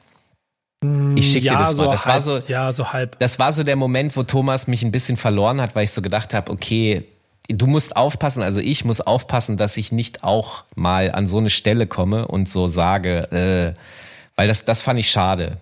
Ich 1.16 1.32
schicke 1.32 1.48
ja, 1.48 1.56
dir 1.56 1.60
das 1.60 1.72
so 1.72 1.84
mal. 1.84 1.92
Das 1.92 2.06
halb, 2.06 2.14
war 2.14 2.22
so, 2.22 2.40
ja, 2.48 2.72
so 2.72 2.94
halb. 2.94 3.18
Das 3.20 3.40
war 3.40 3.52
so 3.52 3.64
der 3.64 3.76
Moment, 3.76 4.16
wo 4.16 4.24
Thomas 4.24 4.68
mich 4.68 4.84
ein 4.84 4.92
bisschen 4.92 5.18
verloren 5.18 5.60
hat, 5.60 5.76
weil 5.76 5.86
ich 5.86 5.92
so 5.92 6.02
gedacht 6.02 6.34
habe, 6.34 6.52
okay, 6.52 7.06
du 7.50 7.66
musst 7.66 7.96
aufpassen, 7.96 8.44
also 8.44 8.60
ich 8.60 8.86
muss 8.86 9.02
aufpassen, 9.02 9.58
dass 9.58 9.78
ich 9.78 9.92
nicht 9.92 10.24
auch 10.24 10.66
mal 10.76 11.12
an 11.12 11.28
so 11.28 11.38
eine 11.38 11.50
Stelle 11.50 11.88
komme 11.88 12.28
und 12.28 12.48
so 12.48 12.68
sage, 12.68 13.32
äh, 13.32 13.80
weil 14.36 14.48
das, 14.48 14.66
das 14.66 14.82
fand 14.82 15.00
ich 15.00 15.10
schade. 15.10 15.58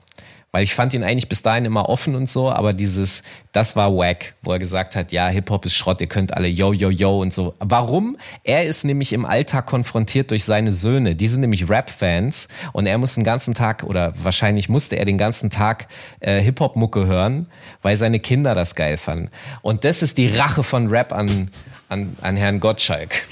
Weil 0.55 0.63
ich 0.63 0.73
fand 0.73 0.93
ihn 0.93 1.03
eigentlich 1.03 1.27
bis 1.27 1.41
dahin 1.41 1.65
immer 1.65 1.89
offen 1.89 2.15
und 2.15 2.29
so, 2.29 2.49
aber 2.49 2.71
dieses, 2.71 3.23
das 3.51 3.75
war 3.75 3.93
wack, 3.93 4.35
wo 4.41 4.53
er 4.53 4.57
gesagt 4.57 4.95
hat, 4.95 5.11
ja, 5.11 5.27
Hip-Hop 5.27 5.65
ist 5.65 5.75
Schrott, 5.75 5.99
ihr 5.99 6.07
könnt 6.07 6.33
alle 6.33 6.47
yo, 6.47 6.71
yo, 6.71 6.89
yo 6.89 7.19
und 7.19 7.33
so. 7.33 7.55
Warum? 7.59 8.15
Er 8.45 8.63
ist 8.63 8.85
nämlich 8.85 9.11
im 9.11 9.25
Alltag 9.25 9.65
konfrontiert 9.65 10.31
durch 10.31 10.45
seine 10.45 10.71
Söhne. 10.71 11.13
Die 11.13 11.27
sind 11.27 11.41
nämlich 11.41 11.69
Rap-Fans 11.69 12.47
und 12.71 12.85
er 12.85 12.97
muss 12.97 13.15
den 13.15 13.25
ganzen 13.25 13.53
Tag, 13.53 13.83
oder 13.83 14.13
wahrscheinlich 14.23 14.69
musste 14.69 14.95
er 14.95 15.03
den 15.03 15.17
ganzen 15.17 15.49
Tag 15.49 15.89
äh, 16.21 16.39
Hip-Hop-Mucke 16.39 17.05
hören, 17.05 17.49
weil 17.81 17.97
seine 17.97 18.21
Kinder 18.21 18.55
das 18.55 18.75
geil 18.75 18.95
fanden. 18.95 19.31
Und 19.61 19.83
das 19.83 20.01
ist 20.01 20.17
die 20.17 20.29
Rache 20.29 20.63
von 20.63 20.87
Rap 20.87 21.11
an, 21.11 21.49
an, 21.89 22.15
an 22.21 22.37
Herrn 22.37 22.61
Gottschalk. 22.61 23.27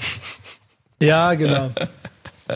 Ja, 1.00 1.32
genau. 1.32 1.70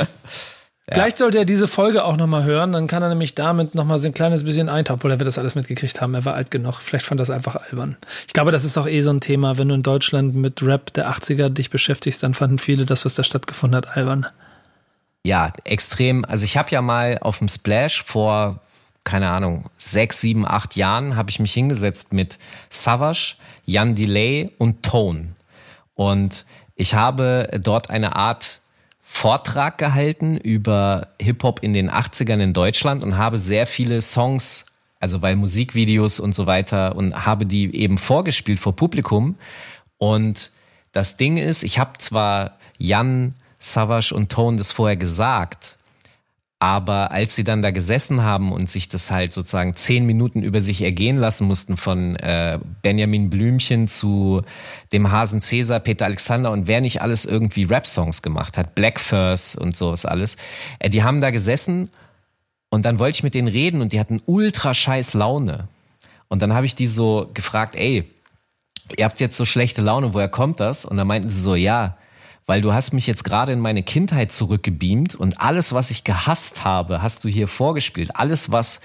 Ja. 0.88 0.94
Vielleicht 0.94 1.18
sollte 1.18 1.38
er 1.38 1.44
diese 1.44 1.68
Folge 1.68 2.02
auch 2.02 2.16
nochmal 2.16 2.44
hören, 2.44 2.72
dann 2.72 2.86
kann 2.86 3.02
er 3.02 3.10
nämlich 3.10 3.34
damit 3.34 3.74
nochmal 3.74 3.98
so 3.98 4.06
ein 4.06 4.14
kleines 4.14 4.44
bisschen 4.44 4.70
eintauchen, 4.70 5.00
obwohl 5.00 5.10
er 5.10 5.18
wird 5.18 5.26
das 5.26 5.38
alles 5.38 5.54
mitgekriegt 5.54 6.00
haben. 6.00 6.14
Er 6.14 6.24
war 6.24 6.32
alt 6.32 6.50
genug. 6.50 6.80
Vielleicht 6.80 7.04
fand 7.04 7.20
das 7.20 7.28
einfach 7.28 7.56
albern. 7.56 7.96
Ich 8.26 8.32
glaube, 8.32 8.52
das 8.52 8.64
ist 8.64 8.78
auch 8.78 8.86
eh 8.86 9.02
so 9.02 9.10
ein 9.10 9.20
Thema. 9.20 9.58
Wenn 9.58 9.68
du 9.68 9.74
in 9.74 9.82
Deutschland 9.82 10.34
mit 10.34 10.62
Rap 10.62 10.94
der 10.94 11.10
80er 11.10 11.50
dich 11.50 11.68
beschäftigst, 11.68 12.22
dann 12.22 12.32
fanden 12.32 12.58
viele 12.58 12.86
das, 12.86 13.04
was 13.04 13.14
da 13.14 13.22
stattgefunden 13.22 13.76
hat, 13.76 13.96
albern. 13.96 14.26
Ja, 15.24 15.52
extrem. 15.64 16.24
Also 16.24 16.44
ich 16.44 16.56
habe 16.56 16.70
ja 16.70 16.80
mal 16.80 17.18
auf 17.20 17.38
dem 17.38 17.48
Splash 17.48 18.02
vor 18.02 18.60
keine 19.08 19.30
Ahnung, 19.30 19.70
sechs, 19.78 20.20
sieben, 20.20 20.46
acht 20.46 20.76
Jahren 20.76 21.16
habe 21.16 21.30
ich 21.30 21.40
mich 21.40 21.54
hingesetzt 21.54 22.12
mit 22.12 22.38
Savage, 22.68 23.36
Jan 23.64 23.94
Delay 23.94 24.50
und 24.58 24.82
Tone. 24.82 25.28
Und 25.94 26.44
ich 26.76 26.94
habe 26.94 27.48
dort 27.62 27.88
eine 27.88 28.16
Art 28.16 28.60
Vortrag 29.10 29.78
gehalten 29.78 30.36
über 30.36 31.08
Hip-Hop 31.20 31.64
in 31.64 31.72
den 31.72 31.90
80ern 31.90 32.40
in 32.40 32.52
Deutschland 32.52 33.02
und 33.02 33.16
habe 33.16 33.38
sehr 33.38 33.66
viele 33.66 34.00
Songs, 34.00 34.66
also 35.00 35.22
weil 35.22 35.34
Musikvideos 35.34 36.20
und 36.20 36.36
so 36.36 36.46
weiter, 36.46 36.94
und 36.94 37.26
habe 37.26 37.44
die 37.44 37.74
eben 37.74 37.98
vorgespielt 37.98 38.60
vor 38.60 38.76
Publikum. 38.76 39.36
Und 39.96 40.52
das 40.92 41.16
Ding 41.16 41.36
ist, 41.36 41.64
ich 41.64 41.80
habe 41.80 41.98
zwar 41.98 42.58
Jan, 42.76 43.34
Savage 43.58 44.14
und 44.14 44.30
Tone 44.30 44.58
das 44.58 44.70
vorher 44.70 44.96
gesagt, 44.96 45.77
aber 46.60 47.12
als 47.12 47.36
sie 47.36 47.44
dann 47.44 47.62
da 47.62 47.70
gesessen 47.70 48.22
haben 48.24 48.50
und 48.50 48.68
sich 48.68 48.88
das 48.88 49.10
halt 49.12 49.32
sozusagen 49.32 49.76
zehn 49.76 50.04
Minuten 50.06 50.42
über 50.42 50.60
sich 50.60 50.82
ergehen 50.82 51.16
lassen 51.16 51.46
mussten, 51.46 51.76
von 51.76 52.16
äh, 52.16 52.58
Benjamin 52.82 53.30
Blümchen 53.30 53.86
zu 53.86 54.42
dem 54.92 55.12
Hasen 55.12 55.40
Cäsar, 55.40 55.78
Peter 55.78 56.06
Alexander 56.06 56.50
und 56.50 56.66
wer 56.66 56.80
nicht 56.80 57.00
alles 57.00 57.24
irgendwie 57.24 57.62
Rap-Songs 57.64 58.22
gemacht 58.22 58.58
hat, 58.58 58.74
Black 58.74 58.98
Furs 58.98 59.54
und 59.54 59.76
sowas 59.76 60.04
alles, 60.04 60.36
äh, 60.80 60.90
die 60.90 61.04
haben 61.04 61.20
da 61.20 61.30
gesessen 61.30 61.90
und 62.70 62.84
dann 62.84 62.98
wollte 62.98 63.18
ich 63.18 63.22
mit 63.22 63.34
denen 63.34 63.48
reden 63.48 63.80
und 63.80 63.92
die 63.92 64.00
hatten 64.00 64.20
ultra 64.26 64.74
scheiß 64.74 65.14
Laune. 65.14 65.68
Und 66.28 66.42
dann 66.42 66.52
habe 66.52 66.66
ich 66.66 66.74
die 66.74 66.86
so 66.86 67.30
gefragt, 67.32 67.76
ey, 67.76 68.04
ihr 68.96 69.04
habt 69.04 69.20
jetzt 69.20 69.36
so 69.36 69.44
schlechte 69.44 69.80
Laune, 69.80 70.12
woher 70.12 70.28
kommt 70.28 70.60
das? 70.60 70.84
Und 70.84 70.96
dann 70.96 71.06
meinten 71.06 71.30
sie 71.30 71.40
so, 71.40 71.54
ja, 71.54 71.96
weil 72.48 72.62
du 72.62 72.72
hast 72.72 72.94
mich 72.94 73.06
jetzt 73.06 73.24
gerade 73.24 73.52
in 73.52 73.60
meine 73.60 73.82
Kindheit 73.82 74.32
zurückgebeamt 74.32 75.14
und 75.14 75.38
alles, 75.38 75.74
was 75.74 75.90
ich 75.90 76.02
gehasst 76.02 76.64
habe, 76.64 77.02
hast 77.02 77.22
du 77.22 77.28
hier 77.28 77.46
vorgespielt. 77.46 78.16
Alles, 78.16 78.50
was, 78.50 78.80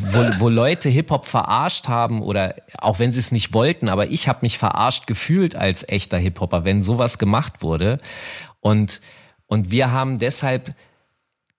wo, 0.00 0.28
wo 0.38 0.48
Leute 0.48 0.88
Hip-Hop 0.88 1.24
verarscht 1.24 1.86
haben 1.86 2.22
oder 2.22 2.56
auch 2.76 2.98
wenn 2.98 3.12
sie 3.12 3.20
es 3.20 3.30
nicht 3.30 3.54
wollten, 3.54 3.88
aber 3.88 4.08
ich 4.08 4.28
habe 4.28 4.40
mich 4.42 4.58
verarscht 4.58 5.06
gefühlt 5.06 5.54
als 5.54 5.88
echter 5.88 6.18
Hip-Hopper, 6.18 6.64
wenn 6.64 6.82
sowas 6.82 7.18
gemacht 7.18 7.62
wurde. 7.62 7.98
Und, 8.58 9.00
und 9.46 9.70
wir 9.70 9.92
haben 9.92 10.18
deshalb 10.18 10.74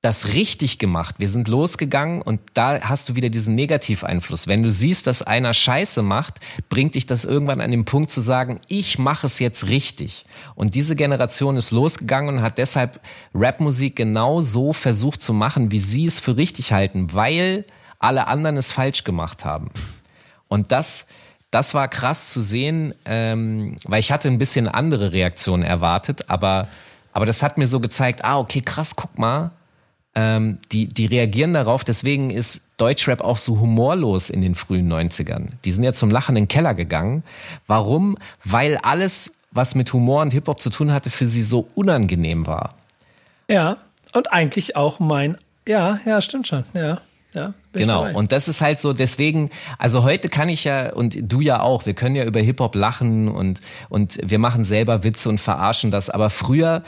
das 0.01 0.29
richtig 0.29 0.79
gemacht. 0.79 1.15
Wir 1.17 1.27
sind 1.27 1.49
losgegangen 1.49 2.21
und 2.21 2.39
da 2.53 2.79
hast 2.81 3.09
du 3.09 3.15
wieder 3.15 3.29
diesen 3.29 3.55
Negativeinfluss. 3.55 4.47
Wenn 4.47 4.63
du 4.63 4.69
siehst, 4.69 5.07
dass 5.07 5.23
einer 5.23 5.53
Scheiße 5.53 6.01
macht, 6.03 6.39
bringt 6.69 6.95
dich 6.95 7.05
das 7.05 7.25
irgendwann 7.25 7.59
an 7.59 7.71
den 7.71 7.83
Punkt 7.83 8.09
zu 8.09 8.21
sagen, 8.21 8.61
ich 8.69 8.97
mache 8.97 9.27
es 9.27 9.39
jetzt 9.39 9.67
richtig. 9.67 10.25
Und 10.55 10.73
diese 10.75 10.95
Generation 10.95 11.57
ist 11.57 11.71
losgegangen 11.71 12.37
und 12.37 12.41
hat 12.41 12.57
deshalb 12.57 13.01
Rapmusik 13.33 13.97
genau 13.97 14.39
so 14.39 14.71
versucht 14.71 15.21
zu 15.21 15.33
machen, 15.33 15.71
wie 15.71 15.79
sie 15.79 16.05
es 16.05 16.21
für 16.21 16.37
richtig 16.37 16.71
halten, 16.71 17.13
weil 17.13 17.65
alle 17.99 18.27
anderen 18.27 18.55
es 18.55 18.71
falsch 18.71 19.03
gemacht 19.03 19.43
haben. 19.43 19.69
Und 20.47 20.71
das, 20.71 21.07
das 21.51 21.73
war 21.73 21.89
krass 21.89 22.31
zu 22.31 22.41
sehen, 22.41 22.95
ähm, 23.03 23.75
weil 23.83 23.99
ich 23.99 24.13
hatte 24.13 24.29
ein 24.29 24.37
bisschen 24.37 24.69
andere 24.69 25.11
Reaktionen 25.11 25.63
erwartet, 25.63 26.29
aber, 26.29 26.69
aber 27.11 27.25
das 27.25 27.43
hat 27.43 27.57
mir 27.57 27.67
so 27.67 27.81
gezeigt, 27.81 28.23
ah, 28.23 28.39
okay, 28.39 28.61
krass, 28.61 28.95
guck 28.95 29.19
mal, 29.19 29.51
ähm, 30.15 30.57
die, 30.71 30.87
die 30.87 31.05
reagieren 31.05 31.53
darauf. 31.53 31.83
Deswegen 31.83 32.29
ist 32.29 32.73
Deutschrap 32.77 33.21
auch 33.21 33.37
so 33.37 33.59
humorlos 33.59 34.29
in 34.29 34.41
den 34.41 34.55
frühen 34.55 34.91
90ern. 34.91 35.49
Die 35.65 35.71
sind 35.71 35.83
ja 35.83 35.93
zum 35.93 36.09
Lachen 36.09 36.35
in 36.35 36.43
den 36.43 36.47
Keller 36.47 36.73
gegangen. 36.73 37.23
Warum? 37.67 38.17
Weil 38.43 38.77
alles, 38.77 39.35
was 39.51 39.75
mit 39.75 39.91
Humor 39.93 40.21
und 40.21 40.33
Hip-Hop 40.33 40.59
zu 40.59 40.69
tun 40.69 40.91
hatte, 40.91 41.09
für 41.09 41.25
sie 41.25 41.43
so 41.43 41.67
unangenehm 41.75 42.47
war. 42.47 42.75
Ja, 43.47 43.77
und 44.13 44.31
eigentlich 44.31 44.75
auch 44.75 44.99
mein, 44.99 45.37
ja, 45.67 45.99
ja, 46.05 46.21
stimmt 46.21 46.47
schon, 46.47 46.63
ja. 46.73 47.01
Ja, 47.31 47.53
genau, 47.73 48.09
und 48.09 48.31
das 48.31 48.47
ist 48.47 48.59
halt 48.59 48.81
so, 48.81 48.91
deswegen, 48.91 49.51
also 49.77 50.03
heute 50.03 50.29
kann 50.29 50.49
ich 50.49 50.63
ja, 50.63 50.91
und 50.91 51.15
du 51.21 51.41
ja 51.41 51.59
auch, 51.61 51.85
wir 51.85 51.93
können 51.93 52.15
ja 52.15 52.23
über 52.23 52.39
Hip-Hop 52.39 52.73
lachen 52.73 53.27
und, 53.27 53.61
und 53.87 54.17
wir 54.23 54.39
machen 54.39 54.63
selber 54.63 55.03
Witze 55.03 55.29
und 55.29 55.39
verarschen 55.39 55.91
das, 55.91 56.09
aber 56.09 56.31
früher 56.31 56.81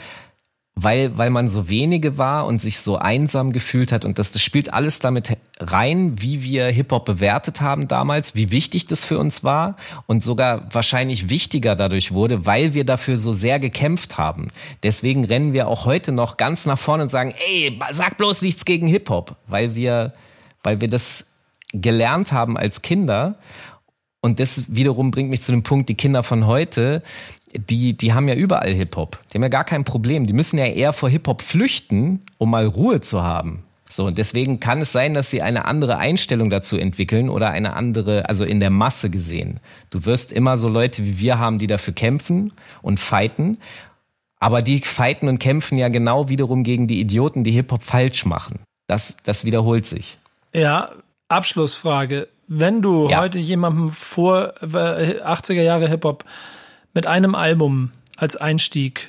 weil, 0.74 1.18
weil 1.18 1.28
man 1.28 1.48
so 1.48 1.68
wenige 1.68 2.16
war 2.16 2.46
und 2.46 2.62
sich 2.62 2.78
so 2.78 2.96
einsam 2.96 3.52
gefühlt 3.52 3.92
hat. 3.92 4.06
Und 4.06 4.18
das, 4.18 4.32
das 4.32 4.42
spielt 4.42 4.72
alles 4.72 5.00
damit 5.00 5.36
rein, 5.60 6.14
wie 6.20 6.42
wir 6.42 6.66
Hip-Hop 6.66 7.04
bewertet 7.04 7.60
haben 7.60 7.88
damals, 7.88 8.34
wie 8.34 8.50
wichtig 8.50 8.86
das 8.86 9.04
für 9.04 9.18
uns 9.18 9.44
war 9.44 9.76
und 10.06 10.22
sogar 10.22 10.72
wahrscheinlich 10.72 11.28
wichtiger 11.28 11.76
dadurch 11.76 12.12
wurde, 12.12 12.46
weil 12.46 12.72
wir 12.72 12.84
dafür 12.84 13.18
so 13.18 13.32
sehr 13.32 13.58
gekämpft 13.60 14.16
haben. 14.16 14.48
Deswegen 14.82 15.26
rennen 15.26 15.52
wir 15.52 15.68
auch 15.68 15.84
heute 15.84 16.10
noch 16.10 16.38
ganz 16.38 16.64
nach 16.64 16.78
vorne 16.78 17.02
und 17.04 17.10
sagen, 17.10 17.34
ey, 17.48 17.78
sag 17.90 18.16
bloß 18.16 18.40
nichts 18.40 18.64
gegen 18.64 18.86
Hip-Hop, 18.86 19.36
weil 19.46 19.74
wir, 19.74 20.14
weil 20.62 20.80
wir 20.80 20.88
das 20.88 21.34
gelernt 21.74 22.32
haben 22.32 22.56
als 22.56 22.80
Kinder. 22.80 23.38
Und 24.22 24.38
das 24.40 24.74
wiederum 24.74 25.10
bringt 25.10 25.30
mich 25.30 25.42
zu 25.42 25.52
dem 25.52 25.64
Punkt, 25.64 25.88
die 25.88 25.96
Kinder 25.96 26.22
von 26.22 26.46
heute, 26.46 27.02
die, 27.54 27.96
die 27.96 28.12
haben 28.12 28.28
ja 28.28 28.34
überall 28.34 28.72
Hip-Hop. 28.72 29.18
Die 29.30 29.36
haben 29.36 29.42
ja 29.42 29.48
gar 29.48 29.64
kein 29.64 29.84
Problem. 29.84 30.26
Die 30.26 30.32
müssen 30.32 30.58
ja 30.58 30.66
eher 30.66 30.92
vor 30.92 31.08
Hip-Hop 31.08 31.42
flüchten, 31.42 32.22
um 32.38 32.50
mal 32.50 32.66
Ruhe 32.66 33.00
zu 33.00 33.22
haben. 33.22 33.64
So, 33.92 34.06
und 34.06 34.16
deswegen 34.16 34.58
kann 34.58 34.80
es 34.80 34.90
sein, 34.90 35.12
dass 35.12 35.30
sie 35.30 35.42
eine 35.42 35.66
andere 35.66 35.98
Einstellung 35.98 36.48
dazu 36.48 36.78
entwickeln 36.78 37.28
oder 37.28 37.50
eine 37.50 37.74
andere, 37.74 38.26
also 38.28 38.44
in 38.44 38.58
der 38.58 38.70
Masse 38.70 39.10
gesehen. 39.10 39.60
Du 39.90 40.06
wirst 40.06 40.32
immer 40.32 40.56
so 40.56 40.68
Leute 40.68 41.04
wie 41.04 41.18
wir 41.18 41.38
haben, 41.38 41.58
die 41.58 41.66
dafür 41.66 41.92
kämpfen 41.92 42.52
und 42.80 42.98
fighten. 42.98 43.58
Aber 44.40 44.62
die 44.62 44.80
fighten 44.80 45.28
und 45.28 45.38
kämpfen 45.38 45.76
ja 45.76 45.88
genau 45.88 46.28
wiederum 46.30 46.64
gegen 46.64 46.86
die 46.86 47.00
Idioten, 47.00 47.44
die 47.44 47.52
Hip-Hop 47.52 47.82
falsch 47.82 48.24
machen. 48.24 48.60
Das, 48.86 49.18
das 49.24 49.44
wiederholt 49.44 49.86
sich. 49.86 50.18
Ja, 50.54 50.90
Abschlussfrage. 51.28 52.28
Wenn 52.48 52.82
du 52.82 53.08
ja. 53.08 53.20
heute 53.20 53.38
jemandem 53.38 53.90
vor 53.90 54.54
80er 54.62 55.52
äh, 55.52 55.64
Jahre 55.64 55.88
Hip-Hop 55.88 56.24
mit 56.94 57.06
einem 57.06 57.34
Album 57.34 57.92
als 58.16 58.36
Einstieg 58.36 59.08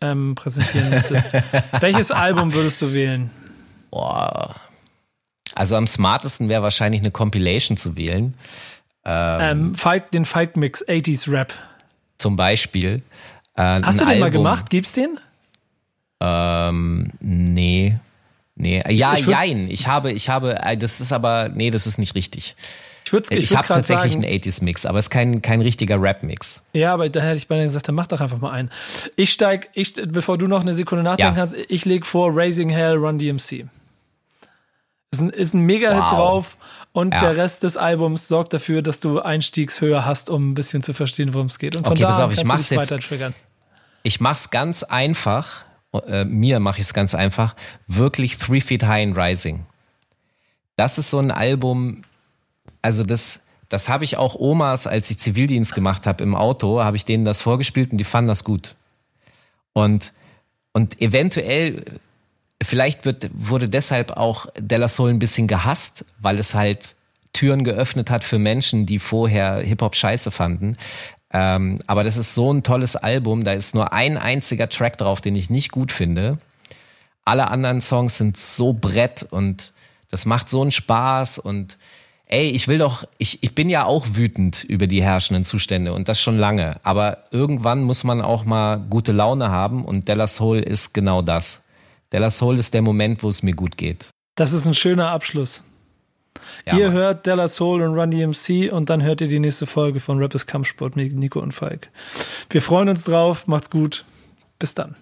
ähm, 0.00 0.34
präsentieren 0.34 0.90
müsstest, 0.90 1.32
welches 1.80 2.10
Album 2.10 2.52
würdest 2.54 2.82
du 2.82 2.92
wählen? 2.92 3.30
Boah. 3.90 4.56
Also 5.54 5.76
am 5.76 5.86
smartesten 5.86 6.48
wäre 6.48 6.62
wahrscheinlich 6.62 7.02
eine 7.02 7.10
Compilation 7.10 7.76
zu 7.76 7.96
wählen. 7.96 8.34
Ähm, 9.04 9.40
ähm, 9.40 9.74
Fight, 9.74 10.14
den 10.14 10.24
Fight 10.24 10.56
Mix 10.56 10.86
80s 10.86 11.30
Rap. 11.30 11.54
Zum 12.18 12.36
Beispiel. 12.36 13.02
Äh, 13.56 13.82
Hast 13.82 14.00
du 14.00 14.04
den 14.04 14.08
Album, 14.08 14.20
mal 14.20 14.30
gemacht? 14.30 14.70
Gibt's 14.70 14.92
den? 14.92 15.18
Ähm, 16.20 17.10
nee. 17.20 17.98
Nee. 18.54 18.82
Ja, 18.88 19.14
ich, 19.14 19.20
ich 19.20 19.26
jein. 19.26 19.68
Ich 19.70 19.88
habe, 19.88 20.12
ich 20.12 20.28
habe, 20.28 20.62
äh, 20.62 20.76
das 20.76 21.00
ist 21.00 21.12
aber, 21.12 21.48
nee, 21.48 21.70
das 21.70 21.86
ist 21.86 21.98
nicht 21.98 22.14
richtig. 22.14 22.54
Ich, 23.12 23.14
würd, 23.14 23.30
ich, 23.30 23.50
ich 23.50 23.56
habe 23.56 23.68
tatsächlich 23.68 24.14
sagen, 24.14 24.24
einen 24.24 24.38
80s-Mix, 24.38 24.86
aber 24.86 24.98
es 24.98 25.04
ist 25.04 25.10
kein, 25.10 25.42
kein 25.42 25.60
richtiger 25.60 26.00
Rap-Mix. 26.00 26.64
Ja, 26.72 26.94
aber 26.94 27.10
da 27.10 27.20
hätte 27.20 27.36
ich 27.36 27.46
beinahe 27.46 27.64
gesagt, 27.64 27.86
dann 27.86 27.94
mach 27.94 28.06
doch 28.06 28.22
einfach 28.22 28.38
mal 28.38 28.50
einen. 28.50 28.70
Ich 29.16 29.32
steig, 29.32 29.68
ich, 29.74 29.94
bevor 29.94 30.38
du 30.38 30.46
noch 30.46 30.62
eine 30.62 30.72
Sekunde 30.72 31.04
nachdenken 31.04 31.34
ja. 31.34 31.38
kannst, 31.38 31.54
ich 31.68 31.84
lege 31.84 32.06
vor 32.06 32.30
Raising 32.34 32.70
Hell 32.70 32.96
Run 32.96 33.18
DMC. 33.18 33.66
Ist 35.10 35.20
ein, 35.20 35.28
ist 35.28 35.52
ein 35.52 35.60
Mega-Hit 35.60 36.00
wow. 36.00 36.10
drauf 36.14 36.56
und 36.92 37.12
ja. 37.12 37.20
der 37.20 37.36
Rest 37.36 37.64
des 37.64 37.76
Albums 37.76 38.28
sorgt 38.28 38.54
dafür, 38.54 38.80
dass 38.80 39.00
du 39.00 39.20
Einstiegshöhe 39.20 40.06
hast, 40.06 40.30
um 40.30 40.52
ein 40.52 40.54
bisschen 40.54 40.82
zu 40.82 40.94
verstehen, 40.94 41.34
worum 41.34 41.48
es 41.48 41.58
geht. 41.58 41.76
Und 41.76 41.84
von 41.84 41.92
okay, 41.92 42.02
da 42.02 42.08
pass 42.08 42.18
auf, 42.18 42.32
ich 42.32 42.44
mach's 42.44 42.70
jetzt. 42.70 42.94
Ich 44.04 44.20
mach's 44.20 44.50
ganz 44.50 44.82
einfach. 44.84 45.66
Äh, 46.06 46.24
mir 46.24 46.60
mache 46.60 46.78
ich 46.78 46.86
es 46.86 46.94
ganz 46.94 47.14
einfach. 47.14 47.56
Wirklich 47.86 48.38
Three 48.38 48.62
Feet 48.62 48.84
High 48.84 49.08
and 49.08 49.18
Rising. 49.18 49.66
Das 50.76 50.96
ist 50.96 51.10
so 51.10 51.18
ein 51.18 51.30
Album, 51.30 52.02
also 52.82 53.04
das, 53.04 53.46
das 53.68 53.88
habe 53.88 54.04
ich 54.04 54.16
auch 54.16 54.34
Omas, 54.34 54.86
als 54.86 55.10
ich 55.10 55.18
Zivildienst 55.18 55.74
gemacht 55.74 56.06
habe 56.06 56.22
im 56.22 56.34
Auto, 56.34 56.82
habe 56.82 56.96
ich 56.96 57.04
denen 57.04 57.24
das 57.24 57.40
vorgespielt 57.40 57.92
und 57.92 57.98
die 57.98 58.04
fanden 58.04 58.28
das 58.28 58.44
gut. 58.44 58.74
Und, 59.72 60.12
und 60.72 61.00
eventuell, 61.00 61.84
vielleicht 62.62 63.04
wird, 63.04 63.30
wurde 63.32 63.68
deshalb 63.68 64.10
auch 64.10 64.46
Della 64.58 64.88
Soul 64.88 65.10
ein 65.10 65.18
bisschen 65.18 65.46
gehasst, 65.46 66.04
weil 66.18 66.38
es 66.38 66.54
halt 66.54 66.96
Türen 67.32 67.64
geöffnet 67.64 68.10
hat 68.10 68.24
für 68.24 68.38
Menschen, 68.38 68.84
die 68.84 68.98
vorher 68.98 69.60
Hip-Hop 69.60 69.96
scheiße 69.96 70.30
fanden. 70.30 70.76
Ähm, 71.32 71.78
aber 71.86 72.04
das 72.04 72.18
ist 72.18 72.34
so 72.34 72.52
ein 72.52 72.62
tolles 72.62 72.94
Album, 72.96 73.42
da 73.42 73.52
ist 73.52 73.74
nur 73.74 73.92
ein 73.92 74.18
einziger 74.18 74.68
Track 74.68 74.98
drauf, 74.98 75.22
den 75.22 75.34
ich 75.34 75.48
nicht 75.48 75.72
gut 75.72 75.92
finde. 75.92 76.36
Alle 77.24 77.48
anderen 77.48 77.80
Songs 77.80 78.18
sind 78.18 78.36
so 78.36 78.74
brett 78.74 79.22
und 79.30 79.72
das 80.10 80.26
macht 80.26 80.50
so 80.50 80.60
einen 80.60 80.72
Spaß 80.72 81.38
und 81.38 81.78
ey, 82.32 82.48
ich 82.48 82.66
will 82.66 82.78
doch, 82.78 83.04
ich, 83.18 83.42
ich 83.42 83.54
bin 83.54 83.68
ja 83.68 83.84
auch 83.84 84.06
wütend 84.14 84.64
über 84.64 84.86
die 84.86 85.02
herrschenden 85.02 85.44
Zustände 85.44 85.92
und 85.92 86.08
das 86.08 86.20
schon 86.20 86.38
lange. 86.38 86.80
Aber 86.82 87.24
irgendwann 87.30 87.82
muss 87.82 88.04
man 88.04 88.22
auch 88.22 88.44
mal 88.44 88.80
gute 88.88 89.12
Laune 89.12 89.50
haben 89.50 89.84
und 89.84 90.08
Della 90.08 90.26
Soul 90.26 90.58
ist 90.58 90.94
genau 90.94 91.20
das. 91.20 91.64
Della 92.10 92.30
Soul 92.30 92.58
ist 92.58 92.72
der 92.72 92.82
Moment, 92.82 93.22
wo 93.22 93.28
es 93.28 93.42
mir 93.42 93.54
gut 93.54 93.76
geht. 93.76 94.08
Das 94.34 94.54
ist 94.54 94.66
ein 94.66 94.74
schöner 94.74 95.10
Abschluss. 95.10 95.62
Ja, 96.64 96.78
ihr 96.78 96.86
Mann. 96.86 96.94
hört 96.94 97.26
Della 97.26 97.48
Soul 97.48 97.82
und 97.82 97.98
Run 97.98 98.10
DMC 98.10 98.72
und 98.72 98.88
dann 98.88 99.02
hört 99.02 99.20
ihr 99.20 99.28
die 99.28 99.38
nächste 99.38 99.66
Folge 99.66 100.00
von 100.00 100.18
Rappers 100.18 100.46
Kampfsport 100.46 100.96
mit 100.96 101.12
Nico 101.12 101.38
und 101.38 101.52
Falk. 101.52 101.90
Wir 102.48 102.62
freuen 102.62 102.88
uns 102.88 103.04
drauf, 103.04 103.46
macht's 103.46 103.68
gut. 103.68 104.06
Bis 104.58 104.74
dann. 104.74 104.96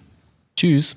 Tschüss. 0.56 0.96